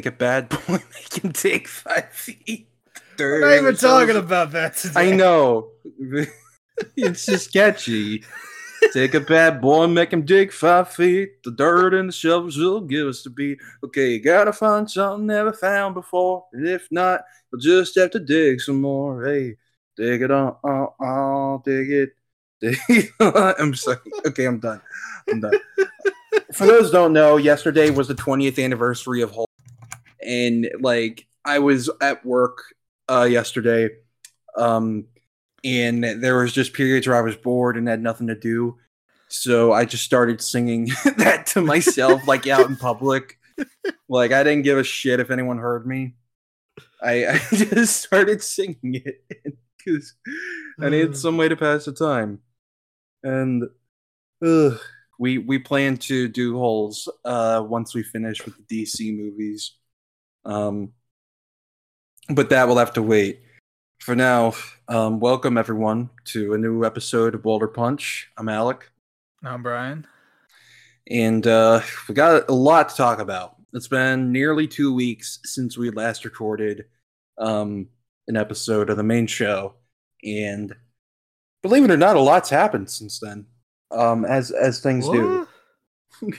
[0.00, 2.70] Take a bad boy, make him dig five feet.
[3.18, 5.12] We're not even talking about that today.
[5.12, 5.72] I know.
[6.96, 8.24] it's just sketchy.
[8.94, 11.42] Take a bad boy, make him dig five feet.
[11.42, 13.58] The dirt and the shovels will give us the beat.
[13.84, 16.46] Okay, you gotta find something never found before.
[16.54, 17.20] And if not,
[17.52, 19.22] you'll just have to dig some more.
[19.26, 19.56] Hey,
[19.98, 22.10] dig it on, on, on, dig it.
[22.62, 23.10] Dig it.
[23.20, 23.98] I'm sorry.
[24.26, 24.80] Okay, I'm done.
[25.30, 25.52] I'm done.
[26.52, 29.49] For those who don't know, yesterday was the 20th anniversary of Holes.
[30.24, 32.62] And like I was at work
[33.08, 33.90] uh yesterday.
[34.56, 35.06] Um
[35.64, 38.78] and there was just periods where I was bored and had nothing to do.
[39.28, 40.86] So I just started singing
[41.18, 43.38] that to myself, like out in public.
[44.08, 46.14] Like I didn't give a shit if anyone heard me.
[47.02, 49.24] I, I just started singing it
[49.78, 50.14] because
[50.80, 52.40] I needed some way to pass the time.
[53.22, 53.64] And
[54.44, 54.80] ugh,
[55.18, 59.76] we we plan to do holes uh, once we finish with the DC movies.
[60.44, 60.92] Um,
[62.28, 63.40] but that will have to wait
[64.00, 64.54] for now,
[64.88, 68.30] um, welcome everyone to a new episode of Boulder Punch.
[68.38, 68.90] I'm Alec,
[69.44, 70.06] I'm Brian.
[71.10, 73.56] and uh, we got a lot to talk about.
[73.74, 76.86] It's been nearly two weeks since we last recorded
[77.36, 77.88] um,
[78.26, 79.74] an episode of the main show,
[80.24, 80.74] and
[81.62, 83.46] believe it or not, a lot's happened since then.
[83.90, 85.46] Um, as as things do.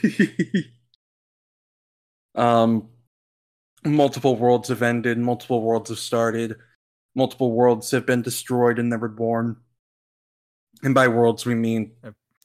[2.34, 2.88] um,
[3.84, 6.56] multiple worlds have ended, multiple worlds have started,
[7.14, 9.56] multiple worlds have been destroyed and never born.
[10.82, 11.92] And by worlds, we mean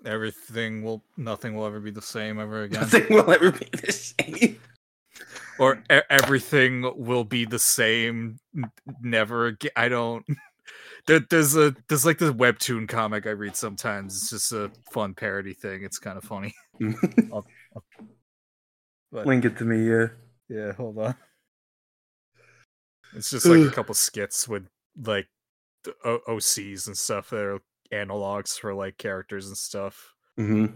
[0.05, 2.81] Everything will, nothing will ever be the same ever again.
[2.81, 4.59] nothing will ever be the same.
[5.59, 8.37] or e- everything will be the same
[9.01, 10.23] never again i don't
[11.07, 15.15] there, there's a there's like this webtoon comic i read sometimes it's just a fun
[15.15, 16.53] parody thing it's kind of funny
[19.11, 20.07] but Link it to me, yeah.
[20.49, 21.15] Yeah hold on
[23.13, 24.67] it's just like a couple skits with
[25.05, 25.27] like
[25.83, 27.59] the o- ocs and stuff that are
[27.93, 30.67] analogs for like characters and stuff Mm-hmm.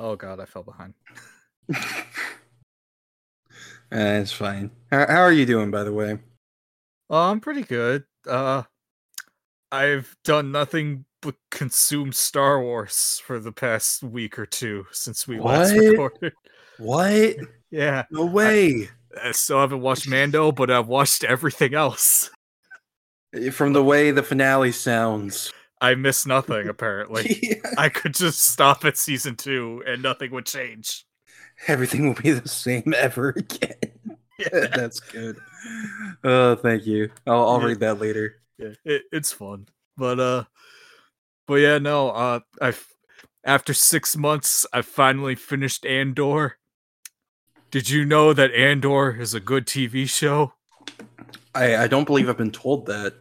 [0.00, 0.94] oh god i fell behind
[3.90, 4.70] Uh, it's fine.
[4.90, 6.18] How, how are you doing, by the way?
[7.08, 8.04] Oh, I'm pretty good.
[8.26, 8.64] Uh
[9.72, 15.38] I've done nothing but consume Star Wars for the past week or two since we
[15.40, 15.84] last What?
[15.84, 16.32] recorded.
[16.78, 17.36] What?
[17.70, 18.04] Yeah.
[18.10, 18.84] No way.
[18.84, 22.30] So I still haven't watched Mando, but I've watched everything else.
[23.52, 25.52] From the way the finale sounds.
[25.82, 27.38] I miss nothing, apparently.
[27.42, 27.74] Yeah.
[27.76, 31.04] I could just stop at season two and nothing would change.
[31.66, 33.74] Everything will be the same ever again.
[34.38, 34.68] Yeah.
[34.74, 35.36] That's good.
[36.24, 37.10] Oh, thank you.
[37.26, 37.66] I'll, I'll Yeah.
[37.66, 38.36] read that later.
[38.56, 39.66] yeah, it, it's fun.
[39.96, 40.44] But uh
[41.48, 42.86] but yeah, no, uh I've
[43.44, 46.58] after six months I finally finished Andor.
[47.70, 50.52] Did you know that Andor is a good TV show?
[51.54, 53.14] I, I don't believe I've been told that.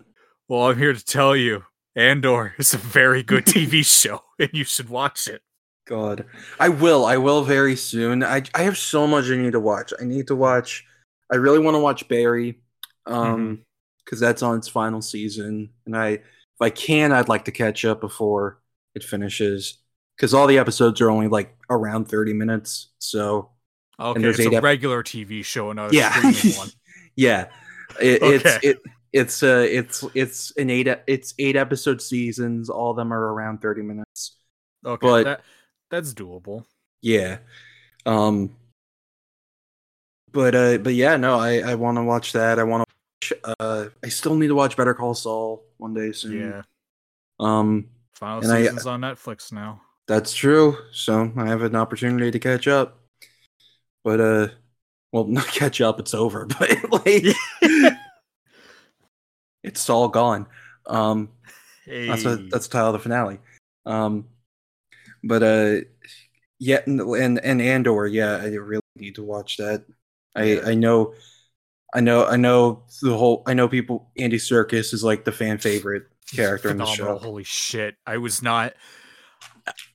[0.47, 1.63] Well, I'm here to tell you,
[1.95, 5.41] Andor is a very good TV show, and you should watch it.
[5.87, 6.25] God,
[6.59, 7.05] I will.
[7.05, 8.23] I will very soon.
[8.23, 9.93] I I have so much I need to watch.
[9.99, 10.85] I need to watch.
[11.31, 12.61] I really want to watch Barry,
[13.05, 13.63] um,
[14.03, 16.19] because that's on its final season, and I,
[16.59, 18.59] if I can, I'd like to catch up before
[18.95, 19.77] it finishes,
[20.15, 22.89] because all the episodes are only like around thirty minutes.
[22.99, 23.51] So
[23.99, 26.13] Okay, there's it's a ep- regular TV show, yeah,
[26.57, 26.69] one.
[27.15, 27.47] yeah,
[28.01, 28.35] it, Okay.
[28.35, 28.81] it's it.
[29.13, 32.69] It's uh it's it's an eight it's eight episode seasons.
[32.69, 34.35] All of them are around thirty minutes.
[34.85, 35.41] Okay, But- that
[35.89, 36.65] that's doable.
[37.01, 37.37] Yeah.
[38.05, 38.55] Um
[40.31, 42.59] but uh but yeah, no, I I want to watch that.
[42.59, 42.95] I want to
[43.59, 46.39] uh I still need to watch Better Call Saul one day soon.
[46.39, 46.61] Yeah,
[47.39, 49.81] Um final And I- season's on Netflix now.
[50.07, 50.77] that's true.
[50.91, 52.99] So, I have an opportunity to catch up.
[54.03, 54.47] But uh
[55.11, 57.23] well, not catch up, it's over, but like
[59.63, 60.47] it's all gone.
[60.85, 61.29] Um
[61.85, 63.39] Hey, That's what, that's the title of the finale.
[63.85, 64.25] Um,
[65.23, 65.75] but uh,
[66.59, 69.85] yeah, and and, and Andor, yeah, I really need to watch that.
[70.35, 70.59] I.
[70.71, 71.13] I know,
[71.93, 73.43] I know, I know the whole.
[73.47, 74.11] I know people.
[74.17, 76.03] Andy Serkis is like the fan favorite
[76.35, 77.17] character in the show.
[77.17, 77.95] Holy shit!
[78.05, 78.73] I was not.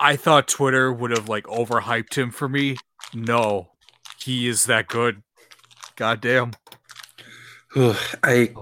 [0.00, 2.76] I thought Twitter would have like overhyped him for me.
[3.14, 3.72] No,
[4.18, 5.22] he is that good.
[5.96, 6.52] Goddamn.
[8.22, 8.54] I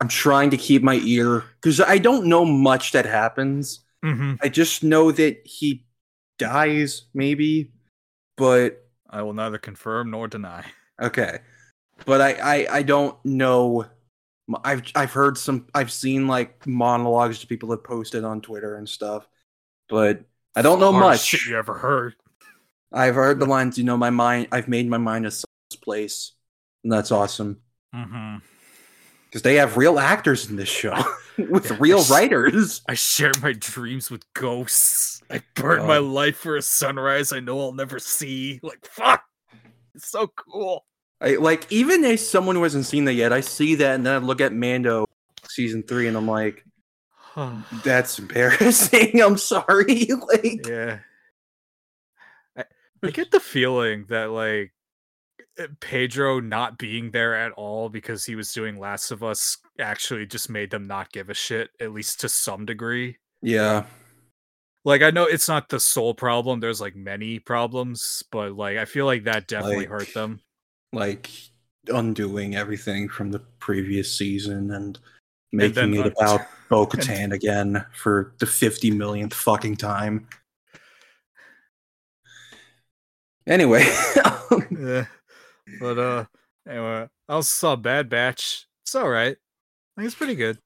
[0.00, 3.84] I'm trying to keep my ear because I don't know much that happens.
[4.02, 5.84] hmm I just know that he
[6.38, 7.72] dies, maybe,
[8.36, 10.64] but I will neither confirm nor deny.
[11.00, 11.40] Okay,
[12.06, 13.86] but I, I I don't know.
[14.64, 15.66] I've I've heard some.
[15.74, 19.26] I've seen like monologues that people have posted on Twitter and stuff,
[19.88, 20.22] but
[20.56, 21.20] I don't know much.
[21.20, 22.14] shit you ever heard.
[22.92, 25.30] I've heard the lines, you know, my mind, I've made my mind a
[25.82, 26.32] place.
[26.82, 27.60] And that's awesome.
[27.94, 28.38] Mm-hmm.
[29.26, 30.96] Because they have real actors in this show
[31.38, 32.82] with real writers.
[32.88, 35.22] I share my dreams with ghosts.
[35.30, 36.02] I burn my Oh.
[36.02, 38.58] life for a sunrise I know I'll never see.
[38.64, 39.22] Like fuck.
[39.94, 40.84] It's so cool.
[41.20, 44.14] I, like, even as someone who hasn't seen that yet, I see that and then
[44.14, 45.06] I look at Mando
[45.48, 46.64] season three and I'm like,
[47.84, 49.20] that's embarrassing.
[49.22, 50.06] I'm sorry.
[50.28, 50.98] like, yeah.
[52.56, 52.64] I,
[53.02, 54.72] I get the feeling that like
[55.58, 60.26] uh, Pedro not being there at all because he was doing Last of Us actually
[60.26, 63.16] just made them not give a shit, at least to some degree.
[63.42, 63.84] yeah.
[64.82, 66.58] Like I know it's not the sole problem.
[66.60, 70.40] There's like many problems, but like I feel like that definitely Like- hurt them.
[70.92, 71.30] Like
[71.88, 74.98] undoing everything from the previous season and
[75.52, 80.28] making then it un- about Bo Katan again for the 50 millionth fucking time.
[83.46, 83.80] Anyway,
[84.70, 85.06] yeah.
[85.80, 86.24] But uh
[86.68, 88.66] anyway, I also saw Bad Batch.
[88.82, 89.36] It's alright.
[89.36, 90.58] I think it's pretty good.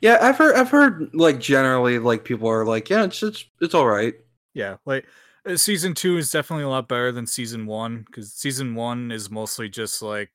[0.00, 3.74] yeah, I've heard, I've heard like generally like people are like, yeah, it's it's, it's
[3.74, 4.14] all right.
[4.54, 5.06] Yeah, like
[5.48, 9.30] Uh, season two is definitely a lot better than season one because season one is
[9.30, 10.30] mostly just like,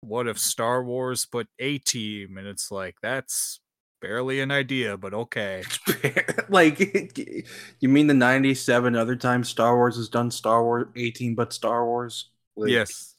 [0.00, 3.60] what if Star Wars but A Team, and it's like that's
[4.02, 5.62] barely an idea, but okay.
[6.48, 6.80] like,
[7.80, 11.84] you mean the 97 other times Star Wars has done Star Wars 18 but Star
[11.84, 12.30] Wars?
[12.56, 13.14] Like- yes,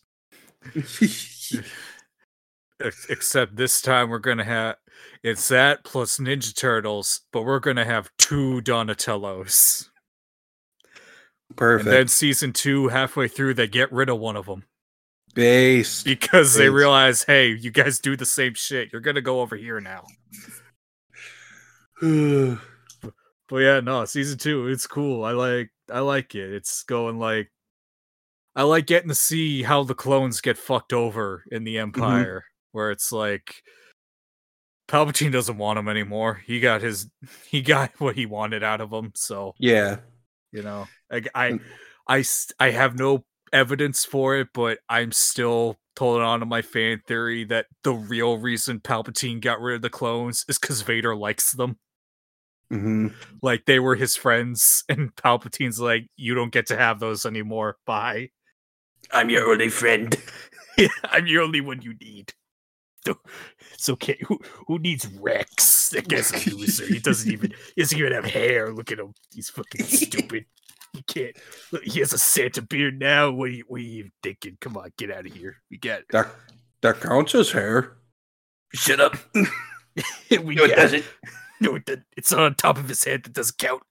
[3.09, 4.75] except this time we're gonna have
[5.23, 9.89] it's that plus Ninja Turtles, but we're gonna have two Donatellos.
[11.55, 11.87] Perfect.
[11.87, 14.65] And then season two, halfway through, they get rid of one of them
[15.33, 16.03] Base.
[16.03, 18.89] because they realize, hey, you guys do the same shit.
[18.91, 20.05] You're gonna go over here now.
[23.49, 25.23] But yeah, no, season two, it's cool.
[25.23, 26.53] I like I like it.
[26.53, 27.49] It's going like
[28.55, 31.83] I like getting to see how the clones get fucked over in the mm-hmm.
[31.83, 33.63] Empire, where it's like
[34.89, 36.41] Palpatine doesn't want him anymore.
[36.45, 37.09] He got his
[37.49, 39.97] he got what he wanted out of him, so yeah.
[40.51, 40.87] You know.
[41.11, 41.61] like I I Mm.
[42.09, 46.61] I, s- I have no evidence for it, but I'm still holding on to my
[46.61, 51.15] fan theory that the real reason Palpatine got rid of the clones is because Vader
[51.15, 51.77] likes them.
[52.69, 53.07] Hmm
[53.41, 57.77] like they were his friends and palpatine's like you don't get to have those anymore.
[57.85, 58.29] Bye.
[59.11, 60.15] I'm your only friend.
[61.05, 62.33] i'm the only one you need.
[63.05, 63.19] So-
[63.73, 64.17] it's okay.
[64.27, 68.25] Who who needs rex that guy's a loser he doesn't even he doesn't even have
[68.25, 70.45] hair look at him he's fucking stupid
[70.93, 71.35] he can't
[71.71, 74.77] look, he has a santa beard now what are you, what are you thinking come
[74.77, 76.27] on get out of here we got That
[76.81, 77.97] that counts as hair.
[78.73, 79.15] shut up
[80.43, 81.03] we No, it doesn't.
[81.59, 82.05] No, it doesn't.
[82.15, 83.81] It's on top of his head that doesn't count.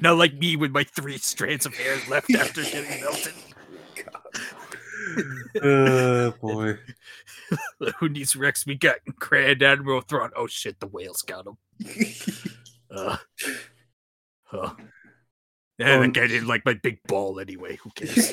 [0.00, 3.34] Not like me with my three strands of hair left after getting melted.
[5.62, 6.78] Oh boy.
[7.98, 8.66] Who needs Rex?
[8.66, 10.30] We got Grand Admiral Thrawn.
[10.36, 11.56] Oh shit, the whales got him.
[12.90, 13.16] Uh,
[14.44, 14.72] huh.
[15.78, 17.76] Yeah, Um, that guy didn't like my big ball anyway.
[17.82, 18.32] Who cares?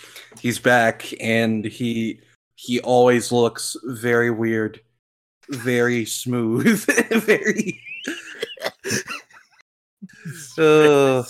[0.40, 2.20] He's back and he
[2.56, 4.80] he always looks very weird.
[5.48, 6.84] Very smooth.
[7.22, 7.80] very
[10.58, 11.22] Uh.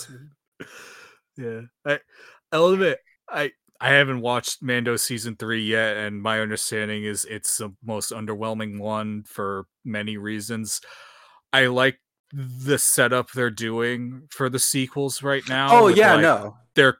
[1.37, 1.99] yeah, I,
[2.51, 7.57] I'll admit, I I haven't watched Mando season three yet, and my understanding is it's
[7.57, 10.81] the most underwhelming one for many reasons.
[11.51, 11.97] I like
[12.31, 15.69] the setup they're doing for the sequels right now.
[15.71, 16.57] Oh yeah, like, no.
[16.75, 16.99] they're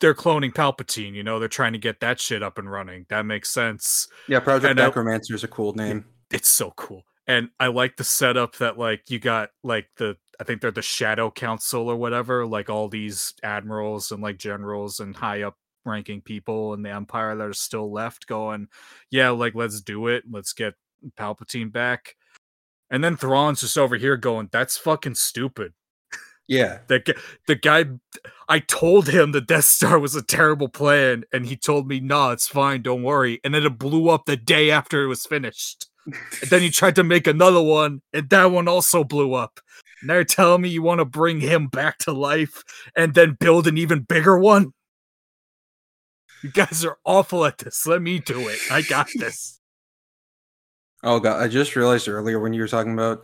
[0.00, 1.14] they're cloning Palpatine.
[1.14, 3.06] You know, they're trying to get that shit up and running.
[3.08, 4.06] That makes sense.
[4.28, 6.04] Yeah, Project and Necromancer is a cool name.
[6.30, 7.04] It's so cool.
[7.26, 10.82] And I like the setup that like you got like the I think they're the
[10.82, 16.20] Shadow Council or whatever, like all these admirals and like generals and high up ranking
[16.20, 18.68] people in the Empire that are still left going,
[19.10, 20.24] yeah, like let's do it.
[20.30, 20.74] Let's get
[21.16, 22.16] Palpatine back.
[22.90, 25.72] And then Thrawn's just over here going, that's fucking stupid.
[26.46, 26.78] Yeah.
[26.88, 27.14] That
[27.46, 27.84] the guy,
[28.48, 32.30] I told him the Death Star was a terrible plan, and he told me, "No,
[32.30, 35.90] it's fine, don't worry." And then it blew up the day after it was finished.
[36.06, 39.60] And then he tried to make another one, and that one also blew up.
[40.02, 42.62] Now you're telling me you want to bring him back to life
[42.96, 44.72] and then build an even bigger one?
[46.42, 47.86] You guys are awful at this.
[47.86, 48.58] Let me do it.
[48.70, 49.58] I got this.
[51.02, 53.22] Oh god, I just realized earlier when you were talking about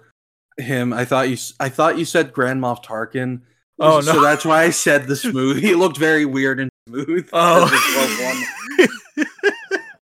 [0.59, 3.43] him, I thought you I thought you said Grand Moff Tarkin.
[3.81, 4.23] Oh, So no.
[4.23, 5.61] that's why I said the smooth.
[5.61, 7.29] He looked very weird and smooth.
[7.33, 7.65] Oh.
[7.65, 9.27] as the 12 one.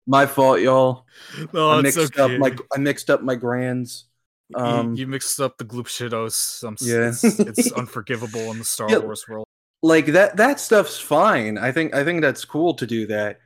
[0.08, 1.06] My fault, y'all.
[1.54, 2.22] no, I mixed okay.
[2.36, 4.06] up my I mixed up my grands.
[4.50, 6.63] You- Um, you, mixed up the gloop shitos.
[6.68, 7.10] I'm, s- yeah.
[7.10, 8.98] it's, it's unforgivable in the Star Yeah.
[8.98, 9.46] Wars world.
[9.81, 11.57] Like that that stuff's fine.
[11.57, 13.39] I think I think that's cool to do that.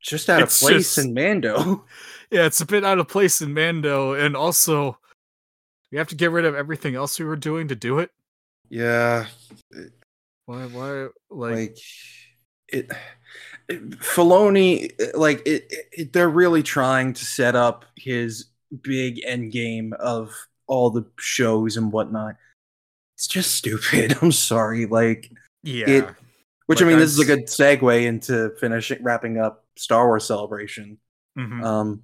[0.00, 1.84] Just out It's of place just- in Mando.
[2.32, 4.96] Yeah, it's a bit out of place in Mando, and also
[5.90, 8.10] we have to get rid of everything else we were doing to do it.
[8.70, 9.26] yeah,
[10.46, 10.64] Why?
[10.64, 11.08] Why?
[11.28, 11.78] Like, like
[12.68, 12.90] it,
[13.68, 18.46] it Filoni like it, it, they're really trying to set up his
[18.80, 20.34] big end game of
[20.66, 22.36] all the shows and whatnot.
[23.16, 24.16] It's just stupid.
[24.22, 24.86] I'm sorry.
[24.86, 25.30] Like
[25.62, 26.08] yeah, it-
[26.66, 30.24] which I mean I'm this is a good segue into finishing wrapping up Star Wars
[30.24, 30.98] celebration.
[31.38, 31.62] mhm.
[31.64, 32.02] Um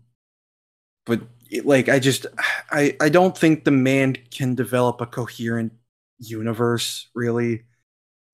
[1.06, 2.26] but it- like I just
[2.70, 5.72] I I don't think the man can develop a coherent
[6.18, 7.64] universe really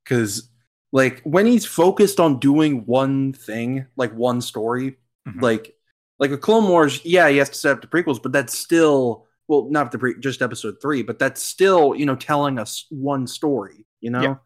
[0.06, 0.48] cuz
[0.92, 4.96] like when he's focused on doing one thing, like one story,
[5.28, 5.40] Mhm.
[5.42, 5.76] like
[6.20, 9.26] like a Clone Wars, yeah, he has to set up the prequels, but that's still
[9.46, 13.26] well, not the pre- just episode 3, but that's still, you know, telling us one
[13.26, 14.22] story, you know?
[14.22, 14.36] Yeah.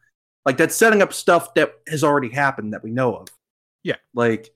[0.45, 3.28] Like that's setting up stuff that has already happened that we know of.
[3.83, 3.97] Yeah.
[4.14, 4.50] Like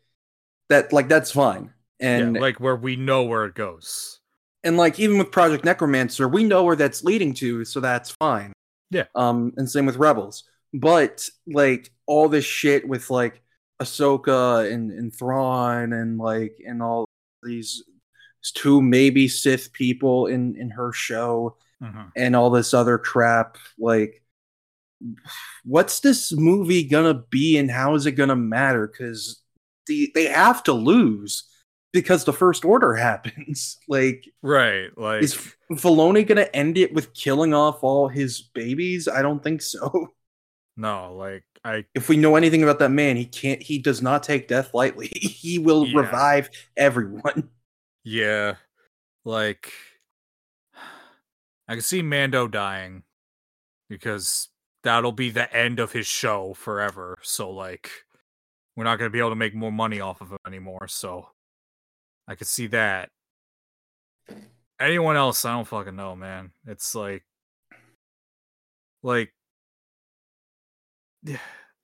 [0.68, 1.72] that like that's fine.
[2.00, 4.18] And yeah, like where we know where it goes.
[4.64, 8.52] and like even with Project Necromancer, we know where that's leading to, so that's fine.
[8.90, 9.04] Yeah.
[9.14, 10.44] Um, and same with Rebels.
[10.74, 13.42] But like all this shit with like
[13.80, 17.04] Ahsoka and, and Thrawn and like and all
[17.42, 17.82] these
[18.54, 22.12] two maybe Sith people in in her show Mhm.
[22.16, 24.22] and all this other crap, like
[25.64, 28.87] what's this movie gonna be and how is it gonna matter?
[28.88, 29.40] Because
[29.87, 31.49] the they have to lose
[31.92, 33.78] because the first order happens.
[33.88, 39.09] like Right, like is Filoni gonna end it with killing off all his babies?
[39.09, 40.09] I don't think so.
[40.76, 43.62] no, like I If we know anything about that man, he can't.
[43.62, 45.09] He does not take death lightly.
[45.42, 46.00] He will Yeah.
[46.00, 47.50] revive everyone.
[48.04, 48.56] yeah,
[49.25, 49.73] like
[51.68, 53.04] I can see Mando dying
[53.88, 54.49] because
[54.82, 57.18] that'll be the end of his show forever.
[57.22, 57.90] So like
[58.76, 60.88] we're not gonna be able to make more money off of him anymore.
[60.88, 61.28] So
[62.28, 63.10] I could see that.
[64.80, 66.52] Anyone else, I don't fucking know, man.
[66.66, 67.24] It's like
[69.02, 69.32] like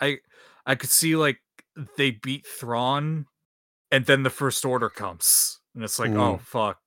[0.00, 0.18] I
[0.66, 1.38] I could see like
[1.96, 3.26] they beat Thrawn
[3.90, 5.60] and then the first order comes.
[5.74, 6.40] And it's like, oh Mm.
[6.40, 6.80] fuck.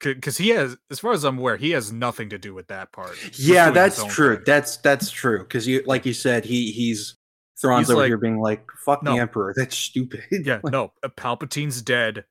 [0.00, 2.92] Because he has, as far as I'm aware, he has nothing to do with that
[2.92, 3.16] part.
[3.16, 4.36] He's Yeah, that's true.
[4.36, 4.44] thing.
[4.46, 5.40] That's that's true.
[5.40, 7.14] Because you, like you said, he he's
[7.60, 9.14] Thrawn's He's over like- here being like, "Fuck No.
[9.14, 10.22] the Emperor." That's stupid.
[10.30, 12.24] Yeah, Like, no, uh, Palpatine's dead.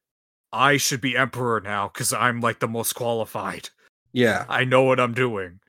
[0.53, 3.69] I should be emperor now because I'm like the most qualified.
[4.13, 4.45] yeah.
[4.47, 5.59] I know what I'm doing.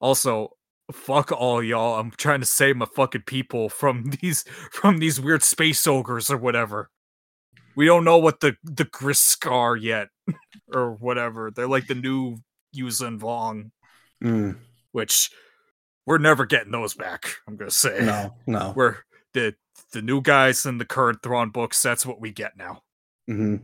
[0.00, 0.56] Also,
[0.92, 1.98] fuck all y'all.
[2.00, 4.42] I'm trying to save my fucking people from these
[4.72, 6.90] from these weird space ogres or whatever.
[7.78, 10.08] We don't know what the the Grysk are yet,
[10.74, 11.52] or whatever.
[11.52, 12.38] They're like the new
[12.76, 13.70] Yuuzhan Vong,
[14.20, 14.56] Mm,
[14.90, 15.30] which
[16.04, 17.36] we're never getting those back.
[17.46, 18.72] I'm gonna say no, no.
[18.76, 18.96] we're
[19.32, 19.54] the
[19.92, 21.80] the new guys in the current Thrawn books.
[21.80, 22.82] That's what we get now.
[23.28, 23.58] hmm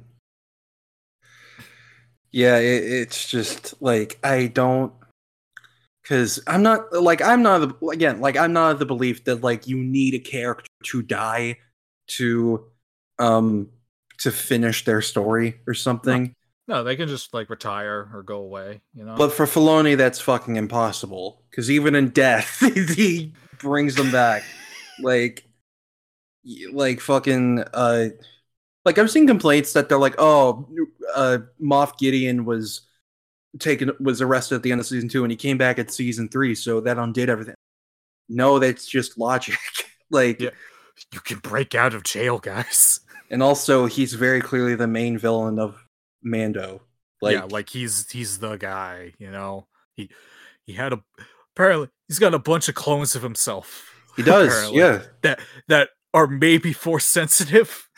[2.31, 4.93] Yeah, it, it's just like I don't,
[6.05, 9.43] because I'm not like I'm not the, again like I'm not of the belief that
[9.43, 11.59] like you need a character to die
[12.11, 12.67] to
[13.19, 13.71] um
[14.19, 16.35] to finish their story or something.
[16.67, 18.81] No, they can just like retire or go away.
[18.95, 19.17] You know.
[19.17, 21.43] But for Filoni, that's fucking impossible.
[21.51, 22.61] Because even in death,
[22.95, 24.43] he brings them back.
[25.03, 25.43] Like,
[26.73, 28.11] like fucking, uh,
[28.85, 30.69] like I've seen complaints that they're like, oh,
[31.15, 32.83] uh, Moff Gideon was
[33.59, 36.29] taken, was arrested at the end of season two, and he came back at season
[36.29, 37.57] three, so that undid everything.
[38.29, 39.59] No, that's just logic.
[40.13, 40.51] like, Yeah.
[41.13, 43.01] you can break out of jail, guys.
[43.31, 45.85] And also he's very clearly the main villain of
[46.23, 46.83] Mando.
[47.23, 49.67] Like, yeah, like he's he's the guy, you know.
[49.97, 50.11] He
[50.67, 51.03] he had a
[51.57, 53.91] apparently he's got a bunch of clones of himself.
[54.17, 54.49] he does.
[54.49, 57.89] apparently, Yeah, That that are maybe force sensitive.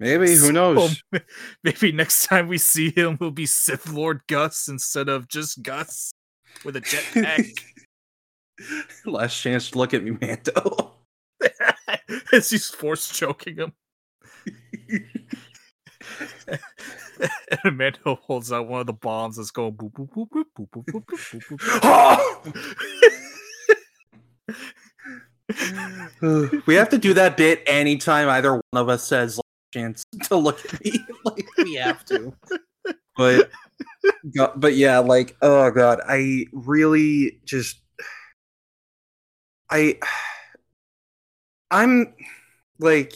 [0.00, 0.34] maybe.
[0.34, 1.02] Who knows?
[1.12, 1.20] m-
[1.62, 6.10] maybe next time we see him will be Sith Lord Gus instead of just Gus
[6.64, 7.58] with a jetpack.
[9.04, 10.94] Last chance to look at me, Mando.
[12.32, 13.72] As he's force choking him.
[17.64, 20.68] And Mando holds out one of the bombs that's going boop boop boop boop boop
[20.70, 22.56] boop boop boop boop
[26.20, 26.66] boop.
[26.66, 29.40] we have to do that bit anytime either one of us says
[29.72, 30.92] chance to look at me.
[31.24, 32.34] like we have to.
[33.16, 33.50] But
[34.56, 37.80] but yeah, like oh god, I really just
[39.70, 39.98] I
[41.70, 42.14] I'm
[42.78, 43.14] like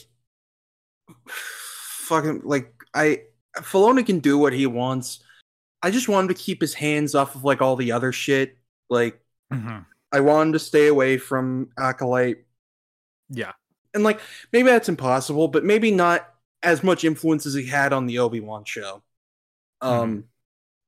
[2.11, 3.23] fucking like I
[3.57, 5.21] Filoni can do what he wants.
[5.83, 8.59] I just want him to keep his hands off of like all the other shit.
[8.91, 9.21] Like
[9.53, 9.87] Mhm.
[10.13, 12.45] I want him to stay away from Acolyte.
[13.29, 13.53] Yeah.
[13.95, 14.21] And like
[14.53, 16.29] maybe that's impossible, but maybe not
[16.63, 19.03] as much influence as he had on the Obi-Wan show.
[19.81, 20.25] Um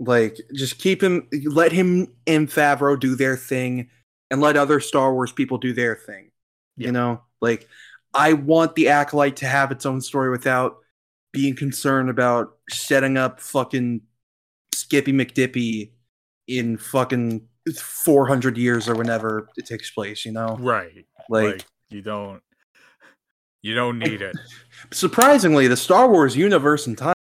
[0.00, 3.91] like just keep him let him and Favreau do their thing
[4.31, 6.33] and let other Star Wars people do their thing.
[6.76, 6.87] Yeah.
[6.87, 7.23] You know?
[7.41, 7.69] Like
[8.14, 10.81] I want the acolyte to have its own story without
[11.32, 14.02] being concerned about setting up fucking
[14.74, 15.92] Skippy McDippy
[16.46, 17.46] in fucking
[17.76, 20.56] 400 years or whenever it takes place, you know?
[20.58, 21.06] Right.
[21.28, 22.42] Like, Like, you don't
[23.62, 24.36] you don't need it.
[24.92, 27.14] surprisingly, the Star Wars universe and time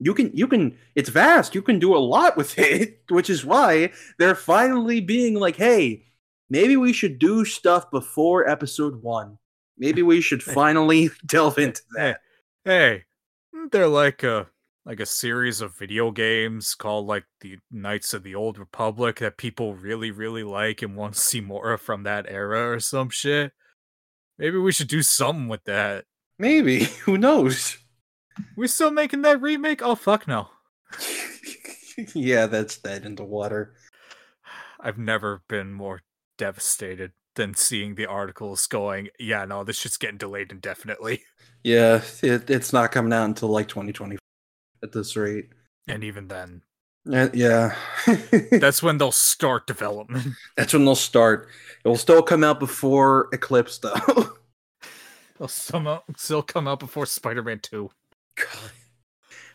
[0.00, 1.54] you can you can it's vast.
[1.54, 6.04] You can do a lot with it, which is why they're finally being like, "Hey,
[6.50, 9.38] maybe we should do stuff before episode 1.
[9.78, 12.20] Maybe we should finally delve into that."
[12.66, 13.04] Hey,
[13.52, 14.46] isn't there like a
[14.86, 19.36] like a series of video games called like the Knights of the Old Republic that
[19.36, 23.10] people really really like and want to see more of from that era or some
[23.10, 23.52] shit?
[24.38, 26.06] Maybe we should do something with that.
[26.38, 27.76] Maybe, who knows?
[28.56, 29.82] We still making that remake?
[29.82, 30.48] Oh fuck no.
[32.14, 33.74] yeah, that's dead in the water.
[34.80, 36.00] I've never been more
[36.38, 41.22] devastated than seeing the articles going, yeah, no, this shit's getting delayed indefinitely.
[41.66, 44.18] Yeah, it, it's not coming out until like 2020
[44.82, 45.48] at this rate.
[45.88, 46.62] And even then,
[47.10, 47.74] Uh, yeah.
[48.58, 50.34] that's when they'll start development.
[50.56, 51.48] That's when they'll start.
[51.84, 54.36] It will still come out before Eclipse, though.
[55.38, 57.90] They'll somehow still come out before Spider Man 2.
[58.36, 58.70] God.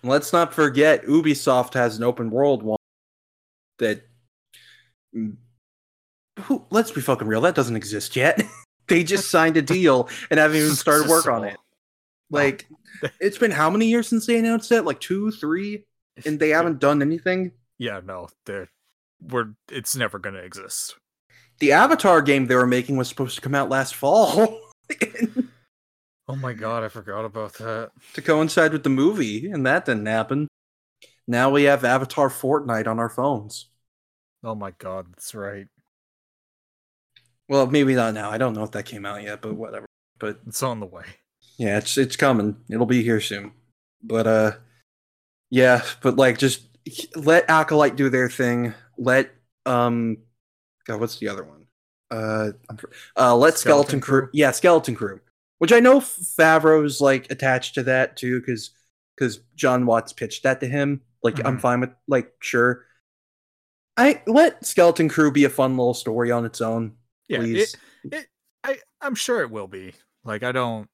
[0.02, 2.78] And let's not forget, Ubisoft has an open world one
[3.80, 4.04] that.
[6.42, 7.42] Who, let's be fucking real.
[7.42, 8.42] That doesn't exist yet.
[8.88, 11.58] they just signed a deal and haven't even started work on it.
[12.30, 12.68] Like,
[13.20, 14.84] it's been how many years since they announced it?
[14.84, 15.86] Like two, three,
[16.26, 17.52] and they haven't done anything.
[17.78, 18.70] Yeah, no, they're
[19.22, 20.96] we're it's never gonna exist.
[21.60, 24.62] The Avatar game they were making was supposed to come out last fall
[26.28, 27.90] Oh my god, I forgot about that.
[28.14, 30.48] to coincide with the movie, and that didn't happen.
[31.28, 33.70] Now we have Avatar Fortnite on our phones.
[34.44, 35.68] Oh my god, that's right.
[37.50, 38.30] Well, maybe not now.
[38.30, 39.86] I don't know if that came out yet, but whatever.
[40.20, 41.04] But It's on the way.
[41.58, 42.56] yeah, it's it's coming.
[42.70, 43.52] It'll be here soon.
[44.04, 44.52] But uh,
[45.50, 46.62] yeah, but like just
[47.16, 48.74] let Acolyte do their thing.
[48.98, 49.32] Let
[49.66, 50.18] um,
[50.86, 51.66] God, what's the other one?
[52.12, 52.78] Uh, I'm
[53.18, 54.22] uh, let Skeleton Skeleton, Crew.
[54.22, 54.30] Crew?
[54.34, 55.20] Yeah, Skeleton Crew.
[55.58, 58.72] Which I know Favreau's like attached to that too, because
[59.16, 61.02] because Jon Watts pitched that to him.
[61.24, 61.62] Like I'm Mhm.
[61.62, 62.86] fine with like sure.
[63.98, 66.94] I let Skeleton Crew be a fun little story on its own.
[67.30, 67.76] Yeah, please.
[68.04, 68.28] it, it
[68.64, 69.94] I I'm sure it will be.
[70.26, 70.90] Like I don't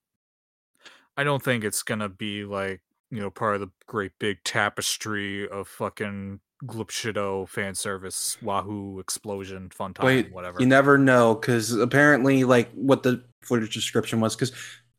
[1.17, 5.47] I don't think it's gonna be like, you know, part of the great big tapestry
[5.47, 10.59] of fucking glupshido fan service, wahoo explosion, fun time, Wait, whatever.
[10.59, 14.51] You never know because apparently, like what the footage description was, because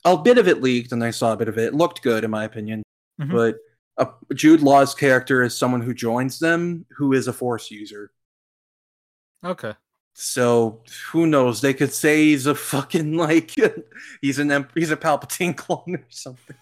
[0.05, 1.65] a bit of it leaked and I saw a bit of it.
[1.65, 2.83] It looked good in my opinion,
[3.21, 3.31] Mhm.
[3.31, 3.57] but
[3.99, 8.11] uh, Jude Law's character is someone who joins them who is a Force user.
[9.45, 9.75] okay.
[10.19, 10.81] So
[11.13, 11.61] who knows?
[11.61, 13.53] They could say he's a fucking like
[14.23, 16.57] he's an em- he's a Palpatine clone or something.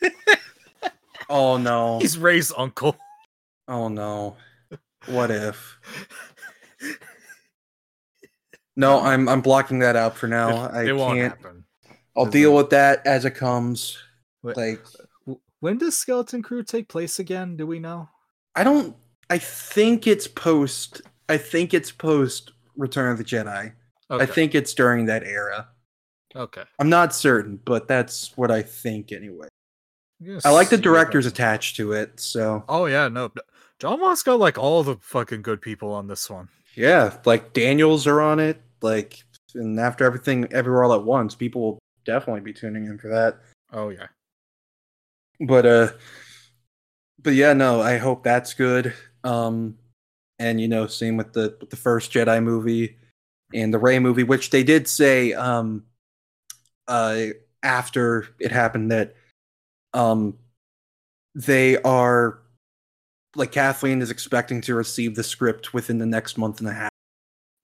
[1.28, 1.98] oh no!
[1.98, 2.96] He's Ray's uncle.
[3.68, 4.36] Oh no!
[5.08, 5.78] What if?
[8.76, 10.66] No, I'm I'm blocking that out for now.
[10.68, 11.32] I it won't can't.
[11.36, 11.64] happen.
[12.16, 13.98] I'll deal it- with that as it comes.
[14.42, 14.80] Wait, Like
[15.60, 17.58] when does Skeleton Crew take place again?
[17.58, 18.08] Do we know?
[18.54, 18.96] I don't.
[19.28, 21.02] I think it's post.
[21.28, 23.72] I think it's post Return of the Jedi.
[24.10, 24.22] Okay.
[24.22, 25.68] I think it's during that era.
[26.34, 26.62] Okay.
[26.78, 29.48] I'm not certain, but that's what I think anyway.
[30.20, 33.30] I'm I like the directors attached to it, so Oh yeah, no.
[33.78, 36.48] Jon Watts got like all the fucking good people on this one.
[36.74, 38.60] yeah, like Daniels are on it.
[38.82, 39.22] Like,
[39.54, 43.38] and after everything, everywhere all at once, people will definitely be tuning in for that.
[43.72, 44.06] Oh yeah.
[45.40, 45.88] but uh
[47.22, 49.76] but yeah no i hope that's good um
[50.38, 52.96] and you know same with the with the first jedi movie
[53.54, 55.84] and the ray movie which they did say um
[56.88, 57.26] uh
[57.62, 59.14] after it happened that
[59.94, 60.36] um
[61.34, 62.40] they are
[63.34, 66.90] like kathleen is expecting to receive the script within the next month and a half.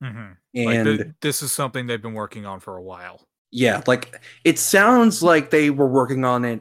[0.03, 3.23] Hmm and Like th- this is something they've been working on for a while.
[3.51, 6.61] yeah like it sounds like they were working on it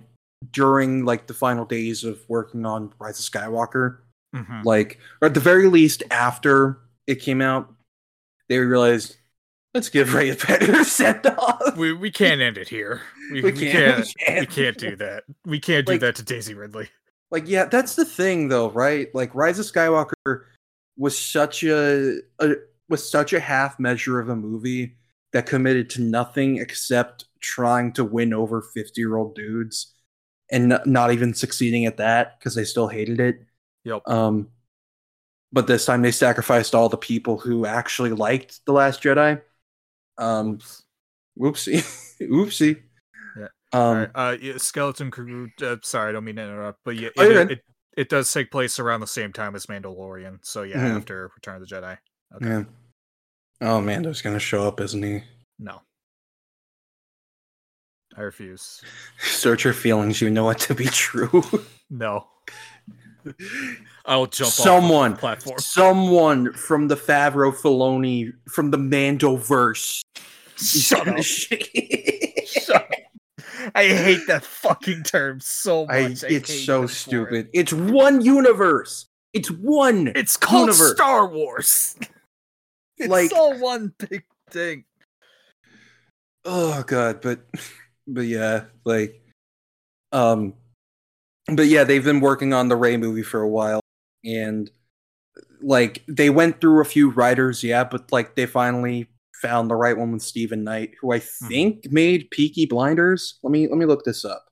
[0.51, 3.97] during like the final days of working on rise of skywalker
[4.33, 7.73] hmm like or at the very least after it came out
[8.49, 9.17] they realized
[9.73, 13.01] let's give ray a better send off We we can't end it here.
[13.31, 14.35] We, We we can't, can't.
[14.35, 15.23] we We can't do that.
[15.45, 16.89] We can't do Like- that to Daisy Ridley.
[17.31, 20.43] like yeah that's the thing though right like rise of skywalker
[20.97, 22.55] was such a, a
[22.89, 24.97] was such a half measure of a movie
[25.33, 29.93] that committed to nothing except trying to win over 50 year old dudes
[30.51, 33.45] and n- not even succeeding at that because they still hated it.
[33.83, 34.07] Yep.
[34.07, 34.49] Um,
[35.51, 39.41] but this time they sacrificed all the people who actually liked The Last Jedi.
[40.17, 40.83] Um, Oops.
[41.37, 42.17] whoopsie.
[42.21, 42.81] Oopsie.
[43.37, 43.47] Yeah.
[43.73, 45.49] Um, right, uh, yeah, Skeleton Crew.
[45.61, 47.59] Uh, sorry, I don't mean to interrupt, but yeah, Oh, it, it, it,
[47.97, 50.39] it does take place around the same time as Mandalorian.
[50.43, 50.97] So yeah, Mhm.
[50.97, 51.97] after Return of the Jedi.
[52.35, 52.47] Okay.
[52.47, 52.63] Yeah.
[53.61, 55.23] Oh, Mando's gonna show up, isn't he?
[55.59, 55.81] No,
[58.17, 58.81] I refuse.
[59.19, 60.21] Search your feelings.
[60.21, 61.43] You know it to be true.
[61.89, 62.27] No,
[64.05, 65.59] I'll jump Someone, platform.
[65.59, 70.01] someone from the Favreau Filoni from the Mandoverse.
[70.57, 71.19] Shut up.
[71.23, 72.89] Shut up.
[73.75, 75.95] I hate that fucking term so much.
[76.23, 76.89] I, I it's so for it.
[76.89, 77.49] stupid.
[77.53, 79.05] It's one universe.
[79.33, 80.11] It's one.
[80.15, 80.91] It's called universe.
[80.93, 81.95] Star Wars.
[82.97, 84.83] It's Like- all one big thing.
[86.45, 87.39] oh god but
[88.07, 89.19] but yeah like
[90.11, 90.53] um
[91.47, 93.81] but yeah they've been working on the ray movie for a while
[94.23, 94.69] and
[95.61, 99.07] like they went through a few writers yeah but like they finally
[99.41, 103.67] found the right one with Steven Knight who I think made Peaky Blinders let me
[103.67, 104.45] let me look this up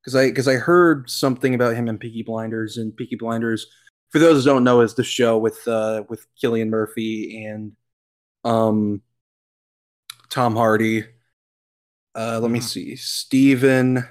[0.00, 3.66] because I because I heard something about him in Peaky Blinders and Peaky Blinders
[4.10, 7.72] for those who don't know is the show with uh with Cillian Murphy and
[8.44, 9.02] um
[10.30, 11.04] Tom Hardy
[12.16, 12.62] uh, let me Mhm.
[12.62, 12.96] see.
[12.96, 14.04] Steven.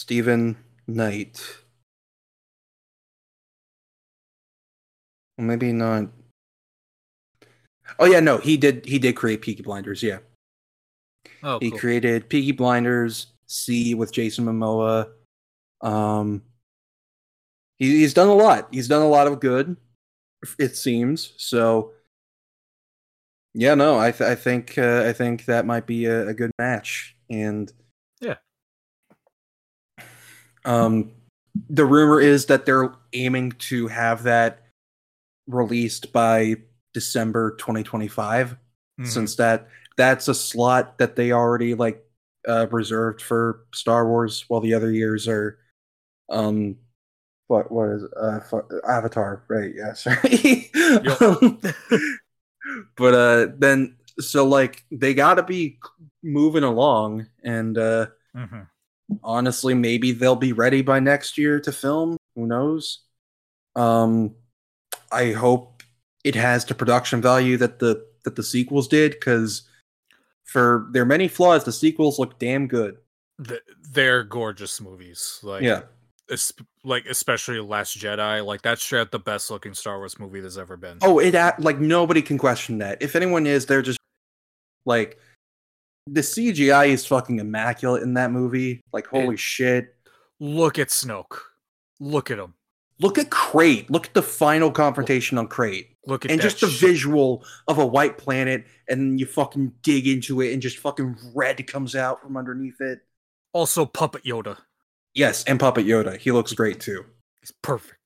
[0.00, 0.56] Steven
[0.88, 1.58] Knight.
[5.36, 6.08] Well, maybe not.
[7.98, 8.86] Oh yeah, no, he did.
[8.86, 10.02] He did create Peaky Blinders.
[10.02, 10.20] Yeah,
[11.42, 11.78] Oh, he cool.
[11.78, 15.10] created Peaky Blinders, See with Jason Momoa.
[15.82, 16.44] Um,
[17.76, 18.68] he, he's done a lot.
[18.72, 19.76] He's done a lot of good.
[20.58, 21.92] It seems so.
[23.52, 26.52] Yeah, no, I th- I think uh, I think that might be a, a good
[26.58, 27.70] match, and.
[30.64, 31.12] Um,
[31.68, 34.66] the rumor is that they're aiming to have that
[35.46, 36.56] released by
[36.94, 38.56] December 2025
[39.00, 39.06] Mhm.
[39.06, 42.04] since that that's a slot that they already like
[42.48, 45.58] uh reserved for Star Wars while the other years are
[46.30, 46.76] um
[47.48, 48.40] what what is uh
[48.88, 50.70] Avatar right yeah sorry.
[51.20, 51.58] Um,
[52.96, 55.78] but uh then so like they got to be
[56.22, 58.68] moving along and uh Mhm.
[59.22, 63.00] Honestly maybe they'll be ready by next year to film who knows
[63.76, 64.34] um
[65.12, 65.82] i hope
[66.24, 69.62] it has the production value that the that the sequels did because
[70.44, 72.98] for their many flaws the sequels look damn good
[73.92, 75.40] they're gorgeous movies.
[75.42, 75.82] Like yeah
[76.30, 76.52] es-
[76.84, 78.44] like especially Last Jedi.
[78.44, 80.98] Like that's straight the best looking Star Wars movie there's ever been.
[81.02, 83.98] oh it like nobody can question that if anyone is they're just
[84.84, 85.18] like
[86.06, 89.94] the cgi is fucking immaculate in that movie like holy shit
[90.42, 91.36] Look at Snoke.
[92.00, 92.54] Look at him.
[92.98, 96.66] look at Crait look at the final confrontation on Crait Look at and just the
[96.68, 96.80] shit.
[96.88, 101.16] visual of a white planet and then you fucking dig into it and just fucking
[101.34, 103.00] red comes out from underneath it
[103.52, 104.56] Also, Puppet Yoda.
[105.14, 107.04] yes and puppet yoda he looks great too
[107.42, 107.96] He's perfect.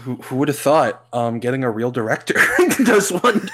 [0.00, 2.34] who, who would have thought um getting a real director
[2.84, 3.50] does one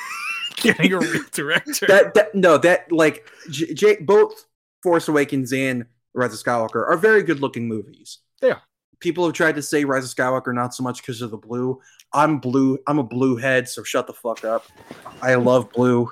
[0.75, 1.87] Getting a real director.
[1.87, 4.47] that that no that like J- J- both
[4.83, 8.19] force awakens and rise of skywalker are very good looking movies.
[8.41, 8.63] They are.
[9.01, 11.81] people have tried to say rise of skywalker not so much because of the blue.
[12.13, 14.65] I'm blue i'm a blue head so shut the fuck up.
[15.23, 16.11] I love blue.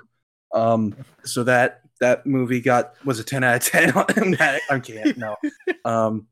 [0.55, 4.61] Um so that that movie got was a 10 out of 10 on that.
[4.71, 5.37] I can't no.
[5.85, 6.27] Um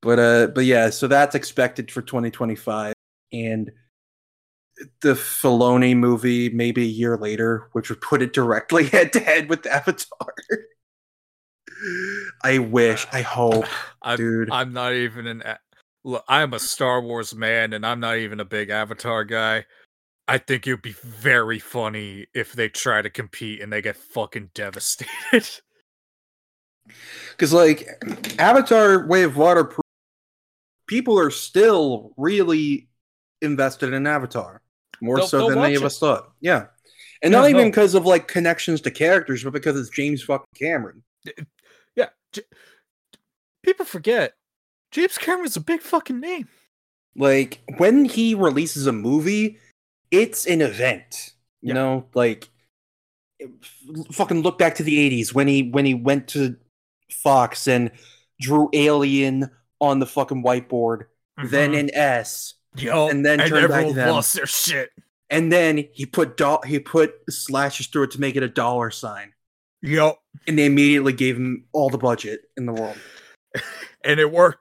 [0.00, 2.94] but uh but yeah so that's expected for 2025
[3.32, 3.70] and
[5.00, 9.48] the Filoni movie maybe a year later, which would put it directly head to head
[9.48, 10.34] with Avatar.
[12.42, 13.66] I wish, I hope,
[14.02, 14.50] I'm, dude.
[14.50, 15.42] I'm not even an.
[16.04, 19.64] Look, I'm a Star Wars man, and I'm not even a big Avatar guy.
[20.26, 24.50] I think it'd be very funny if they try to compete and they get fucking
[24.54, 25.48] devastated.
[27.32, 27.86] Because like
[28.38, 29.70] Avatar: Way of Water,
[30.86, 32.88] people are still really
[33.42, 34.62] invested in Avatar
[35.00, 36.32] more They'll- so they'll than any of us thought.
[36.40, 36.66] Yeah,
[37.22, 40.46] and Yeah, not even because of like connections to characters, but because it's James fucking
[40.54, 41.02] Cameron.
[41.96, 42.42] yeah, J-
[43.62, 44.34] people forget
[44.90, 46.48] James Cameron's a big fucking name.
[47.16, 49.58] like when he releases a movie
[50.10, 51.74] it's an event you Yeah.
[51.74, 52.48] know like
[54.12, 56.56] fucking look back to the 80s when he when he went to
[57.10, 57.90] fox and
[58.40, 61.06] drew alien on the fucking whiteboard
[61.50, 61.80] then Mhm.
[61.80, 64.90] an s yo, and then and turn back to everyone lost their shit.
[65.30, 68.90] and then he put do- he put slashes through it to make it a dollar
[68.90, 69.32] sign,
[69.82, 70.16] Yep.
[70.46, 72.96] and they immediately gave him all the budget in the world.
[74.04, 74.60] And it worked.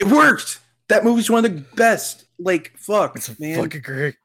[0.00, 0.58] It worked.
[0.88, 2.24] That movie's one of the best.
[2.38, 3.62] Like fuck, It's man.
[3.62, 4.16] fucking great.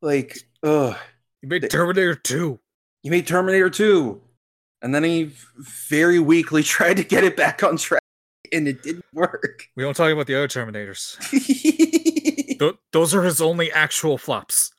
[0.00, 0.96] Like, ugh.
[1.42, 2.58] You made They- Terminator 2.
[3.02, 4.20] He made Terminator 2.
[4.80, 8.02] And then he very weakly tried to get it back on track,
[8.52, 9.66] and it didn't work.
[9.76, 11.16] We don't talk about the other Terminators.
[12.58, 14.72] Th- those are his only actual flops.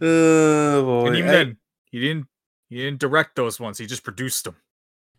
[0.00, 1.06] oh boy.
[1.06, 1.56] and even I, then,
[1.90, 2.26] he didn't
[2.68, 3.78] he didn't direct those ones.
[3.78, 4.56] He just produced them.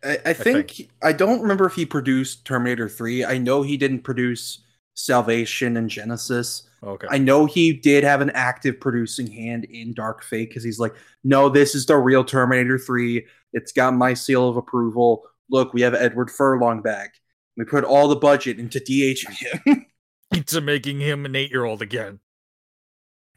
[0.04, 3.24] I, I think I don't remember if he produced Terminator 3.
[3.24, 4.62] I know he didn't produce
[4.94, 6.68] Salvation and Genesis.
[6.82, 7.06] Okay.
[7.10, 10.94] I know he did have an active producing hand in Dark Fate because he's like,
[11.24, 13.26] no, this is the real Terminator 3.
[13.52, 15.24] It's got my seal of approval.
[15.50, 17.14] Look, we have Edward Furlong back.
[17.56, 19.86] We put all the budget into him.
[20.34, 22.20] Into making him an eight year old again.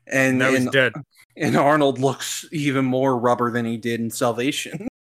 [0.06, 0.93] and, Now he's dead.
[1.36, 4.88] and Arnold looks even more rubber than he did in Salvation.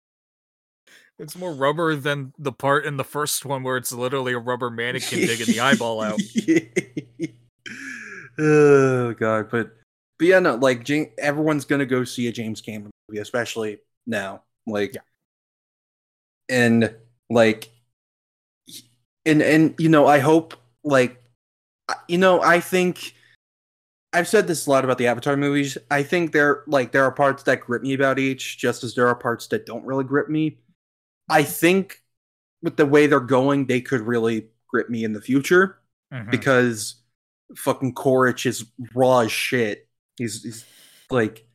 [1.18, 4.70] It's more rubber than the part in the first one where it's literally a rubber
[4.70, 6.18] mannequin digging the eyeball out.
[8.38, 9.76] oh god, but
[10.18, 14.42] but yeah, no, like James, everyone's gonna go see a James Cameron movie, especially now.
[14.66, 15.00] Like, Yeah.
[16.48, 16.96] and
[17.30, 17.70] like,
[19.24, 21.21] and and you know, I hope like,
[22.08, 23.14] you know, I think.
[24.14, 25.78] I've said this a lot about the Avatar movies.
[25.90, 29.08] I think there like there are parts that grip me about each, just as there
[29.08, 30.58] are parts that don't really grip me.
[31.30, 32.02] I think
[32.62, 35.78] with the way they're going, they could really grip me in the future
[36.12, 36.30] Mhm.
[36.30, 36.96] because
[37.56, 39.88] fucking Quaritch is raw as shit.
[40.18, 40.66] He's, he's
[41.10, 41.46] like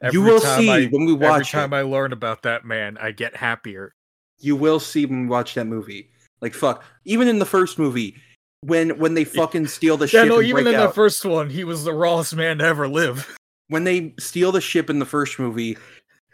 [0.00, 1.40] Every you will see I- when we watch.
[1.40, 1.78] Every time it.
[1.78, 3.92] I learn about that man, I get happier.
[4.38, 6.12] you will see when we watch that movie.
[6.40, 8.14] Like fuck, even in the first movie,
[8.66, 10.18] when when they fucking steal the ship?
[10.18, 12.64] Yeah, ship no, even in out, the first one, he was the rawest man to
[12.64, 13.36] ever live.
[13.68, 15.76] when they steal the ship in the first movie,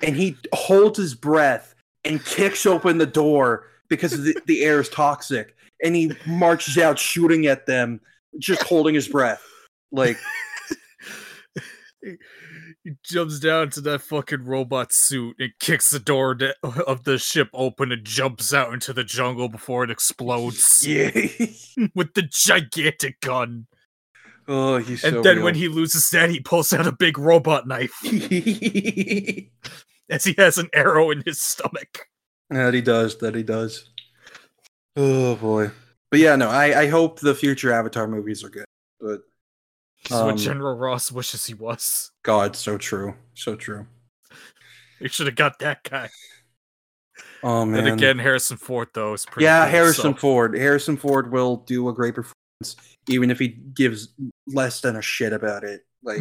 [0.02, 4.88] and he holds his breath and kicks open the door because the, the air is
[4.88, 8.00] toxic, and he marches out shooting at them,
[8.38, 9.42] just holding his breath.
[9.92, 10.18] Like
[12.84, 17.16] he jumps down to that fucking robot suit and kicks the door da- of the
[17.18, 21.10] ship open and jumps out into the jungle before it explodes yeah.
[21.94, 23.66] with the gigantic gun.
[24.48, 25.44] oh, he's And so then real.
[25.44, 27.94] when he loses that, he pulls out a big robot knife
[30.10, 32.06] as he has an arrow in his stomach.
[32.50, 33.90] that he does, that he does.
[34.96, 35.70] Oh boy.
[36.10, 38.66] But yeah, no, I, I hope the future Avatar movies are good.
[39.00, 39.20] But
[40.02, 42.10] This is what Um, General Ross wishes he was.
[42.22, 43.14] God, so true.
[43.34, 43.86] So true.
[45.00, 46.10] You should have got that guy.
[47.42, 47.86] Oh man.
[47.86, 49.44] And again, Harrison Ford though is pretty.
[49.44, 50.56] yeah, cool, Harrison so- Ford.
[50.56, 52.76] Harrison Ford will do a great performance,
[53.08, 54.08] even if he gives
[54.46, 55.82] less than a shit about it.
[56.04, 56.20] Like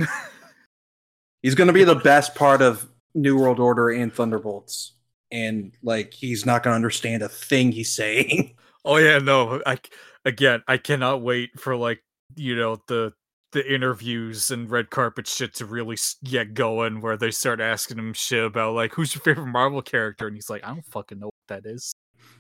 [1.43, 4.93] he's gonna be the best part of New World Order and Thunderbolts.
[5.31, 8.55] And like he's not gonna understand a thing he's saying.
[8.83, 9.61] Oh yeah, no.
[9.63, 9.77] I
[10.25, 12.03] again, I cannot wait for like
[12.35, 13.13] you know the
[13.51, 18.13] the interviews and red carpet shit to really get going, where they start asking him
[18.13, 21.27] shit about like who's your favorite Marvel character, and he's like, I don't fucking know
[21.27, 21.33] what
[21.63, 21.93] that is.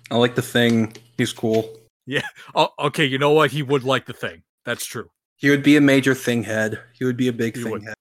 [0.09, 0.93] I like the thing.
[1.17, 1.77] He's cool.
[2.55, 3.51] Oh, okay, you know what?
[3.51, 4.41] He would like the thing.
[4.65, 5.09] That's true.
[5.37, 6.79] He would be a major thing head.
[6.93, 7.83] He would be a big He thing would.
[7.83, 7.93] head.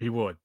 [0.00, 0.36] He would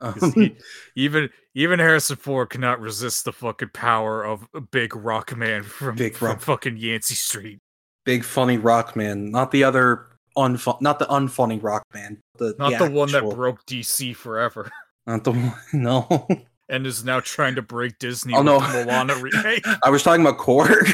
[0.00, 0.56] Um, he-
[0.96, 5.94] even even Harrison Ford cannot resist the fucking power of a big rock man from,
[5.96, 7.58] Big from fucking Yancey Street.
[8.04, 12.18] big funny rock man, not the other unfun, not the unfunny rock man.
[12.38, 14.70] The Not the, one that broke DC forever.
[15.06, 15.54] Not the one.
[15.72, 16.26] No,
[16.68, 18.58] and is now trying to break Disney Oh, no.
[18.58, 19.64] the Moana remake.
[19.84, 20.92] I was talking about Korg,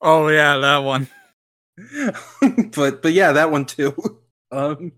[0.00, 1.08] oh yeah, that one.
[2.74, 3.94] but but yeah, that one too.
[4.50, 4.92] Um,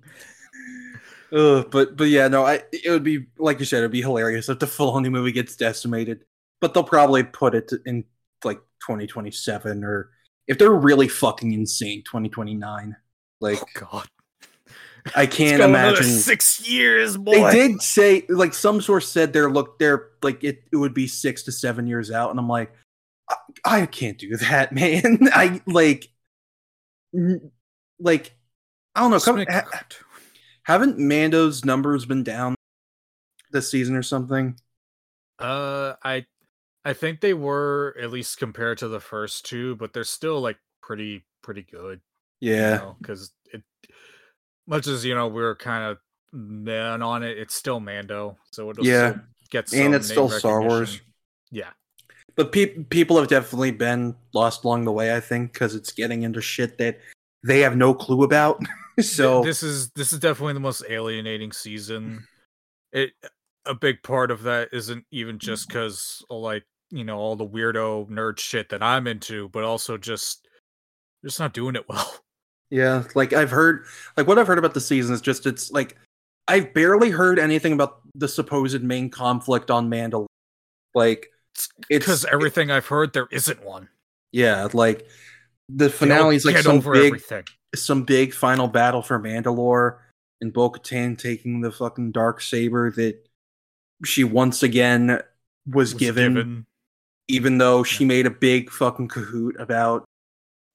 [1.33, 4.49] uh, but but yeah, no, I it would be like you said, it'd be hilarious
[4.49, 6.25] if the Filoni movie gets decimated.
[6.61, 8.05] But they'll probably put it in
[8.44, 10.11] like 2027 or
[10.46, 12.96] if they're really fucking insane, 2029.
[13.40, 14.09] Like Oh god.
[15.14, 16.05] I can't imagine.
[16.05, 17.33] six years, boy.
[17.33, 21.07] They did say like some source said they're look they're like it, it would be
[21.07, 22.72] six to seven years out, and I'm like,
[23.29, 25.29] I, I can't do that, man.
[25.33, 26.09] I like,
[27.99, 28.33] like,
[28.94, 29.20] I don't know.
[29.20, 29.85] Come, ha-
[30.64, 32.55] haven't Mando's numbers been down
[33.53, 34.57] this season or something?
[35.38, 36.27] Uh, I,
[36.85, 40.59] I think they were at least compared to the first two, but they're still like
[40.83, 42.01] pretty pretty good.
[42.40, 43.62] Yeah, because it,
[44.66, 45.99] much as you know, we are kind of
[46.33, 47.38] man on it.
[47.38, 49.11] It's still Mando, so it'll Yeah.
[49.11, 51.01] still get And it's still Star Wars.
[51.51, 51.70] Yeah,
[52.35, 55.14] but pe- people have definitely been lost along the way.
[55.14, 57.01] I think because it's getting into shit that
[57.42, 58.61] they have no clue about.
[59.01, 62.05] so this is this is definitely the most alienating season.
[62.05, 62.18] Mm-hmm.
[62.92, 63.11] It
[63.64, 65.46] a big part of that isn't even mm-hmm.
[65.46, 69.96] just because like you know all the weirdo nerd shit that I'm into, but also
[69.96, 70.46] just
[71.25, 72.12] just not doing it well.
[72.70, 73.85] Yeah, like I've heard,
[74.16, 75.96] like what I've heard about the season is just it's like
[76.48, 80.26] I've barely heard anything about the supposed main conflict on Mandalore.
[80.94, 83.88] Like it's because everything I've heard there isn't one.
[84.33, 85.07] Yeah, like
[85.68, 87.44] the finale is like some big, everything.
[87.74, 89.98] some big final battle for Mandalore,
[90.40, 93.26] and Bo-Katan taking the fucking dark saber that
[94.05, 95.20] she once again
[95.66, 96.66] was, was given, given,
[97.29, 98.09] even though she yeah.
[98.09, 100.05] made a big fucking cahoot about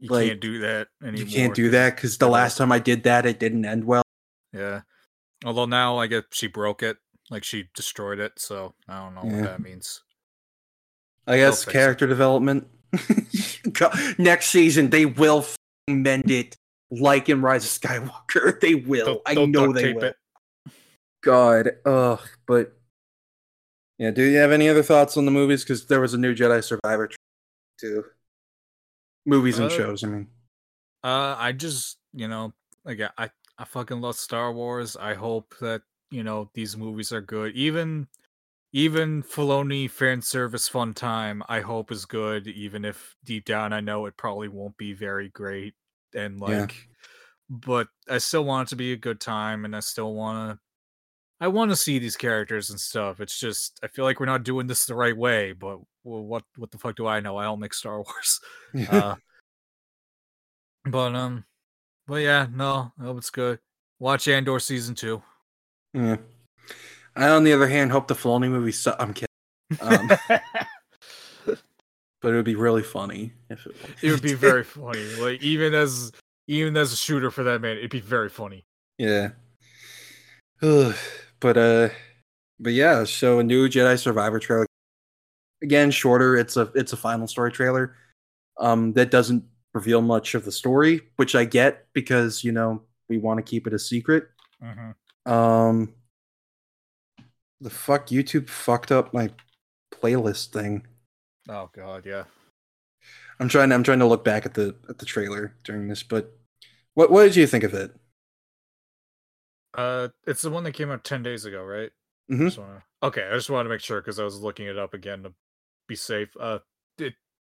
[0.01, 1.19] you like, can't do that anymore.
[1.19, 4.01] You can't do that because the last time I did that, it didn't end well.
[4.51, 4.81] Yeah.
[5.45, 6.97] Although now I guess she broke it,
[7.29, 8.33] like she destroyed it.
[8.37, 9.41] So I don't know yeah.
[9.41, 10.01] what that means.
[11.27, 12.67] I guess character development.
[14.17, 15.45] Next season, they will
[15.87, 16.57] mend it
[16.89, 18.59] like in Rise of Skywalker.
[18.59, 19.05] They will.
[19.05, 20.03] Don't, I don't know they will.
[20.03, 20.15] It.
[21.23, 22.19] God, ugh.
[22.47, 22.73] But
[23.99, 25.63] yeah, do you have any other thoughts on the movies?
[25.63, 27.11] Because there was a new Jedi Survivor
[27.79, 28.03] too
[29.25, 30.03] movies and uh, shows.
[30.03, 30.27] I mean,
[31.03, 32.53] uh, I just you know
[32.85, 34.95] like I I fucking love Star Wars.
[34.95, 37.55] I hope that you know these movies are good.
[37.55, 38.07] Even
[38.73, 41.43] even Filoni fan service fun time.
[41.49, 42.47] I hope is good.
[42.47, 45.73] Even if deep down I know it probably won't be very great.
[46.15, 46.67] And like, yeah.
[47.49, 50.59] but I still want it to be a good time, and I still want to.
[51.41, 53.19] I want to see these characters and stuff.
[53.19, 56.43] It's just I feel like we're not doing this the right way, but well, what
[56.55, 57.35] what the fuck do I know?
[57.37, 58.39] I don't make Star Wars.
[58.91, 59.15] uh,
[60.85, 61.43] but um,
[62.07, 63.59] but yeah, no, I hope it's good.
[63.99, 65.23] Watch Andor season two.
[65.95, 66.17] Yeah.
[67.15, 68.71] I, on the other hand, hope the Filoni movie.
[68.71, 69.27] Su- I'm kidding.
[69.81, 70.07] Um,
[72.21, 73.75] but it would be really funny if it.
[74.03, 75.03] it would be very funny.
[75.15, 76.11] Like even as
[76.47, 78.65] even as a shooter for that man, it'd be very funny.
[78.99, 79.29] Yeah.
[81.41, 81.89] But uh,
[82.59, 83.03] but yeah.
[83.03, 84.65] So a new Jedi Survivor trailer
[85.61, 86.37] again shorter.
[86.37, 87.95] It's a it's a final story trailer
[88.59, 93.17] um, that doesn't reveal much of the story, which I get because you know we
[93.17, 94.29] want to keep it a secret.
[94.63, 95.31] Mm-hmm.
[95.31, 95.93] Um,
[97.59, 99.29] the fuck YouTube fucked up my
[99.93, 100.85] playlist thing.
[101.49, 102.23] Oh god, yeah.
[103.39, 103.69] I'm trying.
[103.69, 106.37] To, I'm trying to look back at the at the trailer during this, but
[106.93, 107.91] what what did you think of it?
[109.73, 111.91] Uh, it's the one that came out ten days ago, right?
[112.29, 112.61] Mm-hmm.
[112.61, 112.83] Wanna...
[113.03, 115.33] Okay, I just wanted to make sure because I was looking it up again to
[115.87, 116.29] be safe.
[116.39, 116.59] Uh,
[116.97, 117.13] it,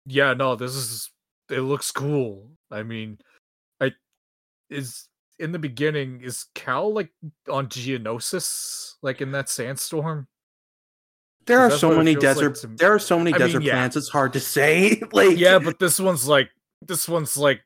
[0.06, 1.10] yeah, no, this is
[1.50, 2.50] it looks cool.
[2.72, 3.18] I mean,
[3.80, 3.92] I
[4.70, 5.08] is
[5.40, 7.10] in the beginning is Cal like
[7.50, 10.28] on Geonosis, like in that sandstorm.
[11.48, 12.64] There are so many desert.
[12.64, 12.78] Like.
[12.78, 13.74] There are so many I desert mean, yeah.
[13.74, 13.96] plants.
[13.96, 15.02] It's hard to say.
[15.12, 16.50] like, yeah, but this one's like
[16.82, 17.62] this one's like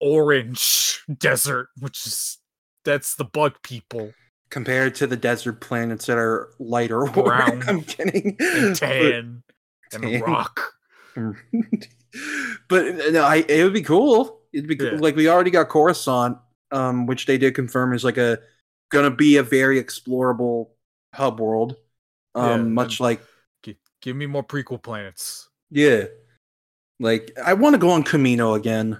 [0.00, 2.37] orange desert, which is
[2.88, 4.12] that's the bug people
[4.50, 7.62] compared to the desert planets that are lighter brown.
[7.68, 8.34] I'm kidding.
[8.40, 9.42] And tan
[9.92, 10.72] and rock.
[11.14, 14.40] but no, I, it would be cool.
[14.54, 14.90] It'd be yeah.
[14.90, 15.00] cool.
[15.00, 16.38] like we already got Coruscant,
[16.70, 18.38] um, which they did confirm is like a
[18.90, 20.70] gonna be a very explorable
[21.14, 21.76] hub world.
[22.34, 23.20] Um, yeah, much like
[23.62, 25.50] give, give me more prequel planets.
[25.70, 26.04] Yeah,
[27.00, 28.98] like I want to go on Kamino again.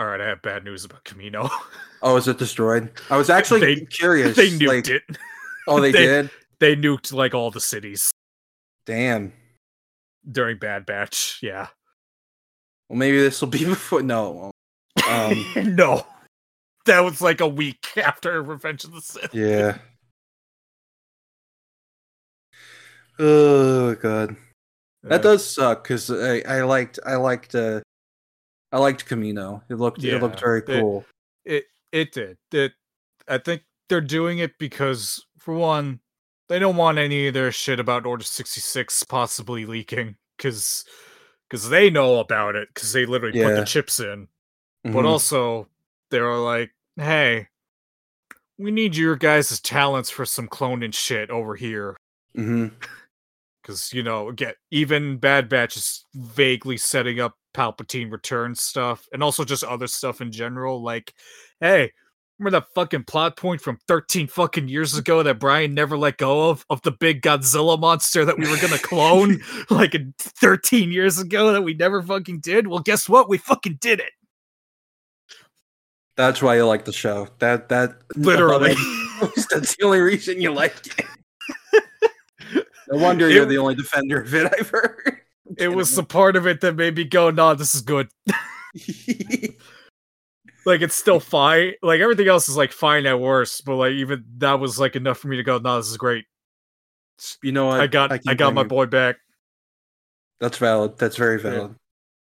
[0.00, 1.50] All right, I have bad news about Kamino.
[2.02, 2.90] oh, is it destroyed?
[3.10, 4.34] I was actually they, curious.
[4.34, 5.02] They nuked like, it.
[5.68, 6.30] Oh, they, they did.
[6.58, 8.10] They nuked like all the cities.
[8.86, 9.34] Damn.
[10.32, 11.66] During Bad Batch, yeah.
[12.88, 14.02] Well, maybe this will be before.
[14.02, 14.50] No.
[15.06, 16.06] Um, no.
[16.86, 19.34] That was like a week after Revenge of the Sith.
[19.34, 19.76] Yeah.
[23.18, 24.34] Oh god,
[25.02, 27.82] that does suck because I, I liked I liked uh
[28.72, 29.62] I liked Kamino.
[29.68, 31.04] It looked yeah, it looked very cool.
[31.44, 32.38] It, it it did.
[32.52, 32.72] It
[33.28, 36.00] I think they're doing it because for one,
[36.48, 40.84] they don't want any of their shit about Order 66 possibly leaking because
[41.48, 43.48] because they know about it because they literally yeah.
[43.48, 44.28] put the chips in.
[44.86, 44.92] Mm-hmm.
[44.92, 45.68] But also
[46.10, 47.48] they're like, hey,
[48.58, 51.96] we need your guys' talents for some cloning shit over here.
[53.70, 59.22] Because you know, get even Bad Batch is vaguely setting up Palpatine return stuff, and
[59.22, 60.82] also just other stuff in general.
[60.82, 61.14] Like,
[61.60, 61.92] hey,
[62.40, 66.48] Remember that fucking plot point from 13 fucking years ago that Brian never let go
[66.48, 66.64] of?
[66.70, 71.60] Of the big Godzilla monster that we were gonna clone like 13 years ago that
[71.60, 72.66] we never fucking did?
[72.66, 73.28] Well, guess what?
[73.28, 74.12] We fucking did it.
[76.16, 77.28] That's why you like the show.
[77.40, 78.74] That that literally
[79.50, 81.04] that's the only reason you like it.
[82.90, 85.16] no wonder it, you're the only defender of it I've heard.
[85.58, 88.08] It was the part of it that made me go, "No, nah, this is good."
[90.64, 91.72] like it's still fine.
[91.82, 95.18] Like everything else is like fine at worst, but like even that was like enough
[95.18, 96.26] for me to go, no, this is great.
[97.42, 97.80] You know what?
[97.80, 98.68] I got I, can't got my you.
[98.68, 99.16] boy back.
[100.38, 100.98] That's valid.
[100.98, 101.74] That's very valid.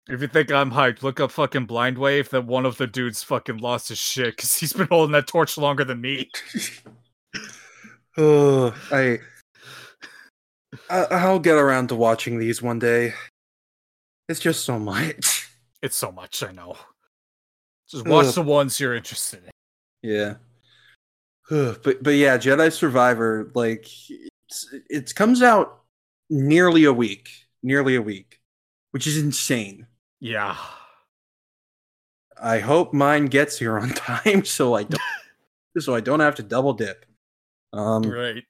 [0.08, 3.22] If you think I'm hyped, look up fucking Blind Wave that one of the dudes
[3.22, 6.30] fucking lost his shit because he's been holding that torch longer than me.
[8.18, 9.20] Oh, I,
[10.92, 13.14] I I'll get around to watching these one day.
[14.28, 15.48] It's just so much.
[15.82, 16.76] It's so much, I know.
[17.90, 18.34] Just watch Ugh.
[18.34, 19.50] the ones you're interested in.
[20.08, 20.34] Yeah.
[21.50, 23.88] Ugh, but but yeah, Jedi Survivor like
[24.88, 25.80] it comes out
[26.30, 27.28] nearly a week,
[27.62, 28.40] nearly a week,
[28.90, 29.86] which is insane.
[30.20, 30.56] Yeah.
[32.40, 35.02] I hope mine gets here on time so I don't
[35.78, 37.06] so I don't have to double dip.
[37.72, 38.44] Um Right.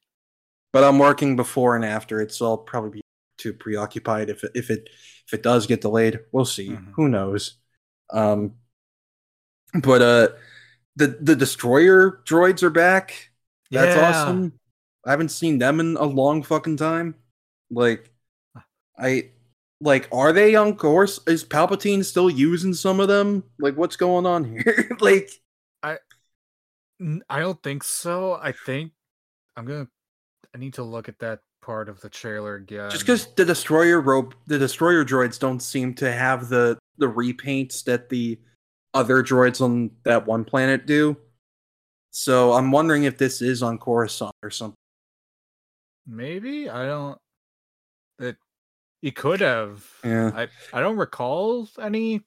[0.73, 3.01] But I'm working before and after it, so I'll probably be
[3.39, 4.89] too preoccupied if it if it
[5.27, 6.21] if it does get delayed.
[6.33, 6.71] We'll see.
[6.71, 6.93] Mhm.
[6.95, 7.57] Who knows?
[8.11, 8.55] Um,
[9.83, 10.29] but uh,
[10.97, 13.31] the the destroyer droids are back.
[13.71, 14.09] That's Yeah.
[14.09, 14.53] awesome.
[15.07, 17.17] I haven't seen them in a long fucking time.
[17.71, 18.11] Like,
[18.99, 19.31] I
[19.81, 21.21] like, are they on course?
[21.27, 23.45] Is Palpatine still using some of them?
[23.59, 24.97] Like, what's going on here?
[25.01, 25.31] like,
[25.83, 25.99] I
[27.29, 28.35] I don't think so.
[28.35, 28.93] I think
[29.57, 29.89] I'm gonna.
[30.55, 32.91] I need to look at that part of the trailer again.
[32.91, 37.85] just because the destroyer rope the destroyer droids don't seem to have the the repaints
[37.85, 38.39] that the
[38.95, 41.17] other droids on that one planet do
[42.11, 44.75] so i'm wondering if this is on coruscant or something
[46.07, 47.19] maybe I don't.
[48.19, 48.37] That
[49.01, 49.87] he could have.
[50.05, 52.23] yeah I I don't recall any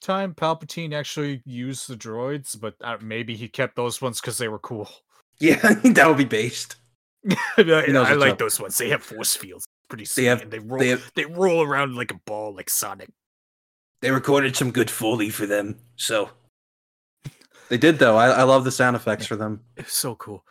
[0.00, 4.48] time Palpatine actually used the droids, but uh, maybe he kept those ones because they
[4.48, 4.88] were cool.
[5.38, 6.76] yeah that would be based
[7.58, 8.78] I, I like those ones.
[8.78, 9.66] They have force fields.
[9.88, 10.22] Pretty sweet.
[10.22, 10.78] They have- and they roll.
[10.80, 13.10] they They, roll around like a ball, like Sonic.
[14.00, 16.30] they recorded some good foley for them so
[17.68, 20.44] they did though i, I love the sound effects for them It's so cool.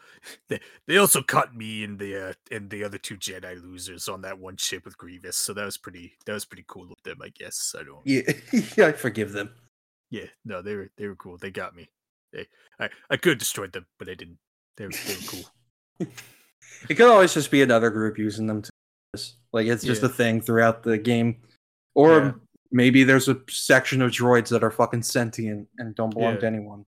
[0.49, 4.21] They, they also cut me and the uh, and the other two Jedi losers on
[4.23, 7.19] that one ship with Grievous, so that was pretty that was pretty cool of them,
[7.23, 7.73] I guess.
[7.79, 8.05] I don't.
[8.05, 8.21] yeah,
[8.77, 9.49] yeah i forgive them
[10.11, 11.37] Yeah, no, they were they were cool.
[11.37, 11.89] They got me.
[12.33, 12.47] They,
[12.81, 14.37] I I could have destroyed them, but I didn't.
[14.75, 16.07] They were they were cool.
[16.89, 18.69] It could always just be another group using them to
[19.51, 20.07] like it's just Yeah.
[20.09, 21.41] a thing throughout the game
[21.95, 22.31] or Yeah.
[22.71, 26.39] maybe there's a section of droids that are fucking sentient and don't belong Yeah.
[26.41, 26.85] to anyone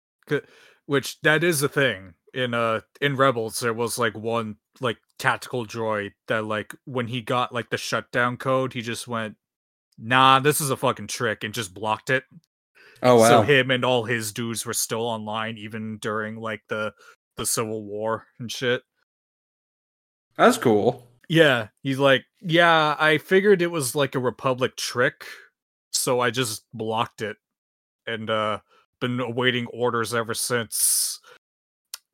[0.86, 3.60] Which that is a thing in uh in Rebels.
[3.60, 8.36] There was like one like tactical droid that like when he got like the shutdown
[8.36, 9.36] code, he just went,
[9.98, 12.24] "Nah, this is a fucking trick," and just blocked it.
[13.02, 16.92] oh wow So him and all his dudes were still online even during like the
[17.36, 18.82] the Civil War and shit.
[20.40, 25.24] That's cool Yeah, he's like, yeah, I figured it was like a Republic trick,
[25.92, 27.36] so I just blocked it,
[28.06, 28.58] and uh
[29.00, 31.20] been awaiting orders ever since.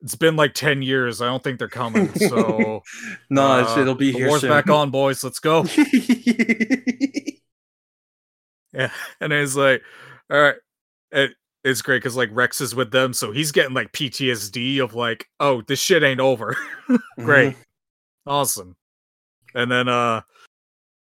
[0.01, 1.21] It's been like ten years.
[1.21, 2.13] I don't think they're coming.
[2.13, 2.83] So
[3.29, 4.49] no uh, it'll be the here war's soon.
[4.49, 5.23] back on, boys.
[5.23, 5.65] Let's go.
[8.73, 9.81] Yeah, and it's like,
[10.29, 10.55] all right,
[11.11, 11.31] it,
[11.63, 15.27] it's great because like Rex is with them, so he's getting like PTSD of like,
[15.39, 16.55] oh, this shit ain't over.
[17.17, 17.55] great,
[18.27, 18.75] awesome.
[19.55, 20.21] And then, uh,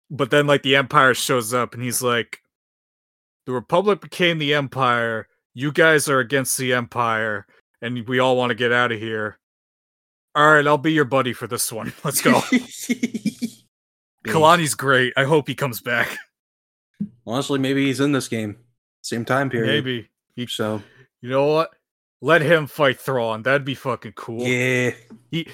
[0.10, 2.42] but then like the Empire shows up, and he's like,
[3.46, 5.28] the Republic became the Empire.
[5.54, 7.46] You guys are against the Empire,
[7.82, 9.40] and we all want to get out of here.
[10.36, 11.92] All right, I'll be your buddy for this one.
[12.04, 12.34] Let's go.
[14.28, 15.14] Kalani's great.
[15.18, 16.16] I hope he comes back.
[17.26, 18.58] honestly maybe he's in this game
[19.02, 20.10] same time period Maybe.
[20.36, 20.82] He, so
[21.22, 21.72] you know what?
[22.22, 23.44] Let him fight Thrawn.
[23.44, 24.42] That'd be fucking cool.
[24.46, 24.92] yeah
[25.32, 25.48] He,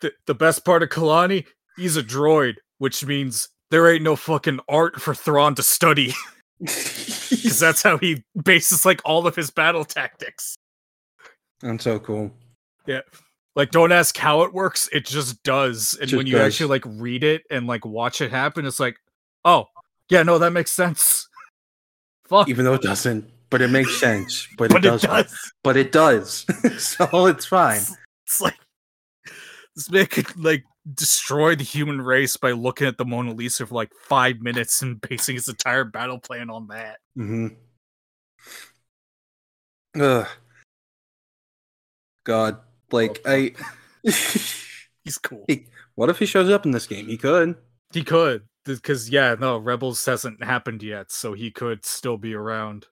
[0.00, 1.46] the, the best part of Kalani,
[1.76, 6.14] he's a droid, which means there ain't no fucking art for Thrawn to study.
[7.30, 10.56] Because that's how he bases like all of his battle tactics.
[11.60, 12.32] that's so cool
[12.86, 13.02] Yeah.
[13.54, 15.94] Like, don't ask how it works, it just does.
[16.00, 16.46] And Just when you does.
[16.46, 18.96] actually like read it and like watch it happen, it's like,
[19.44, 19.66] oh,
[20.10, 21.28] yeah, no, that makes sense.
[22.28, 22.48] Fuck.
[22.48, 25.52] even though it doesn't but it makes sense but, but it does does.
[25.64, 26.44] but it does
[26.82, 27.80] so it's fine
[28.26, 28.58] It's like
[29.78, 33.76] this man could like destroy the human race by looking at the Mona Lisa for
[33.76, 36.98] like five minutes and basing his entire battle plan on that.
[37.16, 37.46] Mm-hmm.
[40.00, 40.26] Ugh.
[42.24, 42.58] God,
[42.90, 43.52] like I.
[44.02, 45.46] He's cool.
[45.94, 47.06] what if he shows up in this game?
[47.06, 47.54] He could.
[47.94, 52.86] He could, because yeah, no, Rebels hasn't happened yet, so he could still be around.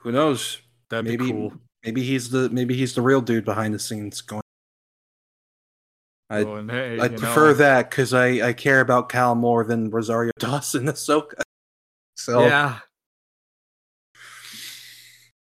[0.00, 0.58] Who knows?
[0.90, 1.54] That'd maybe be cool.
[1.82, 4.42] maybe he's the maybe he's the real dude behind the scenes going.
[6.28, 9.90] I Oh, hey, I prefer know, that because I I care about Cal more than
[9.90, 11.40] Rosario Dawson Ahsoka.
[12.16, 12.78] So Yeah,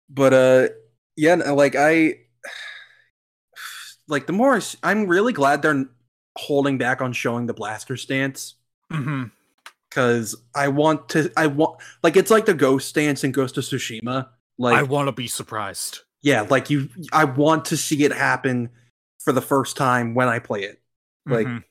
[0.09, 0.67] but uh,
[1.15, 2.19] yeah, like I,
[4.07, 5.85] like the more I'm really glad they're
[6.37, 8.55] holding back on showing the blaster stance
[8.91, 9.23] hmm
[9.89, 11.31] because I want to.
[11.37, 14.27] I want like it's like the ghost stance in Ghost of Tsushima.
[14.57, 16.01] Like I want to be surprised.
[16.21, 16.89] yeah, like you.
[17.13, 18.69] I want to see it happen
[19.25, 20.81] for the first time when I play it.
[21.25, 21.63] Like, Mhm.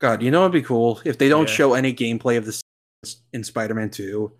[0.00, 1.54] God, you know it'd be cool if they don't Yeah.
[1.54, 2.62] show any gameplay of this
[3.32, 4.32] in Spider-Man Two,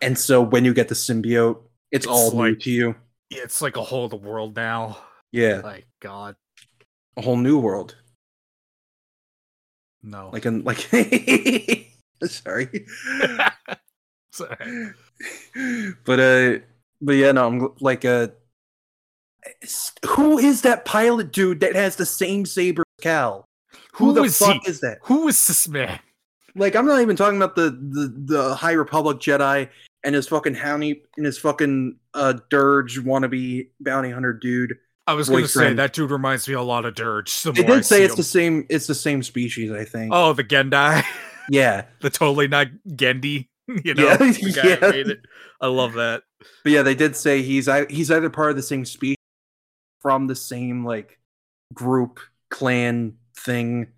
[0.00, 1.56] and so when you get the symbiote,
[1.90, 2.94] it's, It's all new to you.
[3.30, 4.98] Yeah, it's like a whole the world now.
[5.32, 6.36] Yeah, Like God,
[7.16, 7.96] a whole new world.
[10.02, 10.30] no.
[10.32, 10.78] Like in like.
[12.24, 12.86] Sorry.
[14.32, 14.92] Sorry.
[16.04, 16.58] but uh
[17.00, 18.28] but yeah no i'm like uh
[20.06, 23.44] who is that pilot dude that has the same saber as cal
[23.92, 24.70] who, Who the is fuck he?
[24.70, 25.98] is that Who is this man?
[26.56, 29.68] like i'm not even talking about the the, the high republic jedi
[30.02, 34.74] and his fucking houndy and his fucking uh durge wannabe bounty hunter dude
[35.06, 37.42] I was going to say that dude reminds me a lot of Durge.
[37.42, 40.32] The they I did say it's the same it's the same species i think Oh,
[40.34, 41.04] the Gendai,
[41.50, 43.48] yeah the totally not Gendy.
[43.84, 45.02] You know, Yeah, yeah.
[45.60, 46.22] I love that.
[46.64, 49.16] But yeah, they did say he's he's either part of the same species
[50.00, 51.18] from the same like
[51.74, 52.20] group
[52.50, 53.88] clan thing,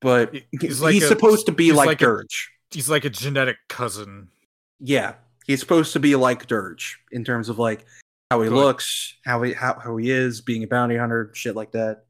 [0.00, 2.46] but He- he's, he's a- supposed to be like, like a- Durge.
[2.70, 4.28] He's like a genetic cousin.
[4.80, 5.14] yeah,
[5.46, 7.86] he's supposed to be like Durge in terms of like
[8.30, 8.54] how he Good.
[8.56, 12.04] looks, how he how, how he is, being a bounty hunter, shit like that.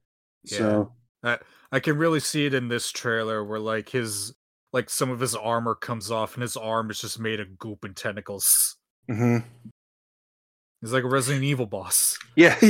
[0.47, 0.93] So
[1.23, 1.39] I
[1.71, 4.35] I can really see it in this trailer where like his
[4.73, 7.85] like some of his armor comes off and his arm is just made of goop
[7.85, 8.77] and tentacles.
[9.09, 9.45] mhm.
[10.81, 12.19] He's like a Resident Evil boss.
[12.37, 12.57] yeah.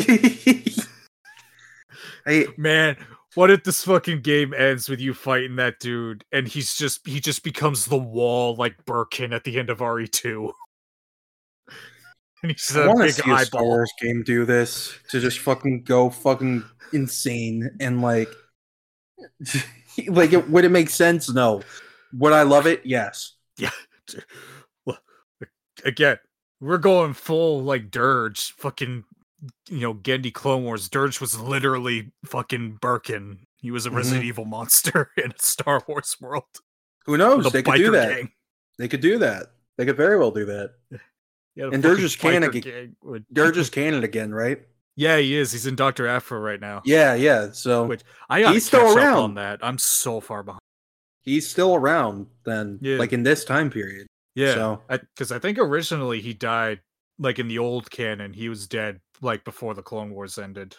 [2.27, 2.97] I, Man,
[3.35, 7.21] what if this fucking game ends with you fighting that dude and he's just he
[7.21, 10.53] just becomes the wall like Birkin at the end of RE2?
[12.43, 13.63] and he's I a want to big see a Star.
[13.63, 18.31] Wars game do this to just fucking go fucking insane and like,
[20.09, 21.31] like it, would it make sense?
[21.31, 21.63] No.
[22.15, 22.83] Would I love it?
[22.85, 23.35] Yes.
[24.87, 24.99] Well,
[25.85, 26.19] again,
[26.61, 29.05] we're going full like Durge, fucking
[29.69, 30.89] you know, Genndy Clone Wars.
[30.89, 33.47] Durge was literally fucking Birkin.
[33.57, 33.99] He was a mm-hmm.
[33.99, 36.45] Resident Evil monster in a Star Wars world.
[37.07, 37.47] Who knows?
[37.47, 38.09] A They could do that.
[38.17, 38.33] gang.
[38.79, 39.47] They could do that.
[39.77, 40.73] They could very well do that.
[41.55, 44.61] Yeah, And Durge is canon biker ag- gang would- They're canon again, right?
[44.95, 45.51] yeah, he is.
[45.51, 46.83] He's in Doctor Aphra right now.
[46.85, 47.51] Yeah, yeah.
[47.51, 49.17] So Which- I gotta He's still around.
[49.19, 49.59] on that.
[49.61, 50.61] I'm so far behind.
[51.23, 52.99] he's still around then, Yeah.
[52.99, 54.07] like in this time period.
[54.39, 56.80] Yeah, So because I, think originally he died
[57.18, 58.32] like in the old canon.
[58.32, 60.76] He was dead like before the Clone Wars ended.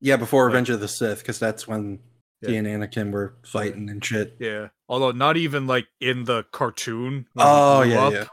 [0.00, 1.98] yeah, before Like- Revenge of the Sith, because that's when
[2.40, 4.36] he and Anakin were fighting and shit.
[4.40, 7.26] Yeah, although not even like in the cartoon.
[7.36, 8.24] Oh, yeah, up, yeah.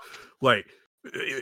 [0.42, 0.66] Like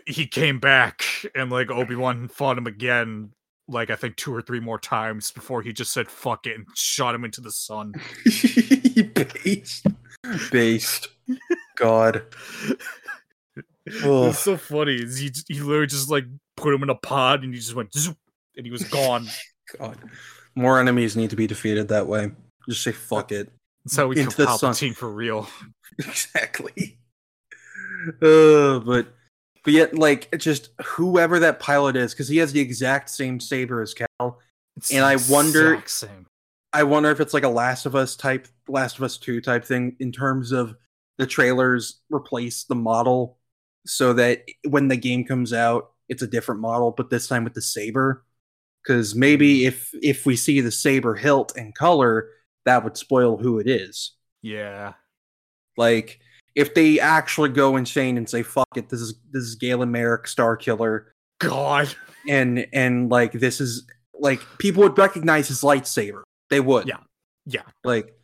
[0.05, 1.03] he came back
[1.35, 3.31] and like Obi Wan fought him again.
[3.69, 6.65] Like I think two or three more times before he just said "fuck it" and
[6.75, 7.93] shot him into the sun.
[9.43, 9.85] Based.
[10.51, 11.07] Based.
[11.75, 12.23] God.
[13.87, 14.33] It Ugh.
[14.35, 14.97] so funny.
[15.05, 16.25] He he literally just like
[16.55, 18.17] put him in a pod and he just went zoop,
[18.55, 19.27] and he was gone.
[19.79, 19.97] God.
[20.55, 22.31] More enemies need to be defeated that way.
[22.69, 23.51] Just say fuck it.
[23.85, 24.73] That's how we kill Into the sun.
[24.73, 25.47] Palpatine for real.
[25.99, 26.99] exactly.
[28.21, 29.07] Uh, but
[29.63, 33.81] but yet, like, just whoever that pilot is, because he has the exact same saber
[33.81, 34.39] as Cal.
[34.77, 36.25] It's And the I wonder- same.
[36.73, 39.63] I wonder if it's like a Last of Us type, Last of Us Two type
[39.65, 40.75] thing in terms of
[41.17, 43.36] the trailers replace the model
[43.87, 47.53] so that when the game comes out, it's a different model, but this time with
[47.53, 48.23] the saber.
[48.83, 49.67] Because maybe mm.
[49.67, 52.29] if if we see the saber hilt and color,
[52.65, 54.13] that would spoil who it is.
[54.41, 54.93] Yeah.
[55.75, 56.19] Like
[56.55, 60.27] if they actually go insane and say "fuck it," this is this is Galen Marek,
[60.27, 61.93] Star Killer, God.
[62.29, 66.23] and and like this is like people would recognize his lightsaber.
[66.49, 66.87] They would.
[66.87, 66.97] Yeah.
[67.45, 67.63] Yeah.
[67.83, 68.16] Like.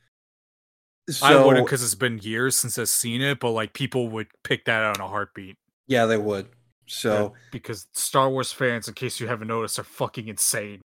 [1.09, 4.27] So, I wouldn't because it's been years since I've seen it, but like people would
[4.43, 5.57] pick that out in a heartbeat.
[5.87, 6.47] yeah, they would.
[6.87, 10.81] So Because Star Wars fans, in case you haven't noticed, are fucking insane.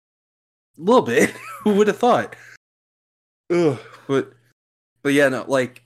[0.77, 1.29] a little bit.
[1.63, 2.35] Who would have thought?
[3.51, 4.33] Ugh, but
[5.03, 5.83] but yeah, no, like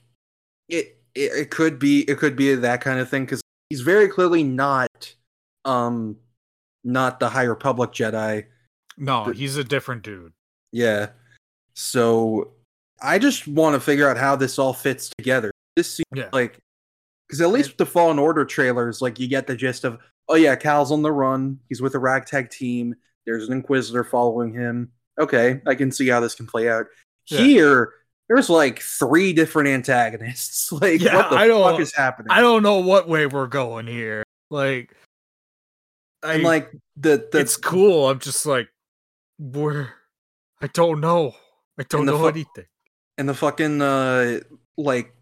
[0.68, 4.08] it, it it could be it could be that kind of thing because he's very
[4.08, 5.14] clearly not
[5.64, 6.16] um
[6.84, 8.46] not the High Republic Jedi.
[8.96, 10.32] No, But- he's a different dude.
[10.72, 11.10] Yeah.
[11.74, 12.52] So
[13.02, 15.50] I just want to figure out how this all fits together.
[15.76, 16.28] This seems Yeah.
[16.32, 16.58] like
[17.26, 19.98] because at least with the Fallen Order trailers, like you get the gist of,
[20.28, 21.58] oh yeah, Cal's on the run.
[21.68, 22.94] He's with a ragtag team.
[23.26, 24.92] There's an Inquisitor following him.
[25.18, 26.86] Okay, I can see how this can play out.
[27.28, 27.38] Yeah.
[27.38, 27.92] Here,
[28.28, 30.70] there's like three different antagonists.
[30.80, 32.28] Like, Yeah, what the I don't- fuck is happening?
[32.30, 34.22] I don't know what way we're going here.
[34.50, 34.94] Like,
[36.22, 38.08] I, and like the the it's cool.
[38.10, 38.68] I'm just like,
[39.38, 39.94] where?
[40.60, 41.34] I don't know.
[41.78, 42.66] I don't know fu- anything.
[43.22, 44.40] And the fucking uh
[44.76, 45.14] like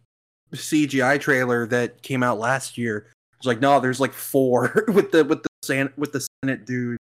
[0.55, 3.07] CGI trailer that came out last year
[3.39, 6.97] was like no there's like four with the with the San- with the Senate dude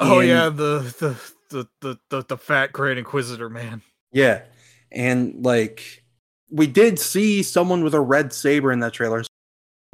[0.00, 1.20] Oh and- yeah, the the,
[1.50, 3.82] the the the the fat Grand Inquisitor man.
[4.12, 4.42] yeah
[4.90, 6.02] and like
[6.50, 9.28] we did see someone with a red saber in that trailer so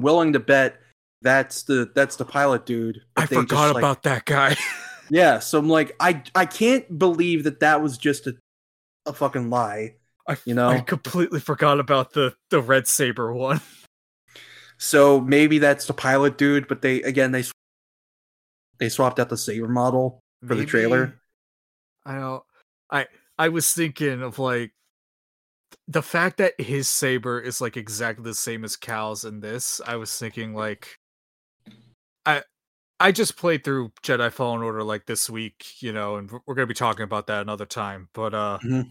[0.01, 0.79] willing to bet
[1.23, 4.55] that's the that's the pilot dude I forgot like- about that guy.
[5.09, 8.35] yeah so I'm like I I can't believe that that was just a
[9.05, 9.95] a fucking lie
[10.27, 10.69] I, You know?
[10.69, 13.61] I completely forgot about the the red saber one.
[14.79, 17.43] So maybe that's the pilot dude, but they again they
[18.79, 21.19] they swapped out the saber model for the trailer.
[22.05, 22.43] I don't.
[22.91, 23.07] I
[23.39, 24.73] I was thinking of like
[25.87, 29.81] the fact that his saber is like exactly the same as Cal's in this.
[29.85, 30.99] I was thinking like
[32.25, 32.43] I
[32.99, 36.67] I just played through Jedi Fallen Order like this week, you know, and we're gonna
[36.67, 38.09] be talking about that another time.
[38.13, 38.89] But uh Mhm.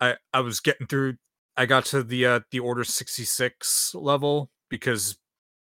[0.00, 1.16] I I was getting through.
[1.56, 5.18] I got to the uh the Order sixty six level because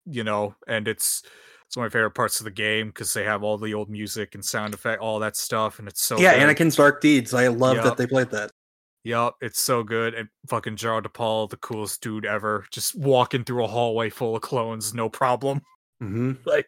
[0.07, 1.23] you know, and it's
[1.67, 3.91] it's one of my favorite parts of the game because they have all the old
[3.91, 6.57] music and sound effect, all that stuff, and it's so yeah, good.
[6.57, 7.35] Anakin's Dark Deeds.
[7.35, 7.85] I love Yup.
[7.85, 8.51] that they played that.
[9.05, 10.15] Yep, it's so good.
[10.15, 14.43] And fucking Jaro Tapal, the coolest dude ever, just walking through a hallway full of
[14.43, 15.61] clones, no problem.
[16.01, 16.67] hmm Like,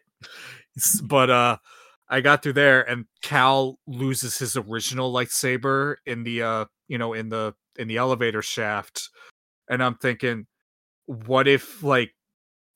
[1.03, 1.57] but uh,
[2.09, 7.13] I got through there, and Cal loses his original lightsaber in the uh, you know,
[7.13, 9.09] in the in the elevator shaft,
[9.69, 10.47] and I'm thinking,
[11.05, 12.13] what if like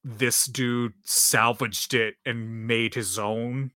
[0.03, 3.71] this dude salvaged it and made his own?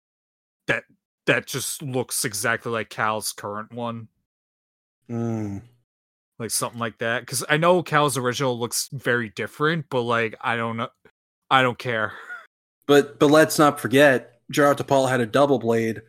[0.67, 0.83] That
[1.25, 4.09] that just looks exactly like Cal's current one.
[5.09, 5.61] Mm.
[6.39, 10.55] like something like that because i know cal's original looks very different but like i
[10.55, 10.87] don't know
[11.51, 12.13] i don't care.
[12.87, 16.01] But but let's not forget, Jaro Tapal had a double blade,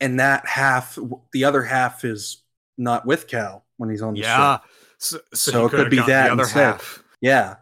[0.00, 0.98] and that half,
[1.32, 2.42] the other half, is
[2.78, 4.62] not with Cal when he's on the yeah ship.
[4.98, 6.62] so, So he it could be that the other instead.
[6.74, 7.56] half Yeah,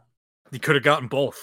[0.52, 1.40] he could have gotten both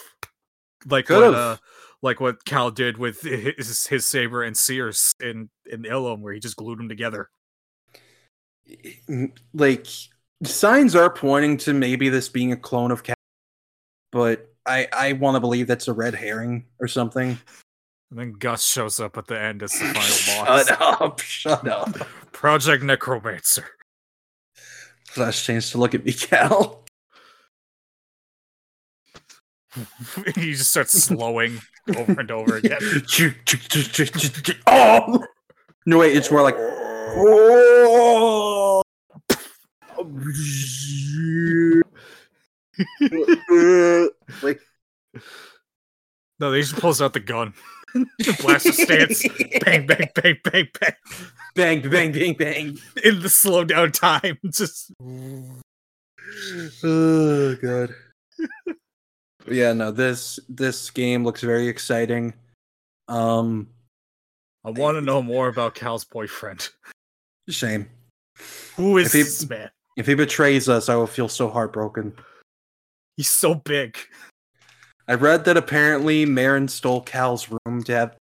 [0.85, 1.33] like Could've.
[1.33, 1.57] what uh
[2.03, 6.39] like what cal did with his, his saber and sears in in Ilum, where he
[6.39, 7.29] just glued them together
[9.53, 9.87] like
[10.43, 13.15] signs are pointing to maybe this being a clone of Cal,
[14.11, 17.37] but I I want to believe that's a red herring or something.
[18.09, 21.19] And then gus shows up at the end as the final boss Shut up!
[21.19, 22.07] Shut up!
[22.31, 23.65] project necromancer
[25.07, 26.83] Flash changed to look at me, Cal.
[30.35, 31.59] he just starts slowing
[31.95, 32.77] over and over again
[34.67, 35.25] oh
[35.87, 36.55] no, wait, it's more like.
[36.59, 38.81] Oh.
[44.43, 44.59] like
[46.39, 47.53] no he just pulls out the gun
[48.41, 49.23] Blast the stance.
[49.65, 50.93] bang, bang, bang, bang, bang.
[51.55, 52.77] Bang, bang, bang, bang.
[53.03, 54.37] In the slow down time.
[54.51, 54.91] Just.
[56.83, 57.93] Oh, God.
[59.47, 62.33] yeah, no, this this game looks very exciting.
[63.07, 63.69] Um
[64.65, 66.69] I want to know more about Cal's boyfriend.
[67.47, 67.87] Shame.
[68.75, 69.69] Who is he, this man?
[69.95, 72.13] If he betrays us, I will feel so heartbroken.
[73.15, 73.97] He's so big
[75.07, 78.17] i read that apparently Merrin stole cal's room to have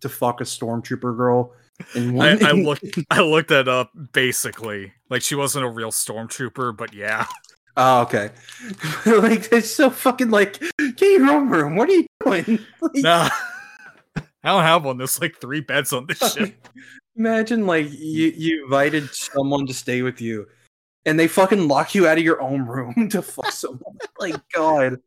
[0.00, 1.52] to fuck a stormtrooper girl
[1.94, 2.98] I, I looked.
[3.10, 3.92] I looked that up.
[4.12, 7.26] Basically, like she wasn't a real stormtrooper, but yeah.
[7.76, 8.30] oh okay
[9.06, 10.60] like it's so fucking like
[10.96, 13.28] get your own room what are you doing Like, Nah,
[14.16, 14.98] I don't have one.
[14.98, 16.68] There's like three beds on this ship.
[17.16, 20.46] Imagine like you you invited someone to stay with you,
[21.06, 23.96] and they fucking lock you out of your own room to fuck someone.
[24.18, 24.98] like God,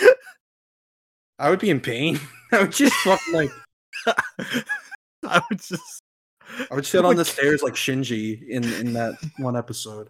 [1.38, 2.18] I would be in pain.
[2.52, 3.50] I would just fucking like
[5.24, 6.02] I would just.
[6.70, 10.08] I would sit on the stairs like Shinji in in that one episode.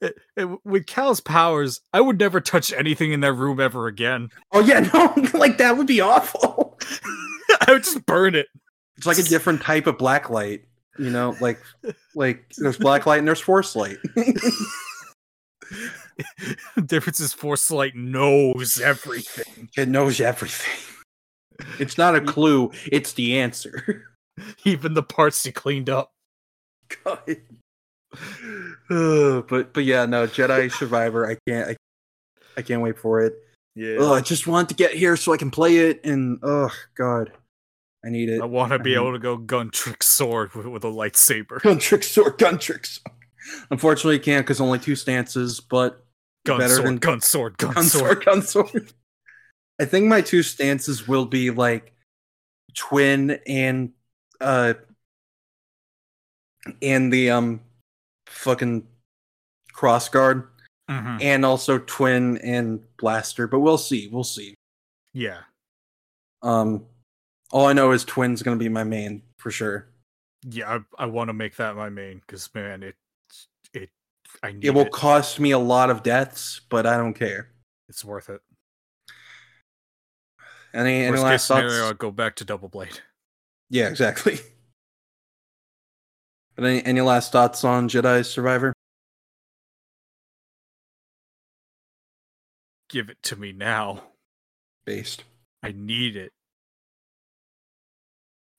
[0.00, 4.30] It- it- with Cal's powers, I would never touch anything in that room ever again.
[4.52, 6.78] Oh yeah, no, like that would be awful.
[7.66, 8.46] I would just burn it.
[8.96, 10.64] It's like a different type of black light.
[10.98, 11.60] You know, like
[12.14, 13.98] like there's black light and there's force light.
[16.76, 19.68] The difference is Force Light knows everything.
[19.76, 20.74] it knows everything.
[21.78, 24.06] It's not a clue, it's the answer.
[24.64, 26.10] Even the parts he cleaned up.
[27.04, 27.36] God.
[29.48, 31.28] But but yeah, no, Jedi Survivor.
[31.28, 31.76] I can't I,
[32.56, 33.34] I can't wait for it.
[33.76, 34.10] Yeah.
[34.10, 37.30] I just want to get here so I can play it, and oh god,
[38.04, 38.40] I need it.
[38.40, 41.60] I want to be able to go gun trick sword with, with a lightsaber.
[41.60, 43.14] gun trick sword, gun trick sword.
[43.70, 46.04] Unfortunately, you can't because only two stances, but
[46.46, 48.04] Gun Better sword, than- gun sword, gun, gun sword.
[48.22, 48.92] sword, gun sword.
[49.80, 51.92] I think my two stances will be like
[52.74, 53.92] twin and
[54.40, 54.74] uh
[56.82, 57.60] and the um
[58.26, 58.86] fucking
[59.72, 60.48] cross guard
[60.88, 61.22] Mhm.
[61.22, 64.54] and also twin and blaster but we'll see we'll see
[65.14, 65.40] Yeah.
[66.42, 66.84] um
[67.50, 69.88] all i know is twin's gonna be my main for sure
[70.48, 72.94] Yeah, I, I want to make that my main because man, it it
[74.42, 74.92] I need it will it.
[74.92, 77.50] cost me a lot of deaths but i don't care
[77.88, 78.40] It's worth it.
[80.74, 83.00] any any Worst last thoughts scenario, I'd go back to Double Blade.
[83.68, 84.38] yeah exactly
[86.56, 88.72] but any, any last thoughts on jedi survivor
[92.88, 94.02] Give it to me now.
[94.84, 95.22] based
[95.62, 96.32] I need it.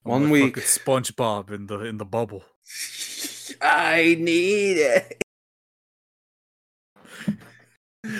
[0.06, 0.56] I One week.
[0.56, 2.44] SpongeBob in the in the bubble.
[3.62, 5.22] I need it.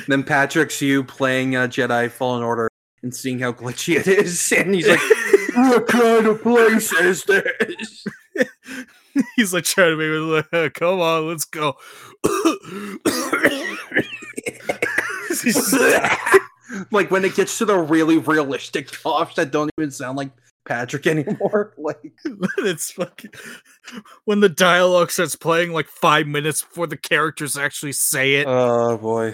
[0.08, 2.70] Then Patrick's you playing uh, Jedi Fallen Order
[3.04, 5.00] and seeing how glitchy it is, and he's like,
[5.56, 8.06] "What kind of place is this?"
[9.36, 11.76] He's like trying to make me like, come on, let's go.
[16.92, 20.32] like when it gets to the really realistic talks that don't even sound like
[20.66, 21.74] Patrick anymore.
[21.78, 22.14] Like,
[22.60, 23.32] it's fucking
[24.26, 28.46] when the dialogue starts playing like five minutes before the characters actually say it.
[28.48, 29.34] oh boy,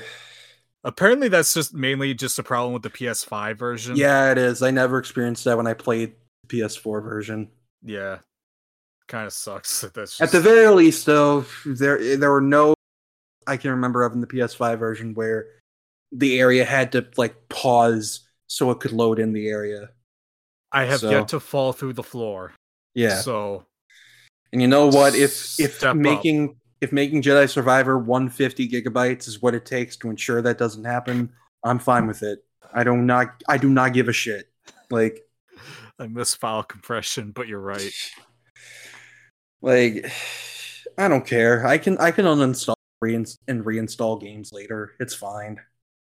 [0.84, 3.96] Apparently, that's just mainly just a problem with the PS5 version.
[3.98, 4.62] yeah, it is.
[4.62, 6.14] I never experienced that when I played
[6.48, 7.50] the PS4 version.
[7.84, 8.20] yeah,
[9.08, 9.82] kind of sucks.
[9.82, 12.74] That that's At the very least, though, there there were no
[13.46, 15.48] I can remember of in the PS5 version where
[16.12, 19.90] the area had to like pause so it could load in the area.
[20.72, 22.54] I have so- yet to fall through the floor.
[22.94, 23.66] Yeah, So
[24.54, 25.16] and you know what?
[25.16, 25.96] If if Step up.
[26.82, 31.32] If making Jedi Survivor 150 gigabytes is what it takes to ensure that doesn't happen,
[31.64, 32.44] I'm fine with it.
[32.74, 34.50] I don't not I do not give a shit.
[34.90, 35.22] Like
[36.00, 37.94] I miss file compression, but you're right.
[39.62, 40.12] like
[40.98, 41.66] I don't care.
[41.66, 44.94] I can I can uninstall and reinstall games later.
[45.00, 45.60] It's fine.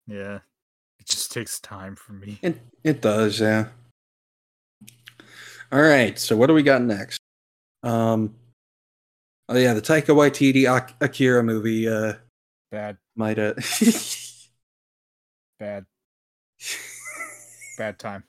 [0.06, 0.40] Yeah,
[0.98, 2.38] it just takes time for me.
[2.42, 3.68] It it does, yeah.
[5.70, 7.18] All right, so what do we got next?
[7.82, 8.34] Um,
[9.52, 11.88] oh yeah, the Taika Waititi Ak- Akira movie.
[11.88, 12.14] Uh,
[12.70, 13.52] Bad, might uh.
[15.58, 15.84] bad,
[17.78, 18.24] bad time.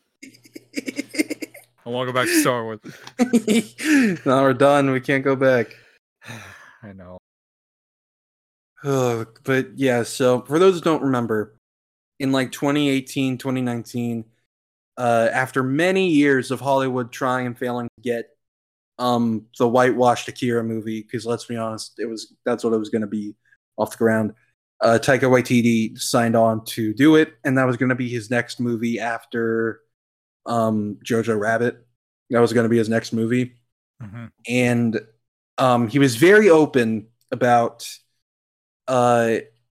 [1.85, 2.79] I want to go back to Star Wars.
[4.25, 4.91] now we're done.
[4.91, 5.75] We can't go back.
[6.83, 7.17] I know.
[8.83, 11.55] Oh, but yeah, so for those who don't remember,
[12.19, 14.25] in like 2018, 2019,
[14.97, 18.32] uh, after many years of Hollywood trying and failing to get
[18.99, 22.89] um the whitewashed Akira movie, because let's be honest, it was that's what it was
[22.89, 23.35] gonna be
[23.77, 24.33] off the ground.
[24.81, 28.59] Uh Taika Waititi signed on to do it, and that was gonna be his next
[28.59, 29.81] movie after
[30.45, 31.85] um Jojo Rabbit.
[32.29, 33.55] That was gonna be his next movie.
[34.01, 34.99] Hmm and
[35.57, 37.87] um, he was very open about
[38.87, 39.37] uh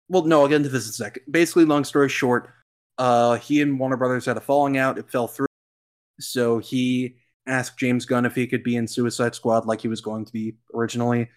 [0.09, 2.49] well no i'll get into this in a second basically long story short
[2.97, 4.97] uh he and warner brothers had a falling out.
[4.97, 5.47] It fell through.
[6.19, 7.17] So he
[7.47, 10.33] asked james gunn if he could be in suicide squad like he was going to
[10.33, 11.29] be originally.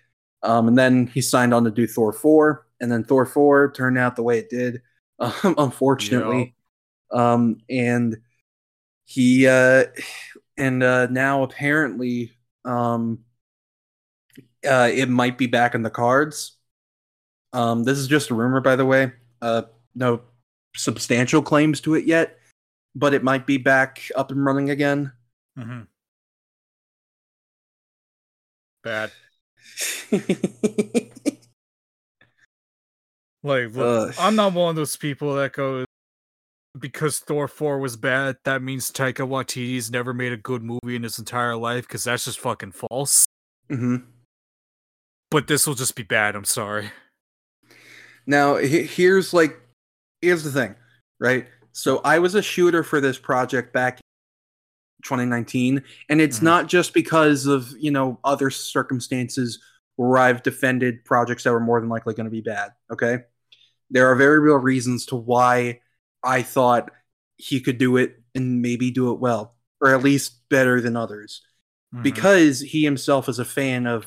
[0.42, 3.98] Um, and then he signed on to do thor 4 and then thor 4 turned
[3.98, 4.82] out the way it did
[5.18, 6.54] um, unfortunately.
[7.10, 8.18] Um, and
[9.04, 9.84] he uh
[10.58, 12.32] and uh now apparently
[12.66, 13.20] um
[14.68, 16.56] uh it might be back in the cards.
[17.52, 19.12] Um this is just a rumor by the way.
[19.40, 19.62] Uh
[19.94, 20.20] no
[20.76, 22.38] substantial claims to it yet
[22.94, 25.12] but it might be back up and running again.
[25.56, 25.82] Hmm
[28.88, 29.10] Bad.
[33.44, 35.86] Like, look, I'm not one of those people that goes
[36.78, 38.36] because Thor 4 was bad.
[38.44, 42.24] That means Taika Waititi's never made a good movie in his entire life because that's
[42.24, 43.26] just fucking false.
[43.68, 43.96] hmm
[45.30, 46.34] But this will just be bad.
[46.34, 46.90] I'm sorry.
[48.26, 49.58] Now, here's like,
[50.20, 50.74] here's the thing,
[51.20, 51.46] right?
[51.72, 54.00] So I was a shooter for this project back in
[55.02, 56.42] 2019, and it's Mhm.
[56.42, 59.58] not just because of you know other circumstances
[59.96, 62.72] where I've defended projects that were more than likely going to be bad.
[62.90, 63.24] Okay,
[63.90, 65.80] there are very real reasons to why
[66.22, 66.90] I thought
[67.36, 71.42] he could do it and maybe do it well, or at least better than others
[71.94, 72.02] Mhm.
[72.02, 74.06] because he himself is a fan of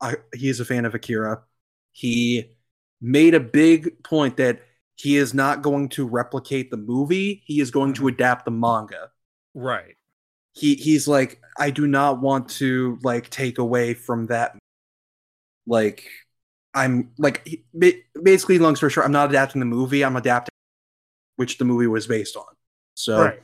[0.00, 1.42] uh, he is a fan of Akira.
[1.90, 2.52] He
[3.00, 4.60] made a big point that
[4.94, 7.42] he is not going to replicate the movie.
[7.46, 8.12] He is going to Mhm.
[8.12, 9.10] adapt the manga.
[9.54, 9.96] right.
[10.54, 14.56] He he's like I do not want to like take away from that.
[15.66, 16.08] Like
[16.74, 17.64] I'm like
[18.22, 20.04] basically long story short, I'm not adapting the movie.
[20.04, 20.52] I'm adapting
[21.36, 22.44] which the movie was based on.
[22.94, 23.40] So right.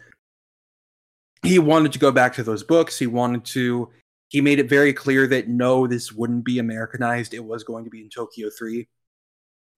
[1.43, 2.99] he wanted to go back to those books.
[2.99, 3.91] He wanted to.
[4.29, 7.35] He made it very clear that no, this wouldn't be Americanized.
[7.35, 8.89] It was going to be in Tokyo Three.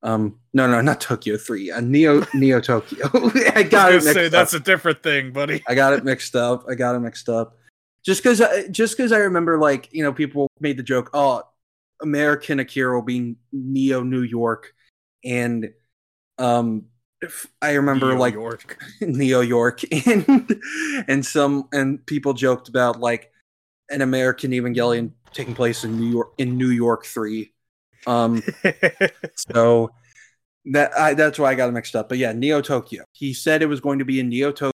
[0.03, 1.71] Um, no, no, not Tokyo Three.
[1.71, 3.09] Uh, Neo Neo Tokyo.
[3.55, 4.33] I got I it was mixed gonna say up.
[4.33, 5.63] that's a different thing, buddy.
[5.67, 6.65] I got it mixed up.
[6.69, 7.57] I got it mixed up.
[8.05, 8.41] Just because,
[8.71, 11.43] just because I remember, like you know, people made the joke, "Oh,
[12.01, 14.75] American Akira will be Neo New York,"
[15.25, 15.71] and
[16.39, 16.85] um,
[17.63, 18.79] I remember Neo like York.
[19.01, 20.61] Neo York, and
[21.09, 23.33] and some and people joked about like
[23.91, 27.53] an American Evangelion taking place in New York in New York three.
[28.07, 28.43] Um,
[29.35, 29.91] so
[30.67, 32.09] that I, that's why I got it mixed up.
[32.09, 33.05] But yeah, Neo Tokyo.
[33.13, 34.73] He said it was going to be in Neo Tokyo,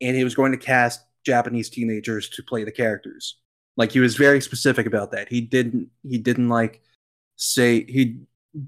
[0.00, 3.36] and he was going to cast Japanese teenagers to play the characters.
[3.76, 5.28] Like he was very specific about that.
[5.28, 5.88] He didn't.
[6.02, 6.82] He didn't like
[7.36, 8.20] say he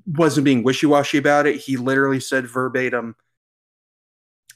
[0.06, 1.56] wasn't being wishy washy about it.
[1.56, 3.16] He literally said verbatim,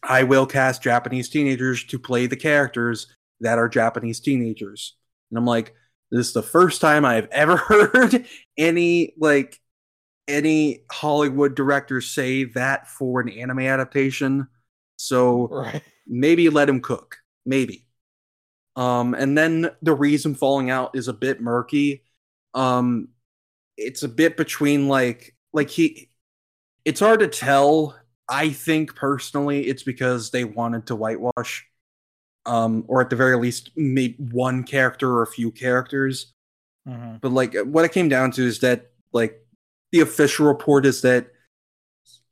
[0.03, 3.09] "I will cast Japanese teenagers to play the characters
[3.41, 4.95] that are Japanese teenagers."
[5.31, 5.75] And I'm like,
[6.11, 8.27] this is the first time I've ever heard
[8.57, 9.61] any like
[10.29, 14.49] any Hollywood director say that for an anime adaptation.
[14.97, 15.83] So right.
[16.07, 17.19] maybe let him cook.
[17.45, 17.87] Maybe.
[18.75, 22.03] Um, and then the reason falling out is a bit murky.
[22.55, 23.09] Um,
[23.77, 26.11] it's a bit between like like he.
[26.85, 27.97] It's hard to tell.
[28.29, 31.67] I think personally, it's because they wanted to whitewash,
[32.47, 36.33] um, or at the very least, maybe one character or a few characters.
[36.89, 37.21] Mhm.
[37.21, 39.45] But like, what it came down to is that like
[39.93, 41.29] the official report is that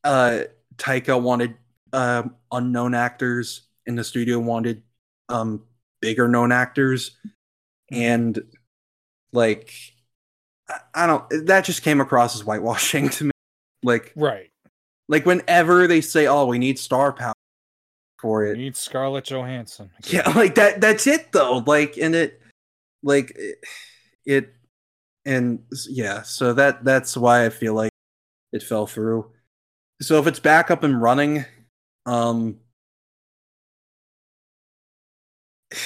[0.04, 0.44] uh,
[0.76, 1.56] Taika wanted
[1.92, 4.82] uh, unknown actors, and the studio wanted
[5.28, 5.64] um,
[6.00, 7.16] bigger known actors,
[7.90, 8.40] and
[9.32, 9.72] like
[10.68, 11.46] I, I don't.
[11.46, 13.30] That just came across as whitewashing to me.
[13.82, 14.50] Like, Right.
[15.08, 17.34] like whenever they say, "Oh, we need star power
[18.25, 19.91] for You it," need Scarlett Johansson.
[20.07, 20.81] yeah, like that.
[20.81, 21.62] That's it though.
[21.66, 22.41] Like, and it,
[23.03, 23.59] like it,
[24.25, 24.55] it
[25.27, 26.22] and yeah.
[26.22, 27.93] So that that's why I feel like
[28.55, 29.31] it fell through.
[30.01, 31.45] So if it's back up and running,
[32.07, 32.57] um,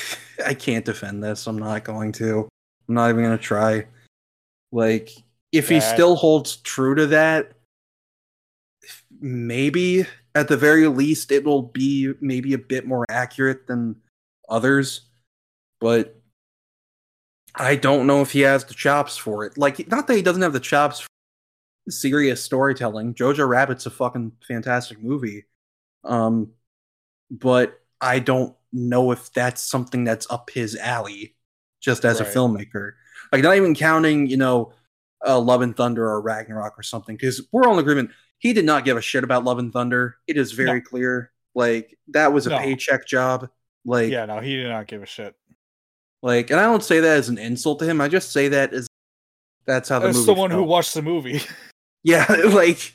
[0.47, 1.49] I can't defend this.
[1.49, 2.49] I'm not going to.
[2.89, 3.84] I'm not even going to try.
[4.70, 5.11] Like,
[5.51, 7.53] if he still holds true to that,
[9.20, 13.96] maybe at the very least it will be maybe a bit more accurate than
[14.48, 15.02] others.
[15.80, 16.20] But
[17.54, 19.56] I don't know if he has the chops for it.
[19.56, 21.08] Like, not that he doesn't have the chops for
[21.88, 23.14] serious storytelling.
[23.14, 25.46] Jojo Rabbit's a fucking fantastic movie.
[26.04, 26.52] Um,
[27.30, 31.34] but I don't know if that's something that's up his alley,
[31.80, 32.28] just as Right.
[32.28, 32.92] a filmmaker.
[33.32, 34.72] Like, not even counting, you know,
[35.26, 38.10] uh, Love and Thunder or Ragnarok or something, because we're all in agreement.
[38.39, 40.16] He did not give a shit about Love and Thunder.
[40.26, 41.32] It is very clear.
[41.55, 42.59] Like, that was a No.
[42.59, 43.49] paycheck job.
[43.84, 45.34] Like, Yeah, no, he did not give a shit.
[46.22, 48.01] like, and I don't say that as an insult to him.
[48.01, 48.86] I just say that as
[49.66, 50.24] that's how the movie.
[50.24, 50.68] someone who felt.
[50.68, 51.41] watched the movie.
[52.05, 52.95] Yeah, like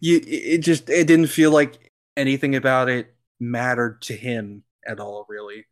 [0.00, 5.24] you it just it didn't feel like anything about it mattered to him at all
[5.28, 5.66] really.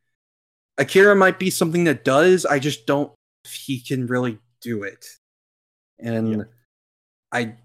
[0.79, 3.13] Akira might be something that does, I just don't
[3.47, 5.05] he can really do it.
[5.99, 6.45] And Yeah.
[7.33, 7.57] I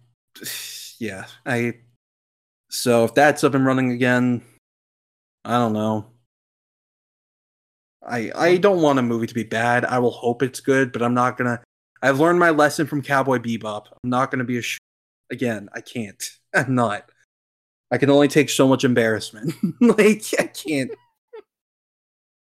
[1.00, 1.76] yeah, I
[2.70, 4.41] so if that's up and running again,
[5.45, 6.08] I don't know.
[8.06, 9.86] I I don't want a movie to be bad.
[9.86, 11.62] I will hope it's good, but I'm not gonna.
[12.02, 13.86] I've learned my lesson from Cowboy Bebop.
[14.04, 14.78] I'm not gonna be a sh-
[15.32, 15.70] again.
[15.74, 16.22] I can't.
[16.54, 17.10] I'm not.
[17.89, 19.54] I can only take so much embarrassment.
[19.82, 20.91] like I can't.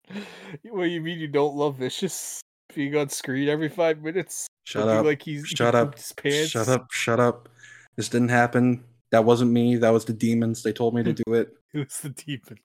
[0.65, 2.41] what you mean you don't love Vicious
[2.75, 4.49] being on screen every five minutes?
[4.65, 5.05] Shut up.
[5.05, 5.97] Like he's Shut up.
[5.97, 6.51] His pants?
[6.51, 6.91] Shut up.
[6.91, 7.49] Shut up.
[7.97, 8.85] This didn't happen.
[9.11, 9.77] That wasn't me.
[9.77, 10.63] That was the demons.
[10.63, 11.55] They told me to do it.
[11.73, 12.61] It was the demons.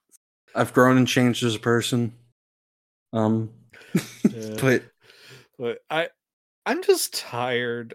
[0.53, 2.13] I've grown and changed as a person.
[3.13, 3.51] Um,
[4.29, 4.55] Yeah.
[4.61, 4.83] but
[5.57, 6.09] But I,
[6.65, 7.93] I'm just tired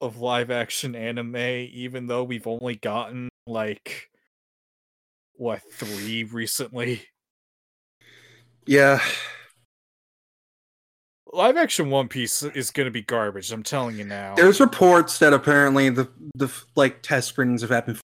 [0.00, 1.36] of live action anime.
[1.36, 4.10] Even though we've only gotten like
[5.34, 7.02] what three recently.
[8.66, 9.00] yeah,
[11.32, 13.52] Live action One Piece is gonna be garbage.
[13.52, 14.34] I'm telling you now.
[14.34, 18.00] there's reports that apparently the the like test screenings have happened,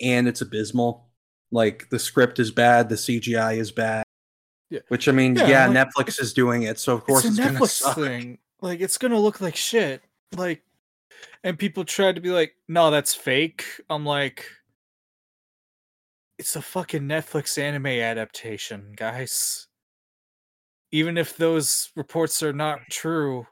[0.00, 1.08] and it's abysmal.
[1.50, 4.04] Like the script is bad, the CGI is bad.
[4.70, 4.80] Yeah.
[4.88, 7.46] Which I mean, Yeah, yeah, like- Netflix is doing it, so of course it's it's,
[7.46, 7.96] Netflix suck.
[7.96, 8.38] thing.
[8.60, 10.02] Like it's gonna look like shit.
[10.36, 10.62] Like,
[11.44, 14.46] and people tried to be like, "No, that's fake." I'm like,
[16.38, 19.68] it's a fucking Netflix anime adaptation, guys.
[20.92, 23.46] Even if those reports are not true,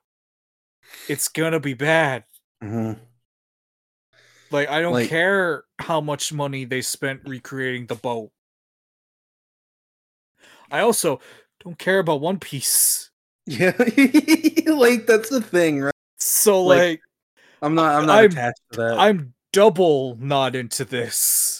[1.08, 2.24] it's gonna be bad.
[2.62, 3.00] Mhm.
[4.50, 8.30] Like, I don't Like- care how much money they spent recreating the boat.
[10.70, 11.20] I also
[11.64, 13.10] don't care about One Piece.
[13.46, 13.72] Yeah,
[14.66, 15.94] like that's the thing, right?
[16.18, 17.00] So Like, like,
[17.62, 17.96] I'm not.
[17.96, 18.98] I'm not I'm- attached to that.
[18.98, 21.59] I'm double not into this.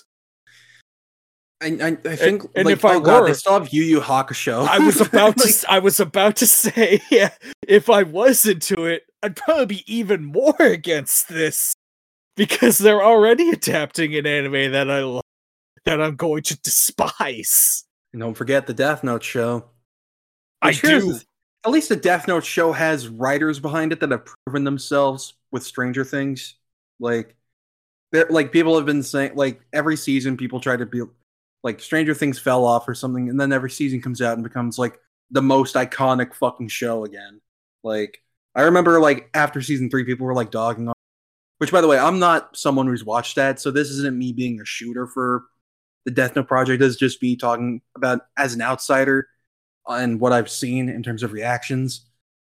[1.63, 4.01] I, I, I think, and like, if I oh god, they still have Yu Yu
[4.01, 4.67] Hakusho.
[4.67, 7.31] I was about to Like, s- I was about to say yeah,
[7.69, 11.75] if I was into it, I'd probably be even more against this
[12.37, 15.23] because they're already adapting an anime that I love
[15.85, 17.85] that I'm going to despise.
[18.13, 19.67] and don't forget the Death Note show.
[20.63, 21.01] I do.
[21.13, 21.25] the-
[21.67, 25.63] At least the Death Note show has writers behind it that have proven themselves with
[25.63, 26.55] Stranger Things.
[26.99, 27.35] Like,
[28.31, 31.03] like people have been saying, like every season, people try to be
[31.63, 34.79] like Stranger Things fell off or something, and then every season comes out and becomes
[34.79, 34.99] like
[35.31, 37.41] the most iconic fucking show again.
[37.85, 38.23] Like,
[38.55, 40.95] I remember like after season three, people were like dogging on.
[41.59, 44.61] Which, by the way, I'm not someone who's watched that, so this isn't me being
[44.61, 45.45] a shooter for
[46.07, 46.81] the Death Note project.
[46.81, 49.29] This is just me talking about as an outsider
[49.87, 52.07] and what I've seen in terms of reactions.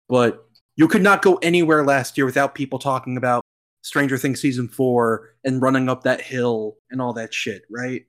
[0.09, 0.47] But
[0.77, 3.45] you could not go anywhere last year without people talking about
[3.83, 8.05] Stranger Things season four and running up that hill and all that shit, right?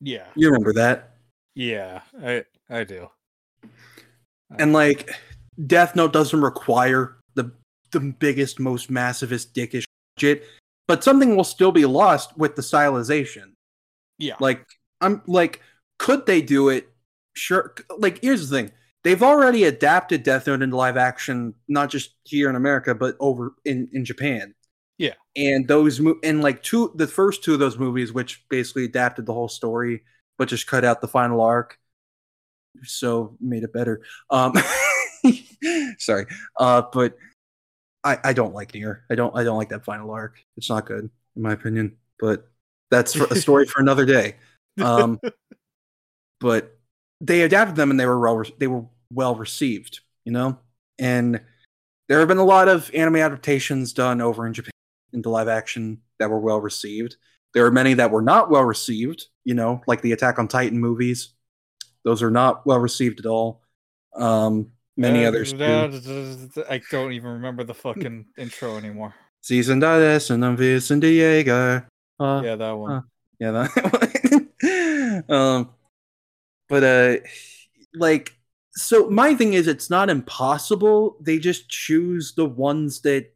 [0.00, 0.26] Yeah.
[0.34, 1.16] You remember that?
[1.54, 3.08] Yeah, I I do.
[4.58, 5.10] And like,
[5.66, 7.50] Death Note doesn't require the
[7.92, 9.84] the biggest, most massivest dickish
[10.18, 10.44] shit,
[10.86, 13.52] but something will still be lost with the stylization.
[14.18, 14.36] Yeah.
[14.40, 14.64] Like,
[15.00, 15.62] I'm like,
[15.98, 16.88] could they do it?
[17.34, 17.74] Sure.
[17.98, 18.72] Like, here's the thing:
[19.02, 23.54] they've already adapted Death Note into live action, not just here in America, but over
[23.64, 24.54] in in Japan.
[24.98, 25.14] Yeah.
[25.36, 29.26] And those mo- and like two, the first two of those movies, which basically adapted
[29.26, 30.02] the whole story,
[30.38, 31.78] but just cut out the final arc,
[32.84, 34.00] so made it better.
[34.30, 34.54] Um,
[35.98, 36.26] sorry,
[36.58, 37.16] uh, but
[38.04, 39.04] I I don't like Near.
[39.10, 40.42] I don't I don't like that final arc.
[40.56, 41.96] It's not good in my opinion.
[42.18, 42.48] But
[42.90, 44.36] that's for, a story for another day.
[44.80, 45.20] Um,
[46.40, 46.76] but
[47.20, 50.58] they adapted them and they were well they were well received, you know.
[50.98, 51.40] And
[52.08, 54.70] there have been a lot of anime adaptations done over in Japan
[55.12, 57.16] into live action that were well received.
[57.54, 60.78] There are many that were not well received, you know, like the Attack on Titan
[60.78, 61.30] movies.
[62.04, 63.62] Those are not well received at all.
[64.14, 65.52] Um, many Uh, others.
[65.52, 66.64] too.
[66.68, 69.14] I don't even remember the fucking intro anymore.
[69.42, 71.82] Season da des and then San Diego.
[72.18, 72.92] Uh, Yeah, that one.
[72.92, 73.00] uh,
[73.38, 75.36] yeah that one.
[75.38, 75.70] um
[76.68, 77.16] but uh
[77.94, 78.34] like
[78.72, 83.32] so my thing is it's not impossible they just choose the ones that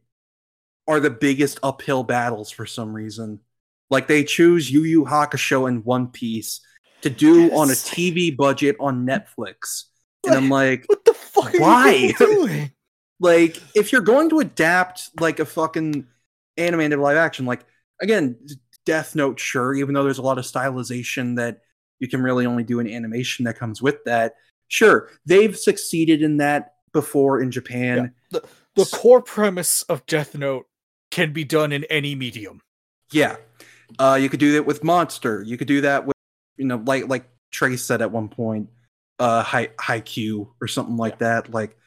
[0.87, 3.39] are the biggest uphill battles for some reason
[3.89, 6.61] like they choose yu yu hakusho and one piece
[7.01, 9.83] to do on a tv budget on netflix
[10.25, 11.91] and i'm like What the fuck are Why?
[11.91, 12.71] you doing?
[13.19, 16.07] like if you're going to adapt like a fucking
[16.57, 17.65] animated live action like
[18.01, 18.35] again
[18.85, 21.61] death note sure even though there's a lot of stylization that
[21.99, 24.33] you can really only do in animation that comes with that
[24.67, 28.13] sure they've succeeded in that before in japan
[28.75, 30.65] The core premise of Death Note
[31.11, 32.61] can be done in any medium.
[33.11, 33.35] yeah,
[33.99, 36.15] uh you could do that with monster you could do that with
[36.57, 38.69] you know like like trace said at one point
[39.19, 41.77] uh high Haikyuu or something like that like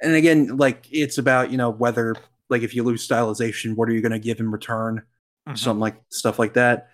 [0.00, 2.16] and again like it's about you know whether
[2.48, 5.02] like if you lose stylization what are you going to give in return
[5.54, 6.88] something like stuff like that.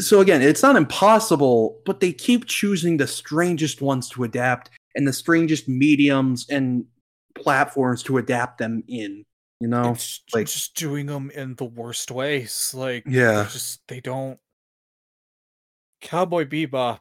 [0.00, 5.08] So again, it's not impossible, but they keep choosing the strangest ones to adapt and
[5.08, 6.84] the strangest mediums and
[7.34, 9.24] platforms to adapt them in.
[9.60, 12.72] You know, It's like- just doing them in the worst ways.
[12.74, 13.48] Like, Yeah.
[13.50, 14.38] just they don't.
[16.00, 17.00] Cowboy Bebop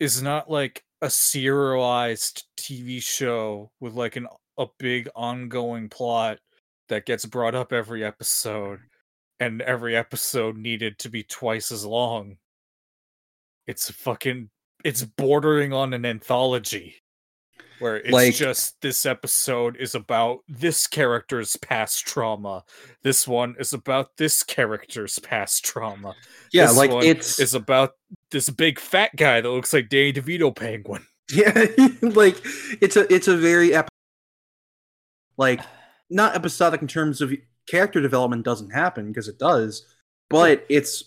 [0.00, 4.26] is not like a serialized TV show with like an
[4.58, 6.38] a big ongoing plot
[6.88, 8.80] that gets brought up every episode,
[9.40, 12.38] and every episode needed to be twice as long.
[13.66, 14.50] It's fucking.
[14.84, 17.02] It's bordering on an anthology
[17.78, 22.64] where it's Like- just this episode is about this character's past trauma.
[23.02, 26.14] This one is about this character's past trauma.
[26.52, 27.92] yeah, This like one it's is about
[28.30, 31.06] this big fat guy that looks like Danny DeVito penguin.
[31.32, 31.66] yeah,
[32.02, 32.36] like
[32.80, 33.88] it's a it's a very ep-
[35.36, 35.60] like
[36.10, 37.32] not episodic in terms of
[37.68, 39.86] character development doesn't happen because it does,
[40.28, 41.04] but it's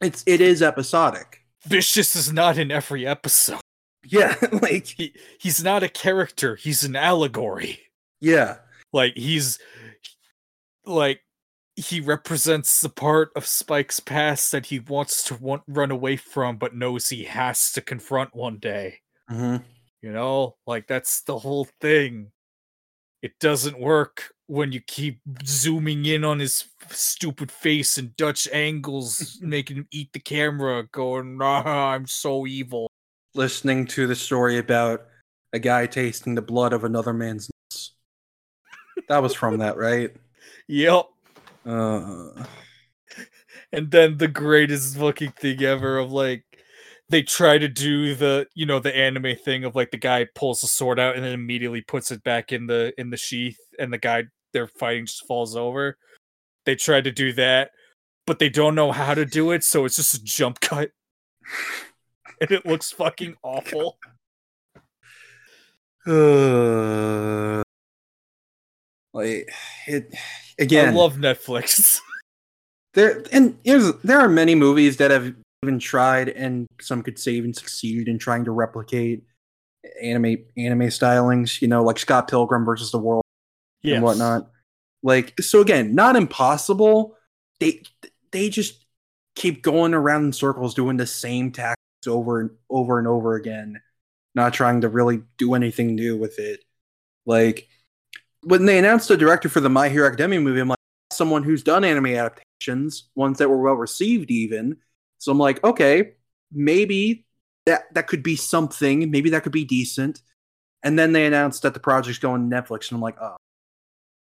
[0.00, 1.40] it's it is episodic.
[1.66, 3.60] Vicious is not in every episode.
[4.06, 7.80] Yeah, like He he's not a character, he's an allegory.
[8.20, 8.58] yeah.
[8.92, 9.58] Like he's
[10.84, 11.20] like
[11.76, 16.56] he represents the part of Spike's past that he wants to want, run away from
[16.56, 19.00] but knows he has to confront one day.
[19.28, 19.56] hmm
[20.02, 22.30] You know, like that's the whole thing.
[23.22, 29.38] It doesn't work when you keep zooming in on his stupid face and Dutch angles,
[29.42, 32.88] making him eat the camera, going, "Ah, I'm so evil."
[33.34, 35.06] Listening to the story about
[35.52, 37.92] a guy tasting the blood of another man's nuts.
[39.08, 40.14] That was from that, right?
[40.66, 41.08] Yep.
[41.66, 42.44] Uh,
[43.70, 46.44] and then the greatest fucking thing ever of like
[47.10, 50.60] they try to do the you know the anime thing of like the guy pulls
[50.60, 53.92] the sword out and then immediately puts it back in the in the sheath and
[53.92, 55.98] the guy they're fighting just falls over
[56.64, 57.70] they try to do that
[58.26, 60.90] but they don't know how to do it so it's just a jump cut
[62.40, 63.98] and it looks fucking awful
[66.06, 67.62] uh,
[69.14, 69.48] like
[69.86, 70.14] it
[70.58, 70.88] again.
[70.88, 71.98] i love netflix
[72.94, 77.32] there and here's, there are many movies that have even tried and some could say
[77.32, 79.24] even succeeded in trying to replicate
[80.02, 83.22] anime anime stylings you know like scott pilgrim versus the world
[83.82, 83.96] Yes.
[83.96, 84.50] and whatnot
[85.02, 87.16] like so again not impossible
[87.60, 87.82] they
[88.32, 88.86] they just
[89.36, 93.80] keep going around in circles doing the same tactics over and over and over again
[94.34, 96.64] not trying to really do anything new with it.
[97.26, 97.68] Like
[98.42, 100.76] when they announced the director for the my hero academia movie i'm like
[101.12, 104.76] someone who's done anime adaptations ones that were well received even.
[105.18, 106.12] So i'm like okay
[106.52, 107.24] maybe
[107.66, 109.10] that that could be something.
[109.10, 110.20] Maybe that could be decent.
[110.82, 113.36] And then they announced that the project's going to netflix and i'm like oh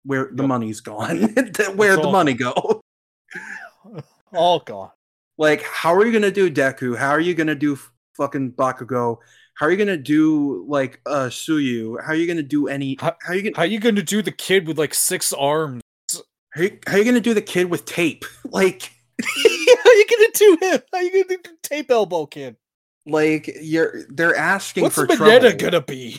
[0.05, 0.49] where the Yep.
[0.49, 1.19] money's gone.
[1.77, 2.13] Where'd the all.
[2.13, 2.81] money go?
[4.33, 4.91] all gone
[5.41, 7.79] like how are you gonna do deku how are you gonna do
[8.17, 9.17] fucking bakugo
[9.55, 13.17] how are you gonna do like uh Tsuyu how are you gonna do any How-
[13.23, 15.81] how are you gonna how you gonna do the kid with like six arms
[16.53, 18.91] how you, how you gonna do the kid with tape like
[19.23, 22.57] how are you gonna do him how are you gonna do tape elbow kid
[23.07, 25.57] like you're they're asking What's for Mineta trouble.
[25.59, 26.19] gonna be?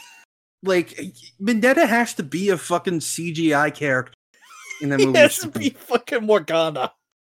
[0.63, 0.99] like
[1.39, 4.13] Vendetta has to be a fucking CGI character
[4.81, 5.11] in the movie.
[5.11, 6.91] He has to be fucking Morgana.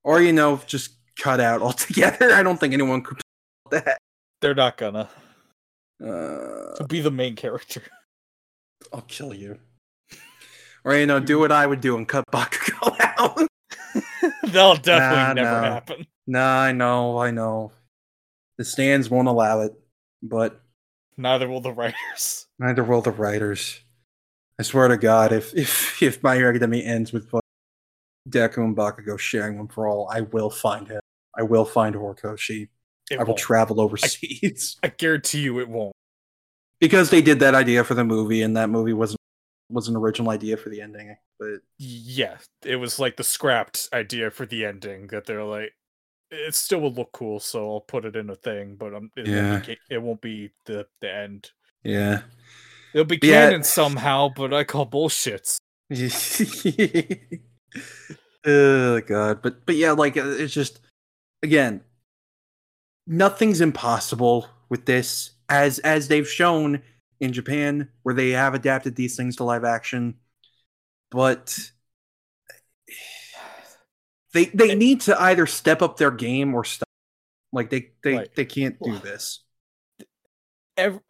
[0.04, 2.32] or you know, just cut out altogether.
[2.34, 3.22] I don't think anyone could
[3.72, 3.98] that.
[4.42, 5.10] They're not gonna
[6.02, 7.82] Uh, to be the main character.
[8.94, 9.58] I'll kill you.
[10.84, 13.48] Or you know, do what I would do and cut Bakugo out.
[14.44, 14.88] That'll definitely
[15.18, 15.72] Nah, never no.
[15.72, 16.08] happen.
[16.28, 17.72] nah, I know, I know.
[18.58, 19.74] The stands won't allow it,
[20.22, 20.60] but
[21.16, 22.48] Neither will the writers.
[22.60, 23.80] neither will the writers.
[24.60, 27.32] I swear to God, if if if My Hero Academia ends with
[28.30, 31.00] Deku and Bakugo sharing one for all, I will find him.
[31.38, 32.70] I will find Horikoshi.
[33.12, 33.40] It I will won't.
[33.40, 35.94] travel overseas I guarantee you it won't.
[36.80, 39.20] because they did that idea for the movie, and that movie wasn't
[39.70, 41.16] was an original idea for the ending.
[41.40, 45.74] But Yeah, it was like the scrapped idea for the ending that they're like,
[46.30, 49.28] it still would look cool, so I'll put it in a thing, but um, it,
[49.28, 49.52] Yeah.
[49.54, 51.52] won't, be, it won't be the the end.
[51.84, 52.22] yeah,
[52.94, 53.46] It'll be Yeah.
[53.50, 55.58] canon somehow, but I call bullshit.
[58.46, 60.80] oh god, but but yeah, like uh, it's just
[61.44, 61.82] again,
[63.06, 66.82] nothing's impossible with this, as as they've shown
[67.20, 70.16] in Japan, where they have adapted these things to live action,
[71.12, 71.72] but
[74.34, 76.88] they they need to either step up their game or stop.
[77.52, 78.36] Like they they Right.
[78.36, 79.44] they can't do this.
[80.76, 81.02] every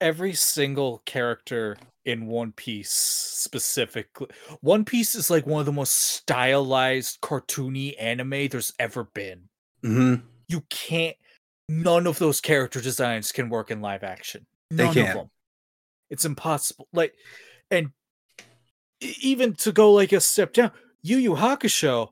[0.00, 1.76] every single character
[2.06, 4.28] in One Piece specifically
[4.60, 9.42] One Piece is like one of the most stylized cartoony anime there's ever been.
[9.82, 10.14] hmm
[10.48, 11.16] You can't
[11.68, 14.46] none of those character designs can work in live action.
[14.70, 15.08] They None can't.
[15.08, 15.30] of them.
[16.08, 16.88] It's impossible.
[16.92, 17.14] Like
[17.70, 17.90] and
[19.20, 20.70] even to go like a step down,
[21.02, 22.08] Yu Yu Hakusho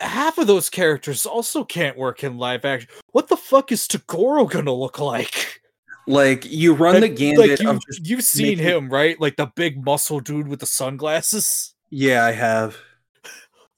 [0.00, 2.88] half of those characters also can't work in live action.
[3.12, 5.61] What the fuck is Toguro gonna look like?
[6.06, 9.20] Like you run the gambit like you, of just you've seen making- him, right?
[9.20, 11.74] Like the big muscle dude with the sunglasses.
[11.90, 12.76] yeah, I have.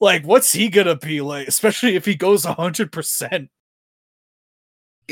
[0.01, 1.47] Like, what's he gonna be like?
[1.47, 3.49] Especially if he goes hundred percent,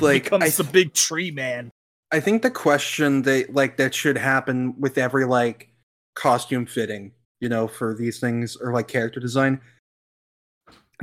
[0.00, 1.70] like becomes I, the big tree man.
[2.12, 5.70] I think the question that like that should happen with every like
[6.14, 9.58] costume fitting, you know, for these things or like character design.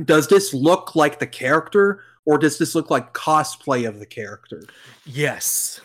[0.04, 4.62] Does this look like the character or does this look like cosplay of the character?
[5.06, 5.80] Yes,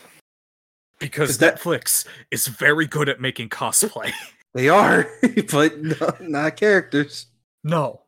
[0.99, 4.11] because that- Netflix is very good at making cosplay.
[4.55, 5.07] They are,
[5.51, 7.25] but no, not characters.
[7.63, 8.01] no,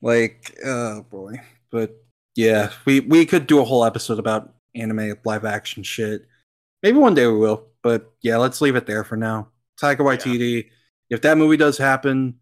[0.00, 1.42] Like, oh boy.
[1.70, 1.90] But
[2.34, 6.26] yeah, we we could do a whole episode about anime live action shit.
[6.82, 7.66] Maybe one day we will.
[7.82, 9.48] But yeah, let's leave it there for now.
[9.78, 10.70] Taika Waititi.
[11.10, 12.36] If that movie does happen,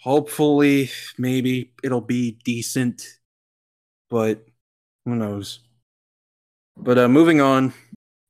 [0.00, 3.17] hopefully, maybe it'll be decent.
[4.10, 4.44] But
[5.04, 5.60] who knows?
[6.76, 7.72] But uh, moving on.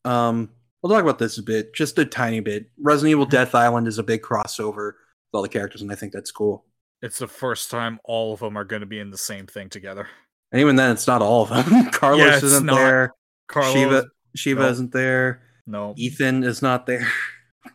[0.05, 0.50] Um,
[0.82, 2.70] we'll talk about this a bit, just a tiny bit.
[2.80, 6.12] Resident Evil Death Island is a big crossover with all the characters, and I think
[6.12, 6.64] that's cool.
[7.02, 9.68] It's the first time all of them are going to be in the same thing
[9.68, 10.09] together.
[10.50, 11.90] And even then, it's not all of them.
[11.92, 12.76] Carlos Yeah, isn't not.
[12.76, 13.14] there.
[13.48, 14.05] Carlos, Sheva
[14.36, 14.68] Sheva no.
[14.68, 15.42] isn't there.
[15.66, 15.94] no.
[15.96, 17.06] Ethan is not there.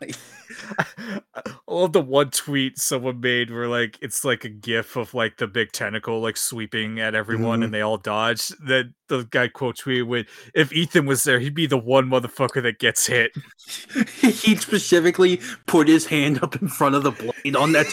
[0.02, 5.38] I love the one tweet someone made where like it's like a gif of like
[5.38, 7.64] the big tentacle like sweeping at everyone Mhm.
[7.64, 8.48] and they all dodge.
[8.66, 12.62] That the guy quote tweeted with if Ethan was there, he'd be the one motherfucker
[12.62, 13.32] that gets hit.
[14.20, 17.86] he specifically put his hand up in front of the blade on that.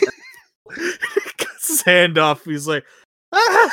[1.37, 2.43] Cuts his hand off.
[2.43, 2.83] He's like,
[3.31, 3.71] ah!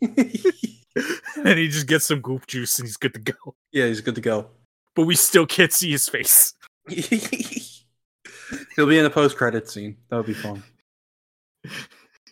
[0.00, 3.54] and he just gets some goop juice and he's good to go.
[3.70, 4.48] yeah, he's good to go.
[4.96, 6.54] But we still can't see his face.
[8.76, 9.96] He'll be in the post credit scene.
[10.08, 10.62] That would be fun.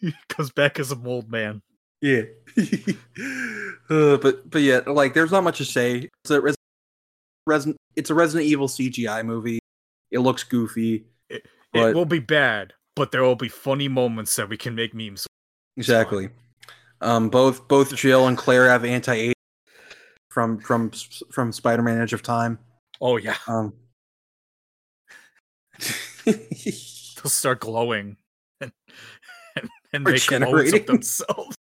[0.01, 1.61] He comes back as a mold man.
[2.01, 2.23] Yeah.
[3.91, 6.09] uh, but but yeah, like there's not much to say.
[6.25, 6.57] It's a Res-
[7.47, 9.59] Resident it's a Resident Evil CGI movie.
[10.11, 11.05] It looks goofy.
[11.29, 14.95] It But- will be bad, but there will be funny moments that we can make
[14.95, 15.27] memes.
[15.77, 16.31] Exactly.
[17.03, 19.35] Um, both both Jill and Claire have anti age
[20.31, 20.93] from from
[21.31, 22.59] from Spider Man Edge of Time.
[23.03, 23.75] Oh yeah, Um,
[26.25, 28.17] they'll start glowing
[28.61, 28.73] and
[29.57, 30.87] and, and make clones of Regenerating.
[30.87, 31.57] themselves.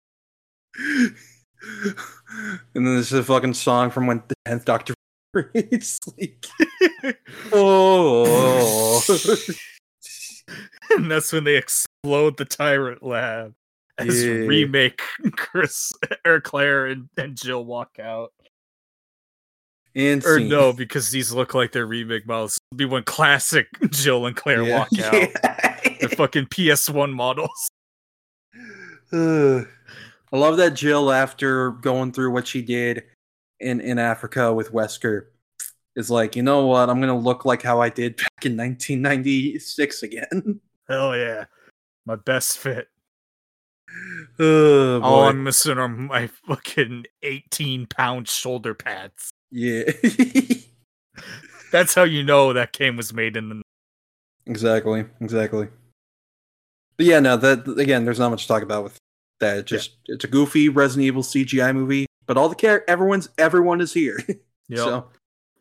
[0.78, 1.16] and
[2.74, 4.94] then there's a fucking song from when the tenth Doctor.
[5.54, 6.46] it's like
[7.54, 9.02] oh.
[10.92, 13.54] and that's when they explode the tyrant lab
[13.98, 14.32] as Yeah.
[14.32, 15.02] remake
[15.36, 15.92] Chris
[16.26, 18.32] or Claire and, and Jill walk out.
[19.96, 20.50] And Or scene.
[20.50, 22.58] no, because these look like their remake models.
[22.72, 24.80] It'll be when classic Jill and Claire Yeah.
[24.80, 25.30] walk out.
[26.02, 27.70] The fucking PS1 models.
[30.32, 33.04] I love that Jill, after going through what she did
[33.60, 35.28] in in Africa with Wesker,
[35.96, 36.90] is like, you know what?
[36.90, 40.62] I'm gonna look like how I did back in 1996 again.
[40.88, 41.46] Hell yeah.
[42.06, 42.88] My best fit.
[44.40, 45.24] oh, All.
[45.24, 49.32] I'm missing are my fucking 18 pound shoulder pads.
[49.52, 49.84] Yeah.
[51.72, 53.62] That's how you know that game was made in the.
[54.48, 55.06] exactly.
[55.22, 55.68] Exactly.
[56.98, 57.38] But yeah, no.
[57.38, 58.98] That again, there's not much to talk about with
[59.40, 59.60] that.
[59.60, 63.82] It's just it's a goofy Resident Evil CGI movie, but all the care everyone's everyone
[63.82, 64.20] is here.
[64.72, 64.78] Yep.
[64.78, 65.08] So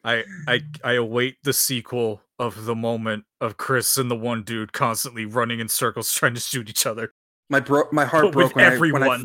[0.05, 4.75] I, I I await the sequel of the moment of Chris and the one dude
[4.75, 7.13] constantly running in circles trying to shoot each other.
[7.49, 9.03] my bro- my heart But broke when I, when everyone.
[9.23, 9.25] I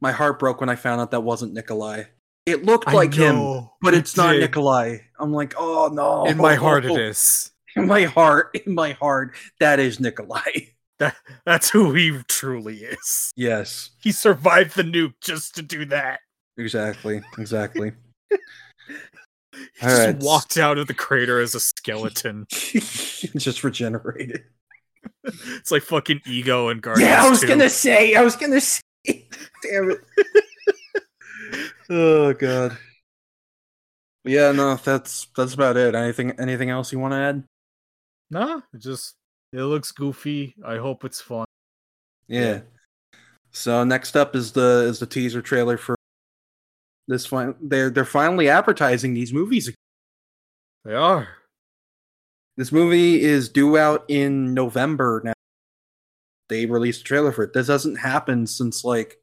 [0.00, 2.04] my heart broke when I found out that wasn't Nikolai.
[2.46, 4.40] It looked I like him, know, but it it's not did.
[4.40, 4.98] Nikolai.
[5.18, 6.26] I'm like, oh no.
[6.26, 7.50] In my heart, it is.
[7.76, 10.40] In my heart, in my heart, that is Nikolai.
[11.00, 13.32] That, That's who he truly is.
[13.34, 16.20] Yes, He survived the nuke just to do that.
[16.56, 17.90] exactly, exactly.
[18.30, 18.38] He
[19.82, 20.16] All just right.
[20.20, 22.46] walked out of the crater as a skeleton.
[22.50, 24.44] Just regenerated.
[25.24, 27.08] it's like fucking ego and Guardians.
[27.10, 27.48] yeah, I was 2.
[27.48, 28.14] gonna say.
[28.14, 28.82] I was gonna say.
[29.06, 30.00] Damn it.
[31.90, 32.76] Oh god.
[34.24, 35.94] Yeah, no, that's that's about it.
[35.94, 37.44] Anything anything else you want to add?
[38.30, 39.16] Nah, it just
[39.52, 40.54] it looks goofy.
[40.64, 41.46] I hope it's fun.
[42.26, 42.60] Yeah.
[43.50, 45.96] So next up is the is the teaser trailer for
[47.06, 49.70] this fin- they're they're finally advertising these movies.
[50.84, 51.28] They are.
[52.56, 55.32] This movie is due out in November now.
[56.48, 57.52] They released a trailer for it.
[57.52, 59.18] This hasn't happened since like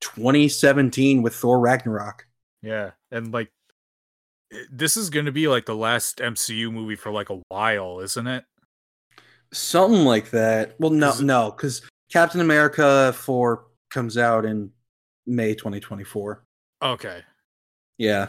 [0.00, 2.26] 2017 with Thor Ragnarok.
[2.62, 3.50] Yeah, and like
[4.70, 8.26] this is going to be like the last MCU movie for like a while, isn't
[8.26, 8.44] it?
[9.52, 10.74] Something like that.
[10.78, 11.82] Well, no, no, because
[12.12, 14.70] Captain America 4 comes out in
[15.26, 16.42] May 2024.
[16.82, 17.22] Okay.
[17.98, 18.28] Yeah.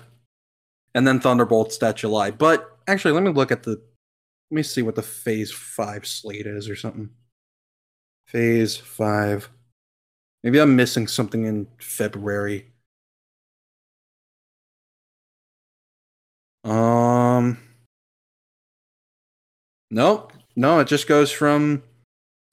[0.95, 2.31] And then Thunderbolts that July.
[2.31, 3.81] But actually, let me look at the.
[4.49, 7.10] Let me see what the Phase 5 slate is or something.
[8.27, 9.49] Phase 5.
[10.43, 12.72] Maybe I'm missing something in February.
[16.64, 17.57] Um.
[19.89, 20.34] Nope.
[20.55, 21.84] No, it just goes from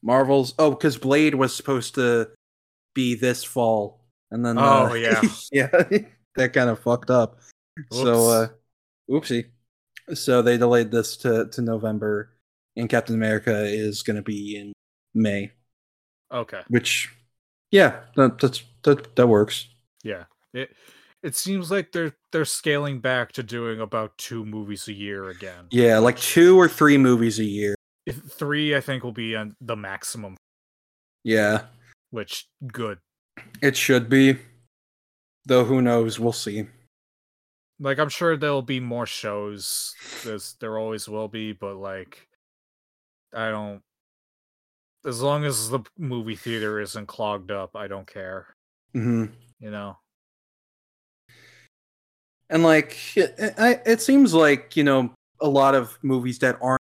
[0.03, 0.55] Marvel's.
[0.59, 2.31] Oh, because Blade was supposed to
[2.95, 4.01] be this fall.
[4.31, 4.59] And then.
[4.59, 5.21] Oh, uh, yeah.
[5.53, 5.67] yeah.
[6.37, 7.41] that kind of fucked up.
[7.91, 8.49] So, uh,
[9.11, 9.47] oopsie.
[10.13, 12.35] So they delayed this to, to November,
[12.77, 14.73] and Captain America is going to be in
[15.15, 15.51] May,
[16.31, 16.61] Okay.
[16.69, 17.11] which,
[17.75, 19.69] yeah, that, that's, that, that works.
[20.03, 20.25] Yeah.
[20.53, 20.71] It
[21.25, 25.67] it seems like they're they're scaling back to doing about two movies a year again.
[25.71, 27.75] Yeah, like two or three movies a year.
[28.29, 30.37] Three, I think, will be on the maximum,
[31.25, 31.63] Yeah,
[32.11, 32.99] which good.
[33.63, 34.37] it should be.
[35.47, 36.21] Though who knows?
[36.21, 36.67] We'll see.
[37.81, 39.95] like I'm sure there'll be more shows.
[40.25, 42.29] There's there always will be, but like
[43.35, 43.81] I don't
[45.05, 48.47] as long as the movie theater isn't clogged up, I don't care.
[48.93, 49.27] hmm
[49.61, 49.99] You know.
[52.51, 56.81] And like, it, it, it seems like you know a lot of movies that aren't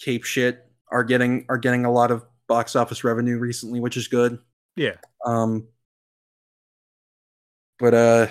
[0.00, 4.08] cape shit are getting are getting a lot of box office revenue recently, which is
[4.08, 4.38] good.
[4.76, 4.96] Yeah.
[5.24, 5.68] Um,
[7.78, 8.26] but uh,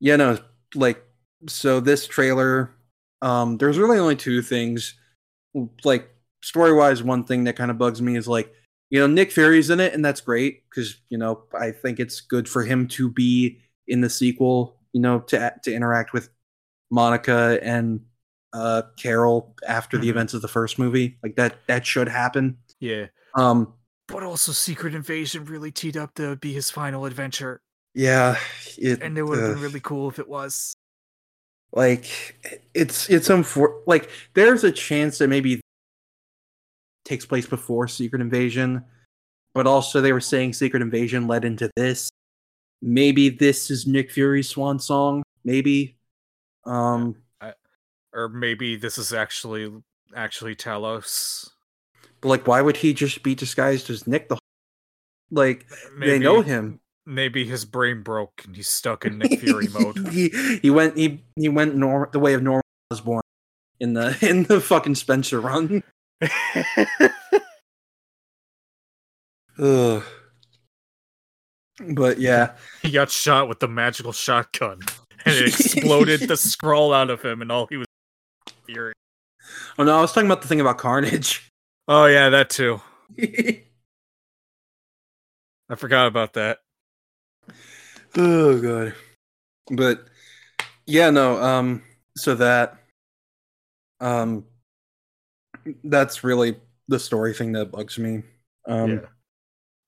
[0.00, 0.38] yeah, no,
[0.74, 1.02] like,
[1.46, 2.74] so this trailer,
[3.22, 4.94] um, there's really only two things.
[5.84, 6.10] Like
[6.42, 8.52] story wise, one thing that kind of bugs me is like,
[8.90, 12.20] you know, Nick Fury's in it, and that's great because you know I think it's
[12.20, 14.76] good for him to be in the sequel.
[14.92, 16.30] You know, to to interact with
[16.90, 18.00] Monica and
[18.54, 20.10] uh Carol after the Mhm.
[20.10, 21.18] events of the first movie.
[21.22, 22.58] Like that that should happen.
[22.80, 23.06] Yeah.
[23.34, 23.74] Um,
[24.06, 27.60] But also Secret Invasion really teed up to be his final adventure.
[27.94, 28.38] yeah,
[28.78, 30.74] it, And it would have uh, been really cool if it was.
[31.72, 32.06] like
[32.74, 35.60] it's it's unfor- like there's a chance that maybe
[37.08, 38.84] takes place before secret invasion
[39.54, 42.10] but also they were saying secret invasion led into this.
[42.80, 45.22] Maybe this is nick fury's swan song.
[45.42, 45.96] Maybe.
[46.64, 47.16] Um
[48.12, 49.72] Or maybe this is actually
[50.14, 51.48] actually Talos.
[52.20, 54.38] but like why would he just be disguised as nick the
[55.30, 55.66] like
[55.96, 56.78] Maybe, they know him.
[57.04, 60.08] Maybe his brain broke and he's stuck in Nick Fury mode.
[60.08, 60.28] he,
[60.62, 62.62] he went he he went nor- the way of norman
[62.92, 63.22] osborn
[63.80, 65.82] in the in the fucking spencer run
[69.58, 70.02] Ugh.
[71.90, 74.80] But yeah, he got shot with the magical shotgun
[75.24, 77.86] and it exploded the scroll out of him and all he was
[78.66, 78.92] fury.
[79.78, 81.44] oh no, I was talking about the thing about Carnage.
[81.90, 82.82] Oh yeah, that too.
[83.18, 83.62] I
[85.74, 86.58] forgot about that.
[88.14, 88.94] oh god.
[89.70, 90.06] But
[90.86, 91.82] yeah, no, um
[92.14, 92.76] so that
[94.00, 94.44] um
[95.84, 96.56] that's really
[96.88, 98.22] the story thing that bugs me.
[98.66, 98.98] Um yeah.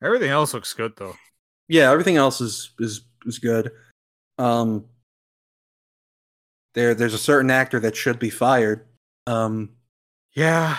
[0.02, 1.14] Everything else looks good though.
[1.68, 3.70] yeah, everything else is is is good.
[4.38, 4.86] Um
[6.74, 8.86] there there's a certain actor that should be fired.
[9.26, 9.70] Um
[10.34, 10.78] Yeah.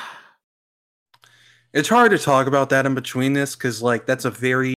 [1.74, 4.74] it's hard to talk about that in between this cuz like that's a very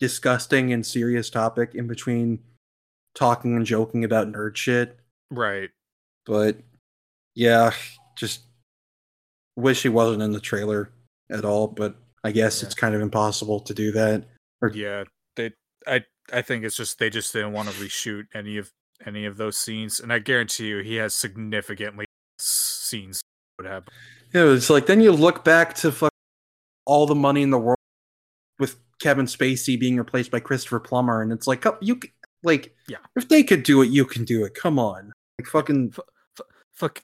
[0.00, 2.38] disgusting and serious topic in between
[3.14, 4.98] talking and joking about nerd shit.
[5.30, 5.70] Right.
[6.24, 6.58] But
[7.34, 7.72] yeah,
[8.16, 8.42] just
[9.58, 10.90] wish he wasn't in the trailer
[11.30, 12.66] at all, but I guess Yeah.
[12.66, 14.24] it's kind of impossible to do that.
[14.72, 15.04] Yeah.
[15.36, 15.52] They
[15.86, 18.70] I I think it's just they just didn't want to reshoot any of
[19.06, 20.00] any of those scenes.
[20.00, 22.06] And I guarantee you he has significantly
[22.38, 23.20] less scenes
[23.58, 23.92] would happen.
[24.32, 26.12] Yeah, it's like then you look back to fuck
[26.86, 27.78] all the money in the world
[28.58, 32.00] with Kevin Spacey being replaced by Christopher Plummer, and it's like oh, you
[32.42, 32.98] like Yeah.
[33.16, 34.54] if they could do it, you can do it.
[34.54, 35.94] Come on, like fucking
[36.74, 37.02] Fuck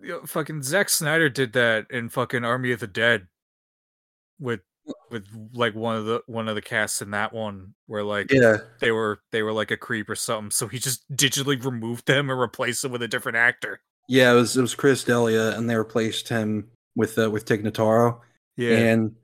[0.00, 3.26] you know, fucking Zack Snyder did that in fucking Army of the Dead
[4.38, 4.60] with
[5.10, 8.56] with like one of the one of the casts in that one where like yeah,
[8.80, 12.30] they were they were like a creep or something so he just digitally removed them
[12.30, 14.32] and replaced them with a different actor yeah.
[14.32, 18.20] It was it was Chris D'Elia, and they replaced him with uh, with Tig Notaro,
[18.56, 19.14] yeah and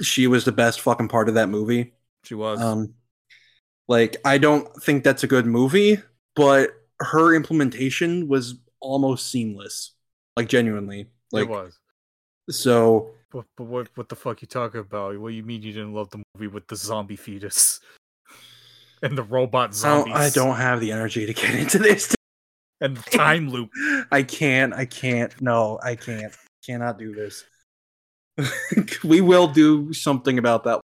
[0.00, 1.92] she was the best fucking part of that movie.
[2.24, 2.94] she was Um,
[3.88, 5.98] like I don't think that's a good movie,
[6.36, 6.70] but
[7.00, 9.92] her implementation was almost seamless,
[10.36, 11.06] like genuinely.
[11.32, 11.78] Like it was
[12.50, 15.72] so, but, but what what the fuck you talking about what do you mean you
[15.72, 17.78] didn't love the movie with the zombie fetus
[19.02, 22.14] and the robot I don't, I don't have the energy to get into this.
[22.80, 23.70] and the time loop
[24.10, 24.74] I can't.
[24.74, 25.40] I can't.
[25.40, 26.34] No, I can't.
[26.66, 27.44] Cannot do this.
[29.04, 30.80] we will do something about that.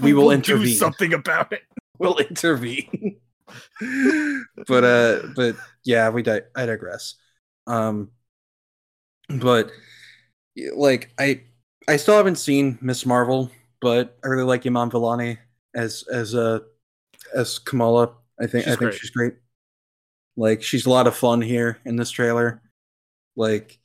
[0.00, 0.74] we will We'll intervene.
[0.76, 1.62] something about it
[1.98, 3.16] We'll intervene.
[4.66, 7.14] but uh, but yeah, we di- I digress.
[7.66, 8.10] Um,
[9.28, 9.70] but
[10.74, 11.42] like I
[11.88, 13.50] I still haven't seen Miss Marvel,
[13.80, 15.38] but I really like Iman Vellani
[15.74, 16.60] as as uh
[17.34, 18.14] as Kamala.
[18.40, 18.94] I think I She's think great.
[18.94, 19.34] she's great.
[20.36, 22.60] Like she's a lot of fun here in this trailer.
[23.36, 23.78] Like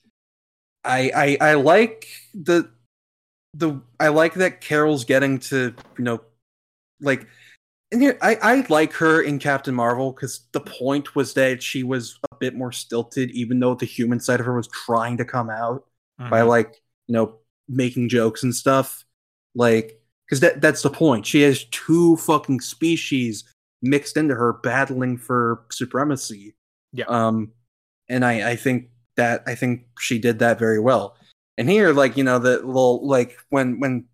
[0.84, 2.72] I I I like the
[3.54, 6.22] the I like that Carol's getting to you know
[7.02, 7.28] like
[7.92, 11.84] and here I I like her in Captain Marvel because the point was that she
[11.84, 15.26] was a bit more stilted, even though the human side of her was trying to
[15.26, 15.86] come out
[16.18, 16.48] by Mhm.
[16.48, 17.36] like you know
[17.68, 19.06] making jokes and stuff
[19.56, 23.44] like because that that's the point she has two fucking species
[23.82, 26.56] mixed into her battling for supremacy
[26.94, 27.06] Yeah.
[27.06, 27.52] um
[28.10, 31.16] and i i think that i think she did that very well
[31.58, 34.06] and here like you know the little like when when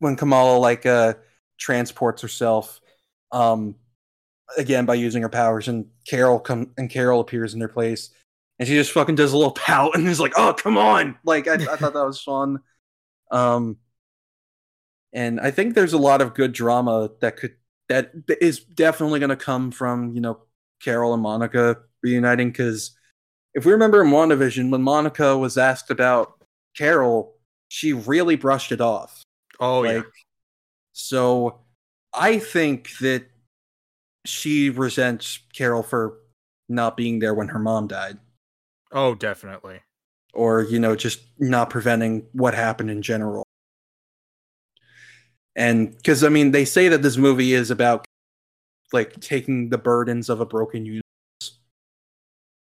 [0.00, 1.14] when kamala like uh
[1.58, 2.80] transports herself
[3.32, 3.74] um
[4.56, 8.10] again by using her powers, and Carol come and Carol appears in their place,
[8.58, 11.48] and she just fucking does a little pout and is like, "Oh, come on!" Like
[11.48, 12.60] I, I thought that was fun.
[13.30, 13.78] Um,
[15.12, 17.54] and I think there's a lot of good drama that could
[17.88, 20.40] that is definitely going to come from you know
[20.82, 22.96] Carol and Monica reuniting because
[23.54, 26.44] if we remember in WandaVision when Monica was asked about
[26.76, 27.36] Carol,
[27.68, 29.22] she really brushed it off.
[29.60, 30.02] Oh yeah.
[30.94, 31.58] So
[32.14, 33.26] I think that
[34.24, 36.18] she resents Carol for
[36.68, 38.18] not being there when her mom died.
[38.92, 39.80] Oh, definitely.
[40.32, 43.44] Or, you know, just not preventing what happened in general.
[45.56, 48.04] And because, I mean, they say that this movie is about
[48.92, 51.02] like taking the burdens of a broken universe.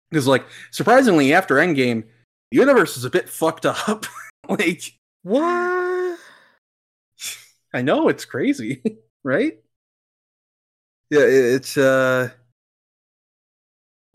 [0.10, 2.04] Because, like, surprisingly, after Endgame,
[2.52, 4.06] the universe is a bit fucked up.
[4.50, 4.82] like,
[5.24, 5.77] What?
[7.78, 8.82] I know it's crazy,
[9.24, 9.60] right?
[11.12, 12.32] Yeah, it's uh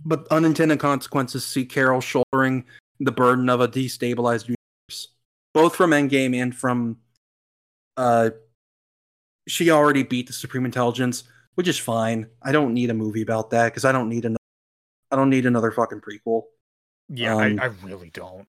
[0.04, 2.64] but unintended consequences see Carol shouldering
[2.98, 5.08] the burden of a destabilized universe.
[5.54, 6.96] Both from Endgame and from
[7.96, 8.30] uh
[9.46, 11.22] she already beat the Supreme Intelligence,
[11.54, 12.26] which is fine.
[12.42, 14.38] I don't need a movie about that because I don't need another
[15.12, 16.46] I don't need another fucking prequel.
[17.08, 18.48] Yeah, Um, I, I really don't.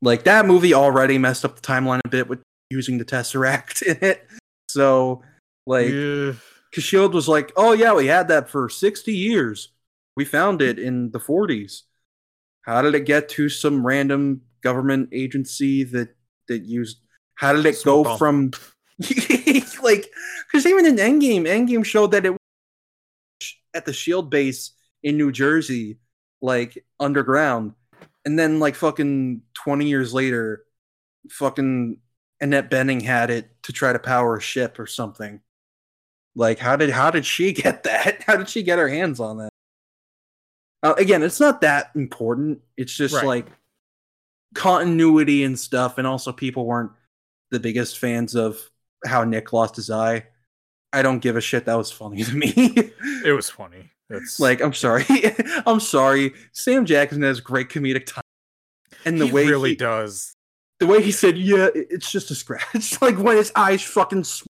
[0.00, 2.40] Like that movie already messed up the timeline a bit with
[2.70, 4.26] using the Tesseract in it.
[4.68, 5.22] So
[5.66, 6.32] like Yeah.
[6.72, 9.72] Shield was like, "Oh yeah, we had that for sixty years.
[10.16, 11.82] We found it in the '40s.
[12.62, 16.14] How did it get to some random government agency that
[16.46, 16.98] that used?
[17.34, 18.52] How did it Smoke go from
[19.82, 20.08] like?
[20.46, 24.72] Because even in Endgame, Endgame showed that it was at the Shield base
[25.02, 25.98] in New Jersey,
[26.42, 27.72] like underground,
[28.24, 30.64] and then like fucking twenty years later,
[31.30, 31.98] fucking
[32.40, 35.40] Annette Bening had it to try to power a ship or something.
[36.34, 38.22] Like, how did how did she get that?
[38.24, 39.50] How did she get her hands on that?
[40.82, 42.60] Uh, again, it's not that important.
[42.76, 43.26] It's just Right.
[43.26, 43.46] like
[44.54, 46.92] continuity and stuff, and also people weren't
[47.50, 48.58] the biggest fans of
[49.06, 50.26] how Nick lost his eye.
[50.92, 51.64] I don't give a shit.
[51.66, 52.52] That was funny to me.
[53.24, 53.90] It was funny.
[54.10, 55.04] It's like, I'm sorry,
[55.66, 56.32] I'm sorry.
[56.52, 58.22] Sam Jackson has great comedic time,
[59.04, 60.34] and the he way really he, does.
[60.80, 64.44] The way he said, "Yeah, it's just a scratch," like when his eyes fucking sw-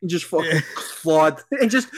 [0.00, 0.60] and just fucking Yeah.
[0.74, 1.88] clawed, and just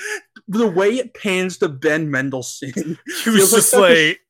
[0.48, 4.20] the way it pans to Ben Mendelsohn, He was like just such like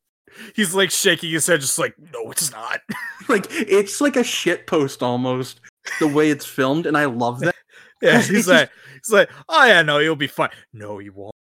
[0.55, 2.81] he's like shaking his head, just like, no, it's not.
[3.29, 5.61] like it's like a shit post almost.
[6.01, 7.55] The way it's filmed, and I love that.
[8.03, 8.71] Yeah, he's like
[9.03, 10.51] he's like, oh yeah, no, you'll be fine.
[10.73, 11.35] No, you won't.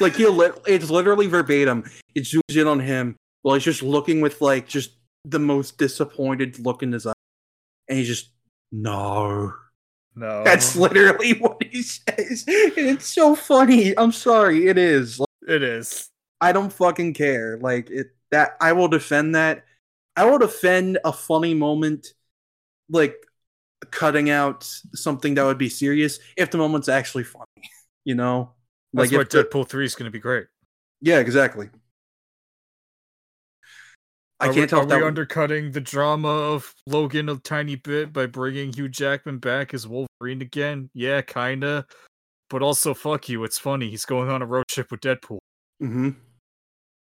[0.00, 1.84] Like he, li- it's literally verbatim.
[2.14, 4.92] It zooms in on him while he's just looking with like just
[5.24, 7.12] the most disappointed look in his eye,
[7.88, 8.30] and he's just
[8.72, 9.52] no.
[10.14, 10.44] No.
[10.44, 12.44] That's literally what he says.
[12.48, 13.96] And it's so funny.
[13.96, 15.20] I'm sorry, it is.
[15.46, 16.10] it is.
[16.40, 17.58] I don't fucking care.
[17.58, 19.64] Like it that I will defend that.
[20.16, 22.08] I will defend a funny moment
[22.88, 23.16] like
[23.90, 24.64] cutting out
[24.94, 27.70] something that would be serious if the moment's actually funny.
[28.04, 28.52] You know?
[28.92, 30.46] That's like why Deadpool 3 is gonna be great.
[31.00, 31.68] Yeah, exactly.
[34.38, 38.12] I Are can't we, tell are we undercutting the drama of Logan a tiny bit
[38.12, 40.90] by bringing Hugh Jackman back as Wolverine again?
[40.92, 41.86] Yeah, kinda.
[42.50, 43.44] But also, fuck you.
[43.44, 43.88] It's funny.
[43.90, 45.38] He's going on a road trip with Deadpool.
[45.80, 46.10] hmm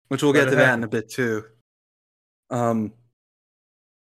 [0.08, 1.44] Which we'll Let get to that in a bit too.
[2.50, 2.92] Um,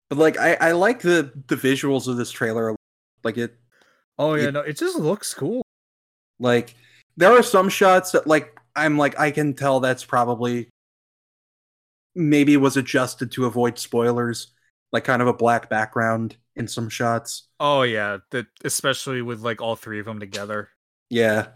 [0.09, 2.75] but like I, I like the the visuals of this trailer.
[3.23, 3.55] Like it,
[4.19, 5.61] Oh yeah, It- no, it just looks cool.
[6.39, 6.75] like
[7.17, 10.69] there are some shots that like I'm like I can tell that's probably
[12.15, 14.53] maybe was adjusted to avoid spoilers.
[14.91, 17.47] Like kind of a black background in some shots.
[17.59, 20.69] Oh yeah, that especially with like all three of them together.
[21.11, 21.49] Yeah.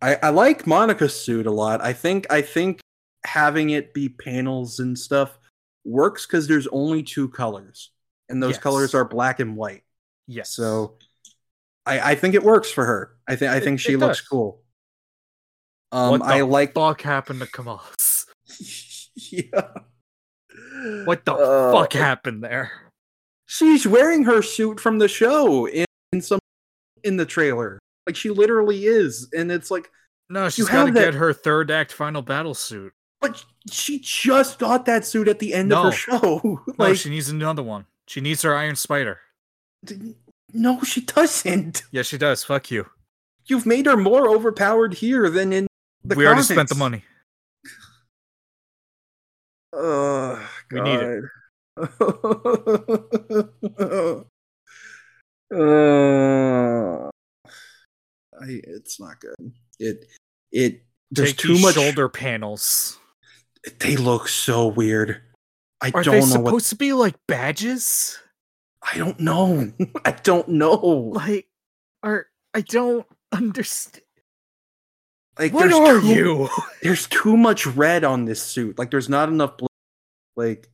[0.00, 1.82] I, I like Monica's suit a lot.
[1.82, 2.80] I think I think
[3.26, 5.38] having it be panels and stuff
[5.84, 7.90] works because there's only two colors.
[8.30, 8.62] And those Yes.
[8.62, 9.82] colors are black and white.
[10.26, 10.48] Yes.
[10.50, 10.96] So
[11.84, 13.16] I, I think it works for her.
[13.28, 14.28] I think I It- think she it looks does.
[14.28, 14.62] cool.
[15.92, 17.82] Um what the I like fuck happened to Kamala?
[19.30, 19.68] yeah.
[21.04, 22.72] What the Uh, fuck happened there?
[23.46, 26.38] She's wearing her suit from the show in, in some
[27.04, 27.78] in the trailer.
[28.06, 29.28] Like she literally is.
[29.32, 29.90] And it's like
[30.30, 32.92] No, she's got to get her third act final battle suit.
[33.20, 35.90] but she just got that suit at the end of No.
[35.90, 36.40] her show.
[36.66, 37.86] No, like she needs another one.
[38.08, 39.20] She needs her Iron Spider.
[40.52, 41.82] No, she doesn't.
[41.92, 42.44] Yeah, she does.
[42.44, 42.86] Fuck you.
[43.46, 45.66] You've made her more overpowered here than in
[46.04, 47.04] the we already spent the money.
[49.74, 50.38] Ugh,
[50.70, 51.24] We need it.
[55.54, 57.08] Uh,
[58.40, 59.34] I, it's not good.
[59.78, 60.06] It
[60.50, 61.74] it there's Take too much.
[61.74, 62.98] shoulder panels.
[63.78, 65.20] They look so weird.
[65.80, 66.64] I Are don't they know supposed what.
[66.64, 68.18] to be like badges?
[68.82, 69.72] I don't know.
[70.04, 70.74] I don't know.
[71.14, 71.46] Like,
[72.02, 74.04] are I don't understand.
[75.38, 76.48] Like, What there's are too- you?
[76.82, 78.78] There's too much red on this suit.
[78.78, 79.68] Like, there's not enough blue.
[80.36, 80.68] Like,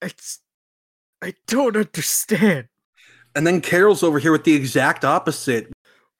[0.00, 0.38] It's
[1.22, 2.68] I don't understand.
[3.34, 5.70] and then Carol's over here with the exact opposite.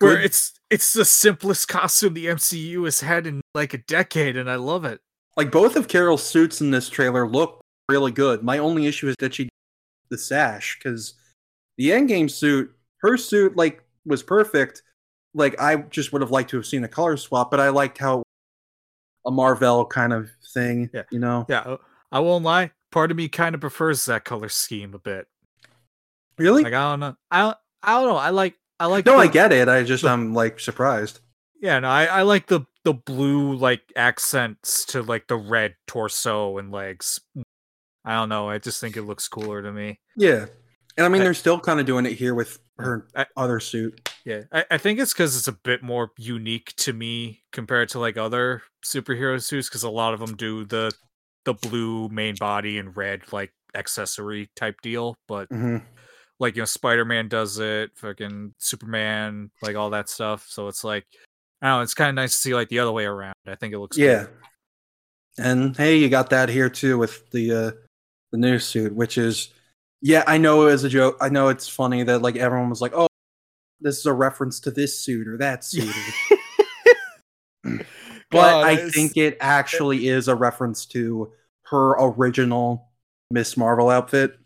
[0.00, 4.36] Where Good- it's it's the simplest costume the MCU has had in like a decade,
[4.36, 5.00] and I love it.
[5.36, 8.42] Like both of Carol's suits in this trailer look really good.
[8.42, 9.48] My only issue is that she
[10.10, 11.14] the sash because
[11.76, 14.82] the Endgame suit, her suit like was perfect.
[15.34, 17.98] Like I just would have liked to have seen a color swap, but I liked
[17.98, 18.22] how
[19.26, 20.90] a Marvel kind of thing.
[20.92, 21.02] Yeah.
[21.10, 21.76] You know, Yeah, uh,
[22.10, 22.72] I won't lie.
[22.90, 25.26] Part of me kind of prefers that color scheme a bit.
[26.38, 26.62] really?
[26.62, 27.16] Like I don't know.
[27.30, 27.56] I don't.
[27.82, 28.16] I don't know.
[28.16, 28.54] I like.
[28.80, 29.04] I like.
[29.06, 29.68] no, the, I get it.
[29.68, 31.20] I just the- I'm like surprised.
[31.60, 36.56] Yeah, no, I, I like the the blue like accents to like the red torso
[36.58, 37.20] and legs.
[38.04, 38.48] I don't know.
[38.48, 40.00] I just think it looks cooler to me.
[40.16, 40.46] Yeah,
[40.98, 44.10] and I mean they're still kind of doing it here with her I- other suit.
[44.26, 47.98] Yeah, I, I think it's because it's a bit more unique to me compared to
[47.98, 49.68] like other superhero suits.
[49.68, 50.92] Because a lot of them do the
[51.44, 55.78] the blue main body and red like accessory type deal, but hmm
[56.40, 60.46] like you know, Spider Man does it, fucking Superman, like all that stuff.
[60.48, 61.04] So it's like,
[61.60, 63.34] I don't know, it's kind of nice to see like the other way around.
[63.46, 64.06] I think it looks cool.
[64.06, 64.26] Yeah.
[65.38, 67.70] And hey, you got that here too with the uh
[68.30, 69.52] the new suit, which is
[70.00, 71.16] yeah, I know it was a joke.
[71.20, 73.08] I know it's funny that like everyone was like, "Oh,
[73.80, 75.94] this is a reference to this suit or that suit."
[77.64, 77.84] but
[78.30, 81.32] God, I it's- think it actually is a reference to
[81.64, 82.88] her original
[83.30, 84.38] Miss Marvel outfit.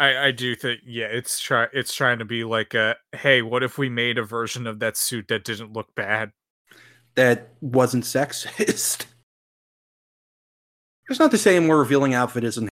[0.00, 3.62] I, I do think yeah, it's try it's trying to be like a hey, what
[3.62, 6.32] if we made a version of that suit that didn't look bad?
[7.16, 9.06] that wasn't sexist.
[11.08, 12.70] It's not the same more revealing outfit isn't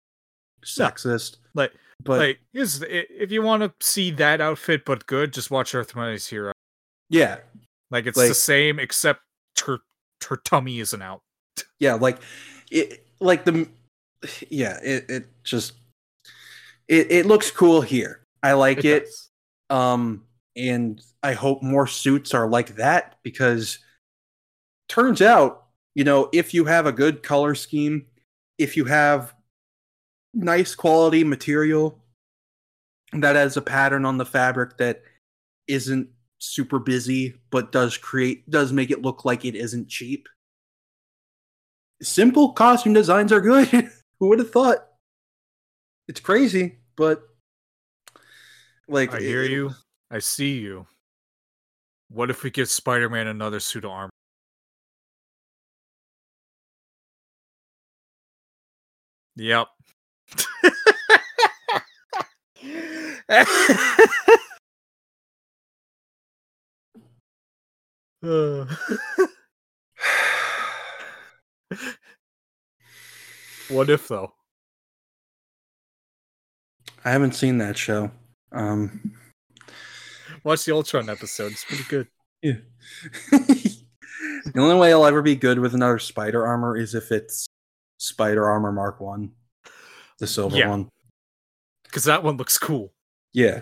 [0.63, 1.73] sexist, Like
[2.03, 5.95] but like is if you want to see that outfit but good, just watch Earth
[5.95, 6.53] Mightiest Hero.
[7.09, 7.37] yeah,
[7.91, 9.21] Like it's Like- the same except
[9.65, 9.79] her
[10.27, 11.21] her tummy isn't out.
[11.79, 12.19] yeah, like
[12.71, 13.67] it, like the,
[14.49, 15.73] yeah, it, it just,
[16.87, 18.21] it, it looks cool here.
[18.43, 19.29] I like it, does.
[19.69, 20.23] um,
[20.55, 23.79] and I hope more suits are like that because
[24.89, 25.65] turns out,
[25.95, 28.05] you know, if you have a good color scheme,
[28.57, 29.33] if you have
[30.33, 31.99] nice quality material
[33.13, 35.01] that has a pattern on the fabric that
[35.67, 36.07] isn't
[36.39, 40.27] super busy but does create does make it look like it isn't cheap
[42.01, 43.67] simple costume designs are good
[44.19, 44.87] who would have thought
[46.07, 47.21] it's crazy but
[48.87, 49.71] like I hear it- you.
[50.09, 50.85] I see you.
[52.09, 54.09] What if we give Spider-Man another suit of armor?
[59.37, 59.67] Yep.
[68.23, 68.65] Uh,
[73.69, 74.31] what if though?
[77.03, 78.11] i haven't seen that show
[78.51, 79.13] um
[80.43, 81.51] Watch the Ultron episode.
[81.51, 82.07] It's pretty good.
[82.43, 82.53] yeah
[83.31, 87.47] the only way i'll ever be good with another spider armor is if it's
[87.97, 89.31] spider armor mark one
[90.21, 90.69] the silver Yeah.
[90.69, 90.87] one
[91.83, 92.93] Because that one looks cool.
[93.33, 93.61] yeah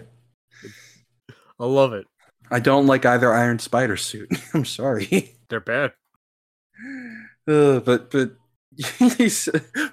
[1.60, 2.06] I love it.
[2.52, 5.94] i don't like either iron spider suit i'm sorry They're bad.
[7.48, 8.34] Uh, but but
[8.86, 9.10] for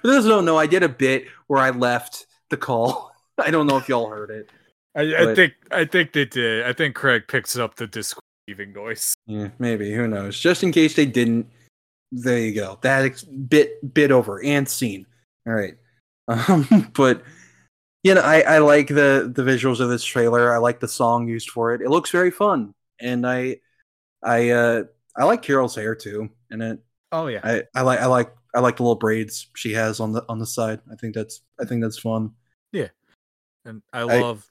[0.03, 3.11] those who don't know, I did a bit where I left the call.
[3.39, 4.51] I don't know if y'all heard it.
[4.95, 6.63] I, I But- think I think they did.
[6.67, 9.15] I think Craig picks up the disc leaving noise.
[9.25, 10.39] Yeah, maybe who knows?
[10.39, 11.47] Just in case they didn't,
[12.11, 12.77] there you go.
[12.81, 15.07] That ex- bit bit over and scene.
[15.47, 15.75] All right,
[16.27, 17.23] um, but
[18.03, 20.53] you know, I I like the the visuals of this trailer.
[20.53, 21.81] I like the song used for it.
[21.81, 23.57] It looks very fun, and I
[24.23, 24.83] I uh
[25.15, 26.29] I like Carol's hair too.
[26.49, 26.79] And it
[27.11, 27.41] Oh yeah.
[27.43, 30.39] I I like I like I like the little braids she has on the on
[30.39, 30.81] the side.
[30.91, 32.31] I think that's I think that's fun.
[32.71, 32.89] Yeah,
[33.65, 34.49] and I love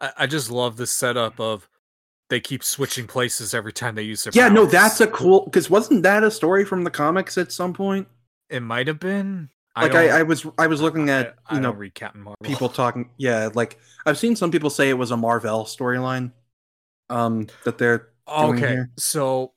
[0.00, 1.68] I, I just love the setup of
[2.30, 5.70] they keep switching places every time they use their Yeah, no, that's a cool because
[5.70, 8.08] wasn't that a story from the comics at some point?
[8.50, 9.50] it might have been.
[9.82, 12.36] Like don't- I, I, was I was looking at I you know read Captain Marvel.
[12.42, 13.10] people talking.
[13.18, 16.32] Yeah, like I've seen some people say it was a Marvel storyline.
[17.10, 18.90] Um, that they're Okay, here.
[18.98, 19.52] so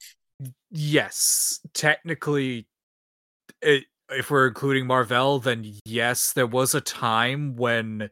[0.70, 2.68] yes, technically,
[3.62, 8.10] it, if we're including Marvel, then yes, there was a time when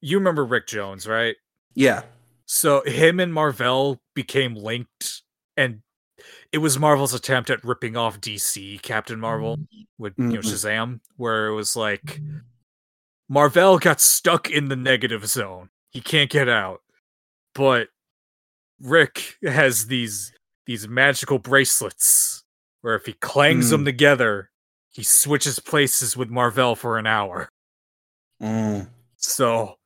[0.00, 1.36] you remember Rick Jones, right?
[1.74, 2.02] yeah
[2.46, 5.22] So him and Marvel became linked
[5.56, 5.80] and
[6.52, 9.58] it was Marvel's attempt at ripping off DC Captain Marvel
[9.98, 10.52] with you know Mhm.
[10.52, 12.20] Shazam, where it was like
[13.28, 15.70] Marvel got stuck in the negative zone.
[15.90, 16.82] He can't get out.
[17.54, 17.88] But
[18.80, 20.32] Rick has these
[20.66, 22.44] these magical bracelets
[22.82, 24.50] where if he clangs them together,
[24.90, 27.48] he switches places with Marvel for an hour.
[28.40, 28.90] Mm.
[29.16, 29.78] So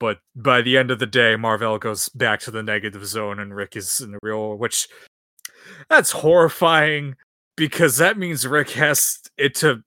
[0.00, 3.54] but by the end of the day, Marvel goes back to the negative zone and
[3.54, 4.88] Rick is in the real which
[5.88, 7.16] that's horrifying
[7.56, 9.82] because that means Rick has it to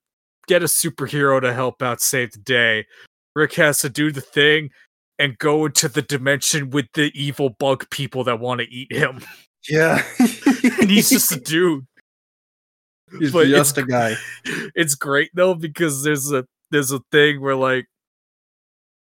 [0.47, 2.85] get a superhero to help out save the day.
[3.35, 4.69] Rick has to do the thing
[5.19, 9.21] and go into the dimension with the evil bug people that want to eat him.
[9.69, 10.03] Yeah.
[10.19, 11.85] and he's just a dude.
[13.19, 14.15] He's but it's just a guy.
[14.75, 17.85] It's great though because there's a there's a thing where like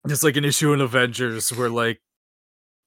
[0.05, 2.01] there's like an issue in Avengers where like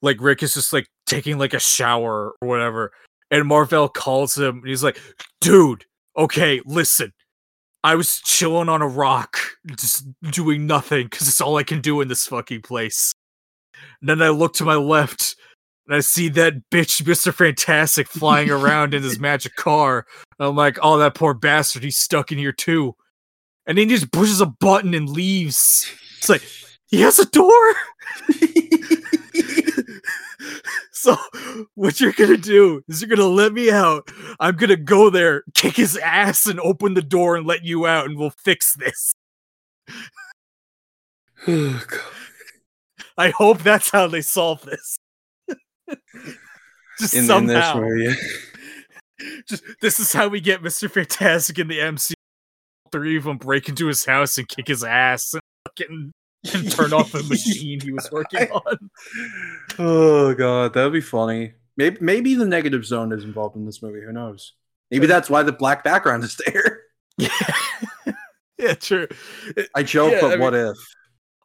[0.02, 2.92] like Rick is just like taking like a shower or whatever,
[3.34, 5.00] and Marvel calls him and he's like,
[5.42, 5.86] "Dude,
[6.16, 7.14] okay, listen,
[7.84, 9.40] I was chilling on a rock,
[9.76, 13.12] just doing nothing because it's all I can do in this fucking place."
[14.02, 15.36] And then I look to my left
[15.88, 20.06] and I see that bitch, Mister Fantastic, flying around in his magic car.
[20.40, 22.96] I'm like, "Oh, that poor bastard, he's stuck in here too."
[23.66, 25.92] And then he just pushes a button and leaves.
[26.20, 26.44] It's like
[26.86, 27.74] he has a door.
[31.04, 31.18] so
[31.76, 34.10] what you're gonna do is you're gonna let me out.
[34.40, 38.06] I'm gonna go there, kick his ass, and open the door and let you out,
[38.06, 39.14] and we'll fix this.
[41.46, 42.00] Oh, God.
[43.18, 44.98] I hope that's how they solve this.
[47.02, 48.16] just in, in this somehow, movie.
[49.50, 50.90] just this is how we get Mr.
[50.90, 52.14] Fantastic in the MCU.
[52.94, 56.14] Three of them break into his house and kick his ass and fucking
[56.54, 58.90] and turn off the machine he was working on.
[59.80, 61.54] oh god, that would be funny.
[61.78, 64.02] Maybe maybe the negative zone is involved in this movie.
[64.06, 64.54] Who knows?
[64.92, 66.82] Maybe that's why the black background is there.
[67.18, 67.30] Yeah,
[68.58, 69.08] yeah, true.
[69.76, 70.78] I joke, Yeah, but I what if?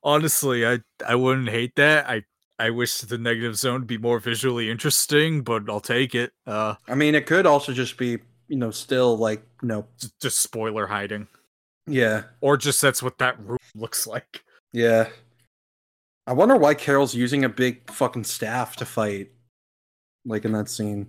[0.02, 2.08] honestly, I I wouldn't hate that.
[2.08, 2.22] I
[2.58, 6.32] I wish the negative zone be more visually interesting, but I'll take it.
[6.46, 8.18] Uh, I mean, it could also just be,
[8.48, 9.86] you know, still like, you know,
[10.20, 11.28] just spoiler hiding,
[11.86, 14.42] yeah, or just that's what that room looks like.
[14.72, 15.08] Yeah.
[16.26, 19.30] I wonder why Carol's using a big fucking staff to fight,
[20.26, 21.08] like in that scene.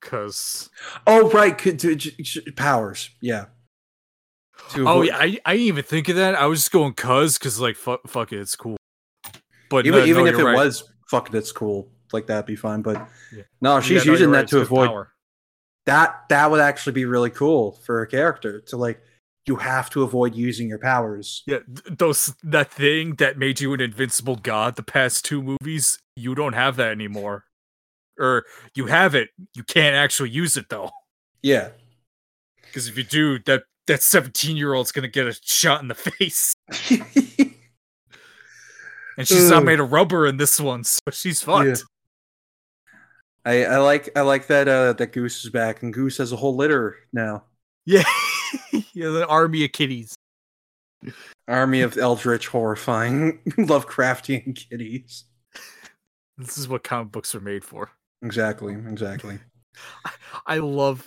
[0.00, 0.68] Cause
[1.06, 3.46] Oh, right, could- to- j- j- powers, yeah.
[4.70, 6.34] To oh avoid- yeah, I, I didn't even think of that.
[6.34, 8.76] I was just going cuz because like fuck fuck it, it's cool.
[9.70, 10.54] But even no, even no, if it right.
[10.56, 11.88] was fuck it, it's cool.
[12.12, 12.82] Like that'd be fine.
[12.82, 13.42] But Yeah.
[13.60, 15.12] no, Yeah, she's no, using that right, to avoid power.
[15.86, 16.28] that.
[16.28, 19.00] That would actually be really cool for a character to like.
[19.46, 21.42] You have to avoid using your powers.
[21.46, 26.34] Yeah, those that thing that made you an invincible god the past two movies, you
[26.34, 27.44] don't have that anymore.
[28.18, 28.44] Or
[28.74, 30.90] you have it, you can't actually use it though.
[31.42, 31.70] Yeah.
[32.62, 35.94] Because if you do, that that seventeen year old's gonna get a shot in the
[35.94, 36.54] face,
[39.18, 41.84] and she's not made of rubber in this one, so she's fucked.
[43.44, 46.36] I, I like I like that uh that Goose is back and Goose has a
[46.36, 47.44] whole litter now.
[47.84, 48.04] Yeah,
[48.94, 50.14] yeah, the army of kitties.
[51.48, 55.24] Army of eldritch horrifying Lovecraftian kitties.
[56.38, 57.90] This is what comic books are made for.
[58.22, 59.38] Exactly, exactly.
[60.46, 61.06] I love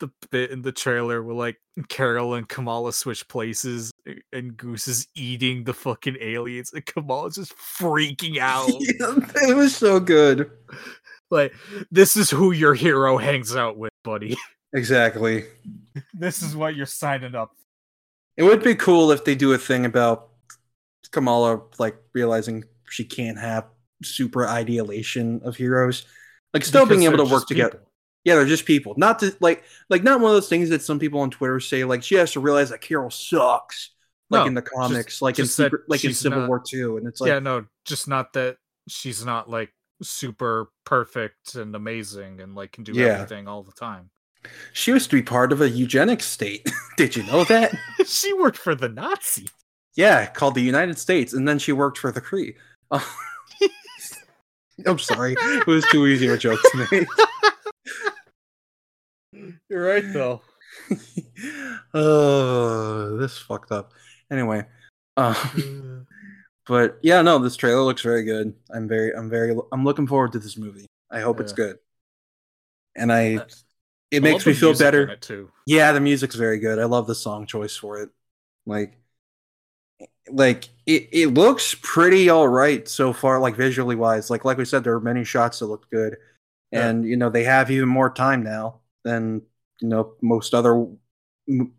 [0.00, 1.56] the bit in the trailer where like
[1.88, 3.92] Carol and Kamala switch places
[4.32, 8.68] and Goose is eating the fucking aliens and Kamala's just freaking out.
[8.68, 9.14] Yeah,
[9.48, 10.50] it was so good.
[11.30, 11.54] like,
[11.90, 14.36] this is who your hero hangs out with, buddy.
[14.74, 15.44] Exactly.
[16.12, 17.52] this is what you're signing up.
[18.36, 20.28] It would be cool if they do a thing about
[21.12, 23.66] Kamala like realizing she can't have
[24.02, 26.04] super ideation of heroes.
[26.52, 27.70] Like still being able to work together.
[27.78, 27.90] people.
[28.24, 28.94] Yeah, they're just people.
[28.96, 31.84] Not to like like not one of those things that some people on Twitter say
[31.84, 33.90] like she has to realize that Carol sucks.
[34.30, 36.62] Like No, in the comics, like in just that secret, like in Civil not- War
[36.66, 38.56] Two, and it's like yeah, no, just not that
[38.88, 39.70] she's not like
[40.02, 43.06] super perfect and amazing and like can do Yeah.
[43.08, 44.10] everything all the time.
[44.72, 46.70] She used to be part of a eugenics state.
[46.96, 47.74] Did you know that?
[48.06, 49.50] she worked for the Nazis.
[49.96, 52.54] yeah, called the United States, and then she worked for the Kree.
[52.90, 53.00] Uh,
[54.86, 57.08] I'm sorry, it was too easy of a joke to make.
[59.68, 60.42] You're right though.
[61.94, 63.92] oh, this fucked up.
[64.30, 64.66] Anyway,
[65.16, 65.34] uh,
[66.66, 68.54] but yeah, no, this trailer looks very good.
[68.74, 70.86] I'm very, I'm very, I'm looking forward to this movie.
[71.10, 71.76] I hope it's good.
[72.96, 73.40] And I
[74.16, 75.16] it love makes me feel better.
[75.16, 75.50] too.
[75.66, 76.78] Yeah, the music's very good.
[76.78, 78.10] I love the song choice for it.
[78.66, 78.96] Like,
[80.30, 83.40] like it, it looks pretty all right so far.
[83.40, 86.16] Like visually wise, like like we said, there are many shots that look good,
[86.72, 86.88] Yeah.
[86.88, 89.42] and you know they have even more time now than
[89.80, 90.86] you know most other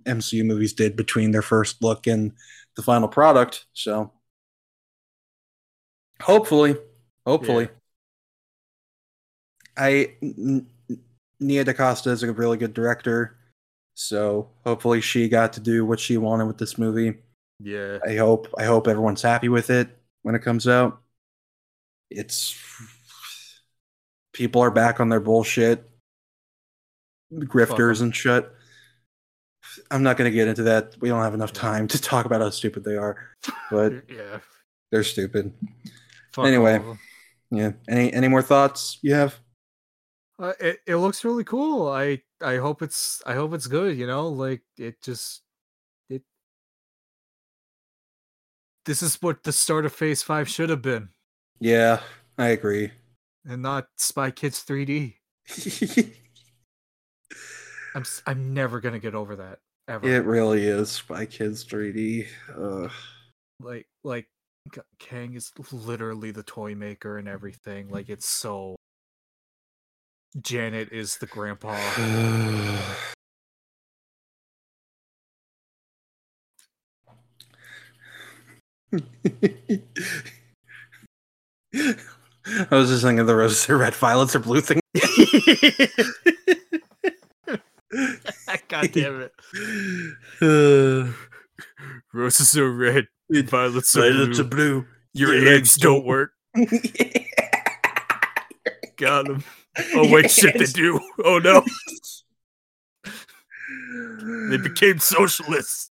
[0.05, 2.33] MCU movies did between their first look and
[2.75, 3.65] the final product.
[3.73, 4.11] So
[6.21, 6.75] hopefully,
[7.25, 7.69] hopefully,
[9.77, 10.67] I N- N-
[11.39, 13.37] Nia DaCosta is a really good director.
[13.95, 17.15] So hopefully she got to do what she wanted with this movie.
[17.59, 17.99] Yeah.
[18.05, 19.89] I hope I hope everyone's happy with it
[20.23, 21.01] when it comes out.
[22.11, 22.59] It's
[24.33, 25.89] people are back on their bullshit,
[27.33, 28.51] grifters and shit.
[29.91, 30.95] I'm not going to get into that.
[30.99, 33.17] We don't have enough time to talk about how stupid they are,
[33.71, 34.39] but yeah.
[34.91, 35.53] they're stupid.
[36.33, 36.73] Fuck Anyway.
[36.77, 36.99] all of 'em.
[37.51, 37.71] Yeah.
[37.87, 39.39] Any any more thoughts you have?
[40.37, 41.87] Uh, it it looks really cool.
[41.87, 43.97] I I hope it's I hope it's good.
[43.97, 45.41] You know, like it just
[46.09, 46.23] it.
[48.85, 51.09] This is what the start of Phase Five should have been,
[51.59, 52.01] Yeah,
[52.37, 52.91] I agree.
[53.45, 55.15] and not Spy Kids 3D.
[57.95, 60.05] I'm I'm never gonna get over that ever.
[60.07, 62.27] it really is Spy Kids 3D.
[62.57, 62.91] Ugh.
[63.61, 64.27] Like like
[64.99, 67.89] Kang is literally the toy maker and everything.
[67.89, 68.75] Like it's so.
[70.41, 71.73] Janet is the grandpa.
[82.47, 84.79] I was just thinking the roses are red, violets are blue thing.
[88.67, 89.33] God damn it!
[90.41, 91.11] Uh,
[92.13, 94.45] Roses are red, violets are violets blue.
[94.45, 94.85] are blue.
[95.13, 96.31] Your Your eggs eggs don't don't work.
[98.97, 99.43] Got him.
[99.93, 100.99] Oh wait, shit, they do.
[101.23, 101.63] Oh no,
[104.49, 105.91] they became socialists.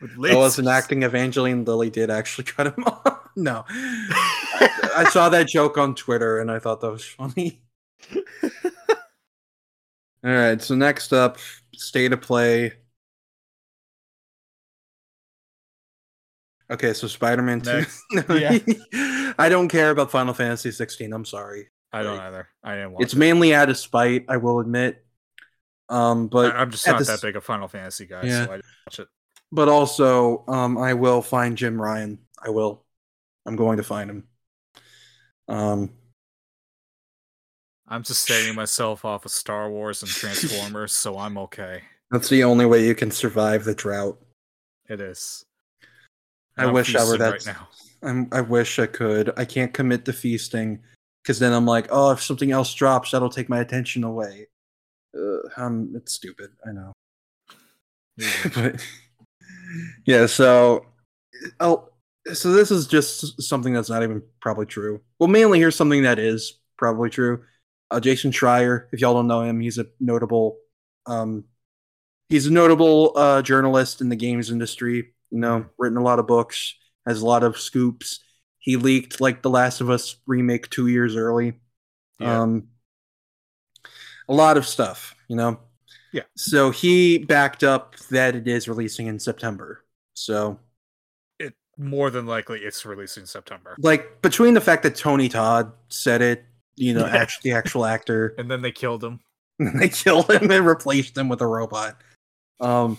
[0.00, 1.02] With I wasn't acting.
[1.02, 3.28] Evangeline Lilly did actually cut him off.
[3.36, 7.62] No, I, I saw that joke on Twitter and I thought that was funny.
[10.22, 11.38] All right, so next up,
[11.74, 12.74] state of play.
[16.70, 17.84] Okay, so Spider-Man 2.
[18.12, 18.58] No, Yeah.
[19.38, 21.12] I don't care about Final Fantasy 16.
[21.12, 21.68] I'm sorry.
[21.92, 22.48] I don't Like, either.
[22.62, 23.18] I didn't watch It's it.
[23.18, 25.04] mainly out of spite, I will admit.
[25.88, 28.44] Um, but I, am just not the that big a Final Fantasy guy, Yeah.
[28.46, 29.08] so I didn't watch it.
[29.50, 32.18] but also, um, I will find Jim Ryan.
[32.40, 32.84] I will.
[33.44, 34.24] I'm going to find him.
[35.48, 35.90] Um,
[37.88, 41.82] I'm just sustaining myself off of Star Wars and Transformers, so I'm okay.
[42.12, 44.20] that's the only way you can survive the drought.
[44.88, 45.44] It is.
[46.60, 47.30] I I'm wish I were that.
[47.30, 47.68] right now.
[48.02, 49.32] I'm, I wish I could.
[49.36, 50.80] I can't commit to feasting
[51.22, 54.48] because then I'm like, oh, if something else drops, that'll take my attention away.
[55.16, 56.50] Uh, um, it's stupid.
[56.66, 56.92] I know.
[58.54, 58.86] but
[60.06, 60.86] yeah, so
[61.60, 61.88] oh,
[62.32, 65.00] so this is just something that's not even probably true.
[65.18, 67.44] Well, mainly here's something that is probably true.
[67.90, 70.58] Uh, Jason Schreier, if y'all don't know him, he's a notable,
[71.06, 71.44] um,
[72.28, 75.12] he's a notable uh, journalist in the games industry.
[75.30, 76.74] You know, written a lot of books,
[77.06, 78.20] has a lot of scoops.
[78.58, 81.54] He leaked like The Last of Us remake two years early.
[82.18, 82.40] Yeah.
[82.42, 82.68] Um,
[84.28, 85.58] a lot of stuff, you know.
[86.12, 86.22] Yeah.
[86.36, 89.84] So he backed up that it is releasing in September.
[90.14, 90.58] So,
[91.38, 93.76] it more than likely it's releasing September.
[93.78, 96.44] like between the fact that Tony Todd said it,
[96.76, 97.26] you know, Yeah.
[97.42, 99.20] the actual actor, And then they killed him.
[99.58, 101.96] and they killed him and replaced him with a robot.
[102.60, 102.98] Um,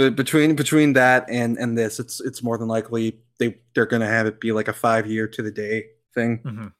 [0.00, 4.06] but between between that and and this, it's it's more than likely they they're gonna
[4.06, 6.38] have it be like a five year to the day thing.
[6.38, 6.72] Mhm.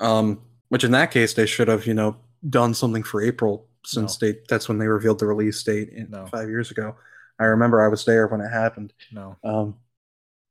[0.00, 2.16] Um, which in that case they should have you know
[2.48, 6.26] done something for April since they that's when they revealed the release date in, No.
[6.26, 6.96] five years ago.
[7.38, 8.92] I remember I was there when it happened.
[9.12, 9.76] No, Um,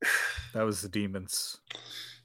[0.53, 1.57] that was the demons.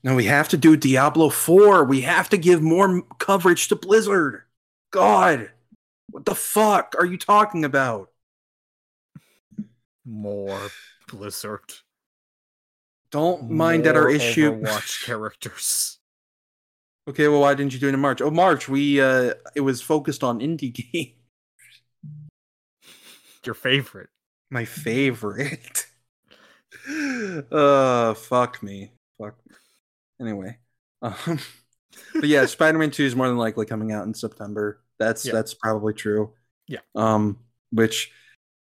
[0.05, 1.85] no, we have to do Diablo four.
[1.85, 4.43] We have to give more coverage to Blizzard.
[4.93, 5.51] God,
[6.11, 8.11] what the fuck are you talking about?
[10.05, 10.69] More
[11.09, 11.73] Blizzard.
[13.11, 14.53] Don't mind that our issue.
[14.53, 15.99] Watch characters.
[17.09, 18.21] Okay, well, why didn't you do it in March?
[18.23, 18.69] Oh, March.
[18.69, 21.13] We uh, it was focused on indie game.
[23.45, 24.09] Your favorite.
[24.51, 25.87] My favorite.
[27.53, 28.93] uh, fuck me.
[29.19, 29.35] Fuck.
[29.49, 29.57] Me.
[30.21, 30.57] Anyway,
[31.03, 31.41] um,
[32.15, 34.81] but yeah, Spider-Man Two is more than likely coming out in September.
[34.99, 35.33] That's Yeah.
[35.33, 36.33] that's probably true.
[36.69, 36.79] Yeah.
[36.95, 37.39] Um,
[37.73, 38.13] which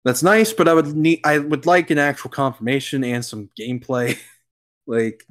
[0.04, 4.18] that's nice, but I would need I would like an actual confirmation and some gameplay.
[4.86, 5.24] like,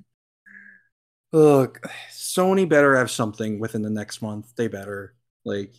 [1.31, 1.81] look,
[2.11, 4.53] Sony better have something within the next month.
[4.55, 5.15] They better
[5.45, 5.75] like.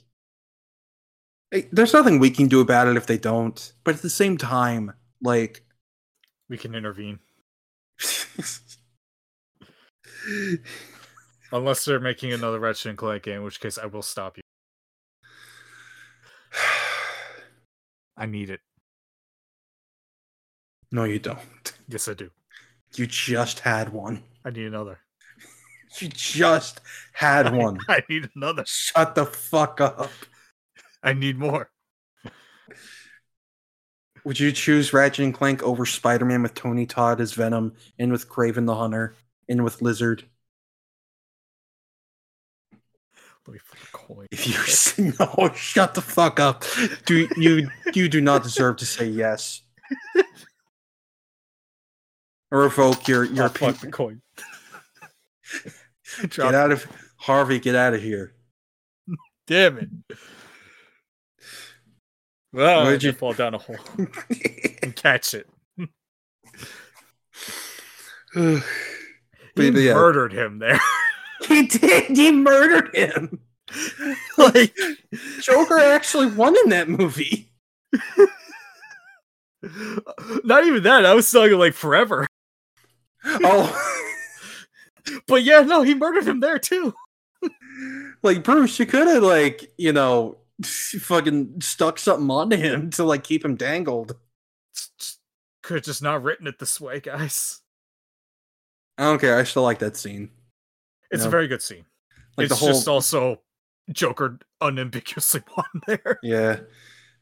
[1.71, 3.73] There's nothing we can do about it if they don't.
[3.85, 5.63] But at the same time, like,
[6.49, 7.21] We can intervene.
[11.53, 14.43] Unless they're making another Ratchet and Clank game, in which case I will stop you.
[18.17, 18.61] I need it.
[20.93, 21.41] No, you don't.
[21.89, 22.31] Yes, I do.
[22.95, 24.23] You just had one.
[24.45, 24.99] I need another.
[25.99, 26.81] You just
[27.13, 27.77] had one.
[27.87, 28.65] I need another.
[28.67, 30.09] Shut the fuck up.
[31.03, 31.69] I need more.
[34.25, 38.11] Would you choose Ratchet and Clank over Spider Man with Tony Todd as Venom, and
[38.11, 39.15] with Kraven the Hunter,
[39.51, 40.25] and with Lizard?
[43.47, 44.27] Let me flip a coin.
[44.31, 46.65] If you say no, shut the fuck up.
[47.05, 49.61] Do you you do not deserve to say yes.
[52.53, 54.21] Or revoke your your fuck the coin.
[56.29, 57.59] Get out of Harvey.
[57.59, 58.35] Get out of here.
[59.47, 59.89] Damn it.
[62.53, 63.79] Well, Where'd you- fall down a hole
[64.83, 65.49] and catch it.
[69.55, 69.93] But He yeah.
[69.95, 70.81] murdered him there.
[71.49, 72.17] he did.
[72.17, 73.41] He murdered him.
[74.39, 74.75] like,
[75.41, 77.51] Joker actually won in that movie.
[80.45, 81.05] not even that.
[81.05, 82.27] I was talking like forever.
[83.45, 84.09] Oh,
[85.27, 86.95] But yeah, no, he murdered him there too.
[88.23, 93.25] like Bruce, you could have like you know fucking stuck something onto him to like
[93.25, 94.17] keep him dangled.
[95.63, 97.61] Could have just not written it this way, guys.
[98.99, 99.39] I don't care.
[99.39, 100.31] I still like that scene.
[101.11, 101.29] It's Yeah.
[101.29, 101.85] a very good scene.
[102.37, 103.41] Like it's whole just also
[103.91, 106.19] Joker unambiguously won there.
[106.23, 106.61] yeah.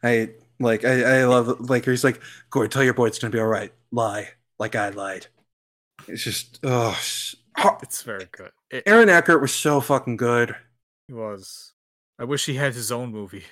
[0.02, 2.20] I like I I love like he's like
[2.50, 3.72] Corey, tell your boy it's gonna be all right.
[3.90, 4.28] Lie
[4.58, 5.26] like I lied.
[6.08, 6.98] It's just oh.
[7.82, 8.50] It's very good.
[8.70, 10.54] It, Aaron Eckhart was so fucking good.
[11.08, 11.72] He was.
[12.18, 13.44] I wish he had his own movie.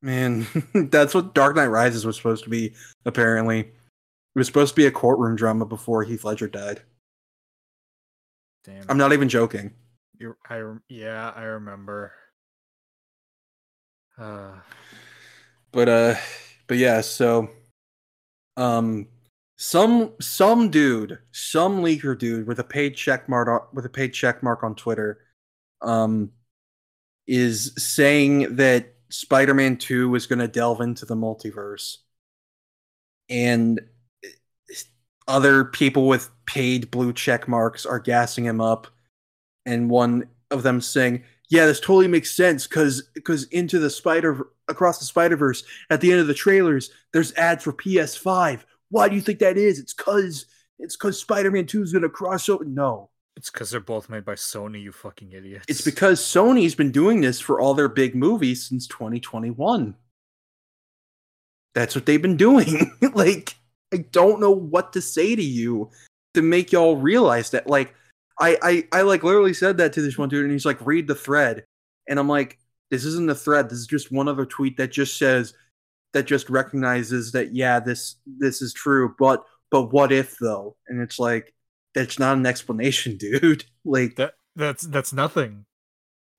[0.00, 2.74] Man, that's what Dark Knight Rises was supposed to be,
[3.04, 3.60] apparently.
[3.60, 3.72] It
[4.34, 6.82] was supposed to be a courtroom drama before Heath Ledger died.
[8.64, 8.84] Damn.
[8.88, 9.72] I'm not even joking.
[10.18, 12.12] You're, I yeah, I remember.
[14.18, 14.52] Uh,
[15.74, 16.14] But uh
[16.68, 17.50] but yeah, so
[18.56, 19.08] um
[19.64, 24.42] some some dude, some leaker dude with a paid check mark with a paid check
[24.42, 25.20] mark on Twitter
[25.80, 26.30] um
[27.26, 31.96] is saying that Spider-Man 2 is going to delve into the multiverse.
[33.30, 33.80] And
[35.26, 38.86] other people with paid blue check marks are gassing him up
[39.64, 44.46] and one of them saying, "Yeah, this totally makes sense cuz cuz into the spider
[44.68, 48.66] across the Spider-Verse at the end of the trailers there's ads for PS5.
[48.94, 49.80] Why do you think that is?
[49.80, 50.46] It's cuz
[50.78, 52.64] it's cuz Spider-Man 2 is going to cross over.
[52.64, 53.10] No.
[53.36, 55.64] it's because they're both made by Sony, you fucking idiots.
[55.66, 59.96] It's because Sony's been doing this for all their big movies since 2021.
[61.74, 62.92] That's what they've been doing.
[63.14, 63.56] like,
[63.92, 65.90] I don't know what to say to you
[66.34, 67.66] to make y'all realize that.
[67.66, 67.96] Like,
[68.38, 71.08] I, I, I like literally said that to this one dude, and he's like, read
[71.08, 71.64] the thread.
[72.08, 72.60] And I'm like,
[72.92, 73.68] this isn't a thread.
[73.68, 75.54] This is just one other tweet that just says,
[76.14, 79.14] that just recognizes that, yeah, this, this is true.
[79.18, 80.76] But, but what if though?
[80.88, 81.54] And it's like,
[81.94, 83.64] that's not an explanation, dude.
[83.84, 85.66] Like, that that's that's nothing.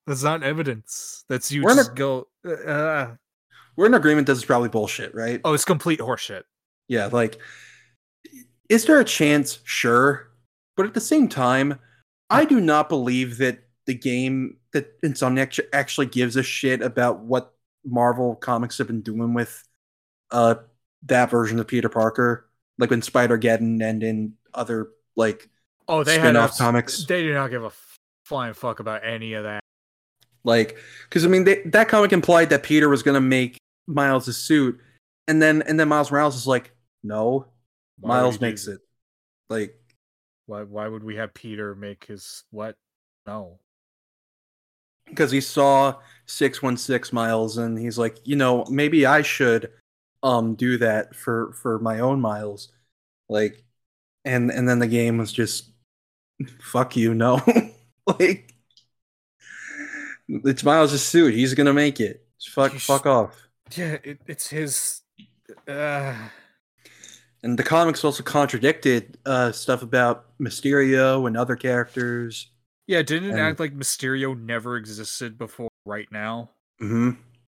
[0.08, 1.24] That's not evidence.
[1.30, 2.28] That's you We're in a- just go.
[2.46, 3.16] Uh,
[3.76, 5.42] we're in agreement this is probably bullshit, right?
[5.44, 6.44] oh, it's complete horseshit.
[6.88, 7.40] Yeah, like,
[8.70, 9.60] is there a chance?
[9.64, 10.30] Sure.
[10.78, 11.80] But at the same time,
[12.30, 17.54] I do not believe that the game, that Insomniac actually gives a shit about what
[17.86, 19.64] Marvel comics have been doing with
[20.36, 20.56] uh
[21.04, 25.50] that version of Peter Parker, like in Spider-Geddon and in other, like,
[25.88, 27.06] Oh, they had Spin-off comics.
[27.06, 27.72] They did not give a
[28.26, 29.60] flying fuck about any of that.
[30.44, 33.58] like because i mean they, that comic implied that peter was going to make
[33.88, 34.80] miles' suit
[35.28, 36.72] and then and then miles morales is like
[37.04, 37.46] no
[38.00, 38.80] Why miles makes it
[39.50, 39.76] like
[40.48, 40.64] Why?
[40.64, 42.76] Why would we have Peter make his what?
[43.28, 43.60] No.
[45.08, 45.96] because he saw
[46.26, 49.70] 616 miles and he's like you know maybe i should
[50.24, 52.72] um do that for for my own miles.
[53.30, 53.64] Like
[54.24, 55.72] and and then the game was just
[56.60, 57.42] fuck you no.
[58.20, 58.54] Like
[60.28, 61.34] it's miles' suit.
[61.34, 62.26] He's gonna make it.
[62.52, 63.48] Fuck fuck off.
[63.76, 65.02] Yeah, it, it's his.
[65.68, 66.16] Uh,
[67.44, 72.50] and the comics also contradicted uh stuff about mysterio and other characters.
[72.88, 76.52] Yeah, didn't it And- act like Mysterio never existed before right now?
[76.80, 77.12] hmm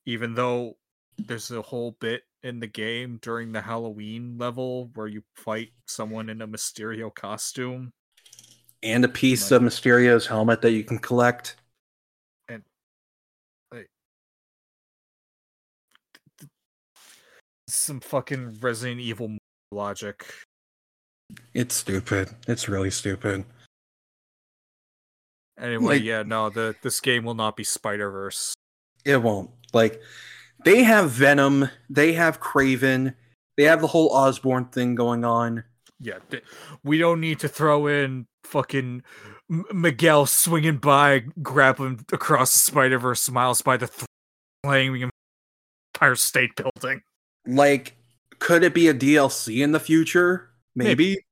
[0.07, 0.77] Even though
[1.19, 6.29] there's a whole bit in the game during the Halloween level where you fight someone
[6.29, 7.91] in a Mysterio costume.
[8.81, 11.57] and a piece Like- of mysterio's helmet that you can collect
[12.47, 12.63] And
[13.73, 13.89] like,
[17.67, 19.37] Some fucking Resident Evil
[19.71, 20.25] logic.
[21.53, 22.29] It's stupid.
[22.47, 23.45] It's really stupid.
[25.59, 28.53] Anyway, Like- yeah, no, the this game will not be Spider Verse.
[29.05, 29.51] It won't.
[29.73, 30.01] Like
[30.63, 33.15] they have Venom, they have Kraven,
[33.57, 35.63] they have the whole Osborn thing going on.
[35.99, 36.43] Yeah, th-
[36.83, 39.03] we don't need to throw in fucking
[39.51, 44.05] M- Miguel swinging by, grappling across the Spider Verse, miles by the th-
[44.63, 45.09] flaming
[45.95, 47.01] Empire State Building.
[47.45, 47.95] Like,
[48.39, 50.51] could it be a DLC in the future?
[50.75, 50.89] Maybe.
[50.89, 51.25] Maybe.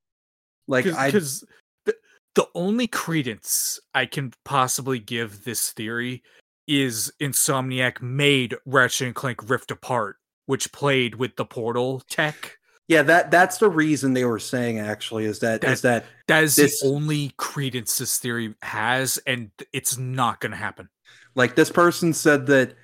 [0.67, 1.45] Like I because
[1.85, 1.95] the,
[2.35, 6.23] the only credence I can possibly give this theory
[6.67, 12.57] is Insomniac made Ratchet and Clank Rift Apart, which played with the portal tech.
[12.87, 16.55] yeah, that that's the reason they were saying actually is that is that That is
[16.55, 20.89] This- the only credence this theory has, and it's not going to happen.
[21.35, 22.75] like this person said that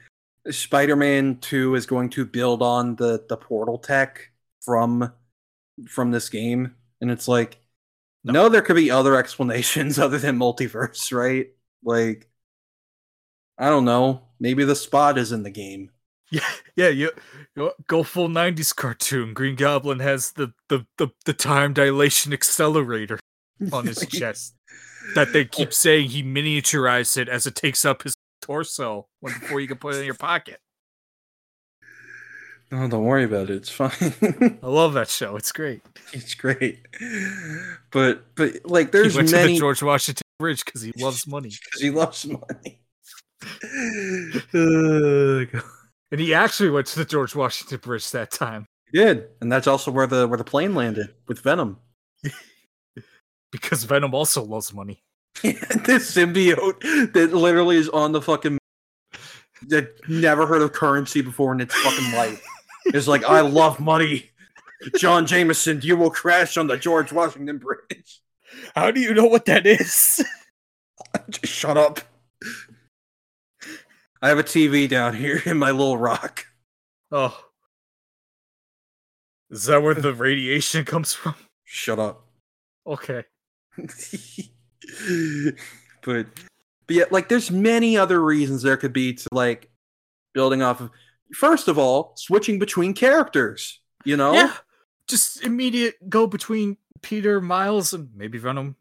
[0.50, 4.30] Spider-Man 2 is going to build on the the portal tech
[4.64, 5.12] from
[5.88, 7.58] from this game and it's like
[8.24, 8.34] No.
[8.34, 11.48] no, there could be other explanations other than multiverse, right?
[11.84, 12.30] Like
[13.64, 15.90] I don't know, maybe the spot is in the game.
[16.32, 17.12] Yeah, yeah, you,
[17.56, 19.36] you go full '90s cartoon.
[19.36, 23.20] Green Goblin has the the the, the time dilation accelerator
[23.72, 24.56] on his chest
[25.14, 29.60] that they keep saying he miniaturized it as it takes up his torso when, before
[29.60, 30.60] you can put it in your pocket.
[32.72, 33.58] No, don't worry about it.
[33.58, 33.92] It's fine.
[34.64, 35.36] I love that show.
[35.36, 35.84] It's great.
[36.14, 36.80] it's great.
[37.92, 41.28] But but like He there's went to many the George Washington Bridge because he loves
[41.28, 42.80] money, because he loves money.
[46.14, 49.66] And he actually went to the George Washington Bridge that time He did, and that's
[49.66, 51.80] also where the where the plane landed with Venom.
[53.52, 55.02] because Venom also loves money.
[55.42, 58.60] this symbiote that literally is on the fucking
[59.70, 62.46] that never heard of currency before in its fucking life.
[62.94, 64.30] Is like, I love money.
[64.98, 68.22] John Jameson, you will crash on the George Washington Bridge.
[68.76, 70.24] How do you know what that is?
[71.30, 72.02] Just shut up.
[74.24, 76.46] I have a TV down here in my little rock.
[77.12, 77.38] Oh,
[79.50, 81.36] is that where the radiation comes from?
[81.66, 82.26] Shut up.
[82.88, 83.26] Okay.
[83.78, 83.90] but
[86.06, 86.28] but
[86.90, 89.70] yeah, like there's many other reasons there could be to like
[90.34, 90.90] building off of
[91.34, 93.82] first of all, switching between characters.
[94.06, 94.34] You know?
[94.34, 94.54] Yeah.
[95.10, 98.78] Just immediate go between Peter, Miles, and maybe Venom.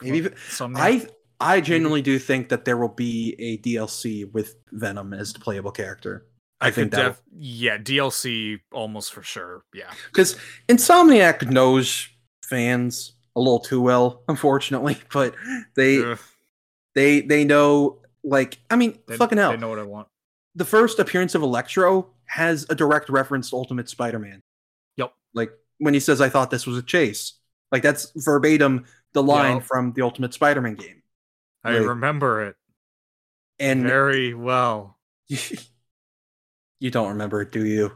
[0.00, 1.06] Maybe some I
[1.42, 1.64] I mhm.
[1.64, 6.26] genuinely do think that there will be a DLC with Venom as the playable character.
[6.60, 9.64] I, I think that def- yeah, DLC almost for sure.
[9.74, 9.90] Yeah.
[10.12, 10.36] because
[10.68, 12.08] Insomniac knows
[12.44, 14.98] fans a little too well, unfortunately.
[15.12, 15.34] But
[15.74, 16.18] they Ugh,
[16.94, 19.50] they they know like I mean they, fucking hell.
[19.50, 20.06] They know what I want.
[20.54, 24.40] the first appearance of Electro has a direct reference to Ultimate Spider-Man.
[24.96, 25.12] Yep.
[25.34, 27.34] Like when he says, "I thought this was a chase,"
[27.72, 29.64] like that's verbatim the line Yep.
[29.64, 31.01] from the Ultimate Spider-Man game.
[31.64, 31.86] I Right.
[31.88, 32.56] remember it
[33.58, 34.98] And very well.
[35.28, 37.92] you don't remember it, do you?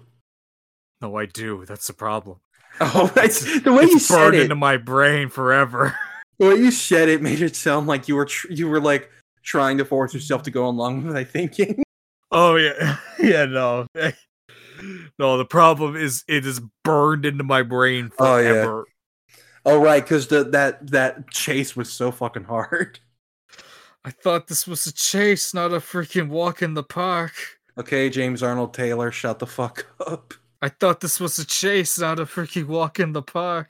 [1.01, 1.65] No, I do.
[1.67, 2.39] That's the problem.
[2.79, 5.99] Oh, it's, the way you it's said burned it, into my brain forever.
[6.39, 9.11] the way you said it made it sound like you were tr- you were like
[9.43, 11.83] trying to force yourself to go along with my thinking.
[12.33, 13.47] oh yeah, yeah.
[13.47, 13.87] No,
[15.19, 15.39] no.
[15.39, 18.53] The problem is it is burned into my brain Oh, yeah.
[18.53, 18.85] forever.
[19.65, 23.01] oh, right, because the that that chase was so fucking hard.
[24.07, 27.33] I thought this was a chase, not a freaking walk in the park.
[27.77, 30.33] Okay, James Arnold Taylor, shut the fuck up.
[30.63, 33.69] I thought this was a chase, not a freaking walk in the park.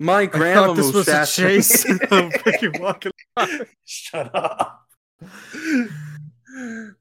[0.00, 3.68] My I grandma thought this was a chase, not a freaking walk in the park.
[3.84, 4.88] Shut up.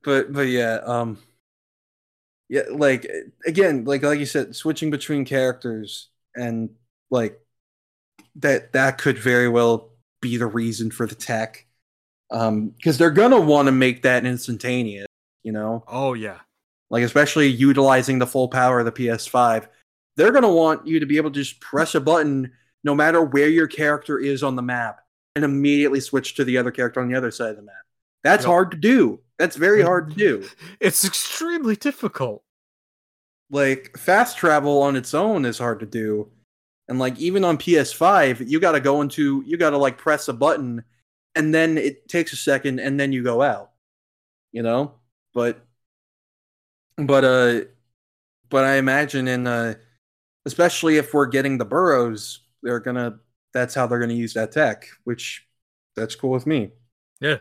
[0.04, 1.18] but but yeah, um
[2.48, 3.10] yeah, like
[3.44, 6.70] again, like like you said, switching between characters and
[7.10, 7.40] like
[8.36, 9.89] that that could very well
[10.22, 11.66] be the reason for the tech.
[12.32, 15.08] Um because they're gonna want to make that instantaneous,
[15.44, 15.84] you know?
[15.88, 16.40] Oh yeah,
[16.90, 19.68] Like especially utilizing the full power of the PS5.
[20.16, 22.52] They're gonna want you to be able to just press a button
[22.84, 25.02] no matter where your character is on the map
[25.36, 27.76] and immediately switch to the other character on the other side of the map.
[28.24, 28.48] That's Yep.
[28.48, 29.20] hard to do.
[29.38, 30.50] That's very hard to do.
[30.80, 32.44] it's extremely difficult.
[33.50, 36.30] Like fast travel on its own is hard to do.
[36.90, 40.28] And like even on PS5, you got to go into you got to like press
[40.28, 40.84] a button
[41.36, 43.72] and then it takes a second and then you go out.
[44.52, 44.96] You know?
[45.34, 45.66] But
[46.98, 47.62] but uh
[48.50, 49.76] but I imagine in uh
[50.46, 53.20] especially if we're getting the burrows, they're going to
[53.54, 55.48] that's how they're going to use that tech, which
[55.96, 56.72] that's cool with me.
[57.22, 57.38] Yeah.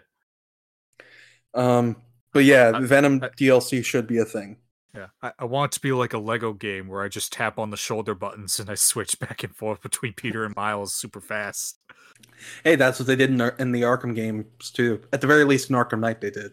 [1.55, 1.97] Um
[2.33, 4.59] but yeah, I- Venom I- DLC should be a thing.
[4.99, 7.57] Yeah, I, I want it to be like a Lego game where I just tap
[7.57, 11.21] on the shoulder buttons and I switch back and forth between Peter and Miles super
[11.21, 11.79] fast.
[12.65, 15.01] Hey, that's what they did in, Ar- in the Arkham games too.
[15.13, 16.53] At the very least, in Arkham Knight, they did.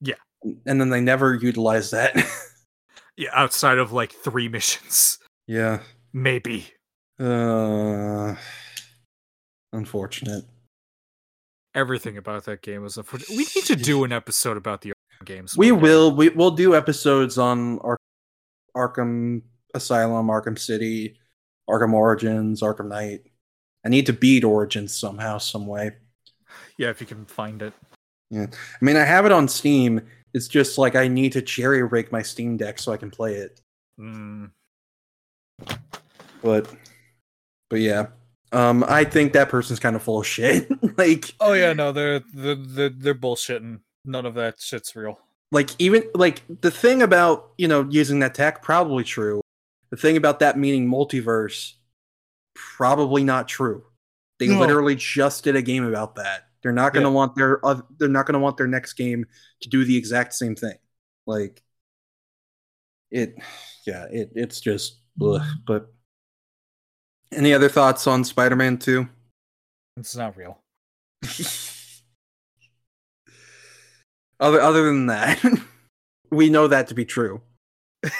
[0.00, 0.14] Yeah.
[0.44, 2.14] and then they never utilized that.
[3.18, 5.18] Yeah, outside of like three missions,
[5.48, 5.80] yeah.
[6.12, 6.68] maybe.
[7.18, 8.36] Uh,
[9.72, 10.44] unfortunate.
[11.74, 13.30] Everything about that game was unfortunate.
[13.36, 14.92] We need to do an episode about the
[15.24, 15.56] games.
[15.56, 16.14] We one will.
[16.14, 17.98] We we'll do episodes on Ar-
[18.76, 19.42] Arkham
[19.74, 21.18] Asylum, Arkham City,
[21.68, 23.20] Arkham Origins, Arkham Knight.
[23.84, 25.92] I need to beat Origins somehow, some way.
[26.76, 27.72] Yeah, if you can find it.
[28.30, 30.00] Yeah, I mean, I have it on Steam.
[30.34, 33.34] It's just like I need to cherry rig my Steam Deck so I can play
[33.34, 33.60] it.
[33.98, 34.50] Mm,
[36.42, 36.72] But,
[37.70, 38.08] but yeah,
[38.52, 40.68] um, I think that person's kind of full of shit.
[40.98, 43.80] like, Oh yeah, no, they're they're they're, they're bullshitting.
[44.08, 45.18] None of that shit's real.
[45.52, 49.40] like even like the thing about you know using that tech probably true.
[49.90, 51.74] The thing about that meaning multiverse,
[52.54, 53.84] probably not true.
[54.38, 54.58] They No.
[54.60, 56.48] literally just did a game about that.
[56.62, 57.14] They're not going to Yeah.
[57.14, 59.26] want their oth- they're not going to want their next game
[59.60, 60.76] to do the exact same thing.
[61.26, 61.62] Like
[63.10, 63.36] it,
[63.86, 65.92] yeah, it it's just ugh, but.
[67.30, 69.06] Any other thoughts on Spider-Man Two?
[69.98, 70.58] It's not real.
[74.40, 75.42] other other than that,
[76.30, 77.40] we know that to be true.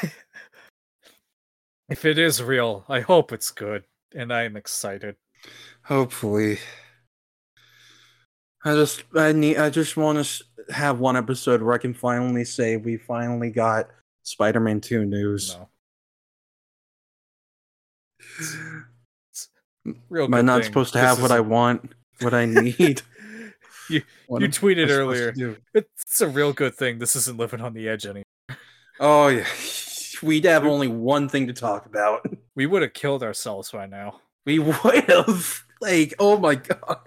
[1.89, 3.85] If it is real, I hope it's good,
[4.15, 5.17] and I am excited.
[5.85, 6.59] Hopefully.
[8.65, 12.45] I just I need I just want to have one episode where I can finally
[12.45, 13.89] say we finally got
[14.25, 15.57] Spider-Man 2 news.
[15.57, 15.69] No,
[20.11, 20.25] real.
[20.27, 20.65] Am I good not thing.
[20.65, 22.45] supposed to This have what I want, what I
[22.79, 23.01] need?
[23.91, 25.57] You- What you tweeted I supposed to earlier.
[25.75, 26.99] It's a real good thing.
[26.99, 28.25] This isn't living on the edge anymore.
[29.01, 29.47] Oh yeah.
[30.23, 32.27] We'd have only one thing to talk about.
[32.57, 34.21] We would have killed ourselves by now.
[34.45, 37.07] We would have like oh my god.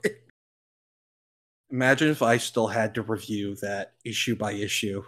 [1.70, 5.04] Imagine if I still had to review that issue by issue.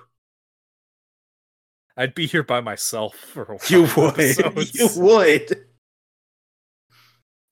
[1.95, 3.59] I'd be here by myself for a while.
[3.69, 4.73] You for would.
[4.75, 5.65] You would.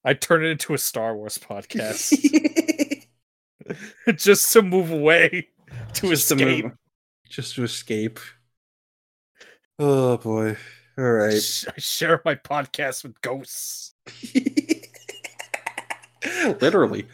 [0.04, 2.12] I'd turn it into a Star Wars podcast
[4.16, 5.48] just to move away
[5.94, 6.64] to Just to escape.
[6.64, 6.76] move-
[7.28, 8.20] just to escape.
[9.78, 10.56] Oh boy.
[10.98, 11.32] All right.
[11.34, 13.94] I share my podcast with ghosts.
[16.60, 17.06] Literally.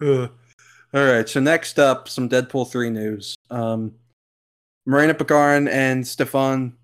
[0.04, 0.28] all
[0.94, 1.28] right.
[1.28, 3.34] So next up, some Deadpool three news.
[3.50, 3.94] Um,
[4.86, 6.74] Morena Baccarin and Stefan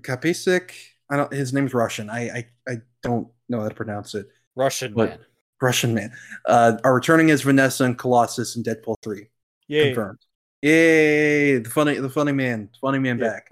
[0.00, 0.72] Kapisik.
[1.08, 1.32] I don't.
[1.32, 2.10] His name's Russian.
[2.10, 4.26] I, I I don't know how to pronounce it.
[4.56, 5.10] Russian What?
[5.10, 5.18] man.
[5.60, 6.12] Russian man.
[6.44, 9.28] Uh, are returning as Vanessa and Colossus in Deadpool three.
[9.68, 9.86] Yay.
[9.94, 10.18] Confirmed.
[10.62, 11.58] Yay!
[11.58, 13.48] The funny, the funny man, funny man Yeah, back.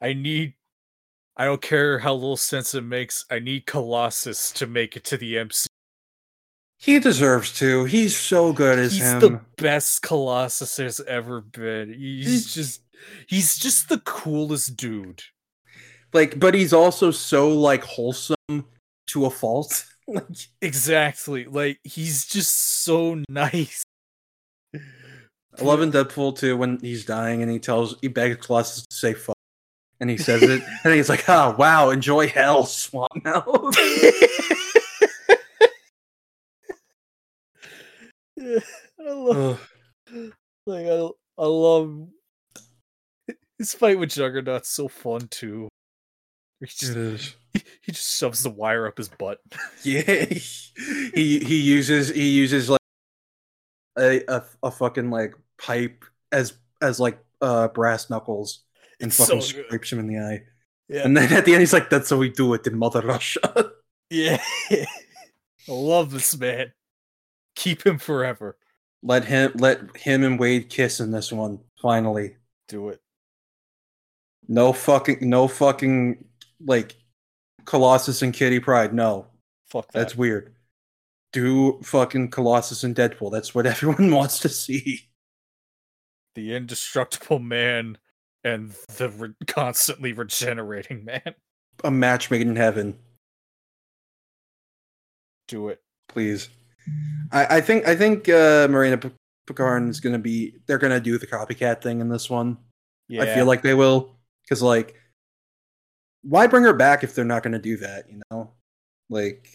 [0.00, 0.54] I, I need.
[1.36, 3.24] I don't care how little sense it makes.
[3.30, 5.68] I need Colossus to make it to the MC.
[6.78, 7.84] He deserves to.
[7.84, 9.20] He's so good as He's him.
[9.20, 11.92] the best Colossus there's ever been.
[11.92, 12.82] He's He's- just.
[13.28, 15.22] He's just the coolest dude.
[16.12, 18.36] Like, but he's also so like wholesome
[19.08, 19.84] to a fault.
[20.08, 20.24] like,
[20.60, 21.44] Exactly.
[21.44, 23.84] Like he's just so nice.
[24.74, 28.96] I love in Deadpool two when he's dying and he tells he begs Colossus to
[28.96, 29.36] say fuck,
[30.00, 33.44] and he says it, and he's like, "Oh wow, enjoy hell, swamp mouth."
[38.40, 39.70] I love,
[40.66, 41.08] like I,
[41.38, 42.08] I love
[43.58, 45.68] his fight with Juggernaut's so fun too.
[46.60, 46.94] He just
[47.52, 49.38] he, he just shoves the wire up his butt.
[49.84, 50.24] Yeah,
[51.14, 52.80] he he uses he uses like
[53.98, 58.64] a a, a fucking like pipe as as like uh brass knuckles
[59.00, 60.42] and It's fucking so scrapes him in the eye.
[60.88, 63.02] Yeah, And then at the end, he's like, "That's how we do it in Mother
[63.02, 63.72] Russia."
[64.10, 64.38] yeah.
[64.70, 64.86] I
[65.68, 66.72] love this man.
[67.54, 68.56] Keep him forever.
[69.02, 71.60] let him let him and Wade kiss in this one.
[71.80, 72.36] Finally,
[72.68, 73.00] Do it.
[74.48, 76.24] no fucking no fucking
[76.64, 76.96] like
[77.64, 78.92] Colossus and Kitty Pryde.
[78.94, 79.26] No,
[79.70, 79.98] Fuck that.
[80.00, 80.54] that's weird.
[81.32, 83.30] Do fucking Colossus and Deadpool.
[83.32, 85.08] That's what everyone wants to see.
[86.34, 87.98] the indestructible man
[88.44, 91.34] and the re- constantly regenerating man.
[91.84, 92.98] A match made in heaven,
[95.46, 95.80] Do it.
[96.08, 96.48] please.
[97.32, 99.10] I, I think I think uh, Morena P-
[99.46, 100.54] Picard is gonna be.
[100.66, 102.58] They're gonna do the copycat thing in this one.
[103.08, 103.22] Yeah.
[103.22, 104.94] I feel like they will because like,
[106.28, 108.04] why bring her back if they're not going to do that?
[108.10, 108.50] You know,
[109.08, 109.48] like,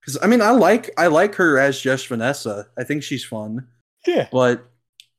[0.00, 2.68] because I mean, I like I like her as just Vanessa.
[2.78, 3.66] I think she's fun,
[4.06, 4.28] yeah.
[4.30, 4.70] but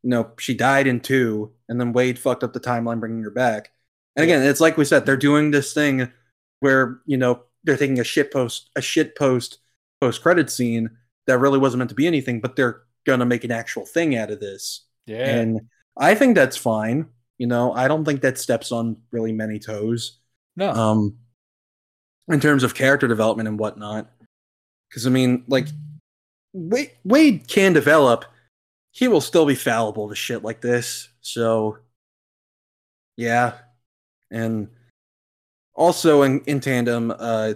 [0.03, 3.31] you know, she died in two, and then Wade fucked up the timeline, bringing her
[3.31, 3.71] back.
[4.15, 6.11] And again, it's like we said, they're doing this thing
[6.61, 9.59] where you know they're taking a shit post, a shit post
[9.99, 10.89] post credit scene
[11.27, 14.31] that really wasn't meant to be anything, but they're gonna make an actual thing out
[14.31, 14.85] of this.
[15.07, 15.27] Yeah.
[15.27, 15.61] And
[15.97, 17.07] I think that's fine.
[17.37, 20.19] You know, I don't think that steps on really many toes.
[20.55, 20.71] No.
[20.71, 21.17] Um,
[22.27, 24.09] in terms of character development and whatnot.
[24.89, 25.67] Because I mean, like
[26.53, 28.25] Wade, Wade can develop.
[28.91, 31.09] He will still be fallible to shit like this.
[31.21, 31.79] So,
[33.17, 33.53] yeah,
[34.31, 34.69] and
[35.73, 37.55] also in in tandem, uh,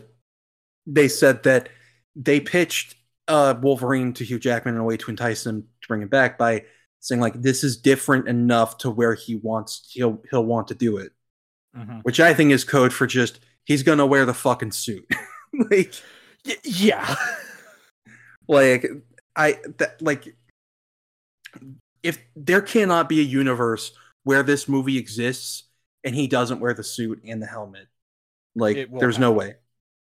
[0.85, 1.69] they said that
[2.15, 2.95] they pitched
[3.27, 6.37] uh Wolverine to Hugh Jackman in a way to entice him to bring him back
[6.37, 6.65] by
[6.99, 10.97] saying like this is different enough to where he wants he'll he'll want to do
[10.97, 11.11] it
[11.79, 12.03] Mhm.
[12.03, 15.05] which I think is code for just he's gonna wear the fucking suit.
[15.71, 15.93] like,
[16.45, 17.15] Y- yeah.
[18.47, 18.85] like
[19.35, 20.35] I that like
[22.03, 23.91] if there cannot be a universe
[24.23, 25.63] where this movie exists
[26.03, 27.87] and he doesn't wear the suit and the helmet,
[28.55, 29.55] like there's no way.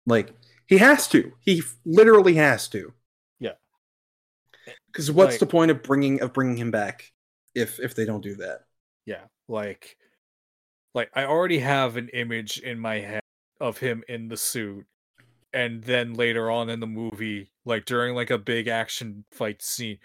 [0.06, 0.34] Like
[0.68, 1.34] he has to.
[1.40, 2.94] He literally has to.
[3.40, 3.54] Yeah.
[4.88, 7.12] Because what's Like- the point of bringing of bringing him back
[7.56, 8.66] if if they don't do that?
[9.06, 9.98] Yeah, like
[10.98, 13.22] like I already have an image in my head
[13.62, 14.86] of him in the suit
[15.54, 20.00] and then later on in the movie like during like a big action fight scene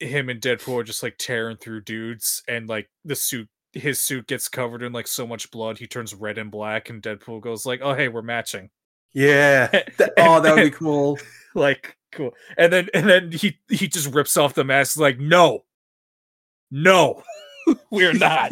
[0.00, 4.26] him and Deadpool are just like tearing through dudes and like the suit his suit
[4.26, 7.64] gets covered in like so much blood he turns red and black and Deadpool goes
[7.64, 8.70] like oh hey we're matching.
[9.12, 9.68] Yeah.
[9.98, 11.18] That- oh, that would be cool.
[11.54, 12.34] like cool.
[12.58, 15.64] And then and then he he just rips off the mask like no.
[16.72, 17.22] No.
[17.90, 18.50] We're not.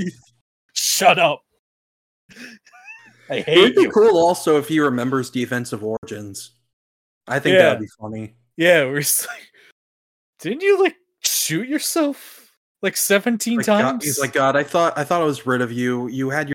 [0.72, 1.42] Shut up
[3.30, 6.52] i It would be you cool also if he remembers defensive origins.
[7.26, 7.62] I think Yeah.
[7.62, 8.34] that would be funny.
[8.56, 9.48] yeah we're just like
[10.40, 12.52] didn't you like shoot yourself
[12.82, 15.60] like 17 Like, God- times he's like, God, I thought I thought I was rid
[15.62, 16.08] of you.
[16.08, 16.54] You had your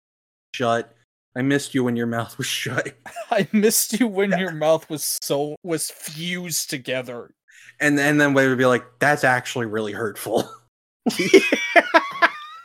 [0.54, 0.94] shut.
[1.38, 2.98] I missed you when your mouth was shut.
[3.32, 7.32] i missed you when your mouth was so was fused together
[7.80, 10.50] And and then Wade would be like, that's actually really hurtful.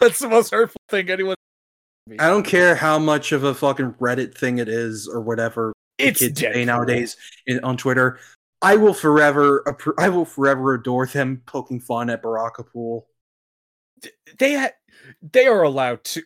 [0.01, 1.37] that's the most hurtful thing anyone
[2.19, 6.19] I don't care how much of a fucking Reddit thing it is or whatever it's
[6.19, 7.17] kids say nowadays
[7.47, 8.19] in, on Twitter.
[8.61, 9.65] I will forever
[9.99, 13.03] I will forever adore them poking fun at Barakapool.
[14.39, 14.71] they ha-
[15.33, 16.23] they are allowed to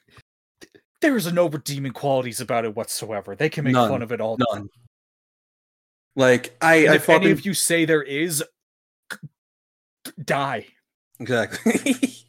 [1.03, 3.90] there's no redeeming qualities about it whatsoever they can make None.
[3.90, 4.69] fun of it all None.
[6.15, 8.43] Like I, And I if any of you say there is
[10.24, 10.66] die
[11.20, 12.12] Exactly.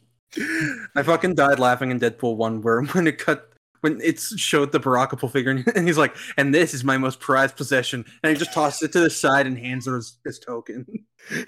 [0.96, 3.50] I fucking died laughing in Deadpool one where when it cut
[3.80, 7.20] when it showed the Barakapool figure and- and he's like, and this is my most
[7.20, 10.38] prized possession, and he just tosses it to the side and hands her his, his
[10.38, 10.84] token.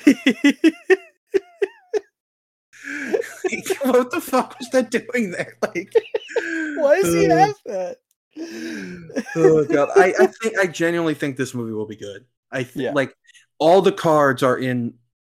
[3.82, 5.56] what the fuck was that doing there?
[5.62, 5.92] Like,
[6.76, 7.96] why does he Uh, have that
[9.36, 12.24] oh god, I, I think I genuinely think this movie will be good.
[12.52, 12.92] I th- Yeah.
[12.92, 13.14] like
[13.58, 14.94] all the cards are in.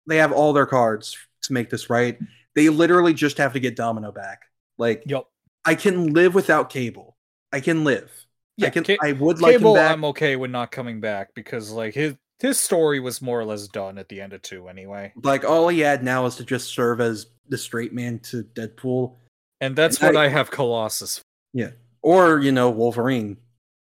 [0.08, 2.18] They have all their cards to make this right.
[2.56, 4.44] They literally just have to get Domino back.
[4.78, 5.30] Like Yup.
[5.66, 7.16] I can live without Cable.
[7.52, 8.12] I can live.
[8.58, 8.84] Yeah, I can.
[8.84, 9.92] Ca- I would like Cable, him back.
[9.92, 13.68] I'm okay with not coming back because like his his story was more or less
[13.68, 16.68] done at the end of two anyway, Like all he had now is to just
[16.74, 19.16] serve as the straight man to Deadpool,
[19.62, 21.20] and that's And what I- I have Colossus.
[21.20, 21.24] For.
[21.54, 21.70] Yeah,
[22.02, 23.38] or you know Wolverine,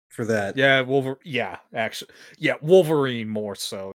[0.10, 0.56] for that.
[0.58, 1.18] Yeah, Wolverine.
[1.26, 3.92] Yeah, actually, yeah, Wolverine more so.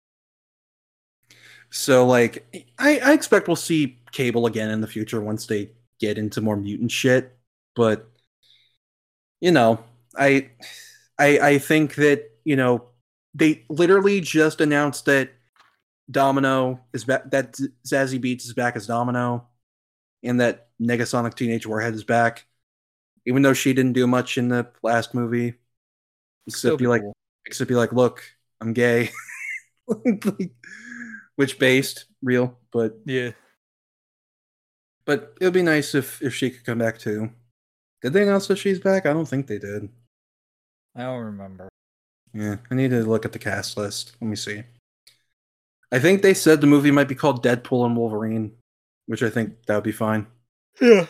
[1.71, 2.45] So like,
[2.79, 5.71] I, I expect we'll see Cable again in the future once they
[6.01, 7.37] get into more mutant shit.
[7.77, 8.09] But
[9.41, 9.83] you know,
[10.17, 10.51] I
[11.19, 12.87] I I think that you know
[13.35, 15.31] they literally just announced that
[16.11, 17.31] Domino is back.
[17.31, 19.47] That Z- Zazie Beetz is back as Domino,
[20.23, 22.47] and that Negasonic Teenage Warhead is back.
[23.27, 25.55] Even though she didn't do much in the last movie,
[26.47, 27.17] except be like, cool.
[27.47, 28.25] except be like, look,
[28.61, 29.11] I'm gay.
[29.89, 30.53] Like,
[31.41, 33.31] which based real, but yeah,
[35.07, 37.31] but it'd be nice if if she could come back too.
[38.03, 39.07] Did they announce that she's back?
[39.07, 39.89] I don't think they did.
[40.95, 41.71] I don't remember.
[42.35, 44.19] Yeah, I need to look at the cast list.
[44.21, 44.65] Let me see.
[45.91, 48.53] I think they said the movie might be called Deadpool and Wolverine,
[49.07, 50.27] which I think that would be fine.
[50.79, 51.07] Yeah.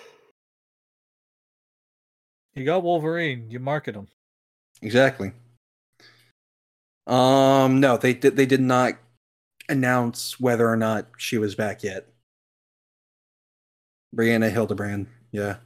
[2.55, 3.51] You got Wolverine.
[3.51, 4.07] You market him.
[4.81, 5.33] Exactly.
[7.09, 8.37] Um, no, they did.
[8.37, 8.95] They did not
[9.71, 12.07] announce whether or not she was back yet.
[14.15, 15.57] Brianna Hildebrand, yeah,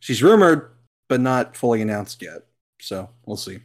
[0.00, 0.70] she's rumored,
[1.08, 2.42] but not fully announced yet.
[2.80, 3.60] So we'll see.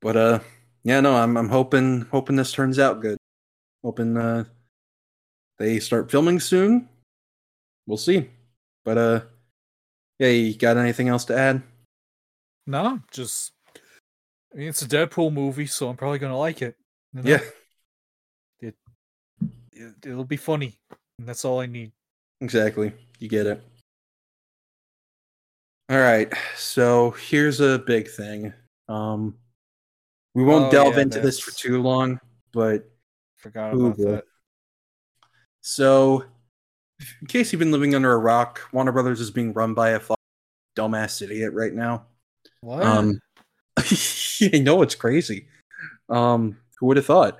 [0.00, 0.38] But uh,
[0.84, 3.18] yeah, no, I'm I'm hoping hoping this turns out good.
[3.84, 4.44] Hoping uh,
[5.58, 6.88] they start filming soon,
[7.86, 8.30] we'll see.
[8.84, 9.20] But uh,
[10.18, 11.62] yeah, you got anything else to add?
[12.66, 13.52] No, just
[14.54, 16.76] I mean, it's a Deadpool movie, so I'm probably gonna like it.
[17.16, 17.30] You know?
[17.30, 17.40] Yeah,
[18.60, 20.78] it, it'll be funny,
[21.18, 21.92] and that's all I need.
[22.40, 22.92] exactly.
[23.18, 23.62] You get it.
[25.88, 28.52] All right, so here's a big thing.
[28.88, 29.36] Um,
[30.34, 32.18] we won't Oh, delve yeah, into this for too long,
[32.52, 32.88] but
[33.36, 34.24] Forgot about that.
[35.60, 36.24] So,
[37.20, 40.00] in case you've been living under a rock, Warner Brothers is being run by a
[40.76, 42.06] dumbass idiot right now.
[42.60, 42.82] What?
[42.82, 43.20] Um,
[43.78, 45.46] I know it's crazy.
[46.08, 47.38] Um, who would have thought?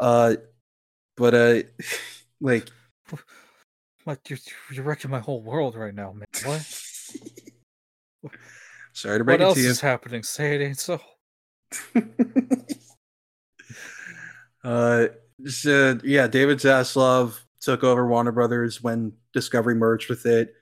[0.00, 0.36] Uh,
[1.16, 1.62] but uh,
[2.40, 2.68] like,
[4.08, 4.38] Like you're
[4.72, 6.24] you're wrecking my whole world right now, man.
[6.44, 6.62] What?
[8.94, 9.66] sorry to break what it to you.
[9.66, 10.22] What else is happening?
[10.22, 10.98] Say it ain't so.
[14.64, 15.08] uh,
[15.44, 20.54] so, yeah, David Zaslav took over Warner Brothers when Discovery merged with it,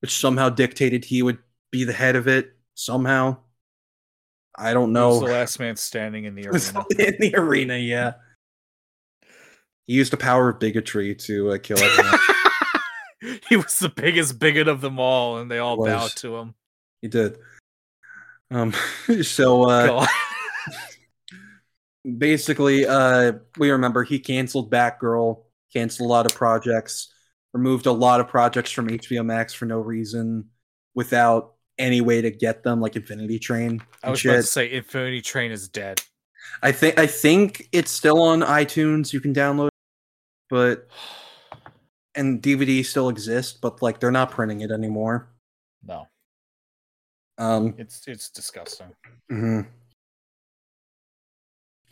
[0.00, 1.38] which somehow dictated he would
[1.70, 2.52] be the head of it.
[2.74, 3.36] Somehow,
[4.58, 5.20] I don't know.
[5.20, 6.84] the last man standing in the arena.
[6.98, 8.14] in the arena, yeah.
[9.86, 12.20] He used the power of bigotry to uh, kill everyone.
[13.48, 16.54] he was the biggest bigot of them all, and they all bowed to him.
[17.00, 17.38] he did.
[18.50, 18.74] Um,
[19.22, 20.06] so uh,
[22.16, 27.12] basically, uh, we remember he canceled Batgirl, canceled a lot of projects,
[27.52, 30.50] removed a lot of projects from HBO Max for no reason,
[30.94, 33.80] without any way to get them, like Infinity Train.
[34.02, 36.00] I was about to say Infinity Train is dead.
[36.62, 39.12] I think I think it's still on iTunes.
[39.12, 39.68] You can download,
[40.50, 40.88] but
[42.14, 45.28] and DVD still exists, but like they're not printing it anymore.
[45.84, 46.08] No,
[47.38, 48.88] Um, it's it's disgusting.
[49.30, 49.66] mhm.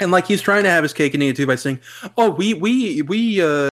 [0.01, 1.81] and like he's trying to have his cake and eat it too by saying,
[2.19, 3.69] "Oh, we we we uh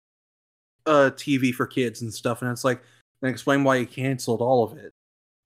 [0.86, 2.80] uh TV for kids and stuff," and it's like,
[3.20, 4.92] then explain why he canceled all of it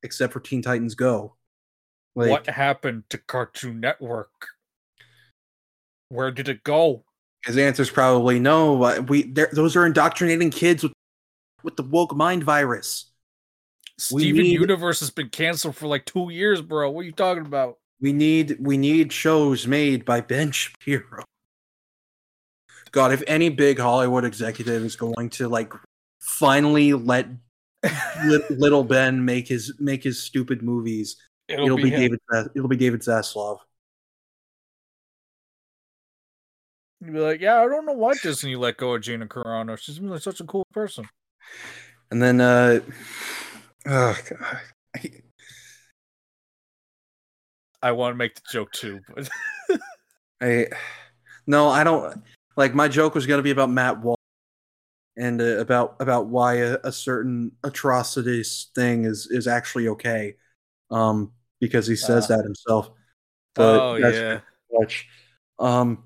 [0.02, 1.34] except for Teen Titans Go.
[2.14, 4.48] Like, what happened to Cartoon Network?
[6.08, 7.04] Where did it go?
[7.44, 8.74] his answer is probably no.
[9.08, 9.22] We
[9.52, 10.92] those are indoctrinating kids with
[11.62, 13.10] with the woke mind virus.
[13.98, 16.90] Steven need- Universe has been canceled for like two years, bro.
[16.90, 17.78] What are you talking about?
[18.00, 21.24] We need we need shows made by Ben Shapiro.
[22.92, 25.72] God, if any big Hollywood executive is going to like
[26.20, 27.28] finally let
[28.50, 31.16] little Ben make his make his stupid movies,
[31.48, 31.90] It'll, it'll, be, be.
[31.90, 32.20] David.
[32.54, 33.58] It'll be David Zaslav.
[37.00, 39.78] You'd be like, yeah, I don't know why Disney let go of Gina Carano.
[39.78, 41.08] She's really such a cool person.
[42.10, 42.80] And then, uh,
[43.86, 44.60] oh God,
[44.96, 45.22] I-
[47.80, 49.28] I want to make the joke too, but
[50.40, 50.66] I
[51.46, 52.20] no, I don't
[52.56, 52.74] like.
[52.74, 54.17] My joke was gonna be about Matt Wall
[55.18, 60.36] and uh, about about why a, a certain atrocities thing is is actually okay,
[60.90, 62.36] um, because he says Ah.
[62.36, 62.90] that himself.
[63.54, 64.40] But oh that's yeah,
[64.72, 65.08] much.
[65.58, 66.04] Um,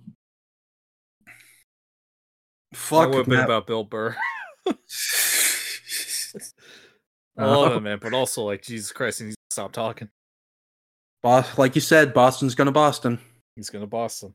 [2.70, 4.16] that fuck would have been Matt- about Bill Burr.
[4.66, 4.72] I
[7.44, 10.08] Uh, love him, man, but also like Jesus Christ, he needs to stop talking.
[11.22, 13.18] Bos- like you said, Boston's gonna Boston.
[13.56, 14.34] He's gonna boss them.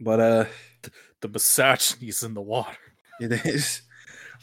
[0.00, 0.44] But uh,
[1.20, 2.78] The misogyny's in the water.
[3.20, 3.82] It is.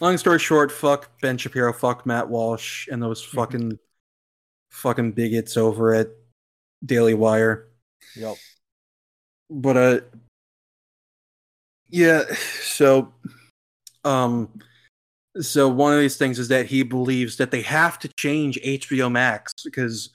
[0.02, 3.80] Long story short, fuck Ben Shapiro, fuck Matt Walsh, and those fucking
[4.72, 6.10] fucking bigots over at
[6.86, 7.68] Daily Wire.
[8.16, 8.36] Yep.
[9.50, 10.00] But uh
[11.90, 12.24] yeah,
[12.62, 13.14] so
[14.04, 14.50] um
[15.40, 19.12] so one of these things is that he believes that they have to change HBO
[19.12, 20.10] Max because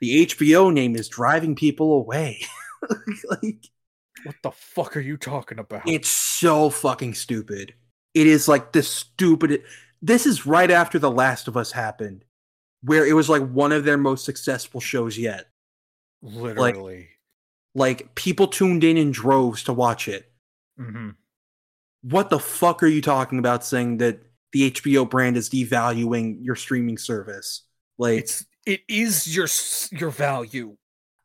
[0.00, 2.40] the HBO name is driving people away.
[3.42, 3.70] like
[4.24, 5.88] What the fuck are you talking about?
[5.88, 7.74] it's so fucking stupid.
[8.16, 9.62] It is like the stupid.
[10.00, 12.24] This is right after The Last of Us happened,
[12.82, 15.50] where it was like one of their most successful shows yet.
[16.22, 17.10] Literally.
[17.74, 20.32] Like people tuned in in droves to watch it.
[20.78, 21.10] hmm
[22.02, 24.20] What the fuck are you talking about saying that
[24.52, 27.64] the HBO brand is devaluing your streaming service?
[27.98, 29.46] Like, It's it is your
[29.92, 30.76] your value.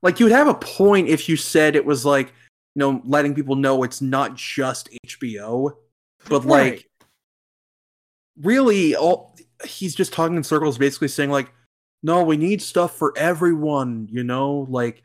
[0.04, 2.28] like you would have a point if you said it was like,
[2.76, 5.72] you know, letting people know it's not just HBO,
[6.30, 6.89] but like
[8.41, 9.35] really all
[9.65, 11.52] he's just talking in circles basically saying like
[12.03, 15.03] no we need stuff for everyone you know like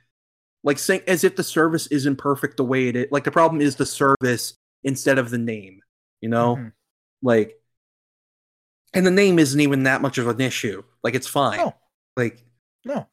[0.65, 3.61] like saying as if the service isn't perfect the way it is like the problem
[3.61, 5.81] is the service instead of the name
[6.21, 6.73] you know Mhm.
[7.23, 7.61] like
[8.95, 11.75] and the name isn't even that much of an issue like it's fine No.
[12.17, 12.43] like
[12.85, 13.07] No.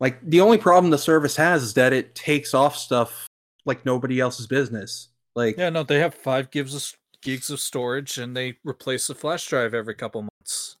[0.00, 3.26] like the only problem the service has is that it takes off stuff
[3.64, 6.82] like nobody else's business like Yeah, no, they have five gives of
[7.22, 10.76] gigs of storage, and they replace the flash drive every couple months.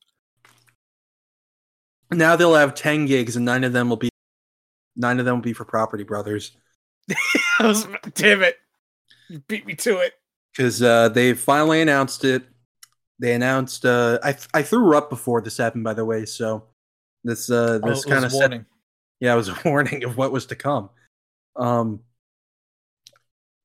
[2.10, 4.08] Now they'll have 10 gigs and nine of them will be
[4.96, 6.52] nine of them will be for Property Brothers.
[7.60, 8.56] Was, damn it.
[9.28, 10.14] You beat me to it.
[10.56, 12.44] Because uh, they finally announced it.
[13.18, 16.64] They announced uh, I I threw her up before this happened, by the way, so
[17.24, 18.64] this uh Oh, this it kind of setting
[19.20, 20.90] yeah, it was a warning of what was to come.
[21.56, 22.00] Um,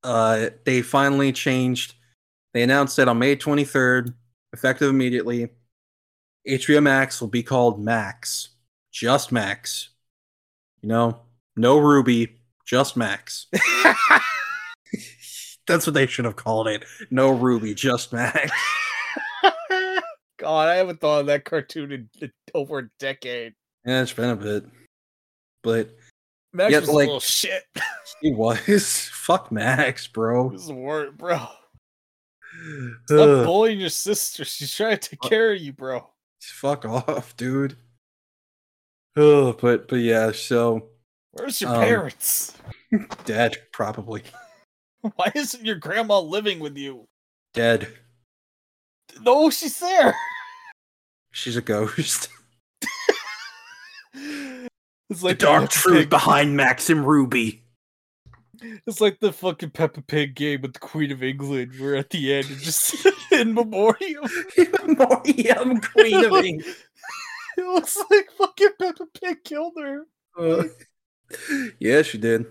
[0.03, 1.95] uh, they finally changed.
[2.53, 4.13] They announced that on May 23rd,
[4.53, 5.49] effective immediately,
[6.47, 8.49] HBO Max will be called Max,
[8.91, 9.89] just Max.
[10.81, 11.19] You know,
[11.55, 12.35] no Ruby,
[12.65, 13.47] just Max.
[15.65, 16.83] That's what they should have called it.
[17.09, 18.51] No Ruby, just Max.
[20.37, 23.53] God, I haven't thought of that cartoon in in over a decade.
[23.85, 24.65] Yeah, it's been a bit,
[25.63, 25.89] but
[26.51, 27.63] Max Yeah, was like- a little shit.
[28.21, 29.09] he was.
[29.13, 30.49] Fuck Max, bro.
[30.49, 31.47] This is the word, bro.
[33.05, 34.45] Stop bullying your sister.
[34.45, 36.07] She's trying to take care of you, bro.
[36.41, 37.75] Fuck off, dude.
[39.15, 40.89] Oh, but but yeah, so
[41.31, 42.53] Where's your Um, parents?
[43.25, 44.23] dead, probably
[45.15, 47.05] Why isn't your grandma living with you?
[47.53, 47.87] dead.
[49.21, 50.15] No, she's there.
[51.31, 52.29] She's a ghost.
[54.15, 57.62] It's The like dark truth behind Max and Ruby.
[58.87, 61.73] It's like the fucking Peppa Pig game with the Queen of England.
[61.79, 64.23] Where at the end, it's just in memoriam.
[64.87, 66.75] Morium Queen of England.
[67.57, 70.05] It looks like fucking Peppa Pig killed her.
[70.37, 70.63] Uh,
[71.79, 72.45] yeah, she did.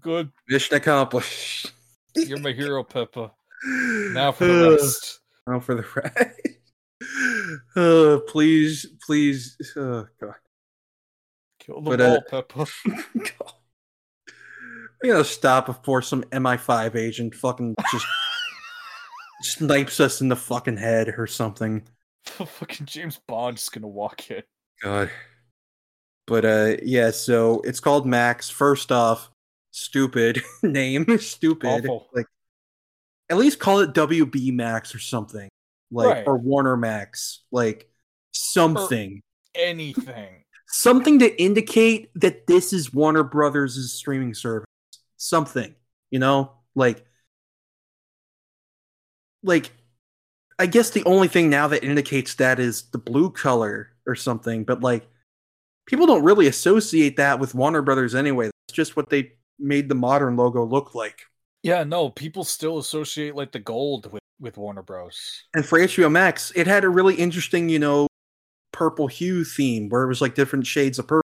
[0.00, 1.72] Good, Mission accomplished.
[2.14, 3.32] you're my hero, Peppa.
[3.64, 5.20] Now for the rest.
[5.46, 6.58] Now for the rest.
[7.76, 9.56] Uh, please, please.
[9.76, 10.34] Oh, God.
[11.60, 12.66] Kill them But, all, uh, Peppa.
[13.14, 13.52] God.
[15.02, 18.06] We gotta stop before some MI5 agent fucking just
[19.42, 21.82] snipes us in the fucking head or something.
[22.24, 24.42] fucking James Bond's gonna walk in.
[24.82, 25.10] God.
[26.26, 28.48] But uh yeah, so it's called Max.
[28.48, 29.30] First off,
[29.72, 31.84] stupid name, stupid.
[31.84, 32.08] Awful.
[32.12, 32.26] Like
[33.28, 35.48] at least call it WB Max or something.
[35.90, 36.26] Like Right.
[36.26, 37.40] or Warner Max.
[37.50, 37.90] Like
[38.32, 39.20] something.
[39.54, 40.44] Anything.
[40.68, 44.64] something to indicate that this is Warner Brothers' streaming service.
[45.22, 45.76] Something,
[46.10, 47.06] you know, like,
[49.44, 49.70] like,
[50.58, 54.64] I guess the only thing now that indicates that is the blue color or something.
[54.64, 55.06] But like,
[55.86, 58.46] people don't really associate that with Warner Brothers anyway.
[58.46, 61.22] That's just what they made the modern logo look like.
[61.62, 65.44] Yeah, no, people still associate like the gold with, with Warner Bros.
[65.54, 68.08] And for HBO Max, it had a really interesting, you know,
[68.72, 71.22] purple hue theme where it was like different shades of purple.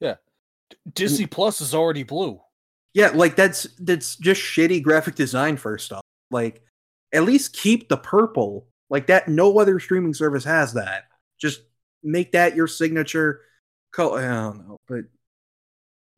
[0.00, 0.16] Yeah.
[0.92, 2.40] Disney Plus is already blue.
[2.94, 6.02] Yeah, like that's that's just shitty graphic design first off.
[6.30, 6.62] Like
[7.12, 8.66] at least keep the purple.
[8.90, 11.04] Like that no other streaming service has that.
[11.38, 11.60] Just
[12.02, 13.42] make that your signature
[13.92, 14.20] color.
[14.20, 15.04] I don't know, but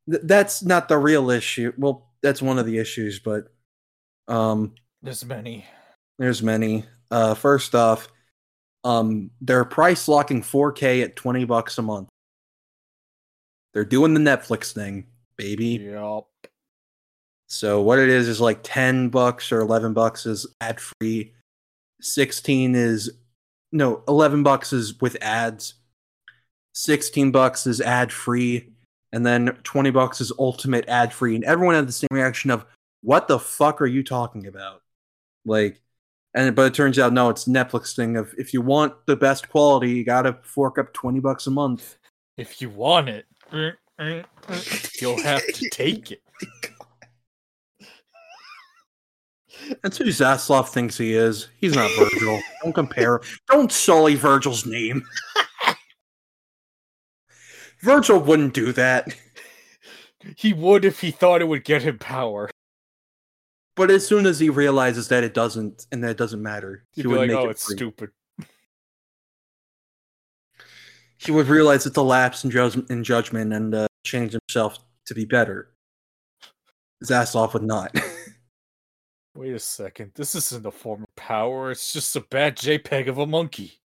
[0.08, 1.72] th- that's not the real issue.
[1.76, 3.48] Well, that's one of the issues, but
[4.28, 5.66] um There's many.
[6.18, 6.84] there's many.
[7.10, 8.08] Uh first off,
[8.84, 12.08] um they're price locking 4K at 20 bucks a month.
[13.74, 15.06] They're doing the Netflix thing,
[15.36, 15.80] baby.
[15.82, 16.29] Yup.
[17.50, 21.34] So what it is is like 10 bucks or 11 bucks is ad free.
[22.00, 23.10] 16 is
[23.72, 25.74] no, 11 bucks is with ads.
[26.74, 28.72] 16 bucks is ad free
[29.12, 32.64] and then 20 bucks is ultimate ad free and everyone had the same reaction of
[33.02, 34.82] what the fuck are you talking about?
[35.44, 35.80] Like
[36.34, 39.48] and but it turns out no, it's Netflix thing of if you want the best
[39.48, 41.96] quality, you got to fork up 20 bucks a month.
[42.36, 44.60] If you want it, eh, eh, eh,
[45.00, 46.22] you'll have to take it.
[49.82, 51.48] That's who Zaslav thinks he is.
[51.58, 52.40] He's not Virgil.
[52.62, 53.20] Don't compare.
[53.50, 55.02] Don't sully Virgil's name.
[57.82, 59.14] Virgil wouldn't do that.
[60.36, 62.50] He would if he thought it would get him power.
[63.76, 67.02] But as soon as he realizes that it doesn't and that it doesn't matter, He'd
[67.02, 67.76] he would like, make "Oh, it it's free.
[67.76, 68.10] stupid."
[71.16, 75.14] He would realize it's a lapse in, judg- in judgment and uh, change himself to
[75.14, 75.70] be better.
[77.04, 77.94] Zaslav would not.
[79.40, 80.12] Wait a second.
[80.16, 81.70] This isn't a form of power.
[81.70, 83.80] It's just a bad JPEG of a monkey.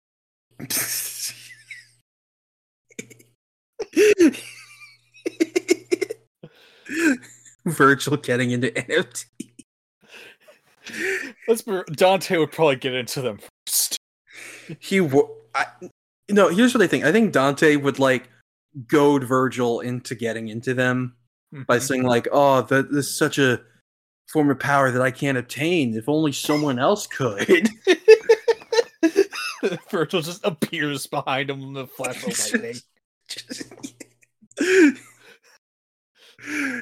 [7.67, 9.25] Virgil getting into NFT.
[11.49, 13.97] Let's be Dante would probably get into them first.
[14.79, 15.27] he would.
[16.31, 18.29] no here's what i think i think dante would like
[18.89, 21.15] goad virgil into getting into them
[21.67, 21.83] by Mhm.
[21.83, 23.61] saying like oh that this is such a
[24.29, 27.69] form of power that i can't obtain if only someone else could
[29.91, 32.77] Virgil just appears behind him in the flash of lightning.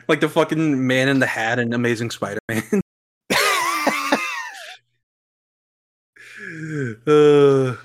[0.09, 2.81] like the fucking man in the hat and Amazing Spider-Man.
[7.07, 7.77] uh,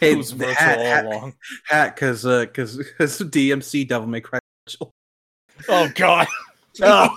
[0.00, 1.34] hey, It was the Virgil hat, all hat, along.
[1.66, 4.40] hat, because uh, because because DMC Devil May Cry.
[4.66, 4.90] Virgil.
[5.68, 6.26] Oh god.
[6.82, 7.14] Ah,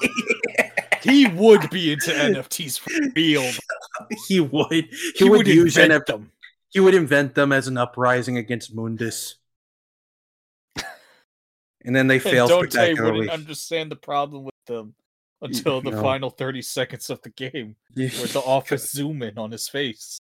[1.04, 3.50] he would be into NFTs for real.
[4.28, 6.32] he would he, He, would, would, use invent NF- them.
[6.70, 9.36] he would invent them as an uprising against Mundus.
[11.86, 13.28] And then they fail spectacularly.
[13.28, 14.96] wouldn't understand the problem with them
[15.42, 16.02] until the no.
[16.02, 20.18] final 30 seconds of the game, where the office zoom in on his face.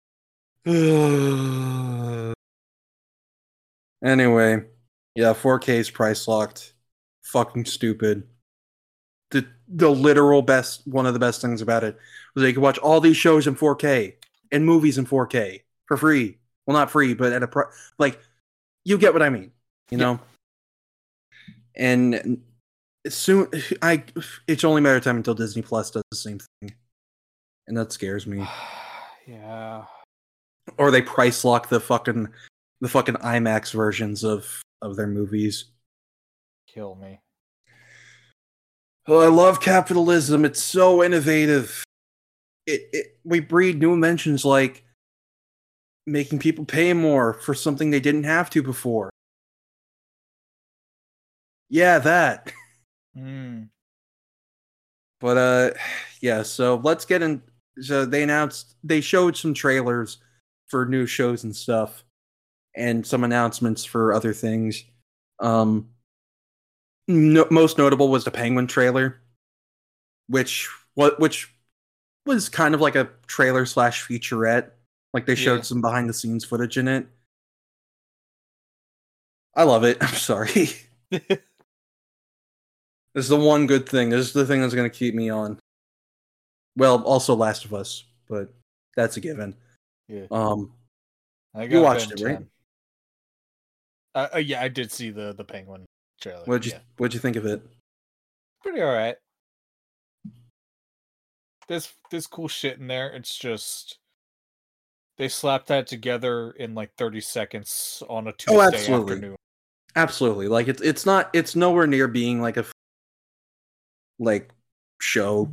[0.66, 2.34] anyway,
[5.16, 6.76] yeah, 4K is price locked.
[7.24, 8.24] Fucking stupid.
[9.32, 11.98] The the literal best one of the best things about it
[12.34, 14.16] was that you could watch all these shows in 4K
[14.52, 16.38] and movies in 4K for free.
[16.66, 18.20] Well, not free, but at a pri- like
[18.86, 19.52] you get what I mean,
[19.92, 20.04] you Yeah.
[20.04, 20.20] know.
[21.76, 22.42] And
[23.08, 23.48] soon,
[23.82, 24.04] I
[24.48, 26.74] it's only a matter of time until Disney Plus does the same thing,
[27.68, 28.48] and that scares me
[29.28, 29.86] yeah.
[30.78, 32.30] or they price lock the fucking
[32.82, 35.66] the fucking IMAX versions of of their movies.
[36.68, 37.20] Kill me.
[39.08, 40.46] Oh, I love capitalism.
[40.46, 41.84] It's so innovative.
[42.66, 44.84] It, it we breed new inventions like
[46.06, 49.10] making people pay more for something they didn't have to before.
[51.70, 52.52] Yeah, that.
[53.18, 53.70] Mm.
[55.20, 55.72] But uh
[56.22, 57.42] yeah, so let's get in
[57.82, 60.18] so they announced they showed some trailers
[60.68, 62.04] for new shows and stuff
[62.76, 64.84] and some announcements for other things.
[65.40, 65.90] Um
[67.10, 69.20] no, most notable was the Penguin trailer
[70.28, 71.52] which what which
[72.26, 74.70] was kind of like a trailer slash featurette.
[75.14, 75.62] Like they showed Yeah.
[75.64, 77.08] some behind the scenes footage in it.
[79.56, 79.98] I love it.
[80.02, 80.70] I'm sorry.
[83.16, 84.10] This is the one good thing.
[84.10, 85.58] This is the thing that's going to keep me on.
[86.78, 88.54] Well, also Last of Us, but
[88.96, 89.56] that's a given.
[90.08, 90.26] Yeah.
[90.30, 90.74] Um,
[91.56, 92.38] I You watched Ben it, right?
[92.38, 92.50] 10.
[94.14, 95.86] Uh, uh, yeah, I did see the the penguin
[96.20, 96.44] trailer.
[96.46, 96.80] what'd you yeah.
[96.98, 97.62] what'd you think of it?
[98.62, 99.16] Pretty all right.
[101.68, 103.10] There's there's cool shit in there.
[103.10, 104.00] It's just
[105.18, 109.14] they slapped that together in like 30 seconds on a oh, Tuesday Oh, absolutely.
[109.14, 109.36] afternoon.
[109.96, 110.48] Absolutely.
[110.48, 112.72] Like it's it's not it's nowhere near being like a f-
[114.18, 114.52] like
[115.02, 115.52] show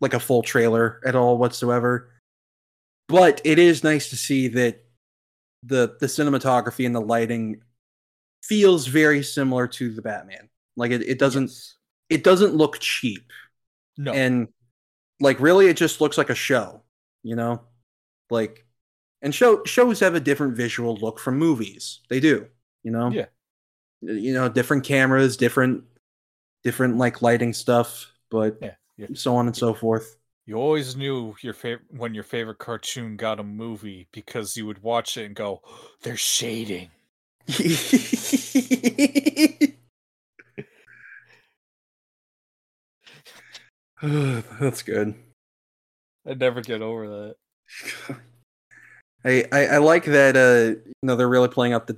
[0.00, 2.10] like a full trailer at all whatsoever.
[3.08, 4.84] But it is nice to see that
[5.62, 7.62] the the cinematography and the lighting
[8.48, 10.48] feels very similar to the Batman.
[10.76, 11.76] Like it, it doesn't Yes.
[12.10, 13.32] it doesn't look cheap.
[13.96, 14.12] No.
[14.12, 14.48] and
[15.20, 16.82] like really it just looks like a show
[17.22, 17.62] you know
[18.30, 18.64] like
[19.22, 22.46] and show shows have a different visual look from movies they do
[22.82, 23.26] you know Yeah.
[24.02, 25.84] you know different cameras different
[26.64, 29.08] different like lighting stuff but Yeah, yeah.
[29.14, 30.16] so on and so forth
[30.46, 34.82] You always knew your favorite when your favorite cartoon got a movie because you would
[34.82, 35.62] watch it and go,
[36.02, 36.90] "They're shading."
[44.60, 45.14] that's good
[46.26, 47.34] I never get over
[48.08, 48.16] that.
[49.24, 51.96] I, I I like that uh you know they're really playing up the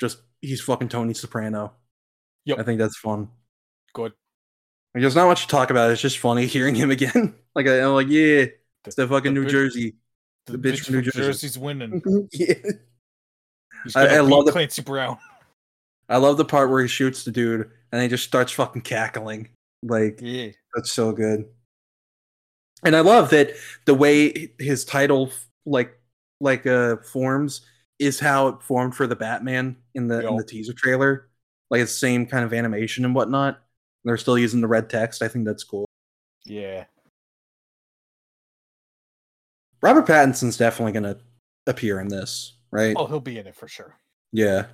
[0.00, 1.72] just he's fucking Tony Soprano.
[2.46, 2.58] Yep.
[2.58, 3.28] I think that's fun.
[3.92, 4.12] Good.
[4.94, 5.90] Like, there's not much to talk about.
[5.90, 7.34] It's just funny hearing him again.
[7.54, 8.46] like I, am like, yeah,
[8.86, 9.94] it's the fucking the New bitch- Jersey.
[10.46, 11.18] The, The bitch, bitch from New Jersey.
[11.18, 12.02] Jersey's winning.
[12.32, 12.54] yeah.
[13.94, 15.18] I- I love the- Clancy Brown.
[16.10, 19.48] I love the part where he shoots the dude and he just starts fucking cackling.
[19.82, 20.48] Like Yeah.
[20.74, 21.44] that's so good.
[22.84, 23.52] And I love that
[23.86, 25.30] the way his title
[25.64, 25.96] like
[26.40, 27.60] like uh forms
[27.98, 31.28] is how it formed for the Batman in the in the teaser trailer.
[31.70, 33.62] Like it's the same kind of animation and whatnot.
[34.04, 35.22] They're still using the red text.
[35.22, 35.86] I think that's cool.
[36.44, 36.86] Yeah.
[39.82, 41.18] Robert Pattinson's definitely gonna
[41.66, 42.94] appear in this, right?
[42.98, 43.96] Oh, he'll be in it for sure.
[44.32, 44.66] Yeah.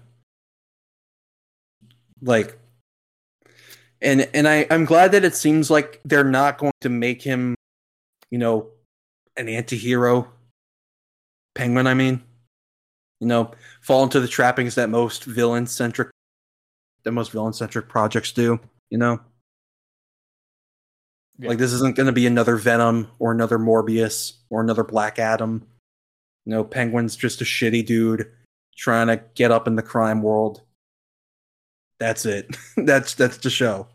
[2.22, 2.58] Like
[4.00, 7.54] and and I I'm glad that it seems like they're not going to make him,
[8.30, 8.68] you know,
[9.36, 10.28] an anti-hero
[11.54, 12.22] penguin, I mean.
[13.20, 16.10] You know, fall into the trappings that most villain-centric
[17.04, 18.60] that most villain-centric projects do,
[18.90, 19.20] you know?
[21.38, 21.48] Yeah.
[21.48, 25.66] Like this isn't going to be another Venom or another Morbius or another Black Adam.
[26.44, 28.30] You know, Penguin's just a shitty dude
[28.76, 30.60] trying to get up in the crime world.
[31.98, 32.56] That's it.
[32.76, 33.88] that's that's the show.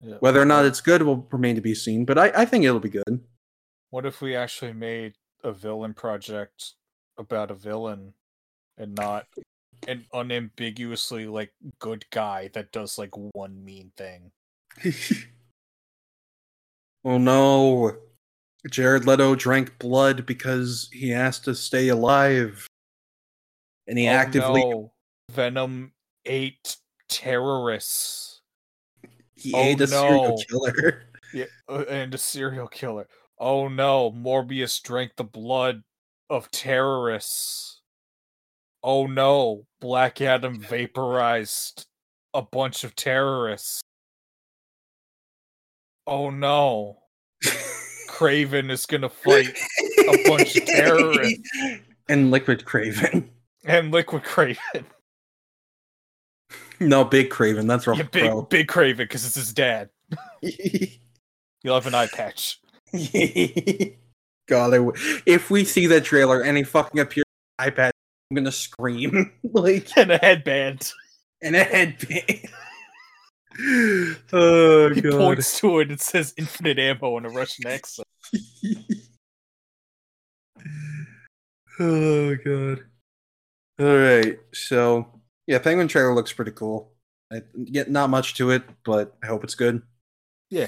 [0.00, 0.16] Yeah.
[0.20, 2.80] Whether or not it's good will remain to be seen, but I, I think it'll
[2.80, 3.20] be good.
[3.90, 6.72] What if we actually made a villain project
[7.18, 8.12] about a villain
[8.76, 9.26] and not
[9.86, 14.30] an unambiguously like good guy that does like one mean thing.
[17.04, 17.96] oh no.
[18.70, 22.66] Jared Leto drank blood because he has to stay alive.
[23.86, 24.92] And he Oh, actively no.
[25.30, 25.92] Venom
[26.24, 26.76] ate
[27.08, 28.40] terrorists.
[29.34, 30.36] he Oh, ate a serial no.
[30.48, 31.02] killer.
[31.34, 33.08] Yeah, uh, and a serial killer.
[33.40, 35.82] Oh no, Morbius drank the blood
[36.30, 37.80] of terrorists.
[38.84, 41.86] Oh no, Black Adam vaporized
[42.34, 43.80] a bunch of terrorists.
[46.06, 46.98] Oh no,
[48.08, 49.58] Kraven is gonna fight
[50.08, 51.48] a bunch of terrorists.
[52.08, 53.28] and Liquid Kraven.
[53.64, 54.84] and Liquid Kraven.
[56.80, 57.66] No, Big Kraven.
[57.68, 59.90] That's Russell Yeah, big big Kraven because it's his dad.
[60.42, 62.60] You'll have an eye patch.
[64.48, 64.92] God, w-
[65.26, 67.24] if we see that trailer and he fucking appears
[67.58, 67.90] on iPad,
[68.30, 70.92] I'm gonna scream like And a headband.
[71.40, 72.48] in a headband.
[74.32, 75.12] oh He god.
[75.12, 78.06] points to it and says infinite ammo in a Russian accent.
[81.80, 82.84] oh god.
[83.80, 85.13] All right, so
[85.46, 86.90] yeah, Penguin trailer looks pretty cool.
[87.32, 89.82] I get not much to it, but I hope it's good.
[90.50, 90.66] Yeah.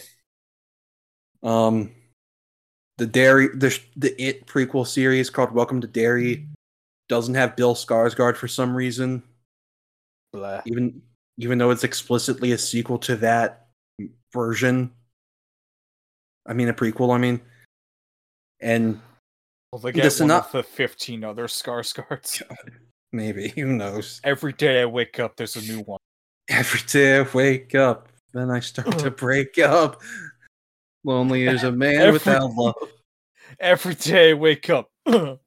[1.42, 1.92] Um,
[2.98, 6.48] the Derry, the the It prequel series called Welcome to Derry
[7.08, 9.22] doesn't have Bill Skarsgård for some reason,
[10.32, 10.62] Blah.
[10.66, 11.02] even
[11.38, 13.68] even though it's explicitly a sequel to that
[14.32, 14.90] version.
[16.46, 17.14] I mean, a prequel.
[17.14, 17.40] I mean,
[18.60, 19.00] and
[19.72, 22.42] Well, they The get one synop- of the 15 other Skarsgårds.
[23.16, 24.20] maybe who knows.
[24.22, 25.98] Every day I wake up, there's a new one.
[26.48, 30.00] Every day I wake up, then I start to break up.
[31.04, 32.74] Lonely as a man Every- without love.
[33.60, 34.90] Every day I wake up.
[35.06, 35.38] Then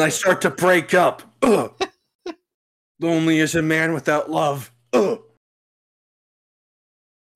[0.00, 1.22] I start to break up.
[3.00, 4.70] Lonely as a man without love.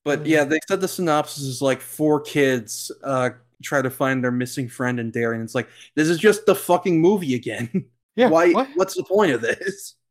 [0.04, 3.30] But yeah, they said the synopsis is like four kids uh,
[3.62, 7.00] try to find their missing friend in and it's like this is just the fucking
[7.00, 7.86] movie again.
[8.16, 8.50] Yeah, Why?
[8.52, 8.68] what?
[8.74, 9.94] What's the point of this?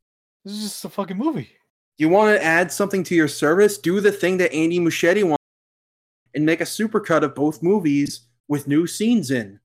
[0.45, 1.49] This is just a fucking movie.
[1.97, 3.79] You want to add something to your service?
[3.79, 5.41] Do the thing that Andy Muschietti wants
[6.35, 9.59] and make a supercut of both movies with new scenes in.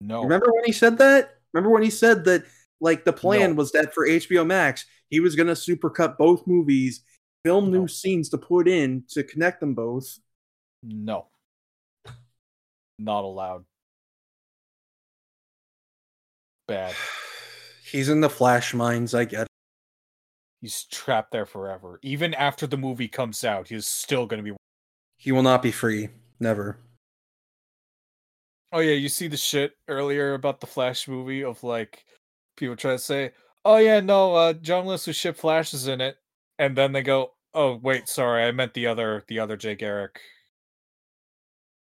[0.00, 0.24] No.
[0.24, 1.36] Remember when he said that?
[1.52, 2.46] Remember when he said that
[2.80, 3.56] like the plan No.
[3.58, 7.02] was that for HBO Max, he was going to supercut both movies,
[7.44, 7.82] film No.
[7.82, 10.18] new scenes to put in to connect them both.
[10.82, 11.26] No.
[12.98, 13.66] Not allowed.
[16.66, 16.96] Bad.
[17.90, 19.42] He's in the Flash mines, I get.
[19.42, 19.48] it.
[20.60, 21.98] He's trapped there forever.
[22.02, 24.56] Even after the movie comes out, he's still going to be.
[25.16, 26.08] He will not be free.
[26.38, 26.78] Never.
[28.72, 32.04] Oh, yeah, you see the shit earlier about the Flash movie of like
[32.56, 33.32] people try to say,
[33.64, 36.16] oh, yeah, no, uh, John Wesley Shipp Flash is in it.
[36.58, 40.20] And then they go, oh, wait, sorry, I meant the other, the other Jake Eric.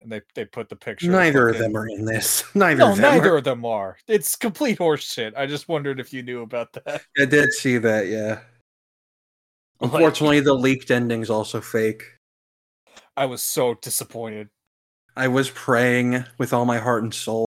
[0.00, 1.10] And they, they put the picture.
[1.10, 2.44] Neither of them are in this.
[2.54, 3.14] Neither No, of them.
[3.14, 3.38] neither Are.
[3.38, 3.96] of them are.
[4.06, 5.32] It's complete horseshit.
[5.36, 7.02] I just wondered if you knew about that.
[7.18, 8.40] I did see that, yeah.
[9.80, 12.02] Like- Unfortunately, the leaked ending's also fake.
[13.16, 14.48] I was so disappointed.
[15.16, 17.46] I was praying with all my heart and soul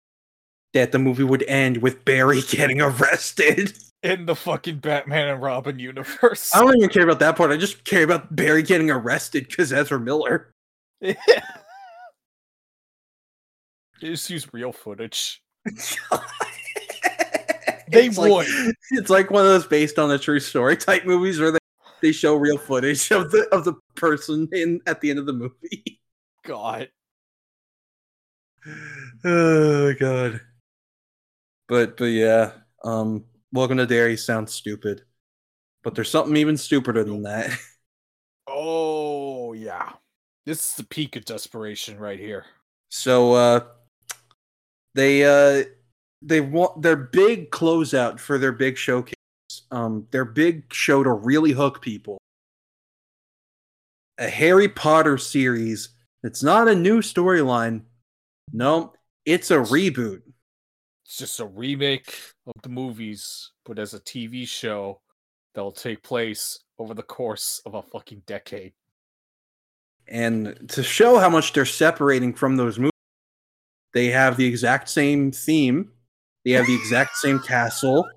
[0.74, 3.78] that the movie would end with Barry getting arrested.
[4.04, 6.54] In the fucking Batman and Robin universe.
[6.56, 7.52] I don't even care about that part.
[7.52, 10.50] I just care about Barry getting arrested because Ezra Miller.
[11.02, 11.16] they
[14.12, 15.42] just use real footage.
[17.92, 18.48] They It's like- would.
[18.92, 21.60] it's like one of those based on a true story type movies where they,
[22.02, 25.34] they show real footage of the of the person in at the end of the
[25.34, 26.02] movie.
[26.44, 26.90] God.
[29.26, 30.42] oh god.
[31.68, 35.04] But but yeah, um Welcome to Derry sounds stupid.
[35.84, 37.52] But there's something even stupider than that.
[38.48, 39.94] Oh yeah.
[40.46, 42.46] This is the peak of desperation right here.
[42.90, 43.60] So uh
[44.96, 45.66] they uh
[46.22, 49.16] they want their big closeout for their big showcase.
[49.72, 52.18] Um their big show to really hook people.
[54.18, 55.90] A Harry Potter series.
[56.24, 57.82] It's not a new storyline.
[58.52, 58.94] No,
[59.26, 60.22] it's a reboot.
[61.06, 65.02] It's just a remake of the movies, but as a TV show
[65.54, 68.74] that'll take place over the course of a fucking decade.
[70.08, 72.93] And to show how much they're separating from those movies,
[73.94, 75.92] they have the exact same theme,
[76.46, 78.08] they have the exact same castle,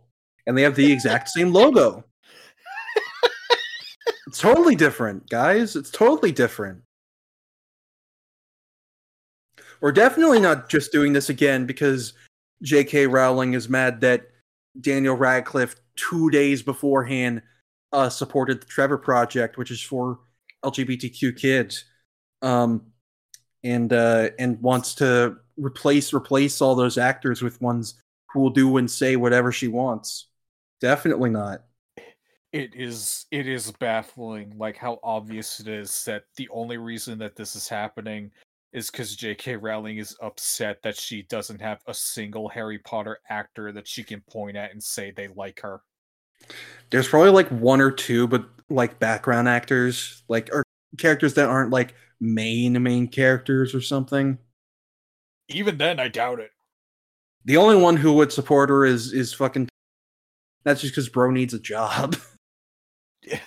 [0.47, 2.05] and they have the exact same logo.
[4.27, 5.77] It's totally different, guys.
[5.77, 6.83] It's totally different.
[9.81, 12.13] We're definitely not just doing this again because
[12.63, 13.07] J.K.
[13.07, 14.27] Rowling is mad that
[14.81, 17.43] Daniel Radcliffe two days beforehand
[17.93, 20.19] uh, supported the Trevor Project, which is for
[20.65, 21.85] LGBTQ kids,
[22.43, 22.83] um,
[23.63, 28.01] and uh, and wants to replace replace all those actors with ones
[28.33, 30.29] who will do and say whatever she wants.
[30.81, 31.63] Definitely not.
[32.53, 37.37] It is it is baffling, like how obvious it is that the only reason that
[37.37, 38.31] this is happening
[38.73, 39.57] is because J.K.
[39.57, 44.21] Rowling is upset that she doesn't have a single Harry Potter actor that she can
[44.31, 45.81] point at and say they like her.
[46.91, 50.63] There's probably like one or two, but like background actors, like or
[50.99, 54.39] characters that aren't like main main characters or something.
[55.49, 56.51] Even then, I doubt it.
[57.45, 59.69] The only one who would support her is is fucking.
[60.65, 62.17] That's just because bro needs a job.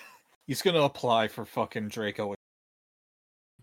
[0.46, 2.34] He's gonna apply for fucking Draco.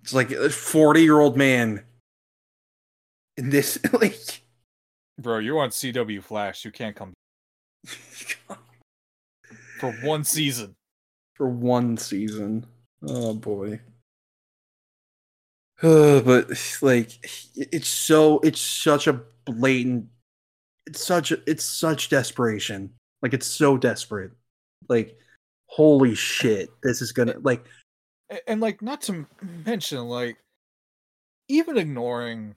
[0.02, 1.84] It's like uh, a forty year old man.
[3.36, 4.42] In this, like,
[5.20, 6.66] Bro, you're on CW Flash.
[6.66, 7.14] You can't come
[9.80, 10.76] for one season.
[11.34, 12.66] for one season.
[13.08, 13.80] Oh boy.
[15.82, 16.50] Uh, but
[16.82, 17.20] like
[17.56, 20.08] it's so it's such a blatant
[20.88, 22.94] it's such a, it's such desperation.
[23.22, 24.32] Like it's so desperate.
[24.90, 25.18] Like
[25.68, 27.66] holy shit, this is gonna like
[28.30, 30.38] A- And like, not to mention, like,
[31.50, 32.56] even ignoring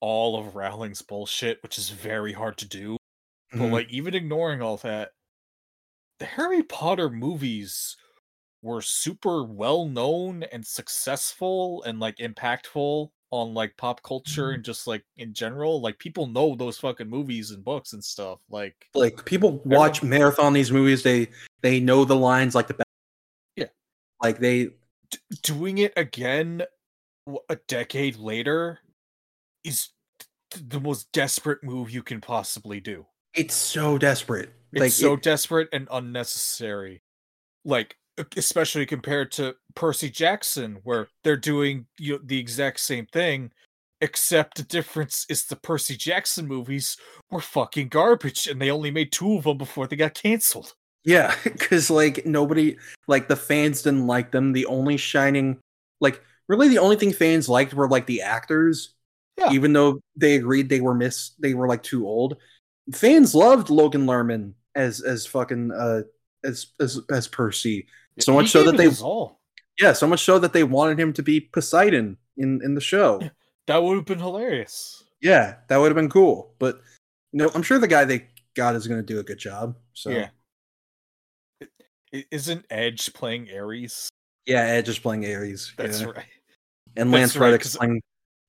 [0.00, 2.96] all of Rowling's bullshit, which is very hard to do,
[3.58, 5.12] but mhm, like, even ignoring all that,
[6.18, 7.96] the Harry Potter movies
[8.64, 14.54] were super well known and successful and like impactful on like pop culture mm-hmm.
[14.54, 15.82] and just like in general.
[15.82, 18.38] Like, people know those fucking movies and books and stuff.
[18.48, 21.28] Like, like people watch marathon these movies, they
[21.60, 22.86] they know the lines like the back.
[23.54, 23.66] Yeah.
[24.22, 24.68] Like they
[25.10, 26.62] d- doing it again
[27.48, 28.80] a decade later
[29.62, 29.90] is
[30.50, 33.04] th- the most desperate move you can possibly do.
[33.34, 34.50] it's so desperate.
[34.72, 37.02] It's like so it- desperate and unnecessary.
[37.64, 37.96] Like
[38.36, 43.50] especially compared to Percy Jackson where they're doing you know, the exact same thing
[44.00, 46.96] except the difference is the Percy Jackson movies
[47.30, 50.74] were fucking garbage and they only made two of them before they got canceled.
[51.04, 52.76] Yeah, because like nobody,
[53.08, 54.52] like the fans didn't like them.
[54.52, 55.58] The only shining,
[56.00, 58.94] like really, the only thing fans liked were like the actors.
[59.38, 59.52] Yeah.
[59.52, 62.36] Even though they agreed they were miss, they were like too old.
[62.92, 66.02] Fans loved Logan Lerman as as fucking uh
[66.44, 67.86] as as as Percy.
[68.20, 69.40] So much so that they all.
[69.80, 73.18] yeah, so much so that they wanted him to be Poseidon in in the show.
[73.22, 73.28] Yeah.
[73.66, 75.04] That would have been hilarious.
[75.22, 76.52] Yeah, that would have been cool.
[76.58, 76.82] But
[77.32, 79.76] you know, I'm sure the guy they got is going to do a good job.
[79.94, 80.28] So Yeah.
[82.30, 84.10] Isn't Edge playing Ares?
[84.44, 85.72] yeah, Edge is playing Ares.
[85.78, 86.08] That's yeah.
[86.08, 86.24] right.
[86.96, 88.02] And That's Lance right, playing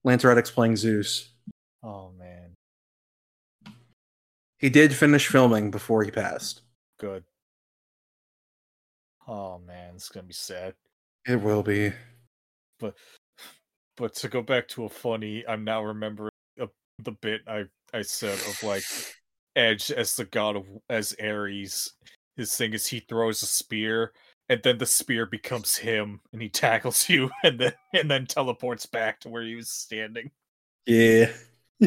[0.04, 1.30] Lance Reddick's playing Zeus.
[1.82, 2.52] Oh man,
[4.58, 6.60] He did finish filming before he passed.
[7.00, 7.24] good.
[9.26, 10.74] Oh man, it's gonna be sad.
[11.26, 11.92] It will be.
[12.78, 12.94] But
[13.96, 16.30] but to go back to a funny, I'm now remembering
[16.60, 16.66] uh,
[17.02, 18.84] the bit I I said of like
[19.56, 21.92] Edge as the god of as Ares.
[22.36, 24.12] His thing is he throws a spear,
[24.48, 28.86] and then the spear becomes him, and he tackles you, and then and then teleports
[28.86, 30.30] back to where he was standing.
[30.86, 31.32] Yeah.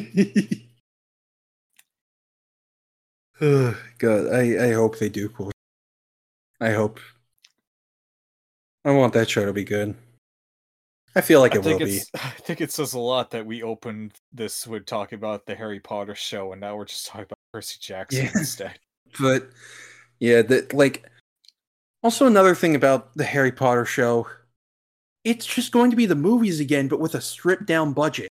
[3.40, 5.52] God, I, I hope they do cool.
[6.60, 7.00] I hope.
[8.86, 9.96] I want that show to be good.
[11.16, 12.00] I feel like it will be.
[12.16, 15.80] I think it says a lot that we opened this with talking about the Harry
[15.80, 18.32] Potter show, and now we're just talking about Percy Jackson Yeah.
[18.36, 18.80] instead.
[19.20, 19.50] But
[20.20, 21.04] yeah, that like
[22.04, 24.28] also another thing about the Harry Potter show,
[25.24, 28.30] it's just going to be the movies again, but with a stripped down budget.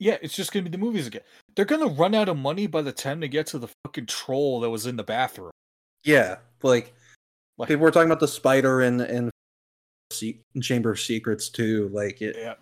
[0.00, 1.22] Yeah, it's just gonna be the movies again.
[1.54, 4.58] They're gonna run out of money by the time they get to the fucking troll
[4.60, 5.50] that was in the bathroom.
[6.04, 6.92] Yeah, like
[7.58, 9.30] Like- people were talking about the spider and and
[10.10, 11.88] Se- Chamber of Secrets too.
[11.92, 12.54] Like it, Yeah,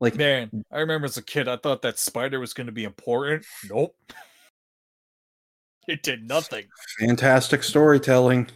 [0.00, 3.44] like man, I remember as a kid, I thought that spider was gonna be important.
[3.68, 3.94] Nope,
[5.88, 6.64] it did nothing.
[6.98, 8.48] fantastic storytelling.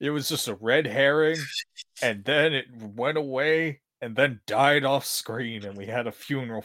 [0.00, 1.38] It was just a red herring,
[2.02, 6.64] and then it went away, and then died off screen, and we had a funeral,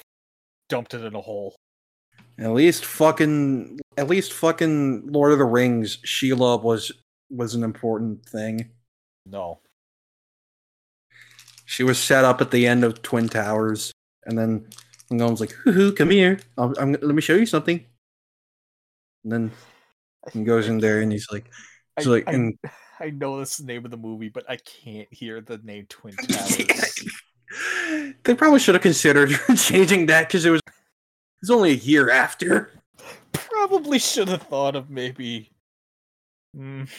[0.67, 1.55] dumped it in a hole.
[2.37, 5.97] At least fucking, at least fucking Lord of the Rings.
[5.97, 6.91] Shelob was
[7.29, 8.69] was an important thing.
[9.25, 9.59] No,
[11.71, 13.93] She was set up at the end of Twin Towers,
[14.25, 14.67] and then
[15.09, 16.37] Gollum's like, "Hoo hoo, come here.
[16.57, 17.85] I'm, I'm, let me show you something."
[19.23, 19.51] And then
[20.33, 21.45] he goes in there, and he's like,
[21.97, 22.57] I, he's like, I, and
[22.99, 26.13] I know that's the name of the movie, but I can't hear the name Twin
[26.27, 26.57] Towers.
[28.25, 30.59] they probably should have considered changing that because it was
[31.41, 32.69] it's only a year after.
[33.31, 35.53] probably should have thought of maybe.
[36.53, 36.89] Mm,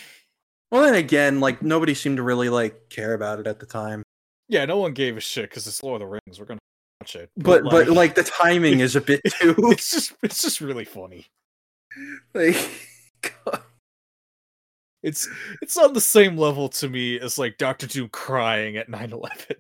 [0.70, 4.02] Well, then again, like nobody seemed to really like care about it at the time.
[4.48, 6.38] Yeah, no one gave a shit because it's Lord of the Rings.
[6.38, 6.60] We're gonna
[7.00, 7.30] watch it.
[7.36, 11.26] But but like the timing is a bit too it's just it's just really funny.
[12.34, 12.56] like.
[13.44, 13.62] God.
[15.02, 15.28] It's
[15.60, 19.54] it's on the same level to me as like Doctor Doom crying at 9-11.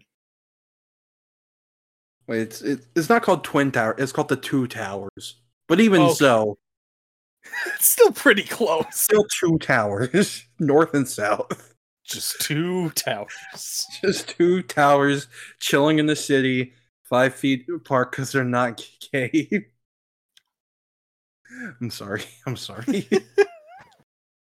[2.28, 3.94] Wait, it's it, it's not called Twin Tower.
[3.98, 5.40] It's called the Two Towers.
[5.68, 6.14] But even Okay.
[6.14, 6.58] so,
[7.74, 8.84] It's still pretty close.
[8.92, 11.71] still two towers, north and south.
[12.04, 13.86] Just two towers.
[14.02, 15.28] Just two towers
[15.60, 16.72] chilling in the city,
[17.04, 19.66] five feet apart because they're not gay.
[21.80, 22.22] I'm sorry.
[22.46, 23.08] I'm sorry.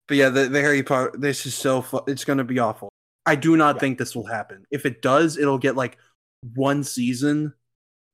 [0.09, 1.13] but yeah, the, the Harry Potter.
[1.17, 1.83] This is so.
[1.83, 2.89] Fu- it's going to be awful.
[3.27, 3.81] I do not Yeah.
[3.81, 4.65] think this will happen.
[4.71, 5.97] If it does, it'll get like
[6.55, 7.55] one season,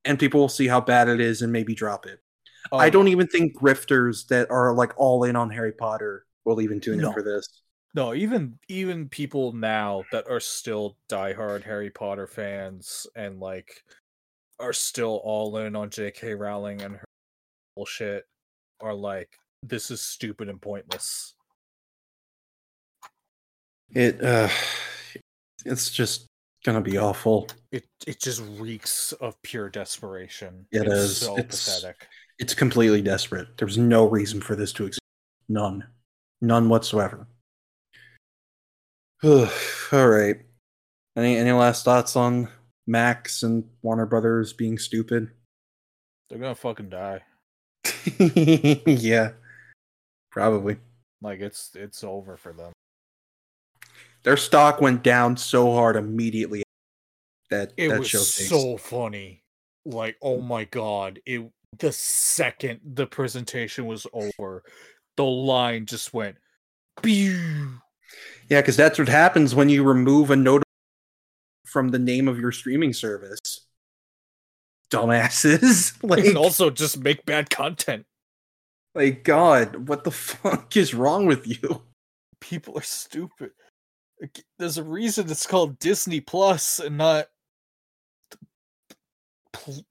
[0.04, 2.20] and people will see how bad it is and maybe drop it.
[2.72, 6.60] I Um, don't even think grifters that are like all in on Harry Potter will
[6.60, 7.08] even tune No.
[7.08, 7.62] in for this.
[7.98, 13.82] No, even even people now that are still diehard Harry Potter fans and like
[14.60, 16.34] are still all in on J.K.
[16.34, 17.04] Rowling and her
[17.74, 18.24] bullshit
[18.80, 19.30] are like,
[19.64, 21.34] this is stupid and pointless.
[23.90, 24.48] It uh
[25.64, 26.26] it's just
[26.64, 27.48] gonna be awful.
[27.72, 30.66] It it just reeks of pure desperation.
[30.70, 31.16] It it's is.
[31.16, 32.06] so It's- pathetic.
[32.38, 33.48] It's completely desperate.
[33.58, 35.00] There's no reason for this to exist.
[35.48, 35.84] None.
[36.40, 37.26] None whatsoever.
[39.24, 40.36] all right.
[41.16, 42.48] Any any last thoughts on
[42.86, 45.30] Max and Warner Brothers being stupid?
[46.28, 47.22] They're gonna fucking die.
[48.86, 49.32] yeah.
[50.30, 50.76] Probably.
[51.20, 52.72] Like it's it's over for them.
[54.22, 56.62] Their stock went down so hard immediately
[57.50, 59.42] that It that was so funny.
[59.84, 61.20] Like, oh my god!
[61.24, 64.62] It the second the presentation was over,
[65.16, 66.36] the line just went.
[67.02, 67.80] Pew!
[68.48, 70.62] Yeah, because that's what happens when you remove a note
[71.66, 73.66] from the name of your streaming service.
[74.90, 75.96] Dumbasses.
[76.02, 78.06] like, and also just make bad content.
[78.94, 81.82] like, God, what the fuck is wrong with you?
[82.40, 83.50] People are stupid.
[84.58, 87.26] There's a reason it's called Disney Plus and not
[89.52, 89.84] Pl-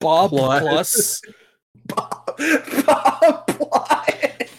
[0.00, 0.60] Bob Plus.
[0.62, 1.22] Plus.
[1.86, 2.36] Bob,
[2.86, 4.50] Bob Blight.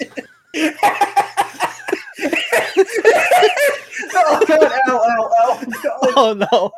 [4.16, 5.64] Oh, God, ow, ow, ow.
[5.84, 6.00] God.
[6.18, 6.72] Oh no!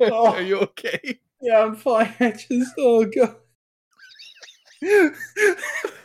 [0.00, 0.32] Oh.
[0.32, 1.20] Are you okay?
[1.40, 2.12] Yeah, I'm fine.
[2.20, 3.36] I just oh god.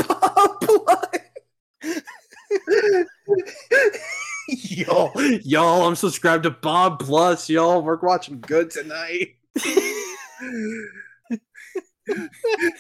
[0.08, 1.22] Bob Blight.
[4.48, 7.82] y'all, y'all, I'm subscribed to Bob Plus, y'all.
[7.82, 9.36] We're watching good tonight.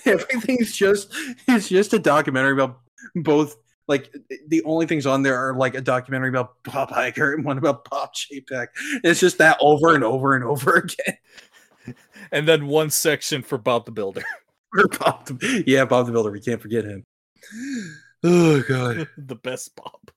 [0.06, 1.14] Everything's just
[1.48, 2.82] it's just a documentary about
[3.16, 3.56] both
[3.90, 4.16] like
[4.48, 7.90] the only things on there are like a documentary about Bob Iger and one about
[7.90, 8.68] Bob Chapek.
[9.03, 11.18] It's just that over and over and over again.
[12.32, 14.22] And then one section for Bob the Builder.
[15.00, 16.30] Bob the, yeah, Bob the Builder.
[16.30, 17.03] We can't forget him.
[18.22, 19.08] Oh god.
[19.18, 20.11] the best Bob.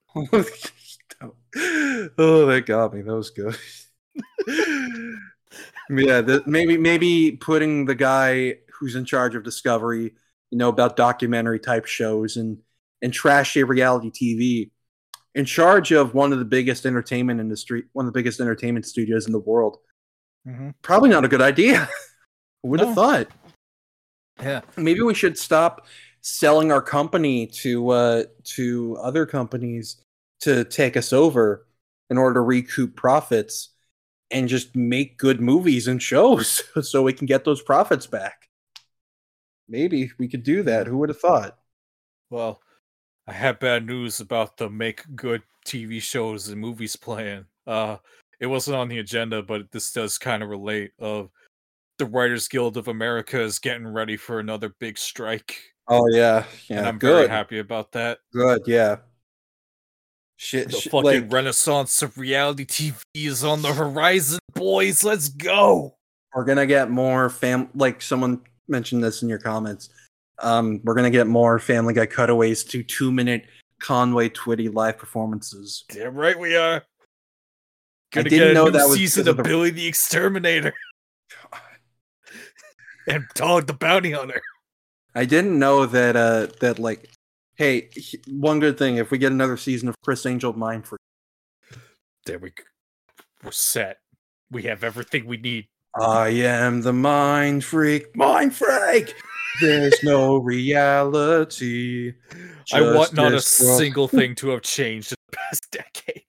[2.19, 3.03] oh, that got me.
[3.03, 3.57] That was good.
[5.89, 10.15] yeah, the, maybe maybe putting the guy who's in charge of Discovery,
[10.51, 12.59] you know, about documentary type shows and
[13.03, 14.71] and trashy reality TV,
[15.35, 19.27] in charge of one of the biggest entertainment industry, one of the biggest entertainment studios
[19.27, 19.79] in the world.
[20.83, 21.89] Probably not a good idea.
[22.63, 22.95] Who would have No.
[22.95, 23.29] thought.
[24.41, 24.63] Yeah.
[24.77, 25.87] maybe we should stop
[26.23, 30.03] selling our company to uh to other companies
[30.41, 31.67] to take us over
[32.11, 33.69] in order to recoup profits
[34.31, 38.49] and just make good movies and shows so we can get those profits back
[39.69, 41.59] maybe we could do that who would have thought
[42.31, 42.61] Well,
[43.27, 47.47] I have bad news about the make good TV shows and movies plan.
[47.67, 47.97] Uh
[48.41, 51.31] it wasn't on the agenda, but this does kind of relate of
[51.99, 55.57] the Writers Guild of America is getting ready for another big strike.
[55.89, 58.19] oh yeah yeah and I'm very happy about that.
[58.33, 58.97] good yeah
[60.37, 65.05] shit, The shit fucking like, renaissance of reality TV is on the horizon, boys.
[65.05, 65.95] Let's go.
[66.35, 69.91] we're gonna get more fam like someone mentioned this in your comments
[70.43, 73.47] um we're gonna get more family guy cutaways to two minute
[73.81, 76.83] conway twitty live performances Damn right we are.
[78.13, 80.73] Gonna didn't get a know that was season of the- Billy the Exterminator
[83.09, 84.41] and Dog the Bounty Hunter.
[85.15, 87.11] i didn't know that uh that like
[87.57, 87.89] hey
[88.29, 90.97] one good thing if we get another season of criss angel mind for
[92.27, 92.63] There we go.
[93.43, 93.99] We're set.
[94.53, 95.67] We have everything we need.
[96.01, 99.15] i am the mind freak mind freak
[99.61, 102.15] There's no reality.
[102.73, 106.23] I want not a single thing to have changed in the past decade.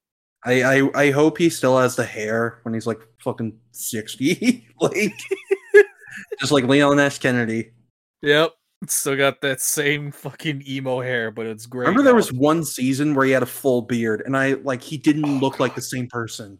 [0.45, 5.13] I, I I hope he still has the hair when he's like fucking sixty, like
[6.39, 7.17] just like Leon S.
[7.17, 7.71] Kennedy.
[8.21, 8.51] Yep.
[8.87, 11.87] Still got that same fucking emo hair, but it's great.
[11.87, 14.97] Remember there was one season where he had a full beard, and I like he
[14.97, 16.59] didn't Oh, look like the same person.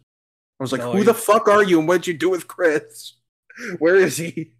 [0.58, 1.78] I was like, No, "Who the fuck are you?
[1.78, 3.14] And what'd you do with Criss?
[3.78, 4.52] Where is he?"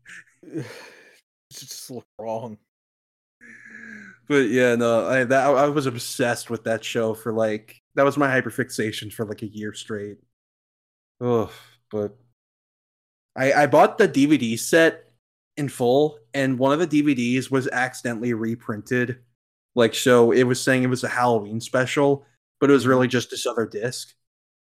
[1.60, 2.58] Just look wrong.
[4.28, 8.16] But yeah, no, I that I was obsessed with that show for like that was
[8.16, 10.18] my hyperfixation for like a year straight.
[11.20, 11.52] Oh,
[11.90, 12.16] but
[13.36, 15.12] I I bought the DVD set
[15.56, 19.18] in full, and one of the DVDs was accidentally reprinted.
[19.74, 22.24] Like, so it was saying it was a Halloween special,
[22.60, 23.12] but it was really mm-hmm.
[23.12, 24.14] just this other disc.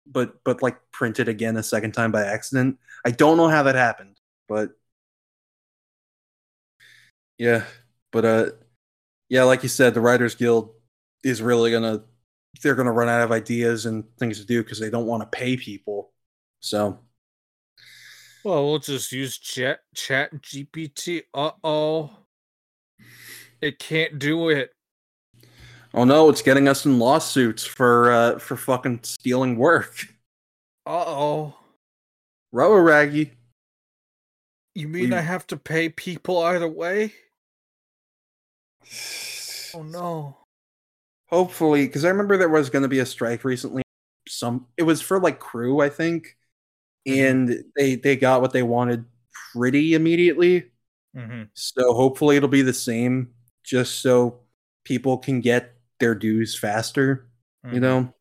[0.05, 2.79] But but like printed again a second time by accident.
[3.05, 4.71] I don't know how that happened, but
[7.37, 7.63] yeah,
[8.11, 8.45] but uh
[9.29, 10.73] yeah, like you said, the Writers Guild
[11.23, 12.03] is really gonna
[12.63, 15.37] they're gonna run out of ideas and things to do because they don't want to
[15.37, 16.11] pay people.
[16.59, 16.99] So
[18.43, 21.23] Well, we'll just use chat chat GPT.
[21.33, 22.09] Uh oh.
[23.61, 24.71] It can't do it.
[25.93, 30.05] oh no, it's getting us in lawsuits for uh for fucking stealing work.
[30.85, 31.53] Uh oh.
[32.53, 33.33] Robo Raggy.
[34.73, 37.13] You mean We- I have to pay people either way?
[39.73, 40.37] Oh no.
[41.29, 43.83] Hopefully, because I remember there was gonna be a strike recently.
[44.27, 46.35] Some it was for like crew, I think.
[47.05, 49.05] And they they got what they wanted
[49.53, 50.71] pretty immediately.
[51.15, 51.43] Mm-hmm.
[51.53, 53.29] So hopefully it'll be the same,
[53.63, 54.41] just so
[54.83, 57.29] people can get their dues faster.
[57.65, 57.75] Mm-hmm.
[57.75, 58.13] You know,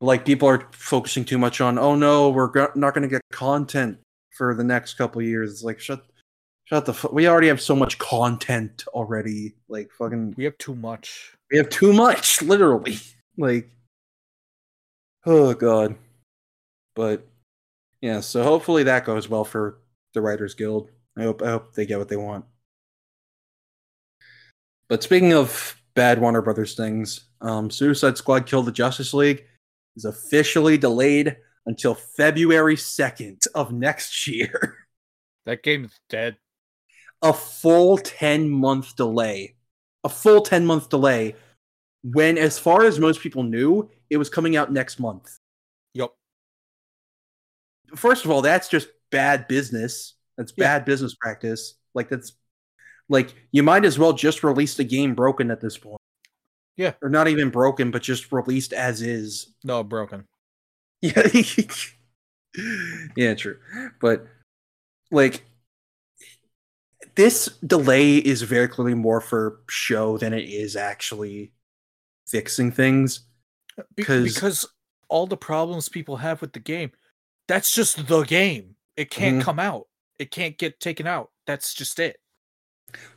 [0.00, 3.22] like people are focusing too much on, oh no, we're go- not going to get
[3.32, 3.98] content
[4.36, 5.50] for the next couple years.
[5.50, 6.04] It's like shut,
[6.68, 6.94] shut the.
[6.94, 7.12] fuck.
[7.12, 9.54] we already have so much content already.
[9.68, 11.34] Like fucking, We have too much.
[11.50, 12.98] we have too much, literally.
[13.36, 13.70] Like,
[15.26, 15.96] oh god.
[16.94, 17.26] But
[18.00, 19.78] yeah, so hopefully that goes well for
[20.14, 20.90] the Writers Guild.
[21.16, 22.44] I hope I hope they get what they want.
[24.88, 29.44] But speaking of bad Warner Brothers things, um, Suicide Squad Kill the Justice League
[29.96, 34.76] is officially delayed until February 2nd of next year.
[35.44, 36.36] That game's dead.
[37.22, 39.54] A full 10 month delay.
[40.04, 41.34] A full 10 month delay
[42.02, 45.38] when, as far as most people knew, it was coming out next month.
[45.94, 46.10] Yep.
[47.96, 50.14] First of all, that's just bad business.
[50.36, 50.64] That's Yeah.
[50.78, 51.74] bad business practice.
[51.94, 52.32] Like, that's
[53.08, 56.00] like you might as well just release the game broken at this point.
[56.76, 56.92] Yeah.
[57.02, 59.54] Or not even broken, but just released as is.
[59.64, 60.26] No, broken.
[61.00, 61.26] Yeah.
[63.16, 63.58] yeah, true.
[64.00, 64.26] But
[65.10, 65.44] like
[67.18, 71.50] this delay is very clearly more for show than it is actually
[72.28, 73.26] fixing things.
[73.96, 74.66] Be- 'Cause- because
[75.08, 76.92] all the problems people have with the game,
[77.48, 78.76] that's just the game.
[78.96, 79.44] It can't Mhm.
[79.44, 79.88] come out.
[80.20, 81.32] It can't get taken out.
[81.44, 82.20] That's just it.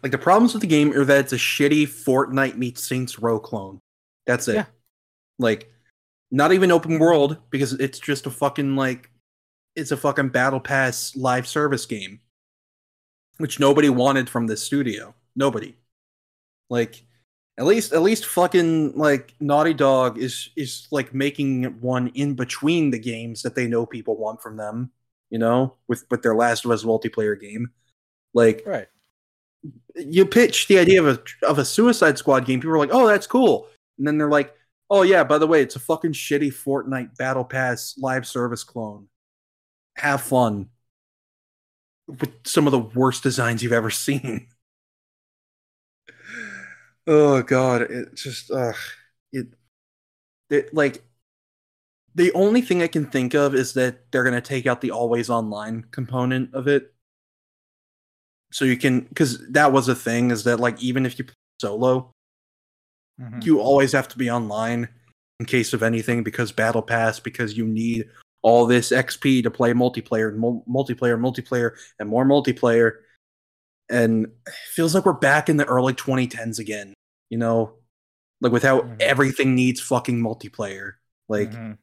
[0.01, 3.39] Like the problems with the game are that it's a shitty Fortnite meets Saints Row
[3.39, 3.81] clone.
[4.25, 4.55] That's it.
[4.55, 4.65] Yeah.
[5.37, 5.71] Like
[6.31, 9.11] not even open world because it's just a fucking like
[9.75, 12.19] it's a fucking battle pass live service game.
[13.41, 15.15] Which nobody wanted from this studio.
[15.35, 15.75] Nobody.
[16.69, 17.03] Like
[17.57, 22.91] at least at least fucking like Naughty Dog is is like making one in between
[22.91, 24.91] the games that they know people want from them,
[25.29, 27.69] you know, with with their Last of Us multiplayer game.
[28.33, 28.87] Like Right.
[29.95, 33.07] you pitch the idea of a of a Suicide Squad game, people are like, "Oh,
[33.07, 34.55] that's cool," and then they're like,
[34.89, 39.07] "Oh yeah, by the way, it's a fucking shitty Fortnite Battle Pass live service clone.
[39.97, 40.69] Have fun
[42.19, 44.47] with some of the worst designs you've ever seen."
[47.07, 48.73] oh god, it just uh,
[49.31, 49.47] it,
[50.49, 51.03] it like
[52.13, 55.29] the only thing I can think of is that they're gonna take out the always
[55.29, 56.93] online component of it
[58.51, 61.35] so you can because that was a thing is that like even if you play
[61.61, 62.11] solo
[63.19, 63.45] Mhm.
[63.45, 64.89] you always have to be online
[65.39, 68.09] in case of anything because battle pass because you need
[68.43, 72.93] all this xp to play multiplayer and mul- multiplayer multiplayer and more multiplayer
[73.89, 76.93] and it feels like we're back in the early 2010s again
[77.29, 77.73] you know
[78.41, 79.01] like without how Mhm.
[79.01, 80.93] everything needs fucking multiplayer
[81.29, 81.77] like Mhm.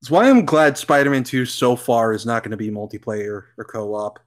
[0.00, 3.64] that's why I'm glad Spider-Man 2 so far is not going to be multiplayer or
[3.64, 4.18] co-op.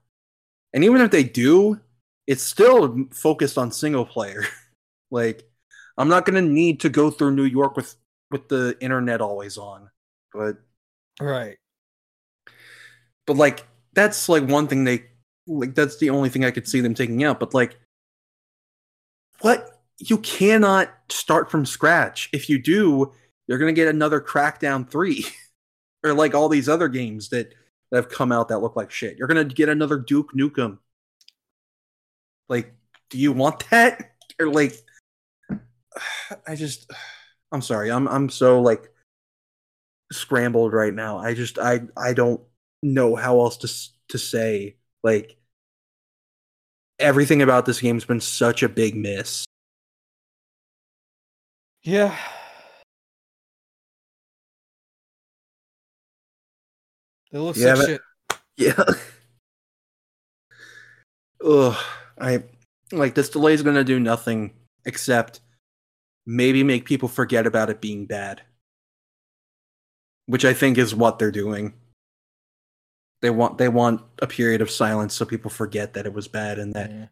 [0.72, 1.80] And even if they do,
[2.26, 4.42] it's still focused on single player.
[5.10, 5.48] like
[5.96, 7.94] I'm not going to need to go through New York with
[8.30, 9.90] with the internet always on.
[10.32, 10.58] But
[11.20, 11.58] Right.
[13.26, 15.04] but like that's like one thing they
[15.46, 17.40] like that's the only thing I could see them taking out.
[17.40, 17.78] But like,
[19.40, 22.28] what you cannot start from scratch.
[22.32, 23.12] If you do,
[23.46, 25.26] you're gonna get another Crackdown three,
[26.04, 27.54] or like all these other games that
[27.90, 29.16] that have come out that look like shit.
[29.18, 30.78] You're gonna get another Duke Nukem.
[32.48, 32.74] Like,
[33.10, 34.06] do you want that?
[34.40, 34.74] Or like,
[36.46, 36.90] I just,
[37.52, 37.90] I'm sorry.
[37.92, 38.90] I'm I'm so like
[40.12, 41.18] scrambled right now.
[41.18, 42.40] I just I I don't
[42.82, 43.68] know how else to
[44.08, 44.76] to say.
[45.02, 45.36] Like,
[46.98, 49.44] everything about this game's been such a big miss.
[51.82, 52.16] Yeah.
[57.32, 58.00] It looks Yeah, like shit.
[58.56, 58.84] Yeah.
[61.42, 61.76] Ugh.
[62.20, 62.44] I
[62.92, 64.52] like this delay is gonna do nothing
[64.84, 65.40] except
[66.26, 68.42] maybe make people forget about it being bad.
[70.30, 71.74] Which I think is what they're doing.
[73.20, 76.58] They want they want a period of silence so people forget that it was bad
[76.58, 77.06] and that Yeah.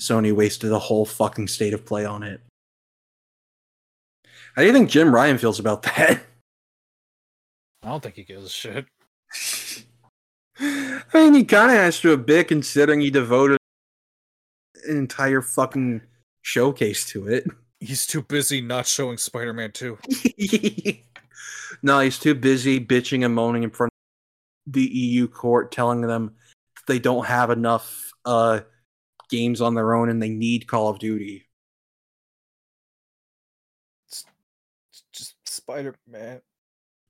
[0.00, 2.40] Sony wasted a whole fucking state of play on it.
[4.56, 6.22] How do you think Jim Ryan feels about that?
[7.84, 8.86] I don't think he gives a shit.
[10.58, 13.58] I mean, he kind of has to a bit considering he devoted
[14.88, 16.02] an entire fucking
[16.42, 17.46] showcase to it.
[17.78, 19.98] He's too busy not showing Spider-Man 2.
[21.82, 23.92] no, he's too busy bitching and moaning in front
[24.66, 26.34] of the EU court, telling them
[26.86, 28.60] they don't have enough uh,
[29.30, 31.46] games on their own and they need Call of Duty.
[34.08, 34.24] It's
[35.12, 36.40] just Spider-Man.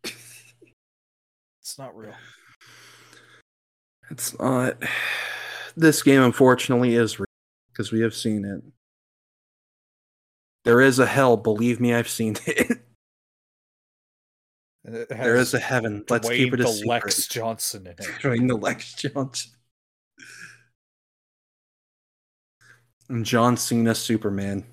[1.62, 2.14] It's not real.
[4.10, 4.76] It's not.
[5.76, 7.26] This game, unfortunately, is real
[7.72, 8.60] because we have seen it.
[10.64, 12.80] There is a hell, believe me, I've seen it.
[14.84, 16.05] There is a heaven.
[16.09, 16.89] Let's keep it a the secret.
[16.89, 17.99] Lex Johnson in it.
[18.23, 19.52] Dwayne the Lex Johnson.
[23.09, 24.65] And John Cena Superman.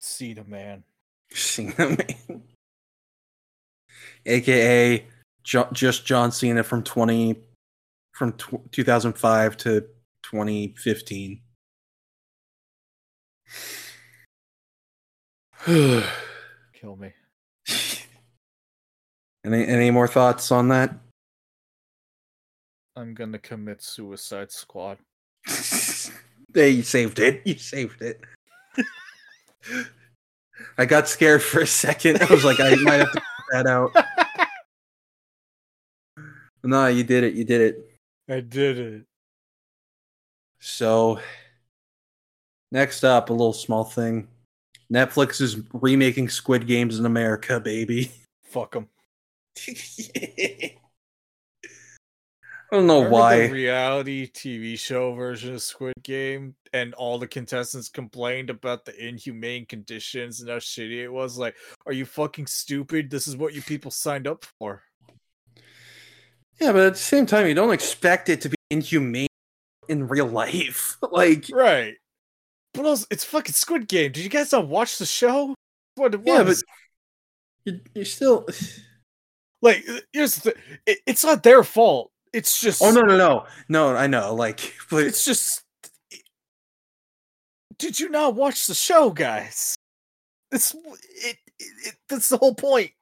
[0.00, 0.84] Cena man.
[1.32, 2.42] Cena Man.
[4.24, 5.06] AKA
[5.42, 7.42] jo- just John Cena from 20
[8.12, 9.80] from tw 2005 to
[10.22, 11.40] 2015.
[16.84, 17.14] Kill me.
[19.46, 20.94] any any more thoughts on that?
[22.94, 24.98] I'm gonna commit Suicide Squad.
[26.52, 27.42] Hey, you saved it.
[27.44, 28.20] You saved it.
[30.78, 32.22] I got scared for a second.
[32.22, 33.90] I was like, I might have to cut that out.
[36.62, 37.34] No, you did it.
[37.34, 37.98] You did it.
[38.28, 39.02] I did it.
[40.60, 41.18] So,
[42.70, 44.28] next up, a little small thing.
[44.94, 48.12] Netflix is remaking Squid Games in America, baby.
[48.44, 48.88] Fuck him.
[52.72, 53.46] I don't know Remember why.
[53.46, 58.96] the reality TV show version of Squid Game, and all the contestants complained about the
[59.06, 61.38] inhumane conditions and how shitty it was.
[61.38, 61.56] Like,
[61.86, 63.10] are you fucking stupid?
[63.10, 64.82] This is what you people signed up for.
[66.60, 69.28] Yeah, but at the same time, you don't expect it to be inhumane
[69.88, 70.96] in real life.
[71.12, 71.94] like, Right.
[72.74, 74.12] But also, it's fucking Squid Game.
[74.12, 75.54] Did you guys not watch the show?
[75.94, 76.64] What it yeah, but was?
[77.64, 78.46] you, you're still.
[79.62, 80.54] like, uh, here's the.
[80.84, 82.10] It, it's not their fault.
[82.32, 82.82] It's just.
[82.82, 83.96] Oh no, no, no, no!
[83.96, 85.62] I know, like, but It's just.
[87.78, 89.76] Did you not watch the show, guys?
[90.52, 91.94] It's it, it, it.
[92.08, 92.92] That's the whole point.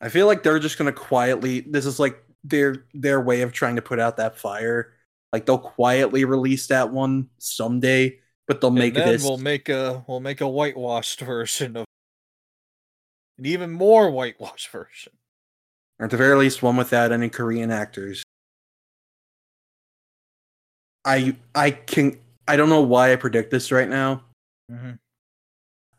[0.00, 1.60] I feel like they're just gonna quietly.
[1.60, 4.94] This is like their their way of trying to put out that fire.
[5.32, 8.18] Like they'll quietly release that one someday,
[8.50, 9.22] but they'll make and then this.
[9.22, 11.84] we'll make a we'll make a whitewashed version of
[13.38, 15.12] an even more whitewashed version.
[16.00, 18.24] or at the very least, one without any Korean actors.
[21.04, 24.24] I I can I don't know why I predict this right now.
[24.68, 24.94] Mm-hmm.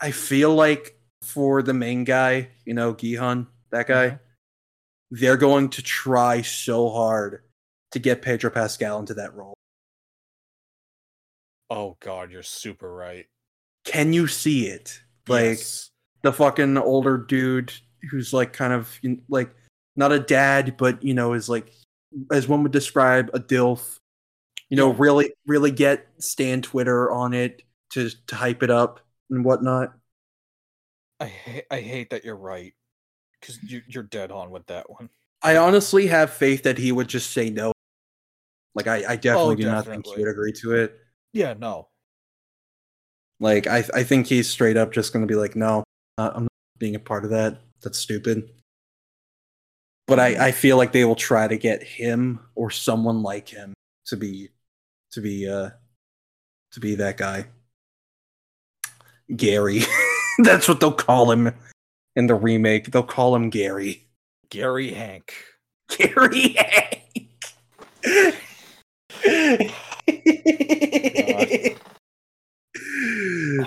[0.02, 4.20] I feel like for the main guy, you know, Gi-hun, that guy, Mhm.
[5.12, 7.44] they're going to try so hard
[7.92, 9.54] to get Pedro Pascal into that role.
[11.72, 13.26] Oh god, you're super right.
[13.86, 15.02] Can you see it?
[15.28, 15.90] Like Yes.
[16.22, 17.72] the fucking older dude
[18.12, 19.56] who's like kind of like
[19.96, 21.72] not a dad, but you know, is like
[22.30, 23.98] as one would describe a DILF.
[24.70, 29.46] You know, really, really get Stan Twitter on it to to hype it up and
[29.46, 29.94] whatnot.
[31.22, 32.74] I ha- I hate that you're right
[33.40, 35.10] because you you're dead on with that one.
[35.42, 37.72] I honestly have faith that he would just say no.
[38.76, 40.98] Like I, I oh, definitely do not think he Oh, would agree to it.
[41.34, 41.88] Yeah, no.
[43.40, 45.84] Like I, I think he's straight up just going to be like, no,
[46.18, 47.60] uh, I'm not being a part of that.
[47.82, 48.50] That's stupid.
[50.08, 53.74] but I, I feel like they will try to get him or someone like him
[54.08, 54.50] to be
[55.12, 55.70] to be uh
[56.74, 57.46] to be that guy.
[59.36, 59.82] Gary.
[60.40, 61.54] That's what they'll call him
[62.16, 62.92] in the remake.
[62.92, 64.08] They'll call him Gary.
[64.50, 65.34] Gary Hank.
[65.90, 67.30] Gary Hank.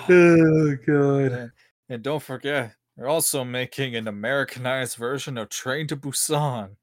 [0.08, 1.32] oh god.
[1.32, 1.52] And,
[1.89, 6.76] and don't forget, they're also making an Americanized version of Train to Busan.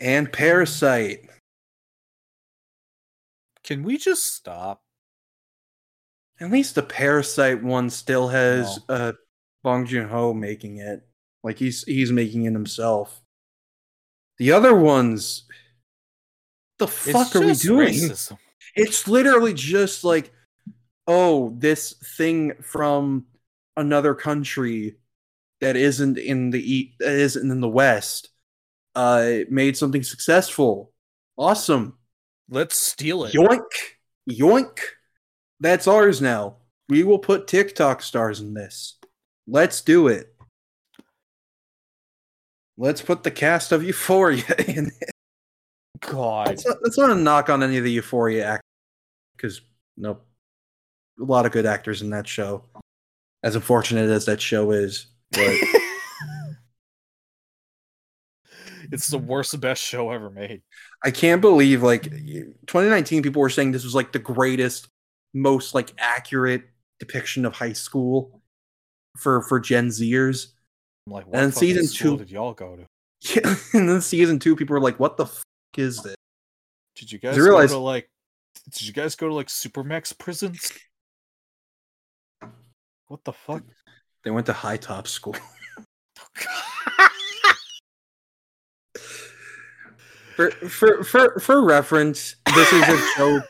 [0.00, 1.20] And Parasite.
[3.62, 4.82] Can we just stop?
[6.40, 9.12] At least the Parasite one still has uh
[9.62, 11.06] Bong Joon Ho making it.
[11.42, 13.22] Like he's he's making it himself.
[14.38, 15.44] The other ones
[16.78, 17.88] the fuck It's are we doing?
[17.88, 18.36] racism.
[18.76, 20.32] It's literally just like,
[21.06, 23.26] oh, this thing from
[23.76, 24.96] another country
[25.60, 28.30] that isn't in the e- that isn't in the West,
[28.94, 30.92] uh, made something successful.
[31.36, 31.98] Awesome.
[32.48, 33.34] Let's steal it.
[33.34, 33.62] Yoink,
[34.30, 34.78] yoink.
[35.60, 36.56] That's ours now.
[36.88, 38.98] We will put TikTok stars in this.
[39.46, 40.34] Let's do it.
[42.76, 45.13] Let's put the cast of Euphoria in it.
[46.08, 46.48] God.
[46.48, 48.62] That's not, that's not a knock on any of the Euphoria actors,
[49.36, 49.60] because
[49.96, 50.24] nope,
[51.20, 52.64] a lot of good actors in that show.
[53.42, 55.40] As unfortunate as that show is, but
[58.92, 60.62] it's the worst best show ever made.
[61.04, 64.88] I can't believe like 2019 people were saying this was like the greatest,
[65.34, 66.62] most like accurate
[67.00, 68.40] depiction of high school
[69.18, 70.48] for for Gen Zers.
[71.06, 72.86] I'm like, what And season two- did y'all go to?
[73.34, 75.42] Yeah, and then season two, people were like, "What the fuck
[75.78, 76.16] is this?"
[76.96, 78.08] Did you guys realize- go to like
[78.70, 80.72] did you guys go to like supermax prisons?
[83.08, 83.62] What the fuck?
[84.24, 85.36] They went to high top school.
[90.36, 93.44] for for for for reference, this is a joke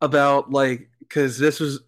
[0.00, 1.80] about like because this was.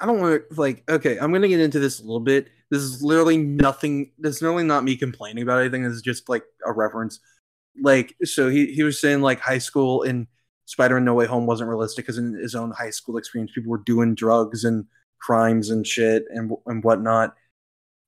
[0.00, 0.82] I don't want to like.
[0.90, 2.48] Okay, I'm gonna get into this a little bit.
[2.70, 4.12] This is literally nothing.
[4.18, 5.82] This is literally not me complaining about anything.
[5.82, 7.20] This is just like a reference.
[7.80, 10.26] Like, so he he was saying like high school in
[10.66, 13.78] Spider-Man No Way Home wasn't realistic because in his own high school experience, people were
[13.78, 14.86] doing drugs and
[15.20, 17.34] crimes and shit and and whatnot.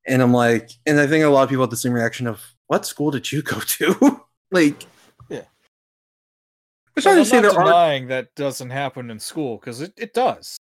[0.07, 2.43] And I'm like, and I think a lot of people had the same reaction of,
[2.67, 4.20] "What school did you go to?"
[4.51, 4.86] like,
[5.28, 5.43] Yeah.
[6.93, 9.93] Which Well, I I'm not there are denying that doesn't happen in school because it,
[9.97, 10.57] it does.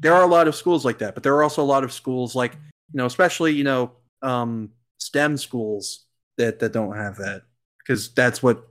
[0.00, 1.92] there are a lot of schools like that, but there are also a lot of
[1.92, 2.54] schools like
[2.92, 6.06] you know, especially you know, um, STEM schools
[6.36, 7.42] that that don't have that
[7.88, 8.68] because that's what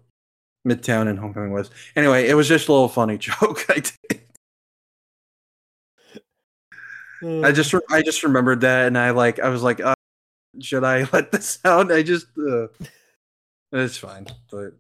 [0.68, 1.72] Midtown and Homecoming was.
[1.96, 3.66] Anyway, it was just a little funny joke.
[3.70, 4.22] I did.
[7.44, 9.96] I just I just remembered that, and I like I was like, uh,
[10.62, 11.92] should I let this out?
[11.92, 12.68] I just uh,
[13.72, 14.74] it's fine, but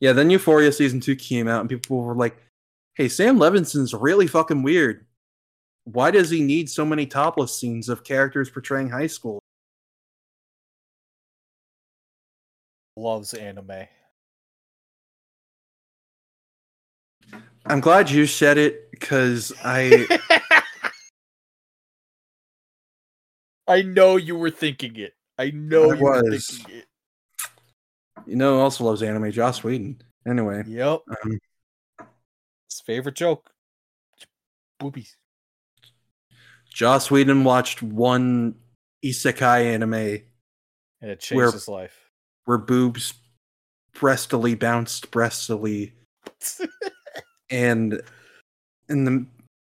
[0.00, 0.14] yeah.
[0.14, 2.38] Then Euphoria season two came out, and people were like,
[2.94, 5.04] "Hey, Sam Levinson's really fucking weird.
[5.84, 9.39] Why does he need so many topless scenes of characters portraying high school?"
[13.00, 13.86] Loves anime.
[17.66, 20.06] I'm glad you said it because I
[23.68, 25.14] I know you were thinking it.
[25.38, 26.86] I know I you were thinking it.
[28.26, 30.02] you know who also loves anime, Joss Whedon.
[30.26, 31.00] Anyway, Yep.
[31.08, 31.38] um,
[32.68, 33.50] His favorite joke.
[34.78, 35.16] Boobies.
[36.72, 38.54] Joss Whedon watched one
[39.04, 39.94] isekai anime
[41.02, 42.09] And it changed Where- his life.
[42.50, 43.14] Where boobs
[43.94, 45.94] breastily bounced breastily.
[47.52, 48.00] And
[48.88, 49.26] and the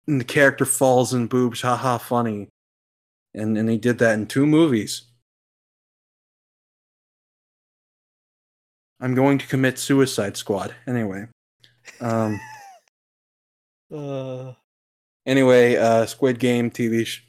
[0.08, 1.62] and the character falls in boobs.
[1.62, 2.48] Haha funny.
[3.36, 5.04] And and he did that in two movies.
[9.00, 10.74] I'm going to commit suicide squad.
[10.88, 11.28] Anyway
[12.02, 12.40] um
[13.96, 14.54] uh,
[15.28, 17.22] anyway uh squid game tv sh-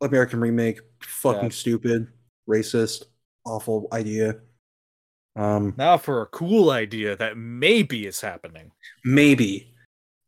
[0.00, 0.78] american remake.
[1.02, 1.48] Fucking Yeah.
[1.62, 2.06] stupid.
[2.48, 3.06] Racist.
[3.44, 4.36] Awful idea
[5.36, 8.72] um now for a cool idea that maybe is happening.
[9.04, 9.72] maybe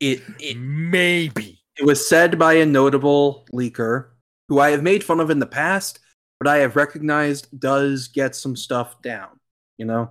[0.00, 1.62] it, it Maybe.
[1.76, 4.08] It was said by a notable leaker
[4.48, 6.00] who I have made fun of in the past,
[6.40, 9.40] but I have recognized does get some stuff down.
[9.76, 10.10] You know?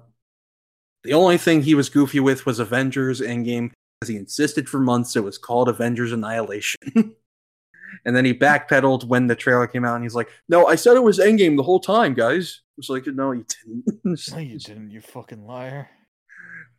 [1.03, 5.15] The only thing he was goofy with was Avengers Endgame, because he insisted for months
[5.15, 6.77] it was called Avengers Annihilation.
[6.95, 10.95] and then he backpedaled when the trailer came out and he's like, No, I said
[10.95, 12.61] it was Endgame the whole time, guys.
[12.77, 13.99] Was like, No, you didn't.
[14.33, 15.89] No, you didn't, you fucking liar.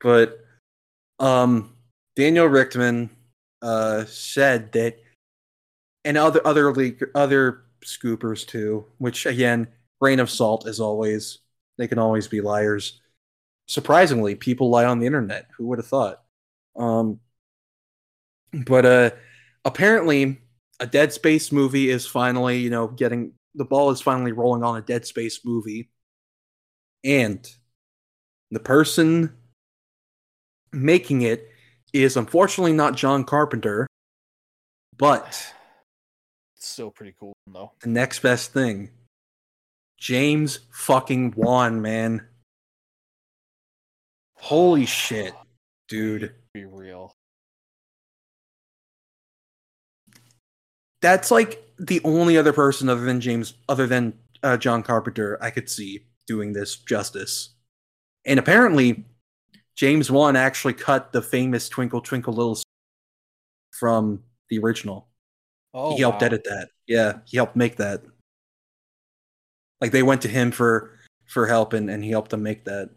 [0.00, 0.38] but
[1.18, 1.74] um
[2.16, 3.10] Daniel Richtman
[3.62, 4.96] uh said that
[6.04, 9.66] and other other leak other scoopers too, which again,
[10.00, 11.38] grain of salt as always.
[11.76, 13.00] They can always be liars.
[13.68, 15.46] Surprisingly, people lie on the internet.
[15.56, 16.22] Who would have thought?
[16.76, 17.20] Um,
[18.52, 19.10] but uh,
[19.64, 20.38] apparently,
[20.80, 24.76] a Dead Space movie is finally, you know, getting the ball is finally rolling on
[24.78, 25.90] a Dead Space movie,
[27.04, 27.46] and
[28.50, 29.36] the person
[30.72, 31.50] making it
[31.92, 33.86] is unfortunately not John Carpenter,
[34.96, 35.26] but
[36.56, 37.72] It's still pretty cool though.
[37.82, 38.90] the next best thing.
[39.98, 42.26] James fucking Wan, man.
[44.36, 45.34] Holy shit,
[45.88, 46.32] dude.
[46.54, 47.12] Be real.
[51.00, 55.50] That's like the only other person other than James, other than uh, John Carpenter, I
[55.50, 57.50] could see doing this justice.
[58.26, 59.04] And apparently,
[59.76, 62.64] James Wan actually cut the famous Twinkle Twinkle Little Star
[63.78, 65.08] from the original.
[65.72, 66.26] Oh, he helped wow.
[66.26, 66.68] edit that.
[66.86, 68.02] Yeah, he helped make that.
[69.80, 72.90] Like they went to him for for help and, and he helped them make that.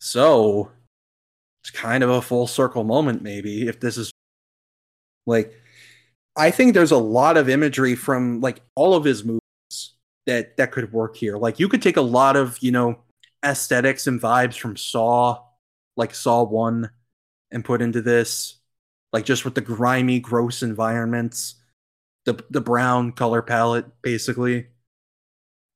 [0.00, 0.70] So
[1.62, 4.10] it's kind of a full circle moment, maybe, if this is
[5.26, 5.61] like
[6.36, 9.40] I think there's a lot of imagery from like all of his movies
[10.26, 11.36] that that could work here.
[11.36, 13.00] Like you could take a lot of, you know,
[13.44, 15.42] aesthetics and vibes from Saw,
[15.96, 16.90] like Saw 1
[17.50, 18.58] and put into this
[19.12, 21.56] like just with the grimy, gross environments,
[22.24, 24.68] the the brown color palette, basically.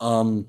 [0.00, 0.48] Um,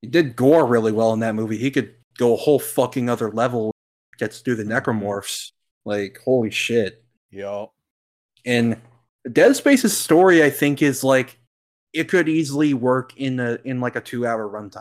[0.00, 1.58] he did gore really well in that movie.
[1.58, 3.72] He could go a whole fucking other level.
[4.18, 5.52] Gets through the necromorphs,
[5.84, 7.04] like holy shit.
[7.30, 7.72] Yup.
[8.48, 8.80] And
[9.30, 11.38] Dead Space's story, I think, is like
[11.92, 14.80] it could easily work in a in like a two hour runtime.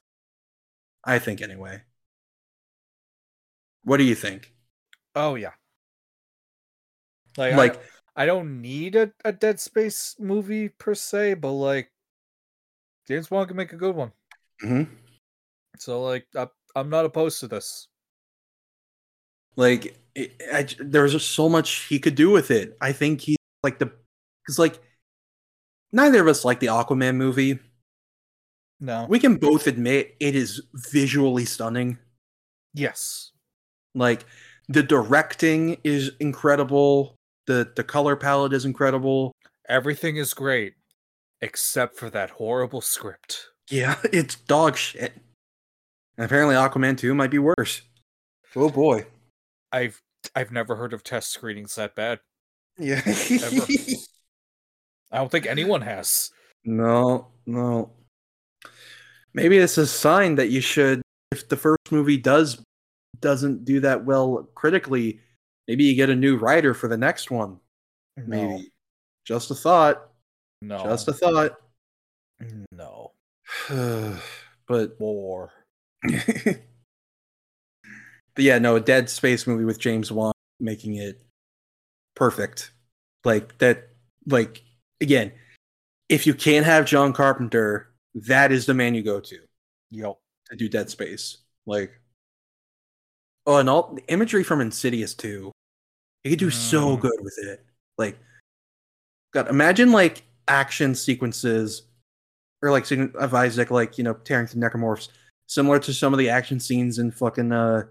[1.03, 1.81] I think anyway.
[3.83, 4.53] What do you think?
[5.15, 5.51] Oh yeah.
[7.37, 7.79] Like, I- Like
[8.15, 11.91] I, don't need a, a Dead Space movie per se, but like
[13.07, 14.11] James Wan can make a good one.
[14.63, 14.89] mhm.
[15.77, 17.87] So like I, I'm not opposed to this.
[19.55, 22.75] Like it, I, just so much he could do with it.
[22.81, 23.91] I think he like the
[24.45, 24.79] because like
[25.91, 27.59] neither of us like the Aquaman movie.
[28.79, 29.07] No.
[29.09, 30.61] We can both admit it is
[30.91, 31.97] visually stunning.
[32.73, 33.31] yes.
[33.95, 34.25] Like
[34.69, 37.15] the directing is incredible.
[37.47, 39.31] The the color palette is incredible.
[39.67, 40.73] Everything is great
[41.41, 43.47] except for that horrible script.
[43.71, 45.13] Yeah, it's dog shit.
[46.17, 47.81] And apparently Aquaman 2 might be worse.
[48.55, 49.05] Oh boy.
[49.71, 50.01] I've
[50.35, 52.19] I've never heard of test screenings that bad.
[52.77, 53.01] Yeah.
[55.11, 56.31] I don't think anyone has.
[56.65, 57.91] No, no.
[59.33, 62.64] Maybe it's a sign that you should if the first movie does
[63.19, 65.19] doesn't do that well critically,
[65.67, 67.59] maybe you get a new writer for the next one.
[68.15, 68.72] Maybe.
[69.25, 70.09] Just a thought.
[70.61, 70.83] No.
[70.83, 71.57] Just a thought.
[72.72, 73.11] no.
[74.67, 75.51] but More.
[76.03, 76.59] but
[78.38, 81.22] yeah, no, a Dead Space movie with James Wan making it
[82.17, 82.71] perfect.
[83.23, 83.89] Like that
[84.25, 84.63] like
[84.99, 85.31] again,
[86.09, 89.37] if you can't have John Carpenter, that is the man you go to.
[89.91, 90.17] Yep.
[90.49, 91.37] to do Dead Space.
[91.65, 91.91] Like,
[93.45, 95.51] oh, and all the imagery from Insidious too.
[96.23, 97.01] He could do so Mm.
[97.01, 97.65] good with it.
[97.97, 98.17] Like,
[99.33, 101.83] God, imagine like action sequences
[102.61, 105.09] or like of Isaac, like you know, tearing through necromorphs,
[105.47, 107.83] similar to some of the action scenes in fucking uh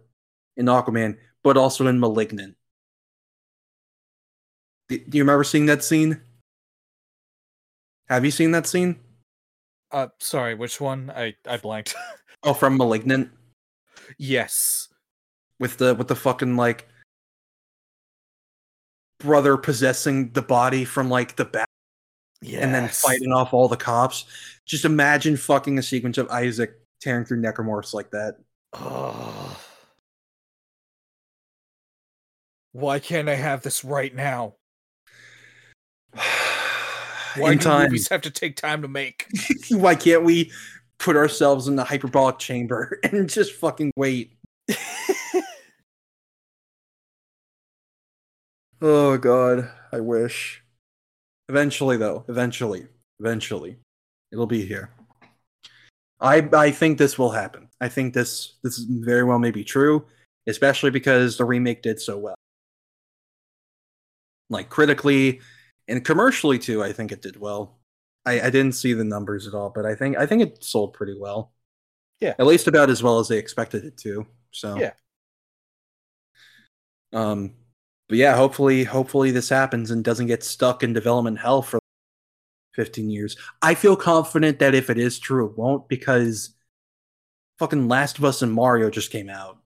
[0.56, 2.56] in Aquaman, but also in Malignant.
[4.88, 6.20] Do you remember seeing that scene?
[8.08, 9.00] Have you seen that scene?
[9.90, 11.10] Uh sorry, which one?
[11.14, 11.94] I I blanked.
[12.42, 13.30] Oh, from Malignant.
[14.18, 14.88] yes.
[15.58, 16.86] with the with the fucking like
[19.18, 21.66] brother possessing the body from like the back
[22.42, 22.62] Yes.
[22.62, 24.26] and then fighting off all the cops.
[24.66, 28.36] Just imagine fucking a sequence of Isaac tearing through necromorphs like that.
[28.74, 29.56] Ugh.
[32.72, 34.54] Why can't I have this right now?
[37.38, 39.26] Why In do time, movies have to take time to make?
[39.70, 40.50] why can't we
[40.98, 44.32] put ourselves in the hyperbolic chamber and just fucking wait?
[48.82, 50.62] Oh god, I wish.
[51.48, 52.86] Eventually though, eventually,
[53.20, 53.78] eventually
[54.32, 54.90] it'll be here.
[56.20, 57.68] I I think this will happen.
[57.80, 60.04] I think this this very well may be true,
[60.46, 62.34] especially because the remake did so well.
[64.50, 65.40] Like critically
[65.88, 67.78] and commercially too, I think it did well.
[68.24, 70.94] I, I didn't see the numbers at all, but I think I think it sold
[70.94, 71.52] pretty well.
[72.20, 72.34] Yeah.
[72.38, 74.26] At least about as well as they expected it to.
[74.50, 74.92] So Yeah.
[77.12, 77.54] Um
[78.08, 81.78] but yeah, hopefully hopefully this happens and doesn't get stuck in development hell for
[82.74, 83.36] 15 years.
[83.62, 86.54] I feel confident that if it is true, it won't because
[87.58, 89.58] fucking Last of Us and Mario just came out.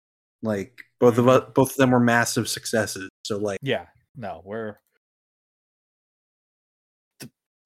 [0.43, 3.09] Like both of us, both of them were massive successes.
[3.25, 4.77] So like, Yeah, no, we're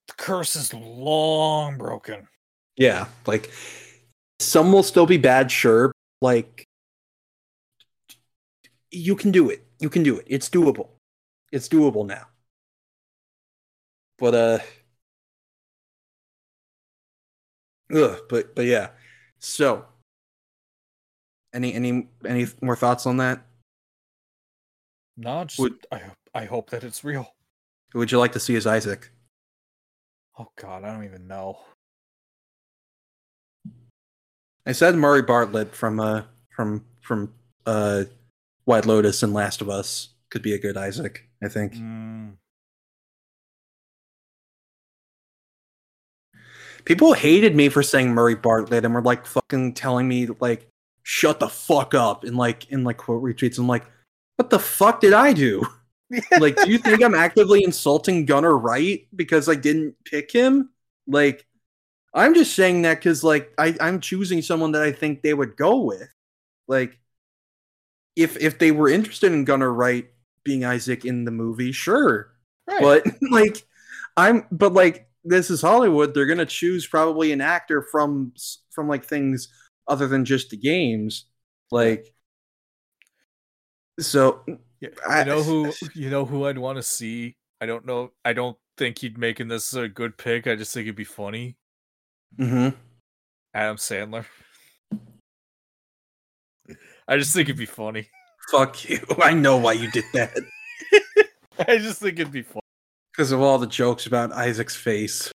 [0.07, 2.27] the, curse is long broken.
[2.77, 3.51] yeah, like
[4.39, 5.91] some will still be bad, sure.
[6.21, 6.65] Like
[8.91, 9.65] you can do it.
[9.79, 10.25] You can do it.
[10.29, 10.89] It's doable.
[11.51, 12.27] It's doable now.
[14.19, 14.59] But uh
[17.93, 18.89] Ugh, but but yeah.
[19.39, 19.85] So
[21.53, 23.45] any any any more thoughts on that?
[25.17, 27.35] No, just Would- I hope I hope that it's real.
[27.93, 29.11] Would you like to see as Isaac?
[30.37, 31.59] Oh God, I don't even know.
[34.65, 37.33] I said Murray Bartlett from uh from from
[37.65, 38.05] uh
[38.65, 41.73] White Lotus and Last of Us could be a good Isaac, I think.
[41.73, 42.33] Mm,
[46.85, 50.67] People hated me for saying Murray Bartlett and were like fucking telling me like
[51.03, 53.57] shut the fuck up in like in like quote retweets.
[53.57, 53.85] I'm like,
[54.35, 55.65] what the fuck did I do?
[56.39, 60.69] like, do you think I'm actively insulting Gunnar Wright because I didn't pick him?
[61.07, 61.45] Like,
[62.13, 65.55] I'm just saying that because like I, I'm choosing someone that I think they would
[65.57, 66.09] go with.
[66.67, 66.99] Like,
[68.15, 70.07] if if they were interested in Gunnar Wright
[70.43, 72.33] being Isaac in the movie, sure.
[72.67, 72.81] right.
[72.81, 73.65] But like,
[74.15, 76.13] I'm but like this is Hollywood.
[76.13, 78.33] They're gonna choose probably an actor from
[78.71, 79.49] from like things
[79.87, 81.25] other than just the games.
[81.71, 82.13] Like,
[83.99, 84.43] so
[84.83, 87.37] Yeah, I- you know who you know who I'd want to see.
[87.61, 88.11] I don't know.
[88.25, 90.45] I don't think he'd make in this a good pick.
[90.45, 91.55] I just think it'd be funny.
[92.37, 92.75] mhm.
[93.53, 94.25] Adam Sandler.
[97.07, 98.09] I just think it'd be funny.
[98.51, 98.99] fuck you.
[99.23, 100.35] I know why you did that
[101.67, 102.59] I just think it'd be funny.
[103.13, 105.31] because of all the jokes about Isaac's face.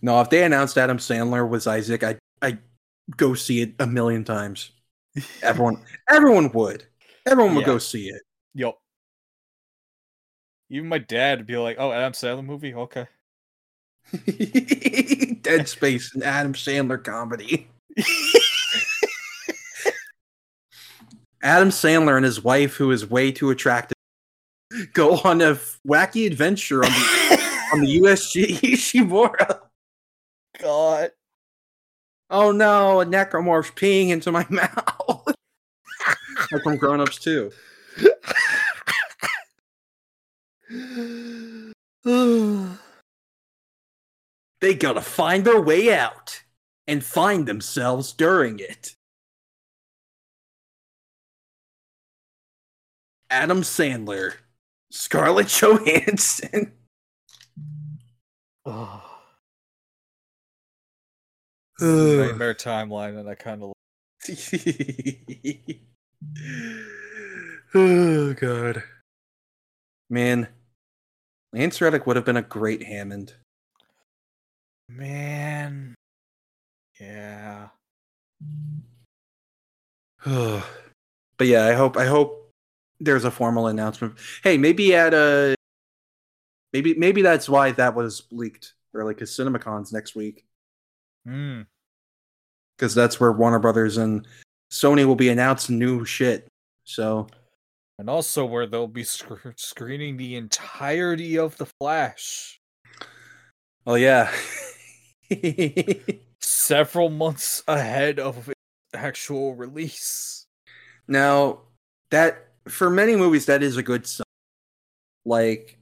[0.00, 2.58] No, if they announced Adam Sandler was Isaac, I I
[3.16, 4.70] go see it a million times.
[5.42, 6.84] Everyone, everyone would.
[7.26, 7.66] Everyone would Yeah.
[7.66, 8.22] go see it.
[8.54, 8.78] Yup.
[10.70, 13.06] Even my dad would be like, "Oh, Adam Sandler movie, okay."
[15.42, 17.68] Dead Space and Adam Sandler comedy.
[21.42, 23.94] Adam Sandler and his wife, who is way too attractive,
[24.92, 25.54] go on a
[25.88, 29.60] wacky adventure on the on the USG Ishimura.
[30.60, 31.12] God.
[32.30, 35.34] Oh no, a necromorph's peeing into my mouth.
[36.52, 37.50] like from Grown Ups too.
[44.60, 46.42] They gotta find their way out
[46.86, 48.94] and find themselves during it.
[53.30, 54.34] Adam Sandler,
[54.90, 56.72] Scarlett Johansson.
[58.66, 59.09] Ugh.
[61.80, 63.72] Nightmare timeline, and I kind of
[67.74, 68.82] oh god,
[70.08, 70.48] man,
[71.52, 73.34] Lance Reddick would have been a great Hammond.
[74.88, 75.94] man.
[77.00, 77.68] Yeah.
[80.24, 80.62] but
[81.40, 82.52] yeah, I hope I hope
[83.00, 84.16] there's a formal announcement.
[84.44, 85.54] Hey, maybe at a
[86.72, 90.44] maybe maybe that's why that was leaked early because CinemaCon's next week
[91.26, 91.62] Hmm.
[92.76, 94.26] because that's where Warner Brothers and
[94.70, 96.48] Sony will be announcing new shit.
[96.84, 97.26] So
[97.98, 99.26] And also where they'll be sc-
[99.56, 102.60] screening the entirety of the Flash
[103.86, 104.30] oh yeah.
[106.40, 108.50] several months ahead of
[108.94, 110.46] actual release.
[111.08, 111.60] Now,
[112.10, 114.24] that for many movies, that is a good sign.
[115.24, 115.78] Like,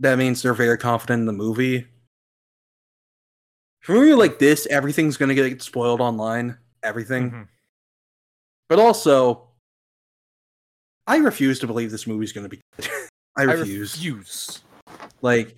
[0.00, 1.86] that means they're very confident in the movie.
[3.88, 6.58] For a movie like this, everything's gonna get spoiled online.
[6.82, 7.30] Everything.
[7.30, 7.48] Mhm.
[8.68, 9.48] But also,
[11.06, 12.86] I refuse to believe this movie's gonna be good.
[13.38, 13.94] I I refuse.
[13.94, 14.60] refuse.
[15.22, 15.56] Like,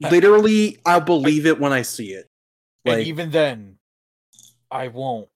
[0.00, 2.26] literally, I'll believe it when I see it.
[2.84, 3.78] and Like, even then,
[4.68, 5.28] I won't.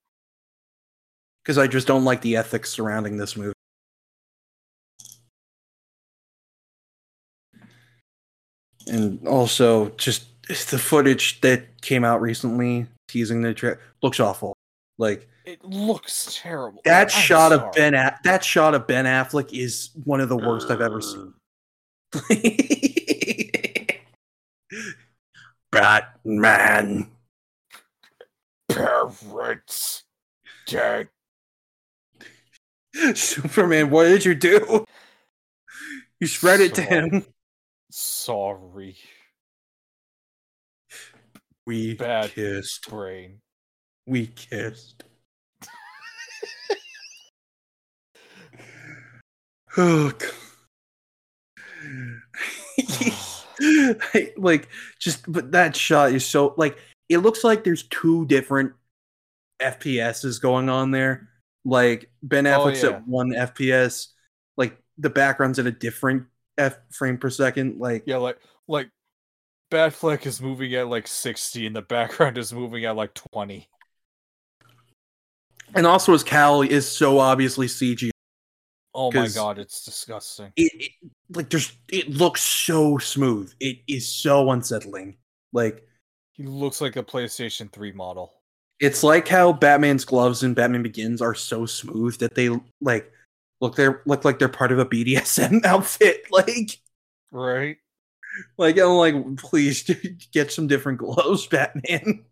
[1.44, 3.52] because I just don't like the ethics surrounding this movie.
[8.88, 10.31] And also, just
[10.70, 14.54] the footage that came out recently teasing the tra- looks awful.
[14.98, 16.80] Like It looks terrible.
[16.84, 17.72] that I'm shot of.
[17.72, 21.32] Ben A- that shot of Ben Affleck is one of the worst I've ever seen.
[25.70, 27.08] Batman.
[28.68, 30.04] Parrots.
[30.66, 31.08] Dead.
[33.14, 34.84] Superman, what did you do?
[36.20, 37.24] You spread it to him.
[37.90, 38.96] Sorry,
[41.66, 42.30] We Bad.
[42.32, 42.88] kissed.
[42.88, 43.40] brain.
[44.06, 45.04] We kissed.
[49.76, 50.12] oh,
[54.36, 54.68] like
[54.98, 56.76] just but that shot is so like
[57.08, 58.72] it looks like there's two different
[59.60, 61.28] FPSs going on there.
[61.64, 62.86] Like Ben Oh, yeah.
[62.96, 64.08] at one FPS,
[64.56, 66.24] like the background's at a different
[66.58, 67.78] F frame per second.
[67.78, 68.90] Like Yeah, like like
[69.72, 73.68] Batfleck is moving at like sixty, and the background is moving at like twenty.
[75.74, 78.10] and also his Cal is so obviously CG.
[78.94, 80.52] Oh my god, it's disgusting.
[80.56, 80.92] It, it
[81.34, 83.52] like there's it looks so smooth.
[83.58, 85.16] It is so unsettling.
[85.54, 85.82] Like
[86.32, 88.34] He looks like a PlayStation Three model.
[88.80, 92.50] it's like how Batman's gloves in Batman Begins are so smooth that they
[92.82, 93.10] like
[93.62, 96.24] look they look like they're part of a BDSM outfit.
[96.30, 96.78] Like
[97.30, 97.78] Right?
[98.58, 99.82] Like I'm like please
[100.32, 102.24] get some different gloves, Batman.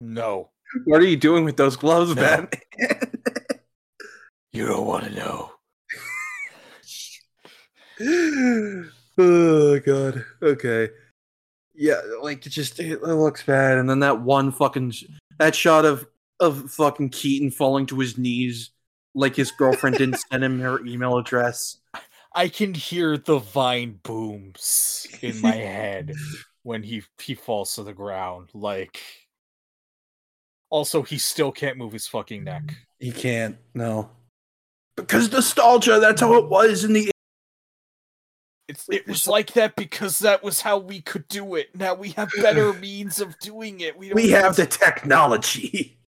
[0.00, 0.50] No,
[0.84, 2.22] What are you doing with those gloves, No.
[2.22, 2.62] Batman?
[4.52, 5.52] you don't want to know.
[9.18, 10.24] oh god.
[10.42, 10.90] Okay.
[11.74, 14.92] Yeah, like it just it looks bad, and then that one fucking
[15.38, 16.06] that shot of
[16.40, 18.70] of fucking Keaton falling to his knees,
[19.14, 21.78] like his girlfriend didn't send him her email address.
[21.94, 22.00] I
[22.46, 26.12] can hear the vine booms in my head
[26.62, 28.50] when he he falls to the ground.
[28.54, 29.00] Like,
[30.70, 32.62] also he still can't move his fucking neck.
[32.62, 33.56] Mm, he can't.
[33.74, 34.10] No.
[34.94, 35.98] Because nostalgia.
[35.98, 37.10] That's how it was in the.
[38.68, 41.74] It's it was like that because that was how we could do it.
[41.74, 43.98] Now we have better means of doing it.
[43.98, 45.96] We don't We have the technology.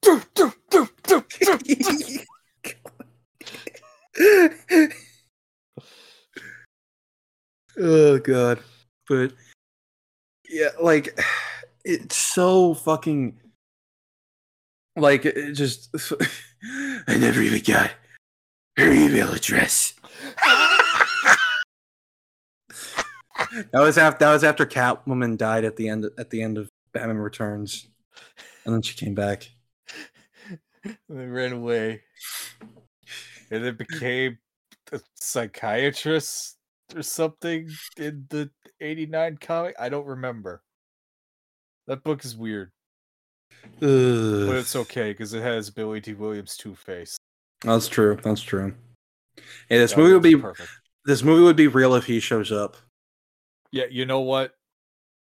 [0.00, 2.24] Do, do, do, do, do.
[7.78, 8.60] Oh god.
[9.08, 9.32] But
[10.48, 11.18] yeah, like
[11.84, 13.40] it's so fucking
[14.96, 15.94] like it just
[17.08, 17.90] I never even got
[18.76, 19.94] her email address.
[23.72, 26.68] That was after that was after Catwoman died at the end at the end of
[26.92, 27.88] Batman Returns.
[28.64, 29.48] And then she came back.
[30.84, 32.02] they ran away.
[33.50, 34.38] And it became
[34.92, 36.56] a psychiatrist
[36.94, 39.74] or something in the 89 comic.
[39.78, 40.62] I don't remember.
[41.86, 42.70] That book is weird,
[43.80, 47.16] but it's okay because it has Billy Dee Williams Two Face.
[47.62, 48.18] That's true.
[48.22, 48.74] That's true.
[49.70, 50.68] Yeah, this movie would be perfect.
[51.06, 52.76] this movie would be real if he shows up.
[53.70, 54.52] Yeah, you know what?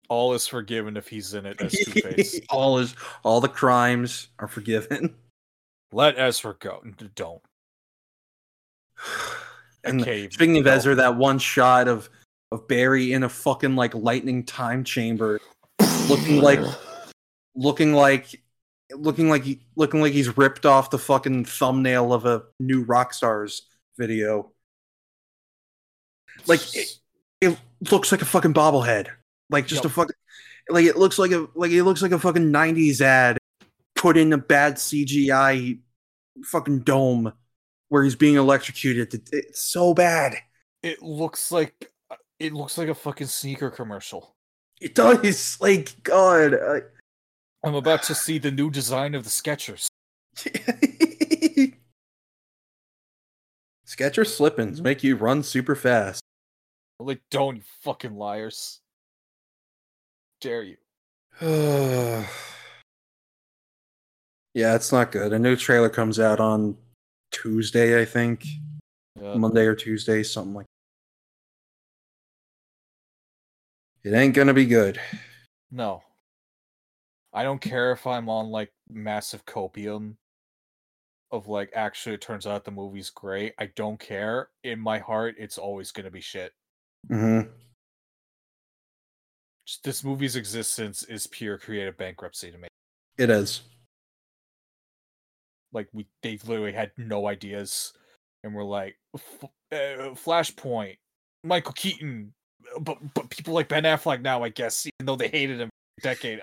[0.08, 2.40] All is forgiven if he's in it as Two Face.
[2.52, 5.16] all is all the crimes are forgiven.
[5.92, 6.84] Let Ezra go.
[7.16, 7.42] Don't.
[9.84, 10.68] And Okay, speaking of.
[10.68, 12.08] Ezra, that one shot of
[12.52, 15.40] of Barry in a fucking like lightning time chamber,
[16.08, 16.60] looking like
[17.56, 18.44] looking like
[18.92, 23.62] looking like he, looking like he's ripped off the fucking thumbnail of a new Rockstars
[23.98, 24.52] video.
[26.46, 26.98] Like it,
[27.42, 27.58] it
[27.92, 29.08] looks like a fucking bobblehead.
[29.50, 29.92] Like just Yep.
[29.92, 30.16] a fucking
[30.70, 33.40] like it looks like a like it looks like a fucking 90s ad
[33.96, 35.80] put in a bad CGI
[36.44, 37.34] fucking dome
[37.92, 39.22] where he's being electrocuted.
[39.34, 40.38] It's so bad.
[40.82, 44.34] it looks like uh, it looks like a fucking sneaker commercial.
[44.80, 45.58] It does.
[45.62, 46.54] Like God.
[46.56, 46.84] I-
[47.64, 49.88] I'm about to see the new design of the Skechers.
[53.86, 56.24] Sketcher slippins make you run super fast.
[57.00, 58.80] Like, don't you fucking liars!
[60.40, 60.78] Dare you?
[61.42, 62.26] yeah,
[64.76, 65.34] it's not good.
[65.34, 66.78] A new trailer comes out on
[67.32, 68.46] Tuesday, I think.
[69.20, 69.36] Yeah.
[69.36, 70.66] Monday or Tuesday, something like
[74.04, 75.00] It ain't gonna be good.
[75.70, 76.04] No.
[77.34, 80.16] I don't care if I'm on like massive copium
[81.32, 83.54] of like actually it turns out the movie's great.
[83.58, 84.50] I don't care.
[84.64, 86.54] In my heart, it's always gonna be shit.
[87.10, 87.42] hmm
[89.66, 92.68] Just this movie's existence is pure creative bankruptcy to me.
[93.18, 93.62] It is.
[95.74, 97.94] Like we they literally had no ideas
[98.44, 100.98] and we're like F- uh, Flashpoint,
[101.44, 102.34] Michael Keaton,
[102.80, 106.10] but but people like Ben Affleck now, I guess, even though they hated him for
[106.10, 106.42] a decade.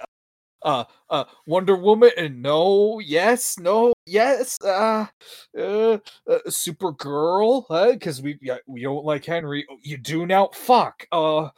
[0.62, 5.07] Uh, uh, Wonder Woman, and no, yes, no, yes, uh,
[5.57, 5.98] uh,
[6.28, 7.92] uh Supergirl, huh?
[7.92, 9.65] Because we yeah, we don't like Henry.
[9.70, 10.50] Oh, You do now?
[10.52, 11.07] Fuck.
[11.12, 11.50] Uh,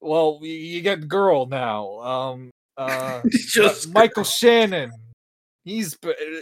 [0.00, 2.00] well, you get girl now.
[2.00, 4.92] Um, uh, Just uh, Michael Shannon.
[5.64, 5.96] He's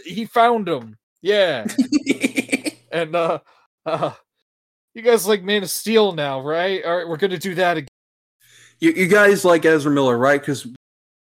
[0.05, 0.97] he found him.
[1.21, 1.67] Yeah,
[2.91, 3.39] and uh,
[3.85, 4.13] uh
[4.93, 6.83] You guys like Man of Steel now, right?
[6.83, 7.87] All right, we're gonna do that again.
[8.79, 10.41] You, you guys like Ezra Miller, right?
[10.41, 10.67] Because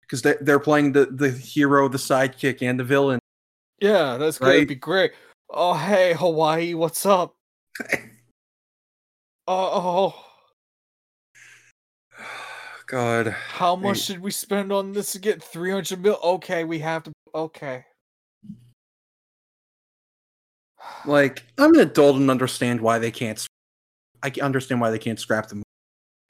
[0.01, 3.21] because they, they're playing the the hero, the sidekick, and the villain.
[3.81, 5.13] Yeah, that's gonna be great.
[5.51, 7.35] Oh, hey, Hawaii, what's up?
[9.47, 10.15] Oh,
[12.19, 12.25] oh,
[12.87, 16.19] God, how much should we spend on this to get 300 mil?
[16.25, 17.13] Okay, we have to.
[17.35, 17.85] Okay.
[21.07, 23.45] like I'm an adult and understand why they can't.
[24.23, 25.65] I understand why they can't scrap the movie.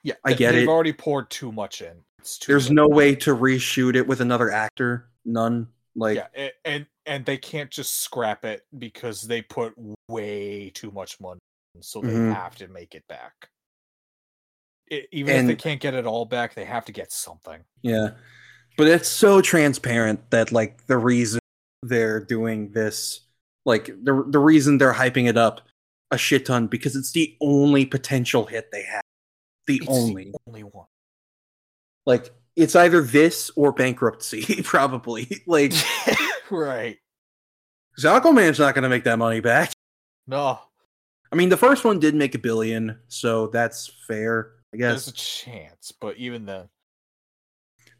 [0.02, 0.68] Yeah, I get they've it.
[0.68, 1.96] already poured too much in.
[2.18, 5.10] It's too There's no way to reshoot it with another actor.
[5.24, 5.68] None.
[5.96, 9.74] Like yeah, a- and and they can't just scrap it because they put
[10.08, 11.40] way too much money,
[11.74, 12.34] in, so they Mhm.
[12.34, 13.48] have to make it back.
[14.90, 17.64] I- even if they can't get it all back, they have to get something.
[17.82, 18.10] Yeah.
[18.76, 21.40] But it's so transparent that like the reason
[21.82, 23.20] they're doing this,
[23.64, 25.60] like the the reason they're hyping it up
[26.10, 29.02] a shit ton because it's the only potential hit they have.
[29.66, 30.24] The It's only.
[30.32, 30.86] the only one.
[32.06, 35.42] Like it's either this or bankruptcy, probably.
[35.46, 35.72] Like
[36.50, 36.98] right?
[37.98, 39.72] Aquaman's not gonna make that money back.
[40.26, 40.58] No,
[41.32, 45.04] I mean the first one did make a billion, so that's fair, I guess.
[45.04, 46.68] there's a chance, but even then,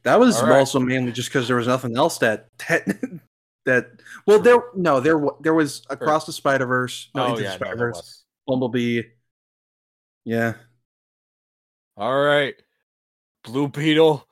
[0.05, 0.59] That was right.
[0.59, 2.87] also mainly just because there was nothing else that that
[3.65, 3.87] that
[4.27, 7.55] well there no there there was across the Spider Verse no oh into yeah, the
[7.55, 8.25] Spider Verse was.
[8.47, 9.03] Bumblebee
[10.25, 10.55] yeah
[11.97, 12.55] All right,
[13.45, 14.27] Blue Beetle,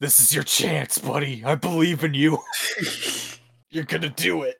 [0.00, 1.42] this is your chance, buddy.
[1.44, 2.38] I believe in you.
[3.70, 4.56] You're gonna do it.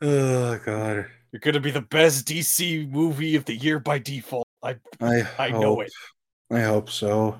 [0.00, 4.48] oh god You're gonna be the best DC movie of the year by default.
[4.60, 5.92] I I I know it.
[6.50, 7.38] I hope so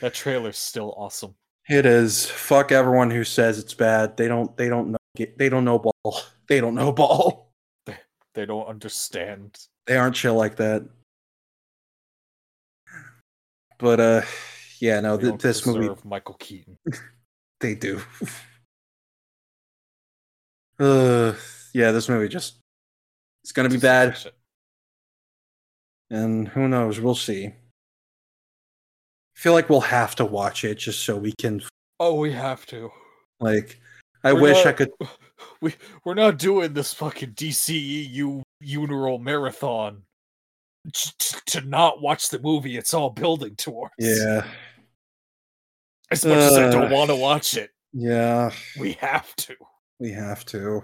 [0.00, 1.34] That trailer's still awesome.
[1.68, 4.98] it is fuck everyone who says it's bad they don't they don't know
[5.36, 7.52] they don't know ball they don't know ball
[8.34, 9.58] They don't understand.
[9.86, 10.86] they aren't chill like that
[13.78, 14.22] but uh
[14.80, 16.78] yeah no th- this movie Michael Keaton.
[17.60, 18.00] They do.
[20.78, 21.34] uh,
[21.74, 22.60] yeah, this movie just
[23.42, 24.32] it's gonna be Just bad,
[26.10, 27.00] and who knows?
[27.00, 27.52] We'll see.
[29.38, 31.62] Feel like we'll have to watch it just so we can
[32.00, 32.90] Oh, we have to.
[33.40, 33.80] like.
[34.24, 34.90] I We're wish I could.
[35.60, 40.02] We we're not doing this fucking DCEU funeral marathon
[41.46, 42.76] to not watch the movie.
[42.76, 43.92] It's all building towards.
[43.98, 44.44] Yeah,
[46.10, 48.50] As much as I don't Uh, want to watch it, yeah,
[48.80, 49.54] we have to.
[50.00, 50.82] we have to.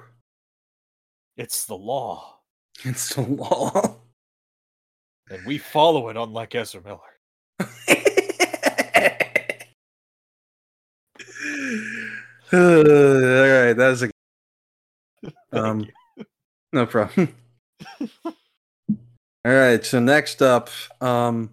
[1.36, 2.38] It's the law,
[2.84, 3.96] It's the law.
[5.30, 6.16] and we follow it.
[6.16, 7.00] Unlike Ezra Miller.
[12.52, 14.10] all right, that's a
[15.22, 15.88] Thank Um.
[16.72, 17.34] No problem.
[19.46, 21.50] All right, so next up, um,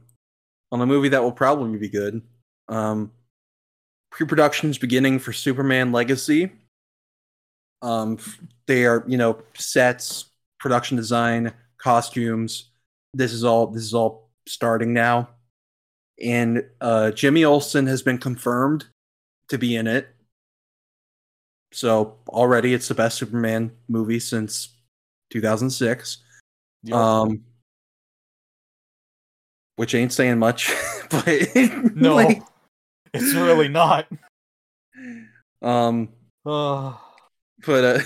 [0.72, 2.22] on a movie that will probably be good,
[2.70, 3.12] um,
[4.12, 6.52] pre-production's beginning for Superman Legacy.
[7.82, 8.18] Um,
[8.66, 10.26] they are, you know, sets,
[10.60, 12.70] production design, costumes.
[13.14, 13.68] This is all.
[13.68, 15.30] This is all starting now,
[16.22, 18.86] and uh, Jimmy Olsen has been confirmed
[19.50, 20.08] to be in it.
[21.74, 24.70] So already, it's the best Superman movie since
[25.32, 26.18] 2006.
[26.84, 26.98] Yup.
[26.98, 27.44] Um,
[29.78, 30.72] which ain't saying much,
[31.10, 31.26] but
[31.96, 32.44] no, like,
[33.14, 34.08] it's really not.
[35.62, 36.10] um,
[36.44, 36.98] but
[37.68, 38.00] uh,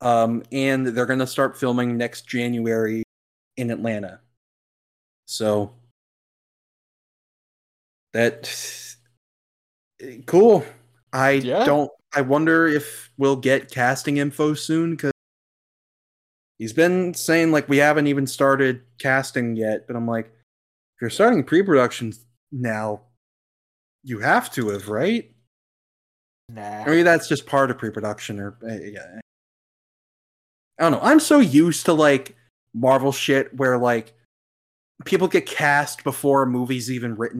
[0.00, 3.02] um, and they're gonna start filming next January
[3.56, 4.20] in Atlanta.
[5.26, 5.74] So
[8.16, 8.96] that
[10.26, 10.64] cool.
[11.12, 11.64] I Yeah.
[11.64, 11.90] don't.
[12.14, 15.12] I wonder if we'll get casting info soon because
[16.58, 19.86] he's been saying like we haven't even started casting yet.
[19.86, 22.12] But I'm like, if you're starting pre-production
[22.50, 23.02] now,
[24.02, 25.30] you have to have right.
[26.48, 26.84] nah.
[26.84, 29.20] Maybe that's just part of pre-production, or uh, yeah.
[30.78, 31.00] I don't know.
[31.02, 32.34] I'm so used to like
[32.74, 34.14] Marvel shit where like
[35.04, 37.38] people get cast before a movie's even written.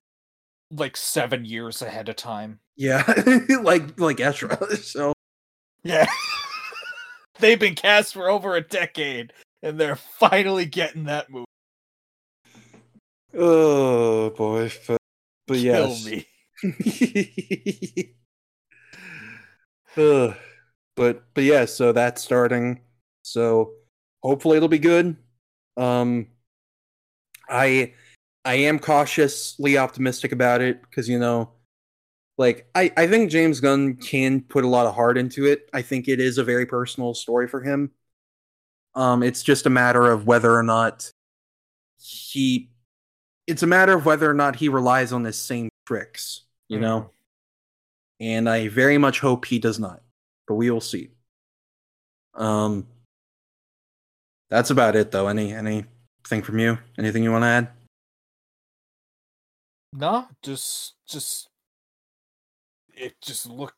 [0.71, 2.61] Like seven years ahead of time.
[2.77, 3.05] Yeah,
[3.63, 4.59] like like Ezra.
[4.77, 5.13] So
[5.83, 6.07] Yeah.
[7.39, 11.45] They've been cast for over a decade and they're finally getting that movie.
[13.37, 14.99] oh boy, but
[15.47, 16.05] but Kill yes.
[16.07, 16.27] me.
[19.97, 20.35] Ugh.
[20.97, 22.81] but but yeah, so that's starting.
[23.23, 23.73] So
[24.23, 25.17] hopefully it'll be good.
[25.77, 26.29] Um
[27.49, 27.93] I
[28.47, 31.51] I am cautiously optimistic about it because you know
[32.39, 35.69] like I, I think James Gunn can put a lot of heart into it.
[35.73, 37.91] I think it is a very personal story for him.
[38.95, 41.11] Um, it's just a matter of whether or not
[41.99, 42.71] he.
[43.47, 47.11] It's a matter of whether or not he relies on the same tricks, you know.
[48.21, 50.03] And I very much hope he does not,
[50.49, 51.11] but we will see.
[52.35, 52.87] Um,
[54.51, 55.29] that's about it, though.
[55.29, 56.79] Any anything from you?
[56.99, 57.69] Anything you want to add?
[59.97, 61.49] No, just just
[62.95, 63.75] it just look.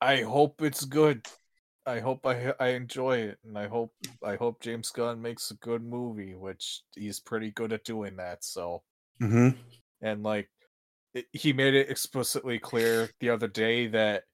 [0.00, 1.26] I hope it's good.
[1.86, 5.54] I hope I I enjoy it, and I hope I hope James Gunn makes a
[5.56, 8.44] good movie, which he's pretty good at doing that.
[8.44, 8.82] So,
[9.20, 9.58] Mm-hmm.
[10.00, 10.48] and like,
[11.14, 14.24] it, he made it explicitly clear the other day that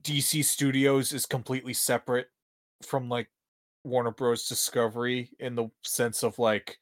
[0.00, 2.28] DC Studios is completely separate
[2.82, 3.28] from like
[3.84, 4.48] Warner Bros.
[4.48, 6.78] Discovery in the sense of like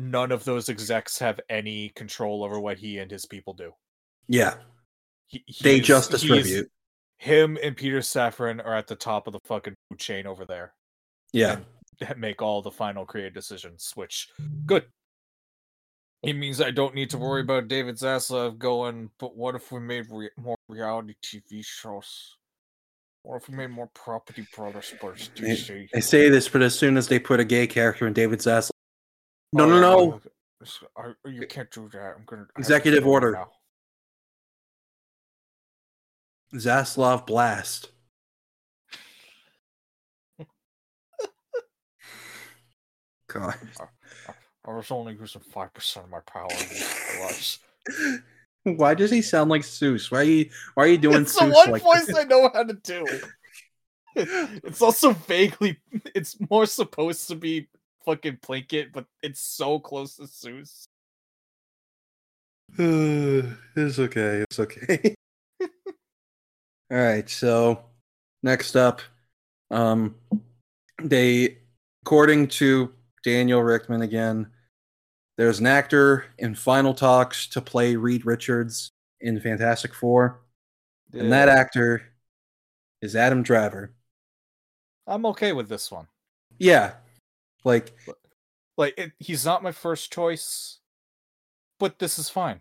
[0.00, 3.72] none of those execs have any control over what he and his people do.
[4.28, 4.54] Yeah,
[5.26, 6.70] He, he they just distribute.
[7.18, 10.72] him and Peter Safran are at the top of the fucking food chain over there.
[11.32, 11.58] Yeah,
[12.00, 14.28] that make all the final creative decisions, which
[14.66, 14.84] good.
[16.22, 19.80] It means I don't need to worry about David Zaslav going, but what if we
[19.80, 22.36] made re- more reality TV shows?
[23.22, 25.88] What if we made more Property Brothers I- DC?
[25.94, 28.70] I say this, but as soon as they put a gay character in David Zaslav,
[29.52, 30.20] no, Oh, no, no,
[30.96, 32.14] I- oh, you can't do that.
[32.16, 33.32] I'm gonna Executive order.
[33.32, 33.50] now.
[36.54, 37.90] Zaslav blast.
[43.28, 43.54] God.
[44.66, 46.48] I was only using five percent of my power.
[46.50, 47.58] this.
[48.64, 50.10] Why does he sound like Seuss?
[50.10, 52.64] Why are you why are you doing it's the one like voice I know how
[52.64, 53.06] to do.
[54.16, 55.78] It's also vaguely.
[56.16, 57.68] It's more supposed to be
[58.04, 60.84] fucking Plinkett, but it's so close to Seuss.
[62.78, 64.44] it's okay.
[64.48, 65.14] It's okay.
[65.60, 65.68] All
[66.90, 67.28] right.
[67.28, 67.84] So
[68.42, 69.00] next up,
[69.70, 70.14] um,
[71.02, 71.58] they,
[72.02, 72.92] according to
[73.24, 74.48] Daniel Richtman again,
[75.36, 80.40] there's an actor in final talks to play Reed Richards in Fantastic Four,
[81.12, 82.02] and that actor
[83.00, 83.92] is Adam Driver.
[85.06, 86.06] I'm okay with this one.
[86.58, 86.92] Yeah,
[87.64, 87.92] like
[88.76, 90.78] Like, it, he's not my first choice,
[91.78, 92.60] but this is fine.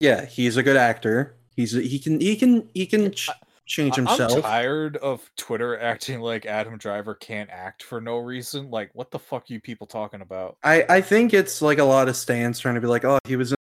[0.00, 1.36] yeah, he's a good actor.
[1.56, 3.28] He's he can he can he can ch-
[3.66, 4.42] change I- I'm himself.
[4.42, 8.70] tired of Twitter acting like Adam Driver can't act for no reason.
[8.70, 10.56] Like, what the fuck are you people talking about?
[10.62, 13.36] I I think it's like a lot of stands trying to be like, oh, he
[13.36, 13.56] was, in,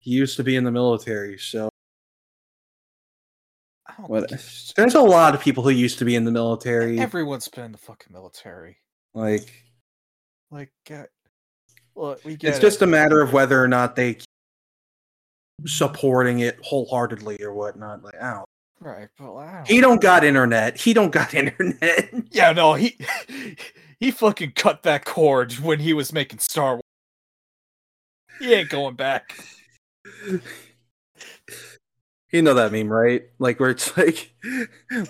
[0.00, 1.68] he used to be in the military, so
[4.06, 4.30] what?
[4.76, 6.98] There's a lot of people who used to be in the military.
[6.98, 8.78] Everyone's been in the fucking military.
[9.14, 9.63] like
[10.54, 11.10] Like, get,
[11.96, 12.60] look, we get it's it.
[12.60, 14.24] just a matter of whether or not they keep
[15.66, 18.04] supporting it wholeheartedly or whatnot.
[18.04, 18.44] Like, oh,
[18.78, 20.78] right, but I don't he don't got internet.
[20.78, 22.08] He don't got internet.
[22.30, 22.96] Yeah, no, he
[23.98, 26.82] he fucking cut that cord when he was making Star Wars.
[28.38, 29.36] He ain't going back.
[32.30, 33.24] you know that meme, right?
[33.40, 34.32] Like where it's like,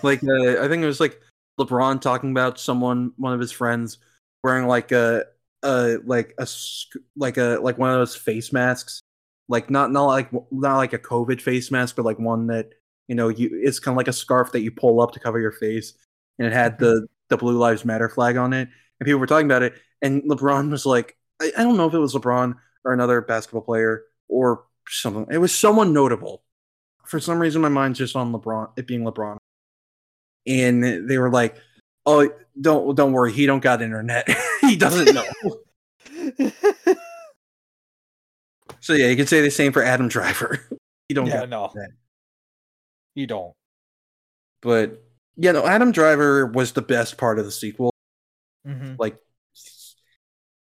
[0.01, 1.21] like uh, I think it was like
[1.59, 3.99] LeBron talking about someone, one of his friends,
[4.43, 5.25] wearing like a,
[6.05, 6.47] like a
[7.15, 9.01] like a like one of those face masks,
[9.47, 12.69] like not not like not like a COVID face mask, but like one that
[13.07, 15.39] you know you it's kind of like a scarf that you pull up to cover
[15.39, 15.93] your face,
[16.39, 16.85] and it had mm-hmm.
[16.85, 18.69] the the Blue Lives Matter flag on it,
[18.99, 21.93] and people were talking about it, and LeBron was like, I, I don't know if
[21.93, 26.43] it was LeBron or another basketball player or something it was someone notable
[27.05, 29.37] for some reason my mind's just on LeBron it being LeBron.
[30.47, 31.55] And they were like,
[32.05, 32.29] "Oh,
[32.59, 34.27] don't don't worry, he don't got internet.
[34.69, 35.25] he doesn't know."
[38.79, 40.67] so yeah, you could say the same for Adam Driver.
[41.07, 41.71] You don't yeah, got no.
[41.75, 41.91] that.
[43.13, 43.53] You don't.
[44.61, 45.03] but
[45.35, 47.93] yeah, no, Adam Driver was the best part of the sequel.
[48.65, 48.95] Mm-hmm.
[48.97, 49.17] Like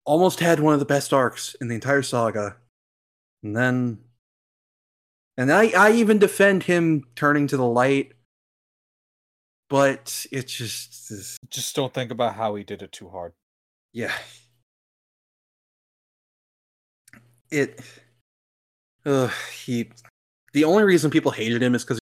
[0.04, 2.56] almost had one of the best arcs in the entire saga.
[3.42, 3.98] And then
[5.36, 8.12] and I I even defend him turning to the light.
[9.68, 13.32] But it's just Just don't think about how he did it too hard.
[13.96, 14.12] Yeah.
[17.50, 17.80] It
[19.06, 19.88] uh, he
[20.52, 21.98] the only reason people hated him is because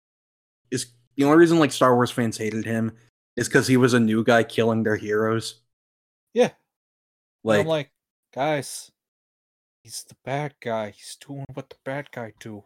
[0.70, 2.92] is the only reason like Star Wars fans hated him
[3.36, 5.60] is because he was a new guy killing their heroes.
[6.32, 6.44] Yeah.
[6.44, 6.52] And
[7.44, 7.90] Like, I'm like,
[8.34, 8.90] guys,
[9.82, 10.90] he's the bad guy.
[10.96, 12.64] He's doing what the bad guy do.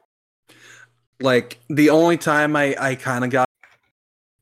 [1.18, 3.48] like the only time I I kind of got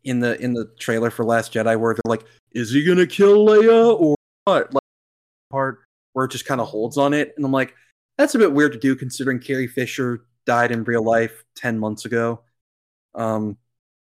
[0.02, 3.46] in the in the trailer for Last Jedi where they're like, is he gonna kill
[3.46, 4.16] Leia or?
[4.46, 4.82] But like
[5.50, 5.80] part
[6.12, 7.74] where it just kind of holds on it, and I'm like,
[8.18, 12.04] that's a bit weird to do considering Carrie Fisher died in real life ten months
[12.04, 12.42] ago.
[13.14, 13.58] Um,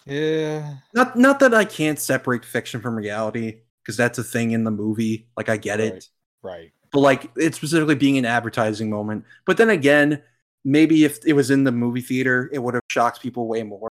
[0.06, 0.78] Yeah.
[0.94, 4.72] not not that I can't separate fiction from reality because that's a thing in the
[4.72, 5.30] movie.
[5.38, 5.94] Like I get it.
[5.94, 6.62] Right.
[6.62, 6.74] Right.
[6.92, 9.26] but like it specifically being an advertising moment.
[9.46, 10.24] But then again,
[10.66, 13.90] maybe if it was in the movie theater, it would have shocked people way more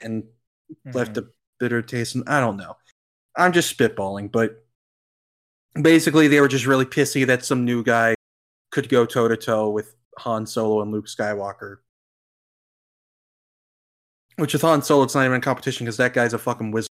[0.00, 0.24] and
[0.94, 1.26] left Mhm.
[1.26, 2.14] a bitter taste.
[2.16, 2.76] And I don't know.
[3.36, 4.64] I'm just spitballing, but
[5.74, 8.14] basically they were just really pissy that some new guy
[8.70, 11.76] could go toe to toe with Han Solo and Luke Skywalker.
[14.36, 16.88] Which with Han Solo, it's not even a competition because that guy's a fucking wizard.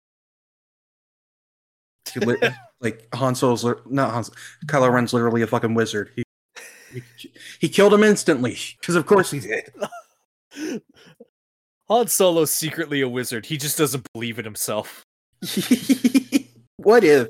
[2.17, 2.37] Li-
[2.81, 4.25] like Han Solo's li- not Han.
[4.67, 6.11] Kylo Ren's literally a fucking wizard.
[6.15, 6.23] He
[7.17, 9.73] he, he killed him instantly because of course he did.
[11.89, 13.47] Han Solo's secretly a wizard.
[13.47, 15.05] He just doesn't believe in himself.
[16.77, 17.29] what if?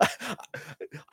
[0.00, 0.08] I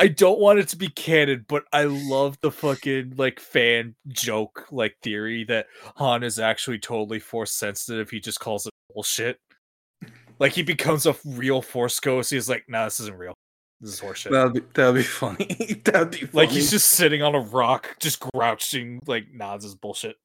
[0.08, 4.96] don't want it to be canon, but I love the fucking like fan joke like
[5.02, 8.10] theory that Han is actually totally force sensitive.
[8.10, 9.40] He just calls it bullshit.
[10.40, 12.32] Like he becomes a real force ghost.
[12.32, 13.34] He's like, nah, this isn't real.
[13.82, 14.32] This is horseshit.
[14.32, 15.82] That'd be, that'd be funny.
[15.84, 16.30] that'd be funny.
[16.34, 20.16] like he's just sitting on a rock, just grouching, like, nah, this is bullshit.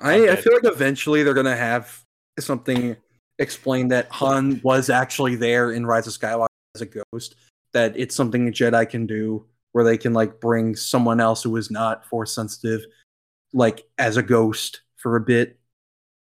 [0.00, 2.02] I, I feel like eventually they're gonna have
[2.40, 2.96] something
[3.38, 7.36] explain that Han was actually there in Rise of Skywalker as a ghost.
[7.74, 11.54] That it's something a Jedi can do, where they can like bring someone else who
[11.56, 12.80] is not force sensitive,
[13.52, 15.58] like as a ghost for a bit.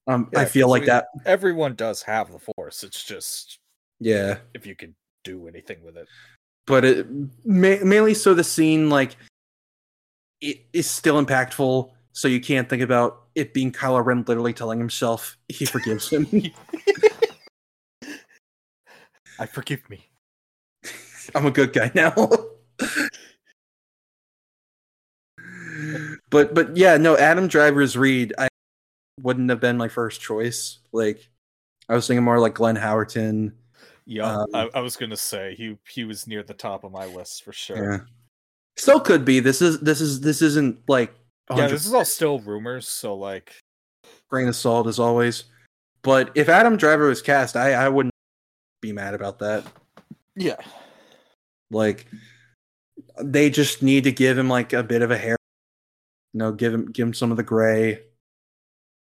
[0.07, 1.05] Um, I feel like we- that.
[1.25, 2.83] Everyone does have the force.
[2.83, 3.59] It's just
[3.99, 6.07] Yeah, if you can do anything with it.
[6.65, 7.07] but it
[7.45, 9.15] ma- mainly so the scene like
[10.41, 11.91] it is still impactful.
[12.13, 16.27] So you can't think about it being Kylo Ren literally telling himself he forgives him.
[19.39, 20.09] I forgive me.
[21.35, 22.13] I'm a good guy now.
[26.29, 28.47] but but yeah, no, Adam Driver's read I
[29.21, 30.79] wouldn't have been my first choice.
[30.91, 31.29] Like
[31.89, 33.53] I was thinking more like Glenn Howerton.
[34.05, 37.05] Yeah, Um, I, I was gonna say he he was near the top of my
[37.05, 37.91] list for sure.
[37.91, 37.99] Yeah.
[38.75, 39.39] Still could be.
[39.39, 41.13] This is this is this isn't like
[41.55, 43.53] Yeah, this is all still rumors, so like
[44.29, 45.45] grain of salt as always.
[46.01, 48.13] But if Adam Driver was cast, I I wouldn't
[48.81, 49.63] be mad about that.
[50.35, 50.57] yeah.
[51.71, 52.07] Like
[53.21, 55.37] they just need to give him like a bit of a hair.
[56.33, 58.01] You know, give him give him some of the gray.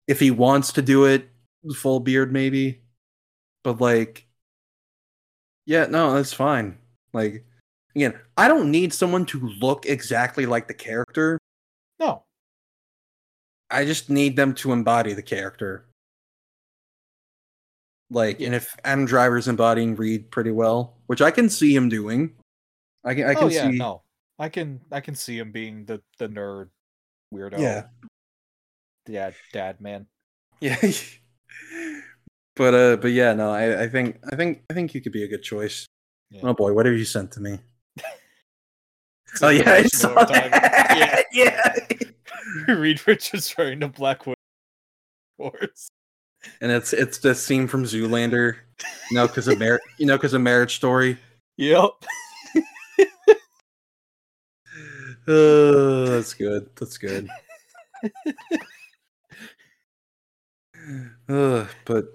[0.07, 1.29] If he wants to do it,
[1.75, 2.81] full beard maybe.
[3.63, 4.27] But like
[5.65, 6.77] yeah, no, that's fine.
[7.13, 7.45] Like
[7.95, 11.39] again, I don't need someone to look exactly like the character.
[11.99, 12.23] No.
[13.69, 15.85] I just need them to embody the character.
[18.09, 22.33] Like, and if Adam Driver's embodying Reed pretty well, which I can see him doing,
[23.03, 24.03] I can I can oh yeah, see no.
[24.39, 26.69] I can I can see him being the the nerd
[27.33, 27.59] weirdo.
[27.59, 27.83] Yeah.
[29.05, 30.07] Dad dad man.
[30.59, 30.77] Yeah.
[32.55, 35.23] but uh but yeah, no, I, I think I think I think you could be
[35.23, 35.85] a good choice.
[36.29, 36.41] Yeah.
[36.43, 37.59] Oh boy, what have you sent to me?
[39.41, 41.25] oh yeah, I saw that.
[41.31, 41.73] yeah.
[42.67, 44.35] Reed Richards wearing a black Widow
[45.39, 45.89] horse.
[46.61, 48.55] And it's it's the scene from Zoolander.
[49.09, 51.17] You know, because of marriage you know, because of marriage story.
[51.57, 51.91] Yep.
[55.27, 56.69] Uh, that's good.
[56.77, 57.27] That's good.
[61.29, 62.05] uh, but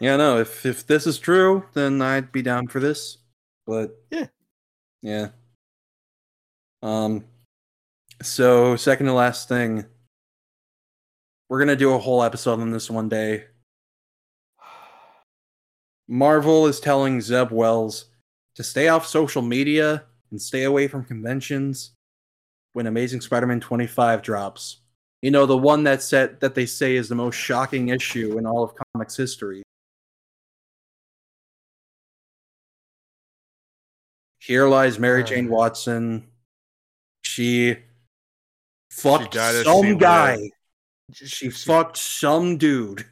[0.00, 0.38] yeah, no.
[0.40, 3.18] If if this is true, then I'd be down for this.
[3.66, 4.26] But Yeah.
[5.02, 5.28] yeah.
[6.82, 7.24] Um.
[8.22, 9.84] So second to last thing,
[11.48, 13.44] we're gonna do a whole episode on this one day.
[16.08, 18.06] Marvel is telling Zeb Wells
[18.56, 21.95] to stay off social media and stay away from conventions
[22.76, 24.80] when Amazing Spider-Man 25 drops.
[25.22, 28.44] You know, the one that set that they say is the most shocking issue in
[28.44, 29.62] all of comics history.
[34.40, 35.52] Here lies Mary Jane Uh.
[35.52, 36.28] Watson.
[37.22, 37.78] She
[38.90, 40.00] fucked died she some lived.
[40.00, 40.36] guy.
[41.14, 43.06] She fucked some dude.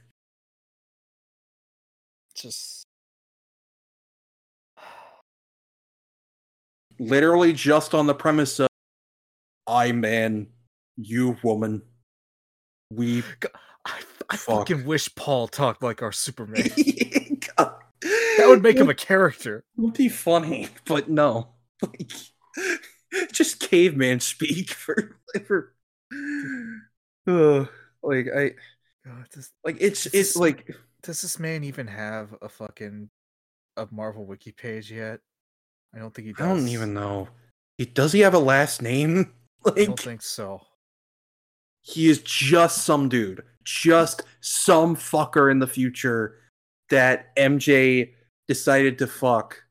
[2.34, 2.84] Just
[6.98, 8.68] literally just on the premise of
[9.66, 10.48] I man,
[10.96, 11.82] you woman.
[12.90, 13.22] We
[13.84, 14.68] I, I Fuck.
[14.68, 16.70] fucking wish Paul talked like our Superman.
[18.36, 19.64] That would make him a character.
[19.78, 21.48] It would be funny, but no.
[21.82, 22.12] Like
[23.32, 25.74] just caveman speak for for
[27.26, 27.64] uh,
[28.02, 28.52] like I
[29.06, 33.10] God, does, like it's This it's like does this man even have a fucking
[33.76, 35.20] a Marvel wiki page yet?
[35.94, 36.42] I don't think he does.
[36.42, 37.28] I don't even know.
[37.78, 39.32] He does he have a last name?
[39.66, 40.60] I don't think so.
[41.82, 46.38] he is just some dude, just some fucker in the future
[46.90, 48.12] that MJ
[48.48, 49.62] decided to fuck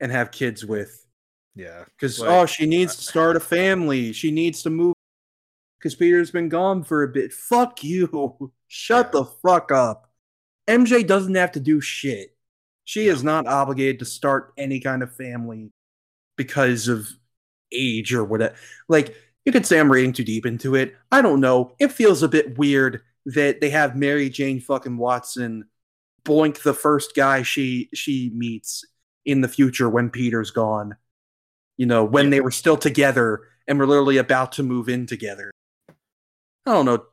[0.00, 1.06] and have kids with
[1.54, 1.84] Yeah.
[1.86, 4.94] because Like, oh she needs to start a family she needs to move
[5.78, 9.10] because peter's been gone for a bit fuck you shut Yeah.
[9.20, 10.10] the fuck up
[10.68, 12.36] mj doesn't have to do shit
[12.84, 15.70] she is not obligated to start any kind of family
[16.36, 17.08] because of
[17.72, 18.54] age or whatever
[18.88, 19.16] like
[19.48, 22.28] you could say i'm reading too deep into it i don't know it feels a
[22.28, 25.64] bit weird that they have mary jane fucking watson
[26.24, 28.84] boink the first guy she she meets
[29.24, 30.94] in the future when peter's gone
[31.78, 35.50] you know, when they were still together and were literally about to move in together.
[36.66, 37.04] I don't know.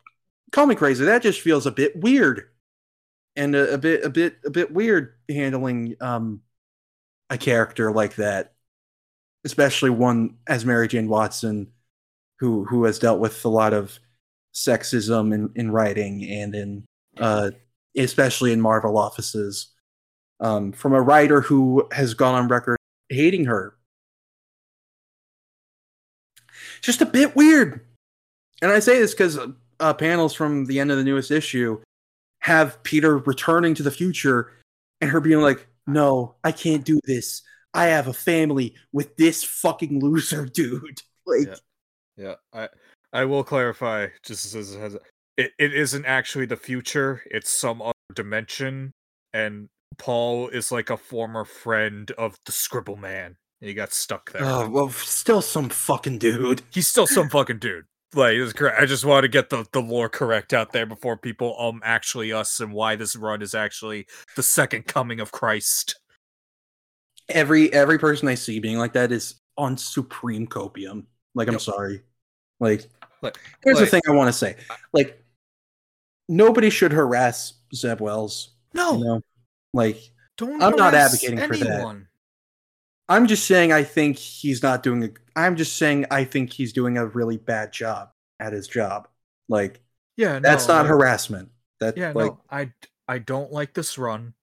[0.51, 1.05] Call me crazy.
[1.05, 2.49] That just feels a bit weird.
[3.37, 6.41] And a, a bit a bit a bit weird handling um
[7.29, 8.53] a character like that.
[9.43, 11.71] Especially one as Mary Jane Watson
[12.39, 13.99] who who has dealt with a lot of
[14.53, 16.85] sexism in, in writing and in
[17.17, 17.51] uh
[17.97, 19.71] especially in Marvel offices.
[20.39, 22.77] Um from a writer who has gone on record
[23.09, 23.75] hating her
[26.81, 27.81] just a bit weird.
[28.61, 29.39] And I say this because
[29.79, 31.81] uh, panels from the end of the newest issue
[32.39, 34.51] have Peter returning to the future
[35.01, 37.41] and her being like, "No, I can't do this.
[37.73, 41.55] I have a family with this fucking loser dude." Like, Yeah.
[42.17, 42.69] Yeah, I
[43.13, 44.97] I will clarify just as as
[45.37, 48.93] it, it isn't actually the future, it's some other dimension
[49.33, 53.35] and Paul is like a former friend of the Scribble Man.
[53.61, 54.43] and He got stuck there.
[54.43, 56.61] oh, well, still some fucking dude.
[56.71, 57.85] He's still some fucking dude.
[58.13, 58.37] Like.
[58.61, 62.31] I just want to get the, the lore correct out there before people um actually
[62.31, 65.99] us and why this run is actually the second coming of Christ.
[67.27, 71.05] Every every person I see being like that is on supreme copium.
[71.35, 71.61] Like, I'm Yep.
[71.61, 72.01] sorry.
[72.59, 72.89] Like,
[73.21, 74.55] Like- here's like- the thing I want to say.
[74.93, 75.23] Like,
[76.27, 78.55] nobody should harass Zeb Wells.
[78.73, 79.21] No, You know,
[79.73, 79.97] like
[80.37, 80.61] don't.
[80.61, 82.05] I'm not advocating for that.
[83.07, 86.73] I'm just saying I think he's not doing a I'm just saying I think he's
[86.73, 89.07] doing a really bad job at his job.
[89.47, 89.81] Like
[90.17, 91.51] Yeah, that's no, not harassment.
[91.79, 92.73] That Yeah, like no, I
[93.07, 94.33] I don't like this run,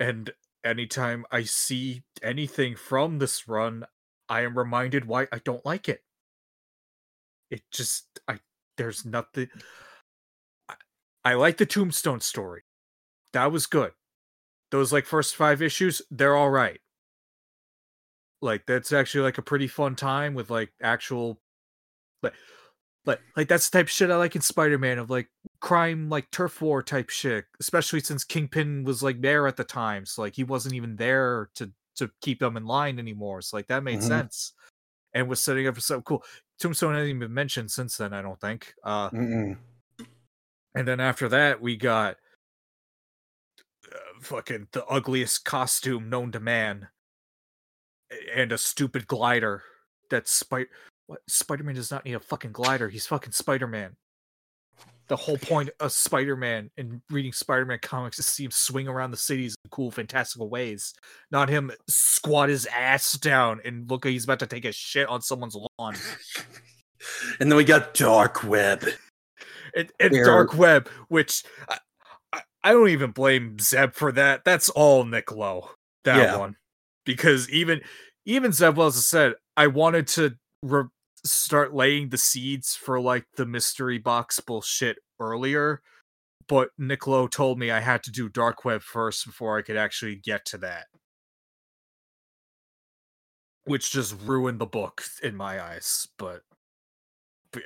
[0.00, 0.32] and
[0.64, 3.84] anytime I see anything from this run,
[4.28, 6.02] I am reminded why I don't like it.
[7.50, 8.38] It just I
[8.76, 9.48] there's nothing.
[10.68, 10.74] I,
[11.24, 12.62] I like the Tombstone story.
[13.32, 13.92] That was good.
[14.70, 16.80] Those like first five issues, they're all right.
[18.40, 21.40] Like that's actually like a pretty fun time with like actual,
[22.22, 22.34] like,
[23.04, 25.28] like like that's the type of shit I like in Spider Man of like
[25.60, 30.06] crime like turf war type shit especially since kingpin was like there at the time
[30.06, 33.66] so like he wasn't even there to to keep them in line anymore so like
[33.66, 34.08] that made Mhm.
[34.08, 34.52] sense
[35.14, 36.24] and was setting up for something cool
[36.58, 39.56] tombstone hasn't even been mentioned since then i don't think uh mm-mm.
[40.74, 42.16] and then after that we got
[43.92, 46.88] uh, fucking the ugliest costume known to man
[48.34, 49.62] and a stupid glider
[50.10, 50.68] that's spider
[51.06, 53.96] what spider-man does not need a fucking glider he's fucking spider-man
[55.08, 59.10] the whole point of spider-man and reading spider-man comics is to see him swing around
[59.10, 60.92] the cities in cool fantastical ways
[61.30, 65.08] not him squat his ass down and look like he's about to take a shit
[65.08, 65.94] on someone's lawn
[67.40, 68.84] And then we got Dark Web.
[69.74, 71.78] and, and dark web which I,
[72.32, 75.70] I, I don't even blame zeb for that that's all nick lowe
[76.04, 76.36] that Yeah.
[76.38, 76.56] one
[77.04, 77.82] because even
[78.24, 80.84] even zeb wells has said i wanted to re-
[81.24, 85.82] start laying the seeds for like the mystery box bullshit earlier
[86.46, 89.76] but nick lowe told me i had to do dark web first before i could
[89.76, 90.86] actually get to that.
[93.64, 96.42] Which just ruined the book in my eyes but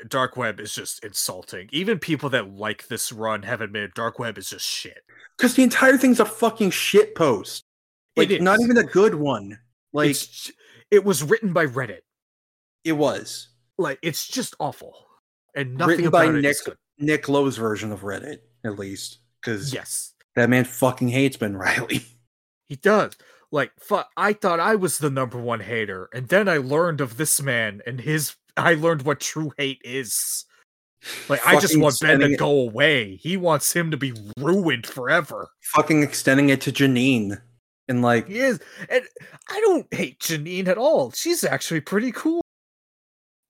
[0.09, 1.69] dark web is just insulting.
[1.73, 5.03] Even people that like this run have admitted dark web is just shit.
[5.37, 7.65] Because the entire thing's a fucking shit post.
[8.17, 9.59] Like not even a good one.
[9.93, 10.51] Like It's
[10.91, 12.01] it was written by reddit
[12.85, 13.49] it was.
[13.79, 15.07] like it's just awful
[15.55, 16.77] and nothing Written by about it is Nick.
[16.99, 19.19] Nick Lowe's version of Reddit, at least.
[19.41, 22.05] Because yes that man fucking hates Ben Reilly.
[22.69, 23.17] he does
[23.51, 27.17] like fu- i thought i was the number one hater and then i learned of
[27.19, 30.47] this man and his i learned what true hate is
[31.29, 34.87] like i just want ben to it- go away he wants him to be ruined
[34.87, 37.41] forever fucking extending it to Janine.
[37.89, 38.61] And like He is.
[38.89, 39.03] And
[39.51, 41.11] I don't hate Janine at all.
[41.11, 42.42] She's actually pretty cool.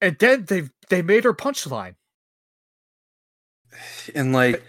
[0.03, 1.95] And then they they made her punchline.
[4.15, 4.63] and like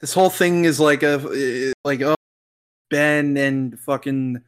[0.00, 2.16] this whole thing is like a like oh
[2.88, 4.42] Ben and fucking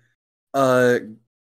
[0.55, 0.99] uh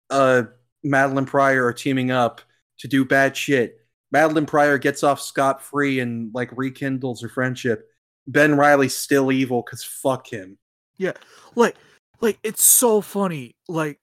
[0.10, 0.43] uh
[0.85, 2.42] Madelyne Pryor are teaming up
[2.80, 3.77] to do bad shit.
[4.14, 7.88] Madelyne Pryor gets off scot free and like rekindles her friendship.
[8.27, 10.58] Ben Reilly's still evil because fuck him.
[10.98, 11.14] Yeah,
[11.56, 11.77] like
[12.19, 13.56] like it's so funny.
[13.69, 14.00] Like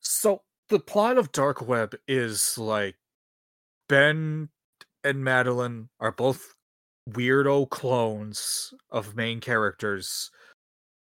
[0.00, 0.42] So
[0.74, 2.96] the plot of Dark Web is like
[3.88, 4.48] Ben
[5.04, 6.52] and Madelyne are both
[7.08, 10.32] weirdo clones of main characters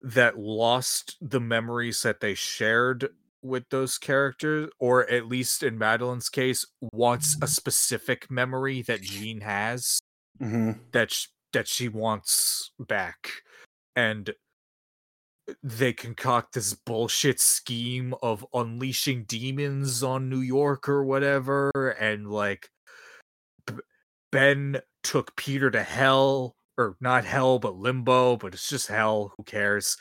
[0.03, 3.11] that lost the memories that they shared
[3.43, 9.41] with those characters, or at least in Madelyne's case, wants a specific memory that Jean
[9.41, 10.01] has
[10.41, 13.31] hmm that sh- that she wants back,
[13.95, 14.35] and
[15.63, 22.71] they concoct this bullshit scheme of unleashing demons on New York or whatever, and like
[23.67, 23.75] B-
[24.33, 29.33] Ben took Peter to hell, or not hell, but limbo, but it's just hell.
[29.37, 29.97] Who cares?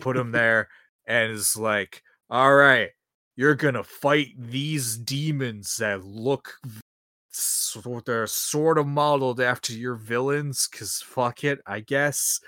[0.00, 0.68] Put him there,
[1.06, 2.90] and is like, all right,
[3.36, 6.54] you're gonna fight these demons that look
[7.36, 12.40] so they're sort of modeled after your villains, cause fuck it, I guess.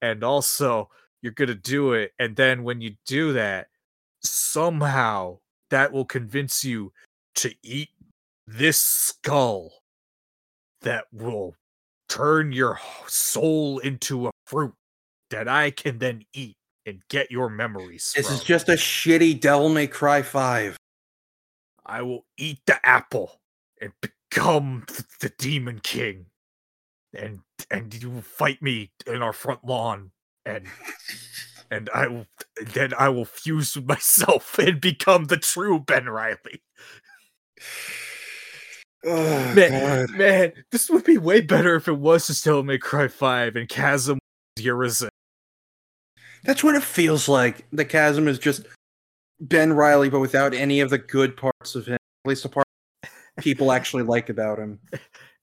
[0.00, 0.88] And also,
[1.22, 3.68] you're gonna do it, and then when you do that,
[4.22, 5.38] somehow
[5.70, 6.92] that will convince you
[7.36, 7.90] to eat
[8.46, 9.70] this skull
[10.82, 11.54] that will
[12.08, 14.74] turn your soul into a fruit
[15.30, 19.68] that I can then eat and get your memories This is just a shitty Devil
[19.68, 20.76] May Cry 5.
[21.86, 23.40] I will eat the apple
[23.80, 24.84] and become
[25.20, 26.26] the demon king.
[27.14, 30.10] And and you will fight me in our front lawn
[30.44, 30.66] and
[31.70, 32.26] and I will
[32.74, 36.62] then I will fuse with myself and become the true Ben Reilly.
[39.04, 40.16] Oh, Man, God.
[40.16, 43.68] man, this would be way better if it was just Devil May Cry 5 and
[43.68, 44.20] Chasm
[44.56, 45.08] was Urizen.
[46.44, 47.66] That's what it feels like.
[47.72, 48.64] The chasm is just
[49.40, 51.94] Ben Riley, but without any of the good parts of him.
[51.94, 52.66] At least the part
[53.38, 54.78] people actually like about him.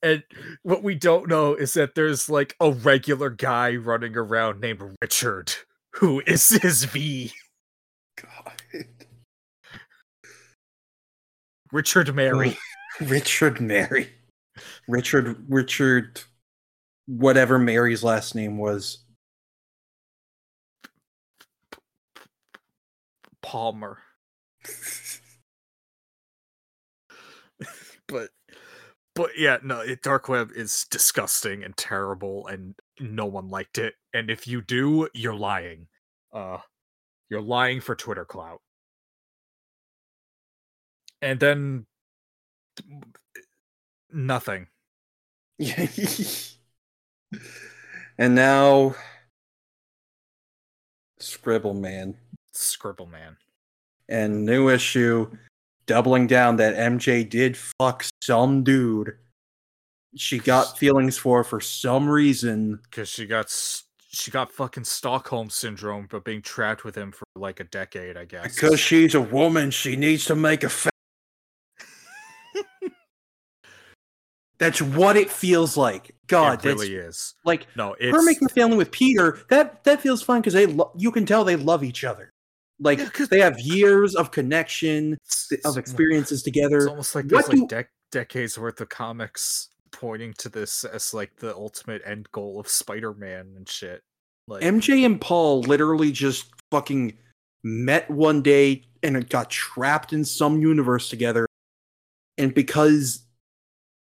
[0.01, 0.23] And
[0.63, 5.53] what we don't know is that there's like a regular guy running around named Richard
[5.95, 7.33] who is his V.
[8.15, 8.85] God.
[11.71, 12.57] Richard Mary.
[13.01, 14.09] Richard Mary.
[14.87, 16.21] Richard Richard
[17.07, 18.99] whatever Mary's last name was.
[23.41, 23.97] Palmer.
[28.09, 28.29] But
[29.15, 33.95] but yeah, no, it, dark web is disgusting and terrible and no one liked it.
[34.13, 35.87] And if you do, you're lying.
[36.33, 36.59] Uh
[37.29, 38.61] you're lying for Twitter clout.
[41.21, 41.85] And then
[44.11, 44.67] nothing.
[48.17, 48.95] and now
[51.19, 52.15] Scribble Man.
[52.53, 53.37] Scribble man.
[54.07, 55.29] and new issue
[55.89, 59.17] doubling down that MJ did fuck some dude
[60.15, 62.79] she got feelings for for some reason.
[62.83, 63.49] because she got
[64.11, 68.25] she got fucking Stockholm syndrome, but being trapped with him for like a decade, I
[68.25, 68.55] guess.
[68.55, 70.89] Because she's a woman, she needs to make a fa-
[74.57, 76.15] That's what it feels like.
[76.27, 77.35] God, it really is.
[77.45, 79.39] like No, her it's making a family with Peter.
[79.49, 82.31] That that feels fine because they lo- you can tell they love each other.
[82.79, 86.87] Like Yeah, they have years of connection, of it's- experiences It's together.
[86.89, 91.13] almost like What there's like do- dec- decades worth of comics pointing to this as
[91.13, 94.01] like the ultimate end goal of Spider-Man and shit.
[94.47, 97.17] Like MJ and Paul literally just fucking
[97.63, 101.45] met one day and it got trapped in some universe together.
[102.37, 103.23] And because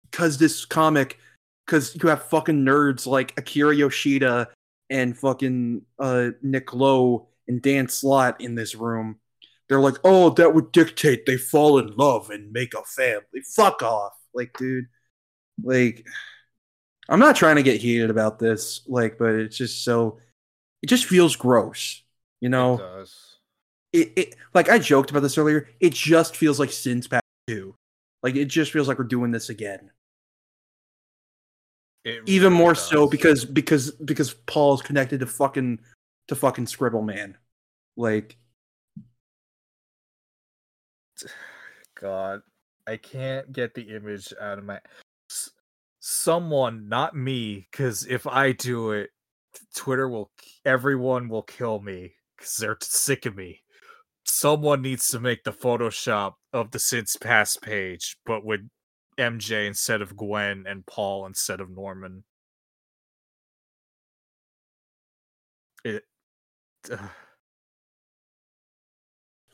[0.10, 1.20] because this comic
[1.66, 4.50] because you have fucking nerds like Akira Yoshida
[4.90, 9.20] and fucking uh Nick Lowe and Dan Slott in this room,
[9.70, 13.42] they're like, oh, that would dictate they fall in love and make a family.
[13.56, 14.14] Fuck off.
[14.34, 14.86] Like, dude.
[15.62, 16.08] Like
[17.10, 20.20] I'm not trying to get heated about this, like, but it's just so
[20.82, 22.02] it just feels gross.
[22.42, 23.38] You know, does.
[23.94, 25.70] it, it like I joked about this earlier.
[25.80, 27.76] It just feels like Sins Past 2.
[28.22, 29.92] Like it just feels like we're doing this again.
[32.04, 33.12] It Even really more so does.
[33.12, 35.80] because because because Paul's connected to fucking
[36.30, 37.38] to fucking Scribble Man.
[37.96, 38.38] Like
[42.00, 42.42] God,
[42.88, 44.80] I can't get the image out of my.
[46.00, 49.10] Someone, not me, because if I do it,
[49.76, 50.32] Twitter will,
[50.66, 53.62] everyone will kill me because they're sick of me.
[54.26, 58.62] Someone needs to make the Photoshop of the Sins Past page, but with
[59.18, 62.24] MJ instead of Gwen and Paul instead of Norman.
[65.86, 66.04] It.
[66.92, 67.10] ugh.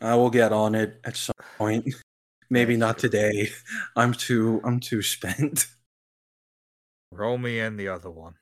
[0.02, 1.94] I will get on it at some point.
[2.50, 3.50] Maybe not today.
[3.96, 5.68] I'm too I'm too spent.
[7.12, 8.36] Roll me in the other one.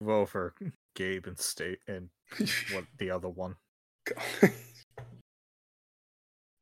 [0.00, 0.54] Vote for
[0.94, 2.08] Gabe and State and
[2.72, 3.56] what the other one.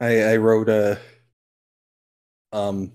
[0.00, 0.98] I I wrote a
[2.52, 2.92] um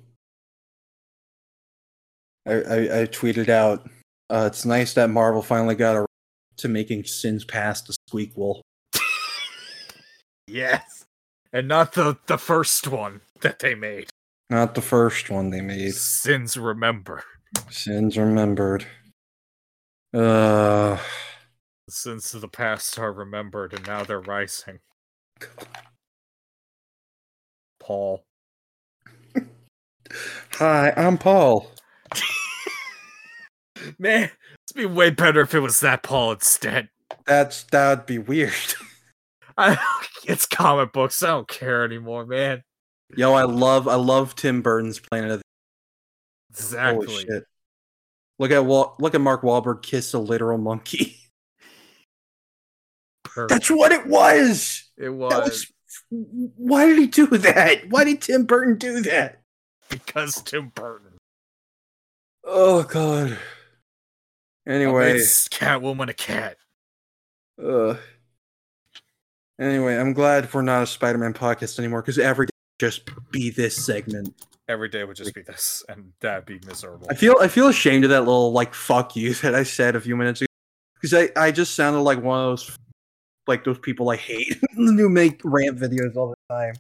[2.48, 3.88] I, I, I tweeted out
[4.32, 6.08] uh, it's nice that Marvel finally got around
[6.58, 8.62] to making Sins Past a squeakquel.
[10.48, 11.06] Yes.
[11.52, 14.10] And not the the first one that they made.
[14.50, 15.94] Not the first one they made.
[15.94, 17.24] Sins remember.
[17.70, 18.86] Sins remembered.
[20.14, 20.98] Uh
[21.88, 24.80] The sins of the past are remembered and now they're rising.
[27.80, 28.24] Paul.
[30.54, 31.72] Hi, I'm Paul.
[34.00, 36.90] Man, it'd be way better if it was that Paul instead.
[37.26, 38.54] That's that'd be weird.
[39.58, 39.78] I,
[40.26, 41.22] it's comic books.
[41.24, 42.64] I don't care anymore, man.
[43.16, 45.44] Yo, I love I love Tim Burton's Planet of the
[46.52, 47.08] Exactly.
[47.08, 47.44] Holy shit.
[48.40, 51.18] Look at Wal- look at Mark Wahlberg kiss a literal monkey.
[53.24, 53.50] Perfect.
[53.50, 54.90] That's what it was.
[54.98, 55.72] it was, was
[56.10, 57.90] why did he do that?
[57.90, 59.42] Why did Tim Burton do that?
[59.92, 61.18] because Tim Burton.
[62.44, 63.38] Oh god.
[64.68, 66.58] Anyway, It's Catwoman a cat.
[67.62, 67.96] uh,
[69.60, 73.50] anyway, I'm glad we're not a Spider-Man podcast anymore because every day would just be
[73.50, 74.34] this segment.
[74.68, 77.08] Every day would just be this, and that'd be miserable.
[77.10, 80.02] I feel I feel ashamed of that little like fuck you that I said a
[80.02, 80.48] few minutes ago
[80.94, 82.78] because I I just sounded like one of those
[83.48, 86.74] like those people I hate who make rant videos all the time.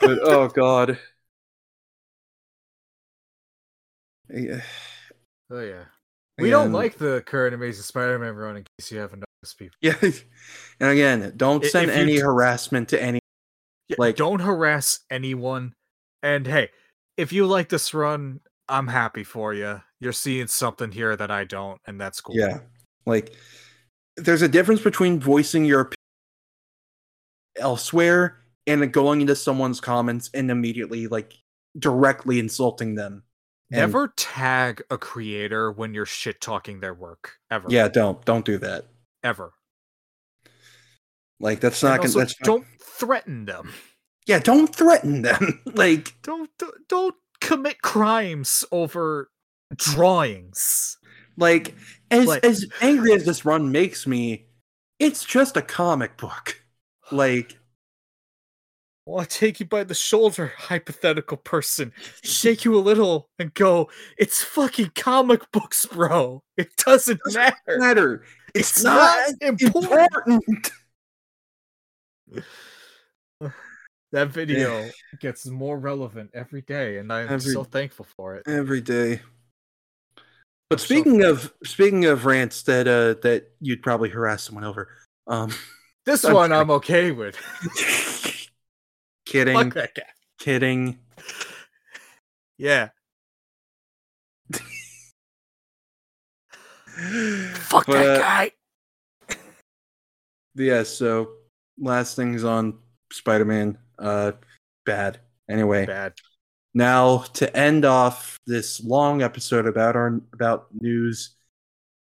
[0.00, 0.98] But oh god.
[4.28, 4.60] Yeah.
[5.50, 5.84] Oh yeah.
[6.38, 8.56] We don't like the current Amazing Spider-Man run.
[8.58, 9.76] In case you haven't noticed, people.
[9.80, 9.94] Yeah.
[10.80, 13.20] And again, don't send if any harassment to any
[13.88, 15.72] Yeah, Like- don't harass anyone.
[16.22, 16.70] And hey,
[17.16, 19.80] if you like this run, I'm happy for you.
[20.00, 22.34] You're seeing something here that I don't, and that's cool.
[22.36, 22.58] Yeah.
[23.06, 23.32] Like
[24.16, 25.96] there's a difference between voicing your opinion
[27.56, 31.34] elsewhere and going into someone's comments and immediately like
[31.78, 33.22] directly insulting them.
[33.70, 37.66] And- Never tag a creator when you're shit talking their work ever.
[37.68, 38.84] Yeah, don't don't do that.
[39.24, 39.52] ever.
[41.40, 43.72] Like that's not gonna that's not- don't threaten them.
[44.26, 45.62] Yeah, don't threaten them.
[45.74, 49.30] like Don't don't- don't commit crimes over
[49.74, 50.96] drawings.
[51.36, 51.74] like
[52.10, 54.46] as Like- as angry as this run makes me,
[54.98, 56.62] it's just a comic book.
[57.10, 57.58] Like
[59.06, 61.92] Well, I take you by the shoulder, hypothetical person,
[62.24, 66.42] shake you a little, and go, "It's fucking comic books, bro.
[66.56, 67.54] It doesn't matter.
[67.78, 68.24] matter.
[68.54, 70.72] It's, It's not, not important." important.
[74.12, 74.88] That video
[75.20, 78.44] gets more relevant every day, and I'm Every- so thankful for it.
[78.46, 79.20] every day.
[80.70, 84.64] But I'm so speaking of speaking of rants that uh that you'd probably harass someone
[84.64, 84.88] over,
[85.26, 85.52] um,
[86.06, 86.60] This I'm one sorry.
[86.60, 87.36] I'm okay with.
[89.26, 90.02] kidding, Fuck that guy.
[90.38, 90.98] kidding.
[92.58, 92.88] Yeah.
[97.54, 98.50] Fuck But, that guy.
[100.58, 100.84] Yeah.
[100.84, 101.32] So
[101.78, 102.78] last things on
[103.12, 103.76] Spider-Man.
[103.98, 104.32] Uh,
[104.86, 105.20] bad.
[105.50, 106.14] Anyway, Bad.
[106.72, 111.36] now to end off this long episode about our about news,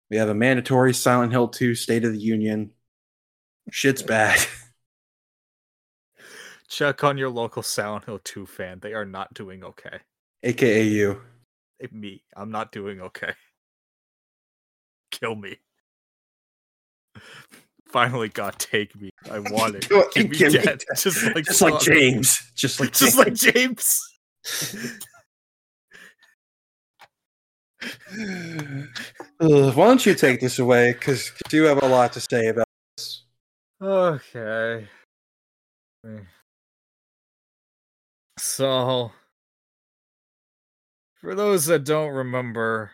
[0.09, 2.71] we have a mandatory Silent Hill 2 State of the Union.
[3.71, 4.39] Shit's bad.
[6.71, 8.79] Check on your local Silent Hill 2 fan.
[8.79, 9.99] They are not doing okay.
[10.41, 11.21] AKA you.
[11.91, 13.33] Me, I'm not doing okay.
[15.11, 15.57] Kill me.
[17.89, 19.09] Finally, God, take me.
[19.29, 19.89] I want it.
[20.13, 20.81] Give me give me dead.
[20.87, 21.03] death.
[21.03, 22.51] Just like Just like James.
[22.55, 23.99] Just like Just like James.
[29.39, 30.93] Why don't you take this away?
[30.93, 33.25] Because you have a lot to say about this.
[33.81, 34.87] Okay.
[38.43, 39.11] So,
[41.13, 42.91] for those that don't remember,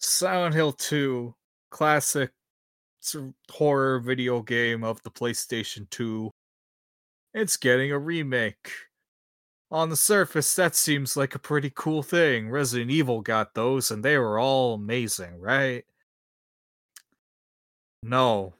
[0.00, 1.34] Silent Hill 2,
[1.70, 2.32] classic
[3.50, 6.30] horror video game of the PlayStation 2,
[7.32, 8.70] it's getting a remake.
[9.70, 12.50] On the surface, that seems like a pretty cool thing.
[12.50, 15.86] Resident Evil got those, and they were all amazing, right?
[18.02, 18.54] No.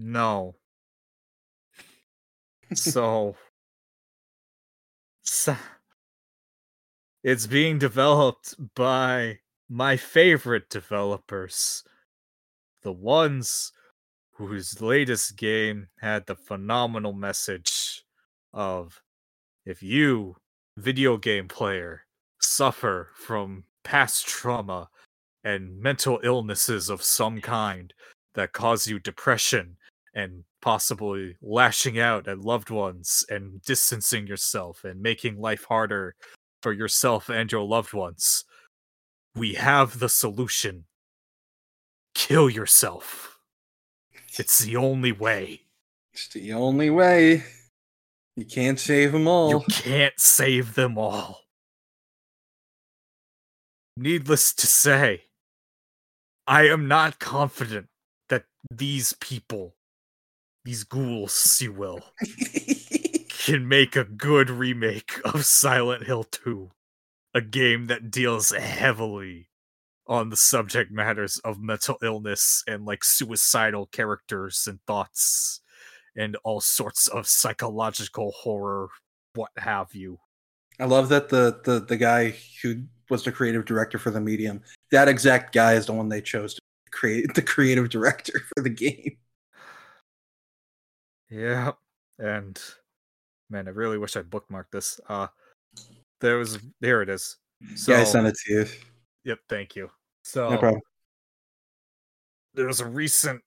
[0.00, 0.56] No.
[2.74, 3.36] so
[7.22, 9.38] it's being developed by
[9.68, 11.82] my favorite developers
[12.82, 13.72] the ones
[14.32, 18.04] whose latest game had the phenomenal message
[18.52, 19.00] of
[19.64, 20.36] if you
[20.76, 22.02] video game player
[22.40, 24.88] suffer from past trauma
[25.44, 27.94] and mental illnesses of some kind
[28.34, 29.76] that cause you depression
[30.14, 36.14] and possibly lashing out at loved ones and distancing yourself and making life harder
[36.62, 38.46] for yourself and your loved ones.
[39.36, 40.86] We have the solution.
[42.14, 43.38] Kill yourself.
[44.38, 45.60] It's the only way.
[46.14, 47.44] It's the only way.
[48.34, 49.50] You can't save them all.
[49.50, 51.40] You can't save them all.
[53.98, 55.24] Needless to say,
[56.46, 57.88] I am not confident
[58.30, 59.76] that these people,
[60.64, 62.00] these ghouls, you will,
[63.28, 66.70] can make a good remake of Silent Hill 2,
[67.34, 69.48] a game that deals heavily
[70.06, 75.60] on the subject matters of mental illness and like suicidal characters and thoughts
[76.16, 78.88] and all sorts of psychological horror,
[79.34, 80.18] what have you.
[80.80, 84.60] I love that the, the the guy who was the creative director for the medium,
[84.90, 86.60] that exact guy is the one they chose to
[86.90, 89.16] create the creative director for the game.
[91.30, 91.72] Yeah,
[92.18, 92.60] and
[93.50, 95.00] man, I really wish I bookmarked this.
[95.08, 95.28] Uh
[96.20, 97.36] there was there it is.
[97.76, 98.66] So yeah, I sent it to you.
[99.24, 99.90] Yep, thank you.
[100.22, 100.82] So No problem.
[102.54, 103.42] there was a recent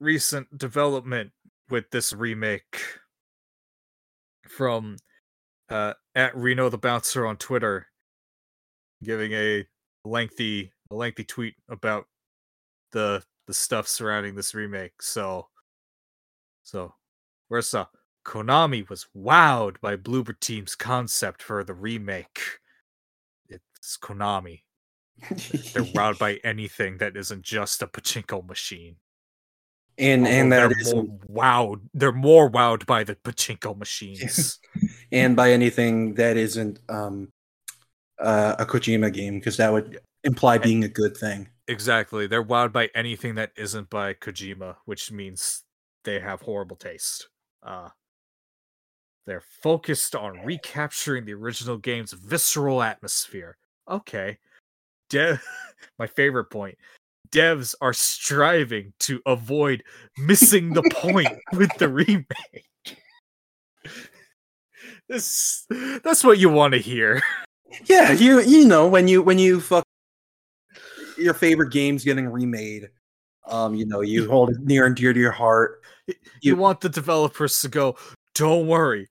[0.00, 1.32] recent development
[1.70, 2.80] with this remake
[4.48, 4.96] from
[5.70, 7.86] uh at Rino the Bouncer on Twitter
[9.02, 9.66] giving a
[10.04, 12.06] lengthy a lengthy tweet about
[12.92, 15.00] the the stuff surrounding this remake.
[15.02, 15.48] So
[16.66, 16.94] so
[17.48, 17.84] where's uh
[18.24, 22.40] Konami was wowed by Bloober Team's concept for the remake.
[23.48, 24.62] It's Konami.
[25.30, 28.96] They're wowed by anything that isn't just a pachinko machine.
[29.96, 31.80] and and Although that they're is more wowed.
[31.94, 34.58] They're more wowed by the pachinko machines.
[35.12, 37.28] and by anything that isn't um
[38.18, 41.48] uh, a Kojima game because that would imply being a good thing.
[41.68, 42.26] exactly.
[42.26, 45.62] They're wowed by anything that isn't by Kojima, which means
[46.06, 47.28] they have horrible taste.
[47.62, 47.90] Uh
[49.26, 53.56] they're focused on recapturing the original game's visceral atmosphere.
[53.90, 54.38] Okay.
[55.10, 55.42] Dev
[55.98, 56.78] my favorite point.
[57.30, 59.82] Devs are striving to avoid
[60.16, 62.26] missing the point with the remake.
[65.08, 65.66] This
[66.02, 67.20] that's what you want to hear.
[67.86, 69.84] Yeah, you you know when you when you fuck
[71.18, 72.90] your favorite game's getting remade,
[73.46, 75.82] um, you know you hold it near and dear to your heart.
[76.06, 77.96] you, You- want the developers to go,
[78.34, 79.08] don't worry,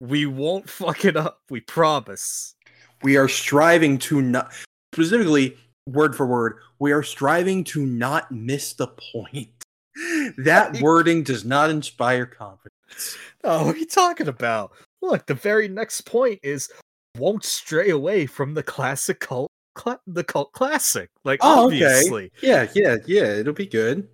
[0.00, 1.40] we won't fuck it up.
[1.50, 2.54] We promise.
[3.02, 4.52] We are striving to not
[4.94, 5.56] specifically
[5.88, 6.58] word for word.
[6.78, 9.48] We are striving to not miss the point.
[10.38, 13.18] That wording does not inspire confidence.
[13.44, 14.72] Oh, what are you talking about?
[15.02, 16.70] Look, the very next point is
[17.18, 21.10] won't stray away from the classic cult, cla- the cult classic.
[21.24, 21.84] Like Oh, okay.
[21.84, 22.32] obviously.
[22.42, 23.24] Yeah, yeah, yeah.
[23.24, 24.08] It'll be good.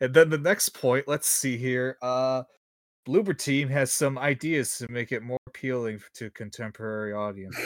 [0.00, 1.96] And then the next point, let's see here.
[2.02, 2.42] Uh
[3.08, 7.56] Bloober Team has some ideas to make it more appealing to contemporary audience.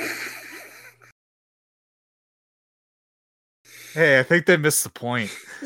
[3.93, 5.31] Hey, I think they missed the point.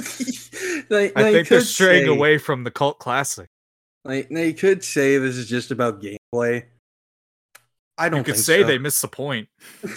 [0.89, 3.49] they, I think they're straying say- away from the cult classic.
[4.05, 6.65] Like they could say this is just about gameplay.
[7.99, 8.67] I don't You could think say so.
[8.67, 9.49] they missed the point.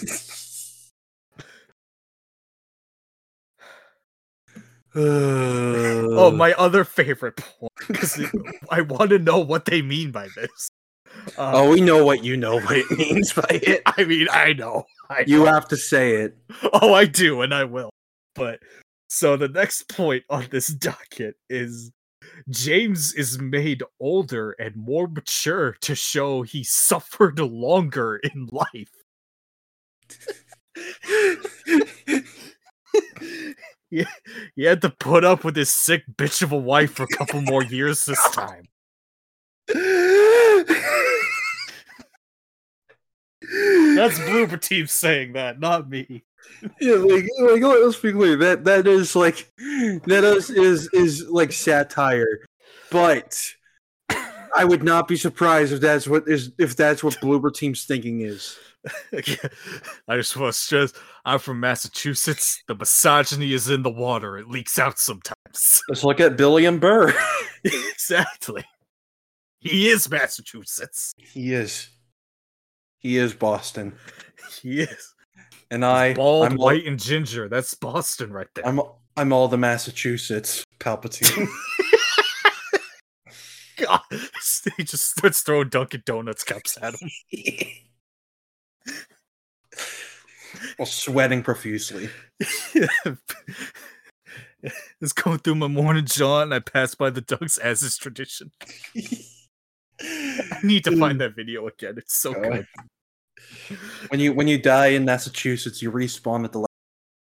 [4.95, 8.23] Oh, oh my other favorite point because
[8.69, 10.69] I want to know what they mean by this.
[11.37, 13.81] Uh, Oh, we know what you know what it means by it.
[13.85, 14.83] I mean, I know.
[15.09, 15.45] I You know.
[15.51, 16.37] have to say it.
[16.73, 17.89] Oh, I do, and I will.
[18.35, 18.59] But
[19.09, 21.91] so the next point on this docket is
[22.49, 28.89] James is made older and more mature to show he suffered longer in life.
[34.01, 34.05] He,
[34.55, 37.41] he had to put up with his sick bitch of a wife for a couple
[37.41, 38.67] more years this time.
[43.95, 46.23] That's Bloober Team saying that, not me.
[46.81, 48.35] yeah, like, like oh, let's be clear.
[48.35, 52.39] That that is like that is is is like satire,
[52.89, 53.39] but
[54.55, 58.21] I would not be surprised if that's what is if that's what Bloober Team's thinking
[58.21, 58.57] is.
[60.07, 60.93] I just want to stress
[61.25, 62.61] I'm from Massachusetts.
[62.67, 64.37] The misogyny is in the water.
[64.37, 65.81] It leaks out sometimes.
[65.89, 67.13] Let's look at Billy and Burr.
[67.63, 68.63] exactly.
[69.59, 71.13] He is Massachusetts.
[71.17, 71.89] he is.
[72.97, 73.93] He is Boston,
[74.61, 75.13] He is.
[75.71, 76.13] and I.
[76.13, 77.47] Bald, I'm all- white, and ginger.
[77.49, 78.65] That's Boston right there.
[78.67, 78.81] I'm
[79.17, 81.47] I'm all the Massachusetts Palpatine.
[83.77, 84.01] God.
[84.77, 87.09] He just starts throwing Dunkin' Donuts cups at him.
[90.77, 92.09] While sweating profusely.
[95.01, 96.53] it's going through my morning jaunt.
[96.53, 98.51] I pass by the ducks as is tradition.
[100.01, 101.95] I need to find that video again.
[101.97, 102.65] It's so good.
[104.09, 106.65] When you when you die in Massachusetts, you respawn at the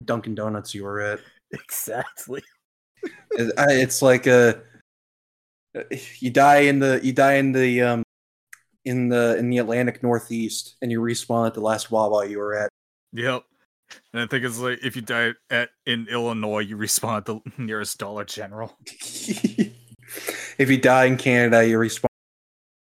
[0.04, 1.20] Dunkin' Donuts you were at.
[1.52, 2.42] Exactly.
[3.32, 4.62] It- I- It's like a
[6.18, 8.02] you die in the you die in the um
[8.84, 12.54] in the in the Atlantic Northeast, and you respawn at the last Wawa you were
[12.54, 12.68] at.
[13.12, 13.44] Yep.
[14.12, 17.40] And I think it's like if you die at in Illinois, you respawn at the
[17.58, 18.76] nearest Dollar General.
[18.86, 22.06] if you die in Canada, you respawn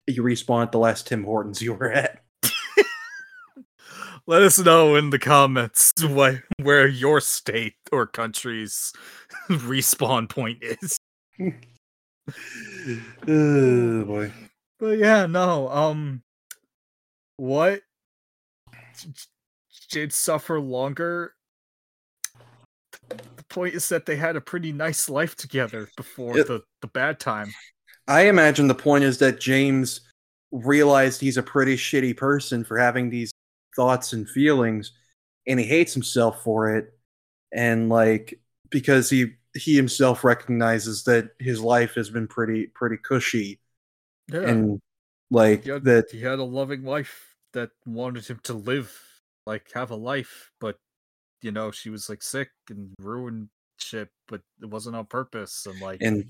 [0.07, 2.23] you respawn at the last Tim Hortons you were at.
[4.27, 8.93] Let us know in the comments why, where your state or country's
[9.49, 10.99] respawn point is.
[13.29, 14.33] oh boy.
[14.79, 15.69] But yeah, no.
[15.69, 16.23] Um,
[17.37, 17.83] what
[19.93, 21.35] did suffer longer?
[23.09, 26.89] The point is that they had a pretty nice life together before It- the the
[26.89, 27.53] bad time.
[28.09, 30.01] I imagine the point is that James
[30.51, 33.31] realized he's a pretty shitty person for having these
[33.77, 34.93] thoughts and feelings,
[35.47, 36.99] and he hates himself for it.
[37.53, 38.41] And like
[38.71, 43.61] because he he himself recognizes that his life has been pretty pretty cushy,
[44.29, 44.81] Yeah, and
[45.31, 48.91] like he had, that he had a loving wife that wanted him to live,
[49.47, 50.77] like have a life, but
[51.43, 53.49] you know she was like sick and ruined
[53.79, 56.25] shit, but it wasn't on purpose, and like and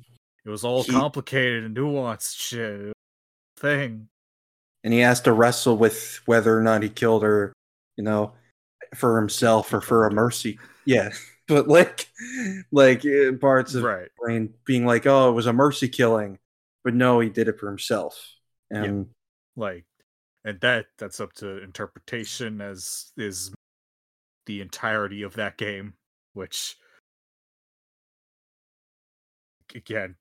[0.45, 2.81] it was all he- complicated and nuanced shit.
[2.81, 2.93] It was
[3.59, 4.09] a Thing.
[4.83, 7.53] and he has to wrestle with whether or not he killed her,
[7.97, 8.33] you know,
[8.97, 10.59] for himself or for a mercy.
[10.85, 11.11] Yeah,
[11.49, 12.09] but like,
[12.73, 14.09] like uh, parts of Right.
[14.19, 16.39] brain being like, "Oh, it was a mercy killing,"
[16.83, 18.17] but no, he did it for himself.
[18.71, 18.85] Yeah.
[18.85, 19.07] And
[19.55, 19.85] like
[20.45, 23.53] and that that's up to interpretation as is
[24.47, 25.95] the entirety of that game
[26.35, 26.77] which
[29.75, 30.17] again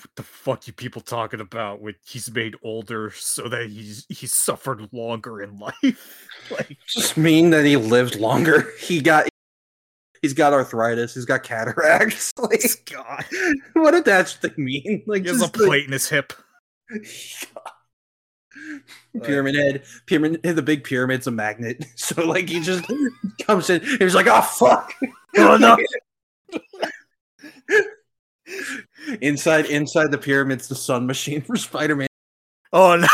[0.00, 4.32] what the fuck you people talking about with he's made older so that he's he's
[4.32, 8.72] suffered longer in life like just mean that he lived longer.
[8.78, 9.28] He got,
[10.22, 11.14] he's got arthritis.
[11.14, 12.32] He's got cataracts.
[12.38, 13.24] Like, god
[13.74, 15.02] what did that thing mean?
[15.06, 16.32] Like, he has a just, like- plate in his hip
[19.22, 19.82] pyramid head.
[20.06, 21.84] Pyramid the big pyramid's a magnet.
[21.96, 22.84] So like he just
[23.46, 24.94] comes in he's like oh fuck.
[25.36, 25.76] Oh, no.
[29.20, 32.08] inside inside the pyramid's the sun machine for spider-man.
[32.72, 33.06] Oh no.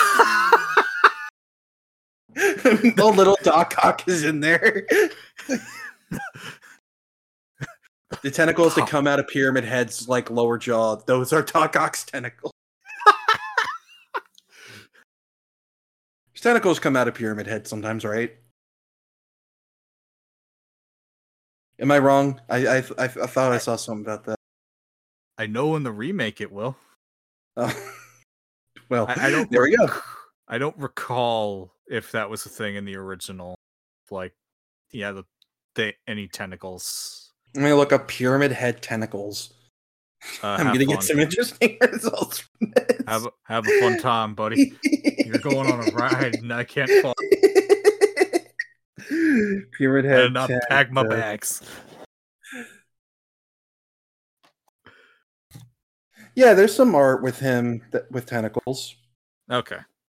[2.34, 4.86] The little doc ock is in there.
[8.23, 12.05] The tentacles that come out of pyramid heads like lower jaw those are doc ock's
[12.05, 12.53] tentacles
[16.44, 18.36] tentacles come out of pyramid head sometimes right
[21.81, 24.36] am i wrong i i, I, I thought i saw something about that
[25.39, 26.76] i know in the remake it will
[27.56, 27.73] Oh.
[28.89, 29.48] well I, I don't.
[29.50, 29.86] there we go
[30.48, 33.55] I don't recall if that was a thing in the original.
[34.10, 34.34] Like,
[34.92, 35.24] yeah, the,
[35.76, 37.31] the any tentacles.
[37.56, 39.55] i'm gonna look up pyramid head tentacles
[40.42, 40.86] Uh, i'm gonna fun.
[40.89, 42.93] get some interesting results from this.
[43.07, 44.73] Have a, have a fun time, buddy.
[45.24, 47.15] You're going on a ride, and I can't fall.
[49.73, 51.60] pyramid head and not pack my bags.
[56.36, 58.97] yeah there's some art with him that, with tentacles
[59.50, 59.78] Okay.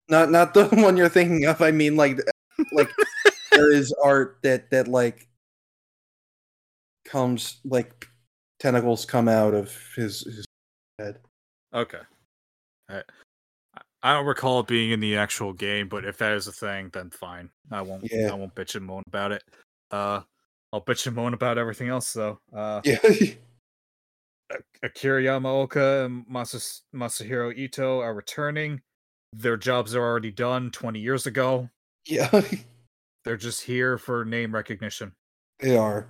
[0.09, 2.19] not not the one you're thinking of i mean like
[2.73, 2.91] like
[3.53, 5.29] there is art that that like
[7.05, 8.07] comes like
[8.59, 10.45] tentacles come out of his, his
[10.99, 11.19] head
[11.73, 11.99] Okay.
[12.89, 13.03] I,
[14.03, 16.91] I don't recall it being in the actual game, but if that is a thing,
[16.93, 17.51] then fine.
[17.71, 18.07] I won't.
[18.11, 18.31] Yeah.
[18.31, 19.43] I won't bitch and moan about it.
[19.91, 20.21] Uh,
[20.73, 22.39] I'll bitch and moan about everything else though.
[22.53, 22.99] Uh, yeah
[24.83, 28.81] Akira Yamaoka and Masas- Masahiro Ito are returning.
[29.33, 31.69] Their jobs are already done 20 years ago.
[32.07, 32.43] yeah
[33.25, 35.13] They're just here for name recognition.
[35.61, 36.07] they are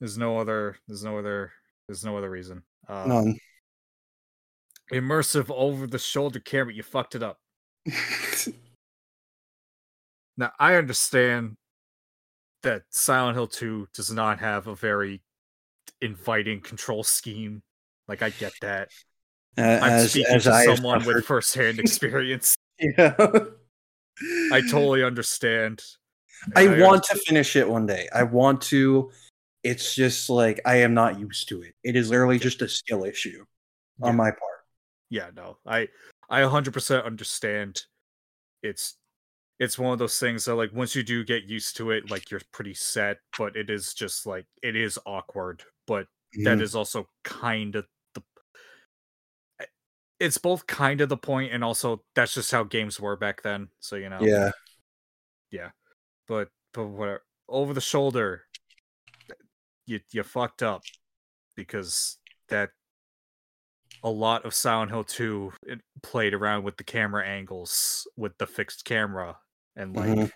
[0.00, 1.52] There's no other there's no other
[1.86, 2.62] there's no other reason.
[2.88, 3.38] Uh, none
[4.90, 7.38] immersive over the shoulder camera, you fucked it up.
[10.36, 11.56] Now I understand
[12.62, 15.20] that Silent Hill 2 does not have a very
[16.00, 17.62] inviting control scheme.
[18.08, 18.88] Like I get that.
[19.58, 22.56] Uh, I'm as- speaking as to I someone with first-hand experience.
[22.80, 23.14] yeah
[24.52, 25.82] I totally understand.
[26.56, 28.08] I and want to finish it one day.
[28.14, 29.10] I want to.
[29.62, 31.74] It's just like I am not used to it.
[31.84, 33.44] It is literally just a skill issue
[34.00, 34.08] Yeah.
[34.08, 34.51] on my part.
[35.12, 35.86] Yeah no i
[36.30, 37.82] i 100% understand
[38.62, 38.96] it's
[39.60, 42.32] it's one of those things that like once you do get used to it, like
[42.32, 46.08] you're pretty set, but it is just like it is awkward, but
[46.38, 46.62] that Mhm.
[46.62, 48.22] is also kind of the
[49.60, 49.66] eh,
[50.18, 53.68] it's both kind of the point and also that's just how games were back then.
[53.78, 54.24] So you know.
[54.24, 54.50] Yeah,
[55.52, 55.70] yeah.
[56.26, 57.22] But but whatever.
[57.48, 58.42] Over the shoulder
[59.86, 60.82] you you fucked up
[61.54, 62.18] because
[62.48, 62.70] that
[64.02, 68.46] a lot of Silent Hill 2 it played around with the camera angles with the
[68.46, 69.38] fixed camera
[69.76, 70.32] and like Mhm.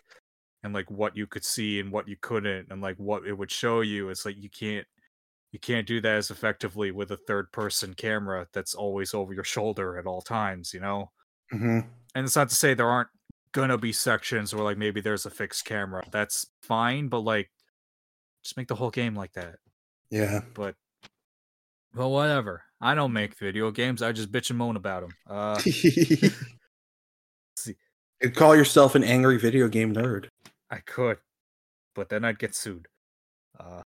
[0.65, 3.51] and like what you could see and what you couldn't and like what it would
[3.53, 4.11] show you.
[4.11, 4.87] It's like you can't
[5.53, 9.45] you can't do that as effectively with a third person camera that's always over your
[9.45, 11.13] shoulder at all times you know?
[11.53, 11.81] Hmm
[12.15, 13.11] and it's not to say there aren't
[13.53, 16.05] gonna be sections where like maybe there's a fixed camera.
[16.13, 17.51] That's fine but like
[18.45, 19.59] just make the whole game like that.
[20.11, 20.43] Yeah.
[20.55, 20.77] but
[21.95, 25.59] well whatever i don't make video games i just bitch and moan about them uh
[25.59, 26.31] see.
[28.23, 30.29] You call yourself an angry video game nerd.
[30.71, 31.19] i could
[31.95, 32.87] but then i'd get sued
[33.61, 33.83] uh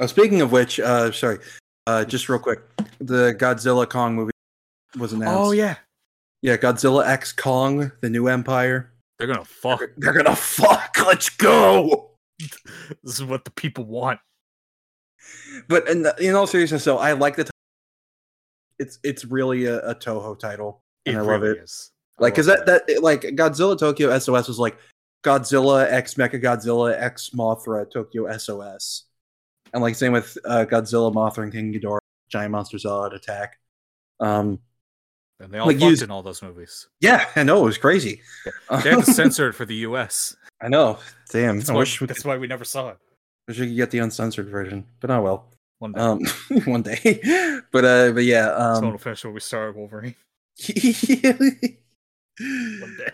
[0.00, 1.40] Oh, speaking of which, uh, sorry,
[1.86, 2.60] uh, just real quick,
[3.00, 4.30] the Godzilla Kong movie
[4.98, 5.38] was announced.
[5.38, 5.76] oh yeah
[6.40, 8.92] yeah, Godzilla X Kong, the new Empire.
[9.18, 10.94] they're gonna fuck They're gonna fuck.
[11.06, 12.10] Let's go.
[12.38, 14.20] this is what the people want
[15.68, 17.48] But in, in all seriousness, though, I like the.
[18.78, 21.64] It's it's really a, a Toho title, and I love really it.
[21.64, 21.90] is.
[22.18, 24.76] Like, cause love that that like Godzilla Tokyo SOS was like
[25.24, 29.04] Godzilla X Mecha Godzilla X Mothra Tokyo SOS,
[29.72, 33.58] and like same with uh, Godzilla Mothra and King Ghidorah Giant Monster Zod Attack.
[34.20, 34.60] Um,
[35.40, 37.78] and they all like, fucked use- in all those movies yeah, I know it was
[37.78, 38.22] crazy.
[38.70, 40.98] they had to censor it for the us I know.
[41.30, 42.98] Damn, that's, I why, wish we, that's could, why we never saw it
[43.48, 45.50] wish we could get the uncensored version, but oh well.
[45.84, 46.20] One day Um,
[46.64, 47.60] one day.
[47.72, 48.48] But uh, but yeah.
[48.52, 50.14] Um, it'll finish where we started wolverine
[52.38, 53.04] one day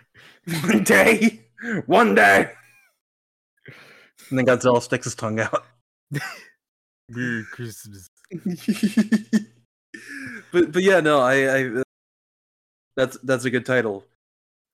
[0.63, 1.41] One day.
[1.87, 2.53] One day.
[4.31, 5.65] And then Godzilla sticks his tongue out.
[7.09, 8.09] merry christmas
[10.53, 11.83] but but yeah, no, I, I
[12.97, 14.05] that's that's a good title.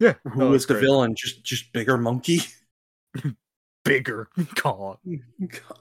[0.00, 0.82] yeah Who no, is the great.
[0.82, 1.14] villain?
[1.16, 2.40] Just just bigger monkey,
[3.84, 4.98] bigger Kong.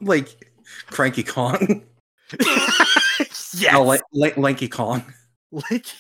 [0.02, 0.54] like
[0.88, 1.84] Cranky Kong,
[2.40, 3.56] yes.
[3.72, 5.04] no, like, like Lanky Kong.
[5.52, 5.86] like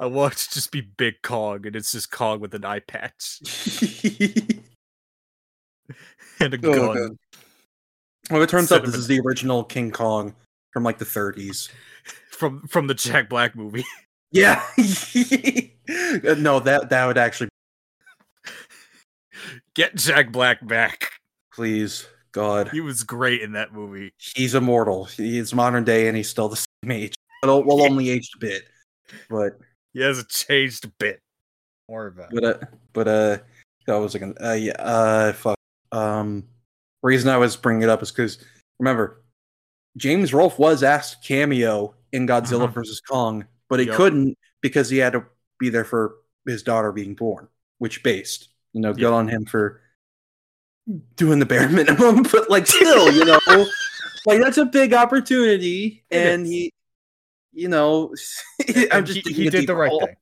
[0.00, 3.40] I want to just be Big Kong, and it's just Kong with an eye patch
[6.40, 7.18] and a Oh, gun.
[8.30, 10.34] Well, it turns out this is the original King Kong
[10.72, 11.68] from like the 30s.
[12.30, 13.84] from from the Jack Black movie.
[14.32, 14.62] Yeah.
[14.78, 17.48] Uh, no, that that would actually
[19.74, 21.10] Get Jack Black back.
[21.52, 22.68] please God.
[22.70, 24.12] He was great in that movie.
[24.18, 25.04] He's immortal.
[25.04, 27.14] He's modern day and he's still the same age.
[27.42, 28.62] Well, well only aged a bit.
[29.28, 29.58] But
[29.92, 31.20] He hasn't changed a bit.
[31.88, 32.58] Worry about but uh
[32.94, 33.38] but uh
[33.86, 35.58] that was like uh yeah uh fuck
[35.90, 36.44] um
[37.02, 38.38] reason I was bringing it up is because
[38.78, 39.22] remember
[39.98, 42.72] James Rolfe was asked cameo in Godzilla Uh-huh.
[42.80, 43.96] vs Kong, but he Yup.
[43.96, 45.24] couldn't because he had to
[45.58, 46.14] be there for
[46.46, 49.08] his daughter being born, which based you know good Yeah.
[49.10, 49.80] on him for
[51.16, 53.40] doing the bare minimum, but like still you know
[54.26, 56.72] like that's a big opportunity, and he
[57.52, 58.14] you know
[58.90, 60.00] I'm just he, digging he a did the deeper right hole.
[60.00, 60.16] thing.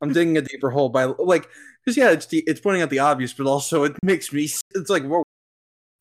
[0.00, 1.48] I'm digging a deeper hole by like
[1.84, 4.90] because yeah, it's the, it's pointing out the obvious, but also it makes me it's
[4.90, 5.24] like whoa,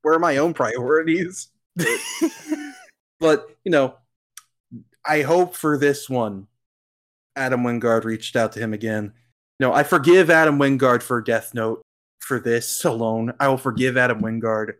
[0.02, 1.50] where are my own priorities?
[3.19, 3.95] but you know,
[5.06, 6.48] I hope for this one,
[7.36, 9.14] Adam Wingard reached out to him again.
[9.60, 11.82] No, I forgive Adam Wingard for Death Note
[12.27, 13.33] for this alone.
[13.39, 14.73] I will forgive Adam Wingard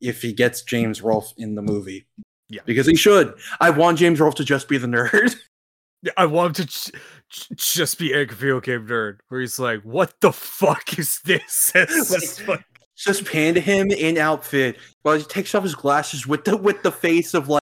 [0.00, 2.06] if he gets James Rolfe in the movie.
[2.48, 2.60] Yeah.
[2.64, 3.34] because he should.
[3.60, 5.34] I want James Rolfe to just be the nerd.
[6.16, 9.82] I want him to j- j- just be a video game nerd, where he's like,
[9.82, 12.64] "What the fuck is this?" Like- just like,
[12.96, 16.82] just pan to him in outfit while he takes off his glasses with the with
[16.84, 17.62] the face of like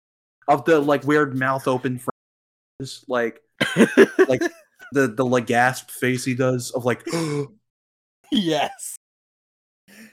[0.49, 1.99] of the like weird mouth open
[2.79, 3.39] face, like
[4.27, 4.41] like
[4.91, 7.05] the the like gasp face he does of like
[8.33, 8.95] yes.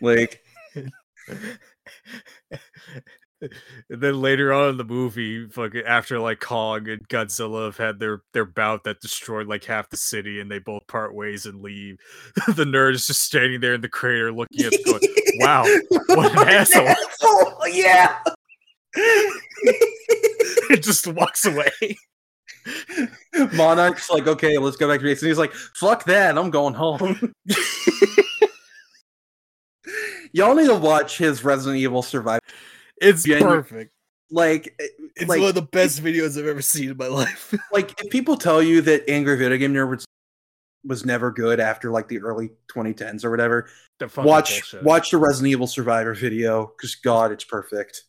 [0.00, 0.42] like
[3.40, 7.98] and then later on in the movie, fucking after like Kong and Godzilla have had
[7.98, 11.62] their their bout that destroyed like half the city, and they both part ways and
[11.62, 11.98] leave.
[12.48, 15.00] the nerd is just standing there in the crater, looking at, going,
[15.38, 18.18] "Wow, what an asshole!" asshole, yeah.
[18.94, 21.96] it just walks away.
[23.52, 25.22] Monarch's like, okay, let's go back to base.
[25.22, 27.32] And he's like, fuck that, I'm going home.
[30.32, 32.40] Y'all need to watch his Resident Evil Survivor.
[33.00, 33.92] It's perfect.
[34.30, 37.52] Like, eh, It's like, one of the best videos I've ever seen in my life.
[37.72, 40.04] like if people tell you that angry video game nerd would
[40.84, 43.68] was never good after like the early 2010s or whatever.
[44.16, 44.82] Watch bullshit.
[44.82, 48.04] watch the Resident Evil Survivor video because God, it's perfect.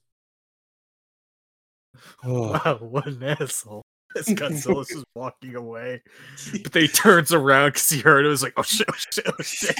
[2.23, 2.51] Oh.
[2.65, 3.81] Wow, what an asshole.
[4.17, 6.01] As Godzilla's just walking away.
[6.63, 9.25] But then he turns around because he heard it was like, oh shit, oh shit,
[9.27, 9.77] oh shit.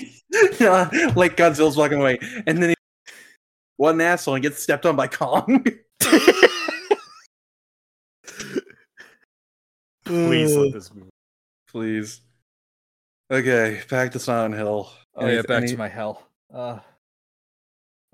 [0.60, 2.76] Yeah, like Godzilla's walking away, and then he,
[3.78, 5.66] what an asshole, and gets stepped on by Kong.
[10.06, 11.10] Please let this movie.
[11.70, 12.22] please.
[13.32, 14.92] Okay, back to Silent Hill.
[15.16, 16.28] Oh yeah, back any- to my hell.
[16.54, 16.80] Uh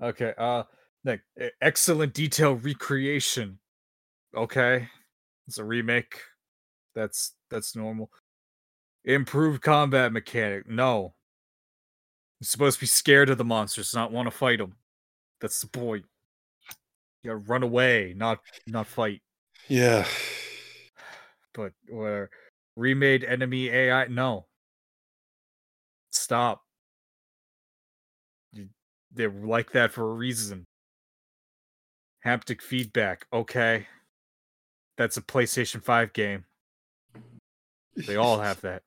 [0.02, 0.62] okay, uh
[1.04, 1.22] Nick,
[1.60, 3.58] excellent detail recreation.
[4.36, 4.88] Okay.
[5.48, 6.20] It's a remake.
[6.94, 8.10] That's that's normal.
[9.04, 10.68] Improved combat mechanic.
[10.68, 11.14] No.
[12.38, 14.76] You're supposed to be scared of the monsters, not want to fight them.
[15.40, 16.04] That's the point.
[17.22, 19.22] You gotta run away, not not fight.
[19.68, 20.06] Yeah.
[21.54, 22.28] But where
[22.76, 24.46] remade enemy AI, no.
[26.12, 26.62] Stop.
[29.12, 30.66] They're like that for a reason.
[32.24, 33.86] Haptic feedback, okay.
[34.98, 36.44] That's a PlayStation 5 game.
[37.94, 38.82] They all have that.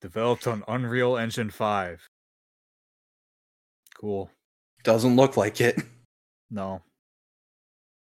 [0.00, 2.08] Developed on Unreal Engine 5.
[4.00, 4.30] Cool.
[4.84, 5.82] Doesn't look like it.
[6.48, 6.82] No.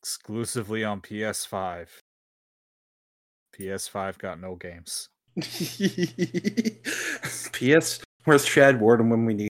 [0.03, 1.88] Exclusively on PS5.
[3.58, 5.10] PS5 got no games.
[7.52, 8.00] P.S.
[8.26, 9.50] Where's Chad Warden when we need?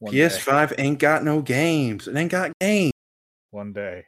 [0.00, 0.12] One.
[0.12, 2.06] PS5 ain't got no games.
[2.06, 2.92] It ain't got games.
[3.50, 4.04] One day.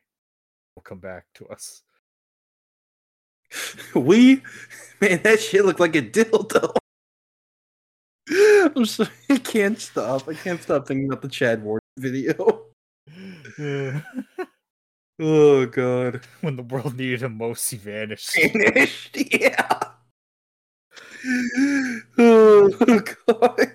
[0.77, 1.83] Will come back to us.
[3.95, 4.43] We,
[5.01, 6.73] man, that shit looked like a dildo.
[8.77, 10.29] I'm sorry, I can't stop.
[10.29, 12.67] I can't stop thinking about the Chad Warden video.
[15.23, 18.31] Oh god, when the world needed him most, he vanished.
[18.31, 19.17] finished.
[19.17, 19.81] Yeah.
[22.19, 22.69] Oh
[23.27, 23.73] god.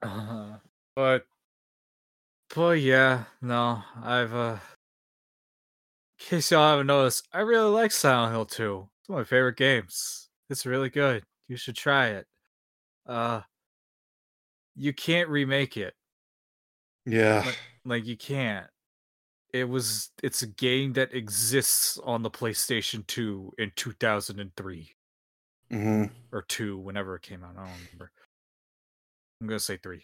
[0.00, 0.56] Uh,
[0.96, 1.26] but,
[2.58, 4.56] but yeah, no, I've uh.
[6.18, 8.88] In case y'all haven't noticed, I really like Silent Hill 2.
[9.00, 10.28] It's one of my favorite games.
[10.50, 11.22] It's really good.
[11.46, 12.26] You should try it.
[13.06, 13.42] Uh,
[14.74, 15.94] you can't remake it.
[17.06, 17.52] Yeah.
[17.84, 18.66] Like you can't.
[19.54, 20.10] It was.
[20.24, 24.90] It's a game that exists on the PlayStation 2 in 2003
[25.70, 27.52] hmm or two, whenever it came out.
[27.56, 28.10] I don't remember.
[29.40, 30.02] I'm gonna say three.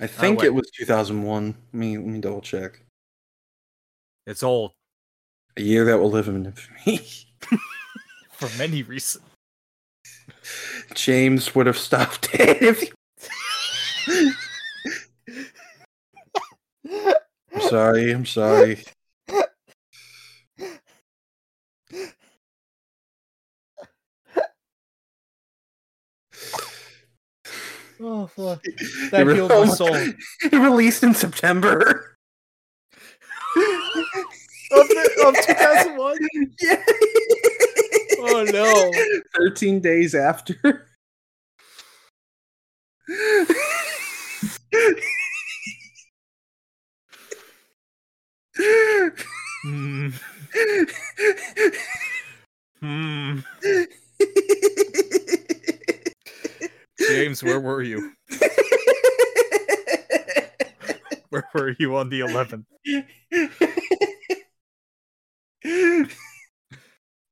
[0.00, 0.46] I oh, think wait.
[0.46, 1.46] it was 2001.
[1.46, 2.80] Let me let me double check.
[4.26, 4.72] It's old
[5.56, 7.00] A year that will live in infamy.
[8.32, 9.24] for many reasons.
[10.94, 12.80] James would have stopped it if.
[12.80, 14.32] He...
[17.54, 18.12] I'm sorry.
[18.12, 18.84] I'm sorry.
[28.00, 28.62] Oh fuck!
[29.10, 29.94] That re- healed my soul.
[29.94, 32.16] It released in September.
[33.56, 36.16] Of, the, of 2001.
[36.60, 36.82] Yeah.
[38.20, 38.92] Oh no!
[39.36, 40.86] 13 days after.
[49.64, 50.08] Hmm.
[52.80, 53.40] Hmm.
[57.00, 58.12] James, where were you?
[61.30, 62.64] Where were you on the 11th?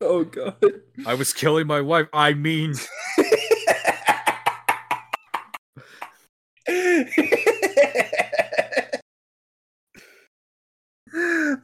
[0.03, 0.62] oh god.
[1.07, 2.07] I was killing my wife.
[2.12, 2.75] I mean,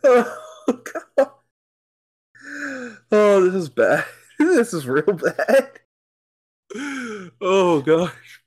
[0.05, 1.31] oh god.
[3.11, 4.05] Oh, this is bad.
[4.39, 5.71] This is real bad.
[7.45, 8.41] Oh gosh.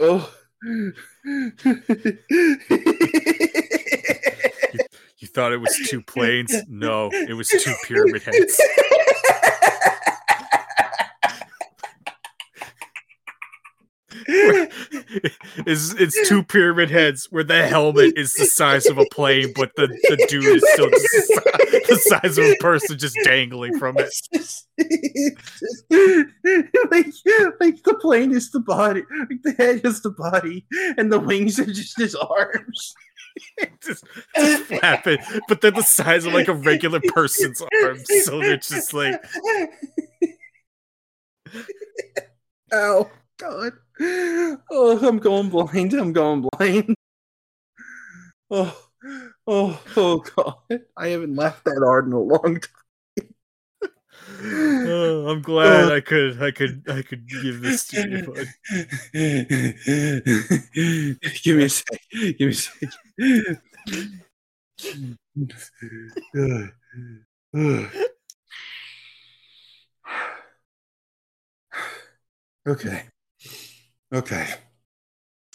[0.00, 0.32] Oh.
[0.64, 0.92] you
[5.26, 6.54] thought it was two planes?
[6.68, 8.60] No, it was two pyramid heads.
[15.66, 19.70] it's, it's two pyramid heads where the helmet is the size of a plane, but
[19.76, 21.34] the, the dude is still the si-
[21.88, 24.12] the size of a person just dangling from it.
[26.90, 27.06] Like,
[27.60, 30.66] like the plane is the body, like the head is the body,
[30.96, 32.94] and the wings are just his arms.
[33.84, 38.56] just, just flapping, but they're the size of like a regular person's arms, so they're
[38.56, 39.22] just like
[42.72, 43.72] Ow, God.
[44.70, 45.94] Oh, I'm going blind.
[45.94, 46.94] I'm going blind.
[48.50, 48.76] Oh,
[49.46, 50.80] oh, oh, God.
[50.96, 52.78] I haven't laughed that hard in a long time.
[54.40, 58.22] Oh, I'm glad I could I could I could give this to you.
[58.24, 58.48] bud.
[61.42, 62.00] Give me a sec.
[62.10, 62.92] Give me a sec.
[72.66, 73.04] okay.
[74.12, 74.46] Okay.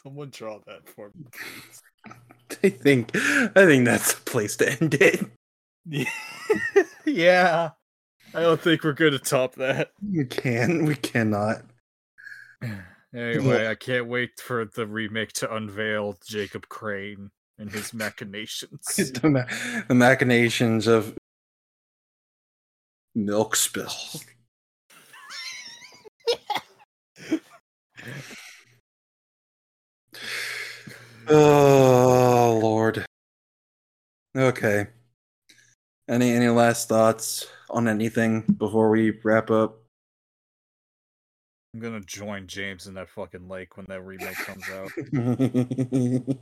[0.01, 1.81] Someone draw that for me, please.
[2.63, 5.25] I think I think that's the place to end it.
[7.05, 7.71] yeah.
[8.35, 9.91] I don't think we're gonna top that.
[10.01, 10.85] We can.
[10.85, 11.63] We cannot.
[13.15, 18.85] Anyway, I can't wait for the remake to unveil Jacob Crane and his machinations.
[18.95, 21.15] the, ma- the machinations of
[23.13, 23.91] milk spill.
[31.29, 33.05] Oh Lord.
[34.35, 34.87] Okay.
[36.09, 39.79] Any any last thoughts on anything before we wrap up?
[41.73, 44.91] I'm gonna join James in that fucking lake when that remake comes out.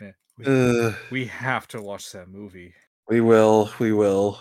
[0.00, 2.74] Yeah, we, Uh, we have to watch that movie.
[3.08, 3.70] we will.
[3.78, 4.40] We will.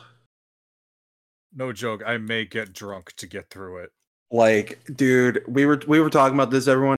[1.53, 2.01] No joke.
[2.05, 3.91] I may get drunk to get through it.
[4.31, 6.97] like dude we were we were talking about this everyone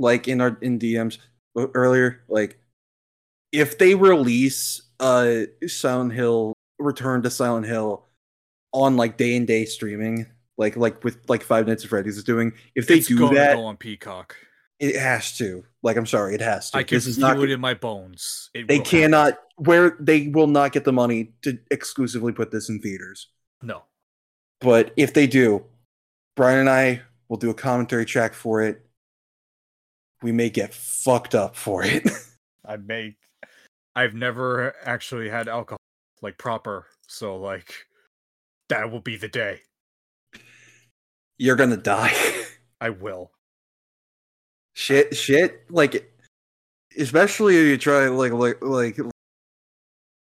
[0.00, 1.18] like in our in dms
[1.74, 2.58] earlier like
[3.52, 8.06] if they release uh silent hill return to silent hill
[8.72, 12.24] on like day and day streaming like like with like five nights at freddy's is
[12.24, 14.36] doing if they It's do gonna that go on Peacock.
[14.78, 17.50] it has to like i'm sorry it has to I can this is not it
[17.50, 18.48] in my bones.
[18.54, 19.00] It they will happen.
[19.00, 23.28] cannot where they will not get the money to exclusively put this in theaters
[23.62, 23.82] No.
[24.60, 25.64] but if they do,
[26.36, 28.86] Brian and I will do a commentary track for it.
[30.22, 32.08] We may get fucked up for it.
[32.64, 33.16] I may.
[33.96, 35.78] I've never actually had alcohol
[36.22, 37.74] like proper, so like
[38.68, 39.62] that will be the day.
[41.38, 42.14] You're gonna die.
[42.80, 43.30] I will.
[44.74, 45.64] shit, shit.
[45.70, 46.10] Like,
[46.96, 48.98] especially if you try like like like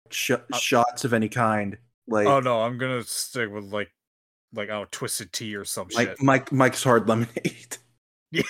[0.10, 1.78] sh- uh, shots of any kind.
[2.08, 3.92] Like, Oh no, I'm gonna stick with like
[4.54, 6.22] like oh twisted tea or some like shit.
[6.22, 7.78] Mike Mike's hard lemonade.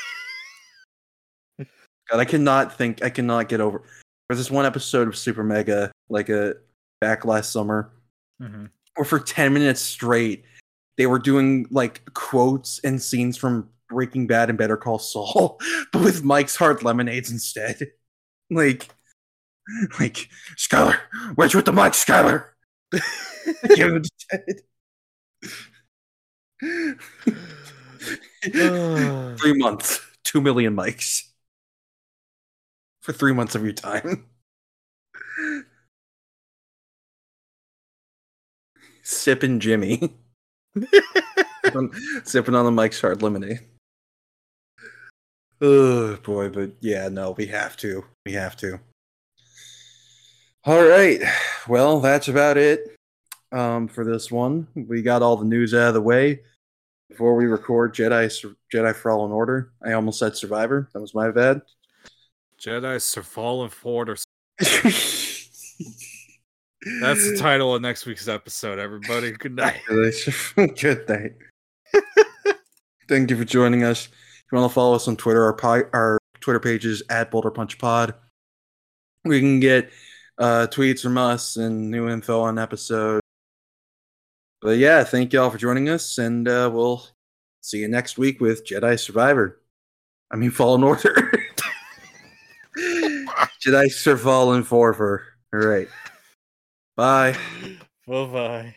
[2.09, 3.03] God, I cannot think.
[3.03, 3.83] I cannot get over.
[4.29, 6.55] There's this one episode of Super Mega, like a
[7.01, 7.91] back last summer,
[8.41, 8.69] Mhm.
[8.95, 10.45] where for 10 minutes straight
[10.97, 15.59] they were doing like quotes and scenes from Breaking Bad and Better Call Saul,
[15.93, 17.91] but with Mike's Hard Lemonades instead.
[18.49, 18.87] Like,
[19.99, 20.97] like Skyler,
[21.35, 22.45] where's with the mic, Skyler?
[23.75, 24.61] Give him dead.
[29.37, 31.23] three months, two million mics
[33.07, 34.25] for three months of your time.
[39.01, 40.13] Sipping Jimmy.
[42.25, 43.61] sipping, on the Mike's Hard Lemonade.
[45.61, 48.03] Oh boy, but yeah, no, we have to.
[48.25, 48.81] We have to.
[50.65, 51.21] All right.
[51.65, 52.97] Well, that's about it
[53.53, 54.67] um, for this one.
[54.75, 56.41] We got all the news out of the way
[57.09, 59.71] before we record Jedi Jedi Fallen Order.
[59.81, 60.89] I almost said Survivor.
[60.91, 61.61] That was my bad.
[62.59, 64.17] Jedi Fallen Ford or
[67.01, 69.31] that's the title of next week's episode, everybody.
[69.31, 69.81] Good night.
[70.55, 71.33] Good night.
[73.07, 74.07] Thank you for joining us.
[74.07, 77.31] If you want to follow us on Twitter, our pi- our Twitter page is at
[77.31, 78.15] Boulder Punch Pod.
[79.23, 79.91] We can get
[80.37, 83.21] uh, tweets from us and new info on episode.
[84.61, 87.05] But yeah, thank you all for joining us, and uh, we'll
[87.61, 89.61] see you next week with Jedi Survivor.
[90.31, 91.31] I mean, Fallen Order.
[93.65, 95.23] Jedi Survival and Forver.
[95.53, 95.87] All right.
[96.95, 97.37] Bye.
[98.07, 98.75] Bye bye.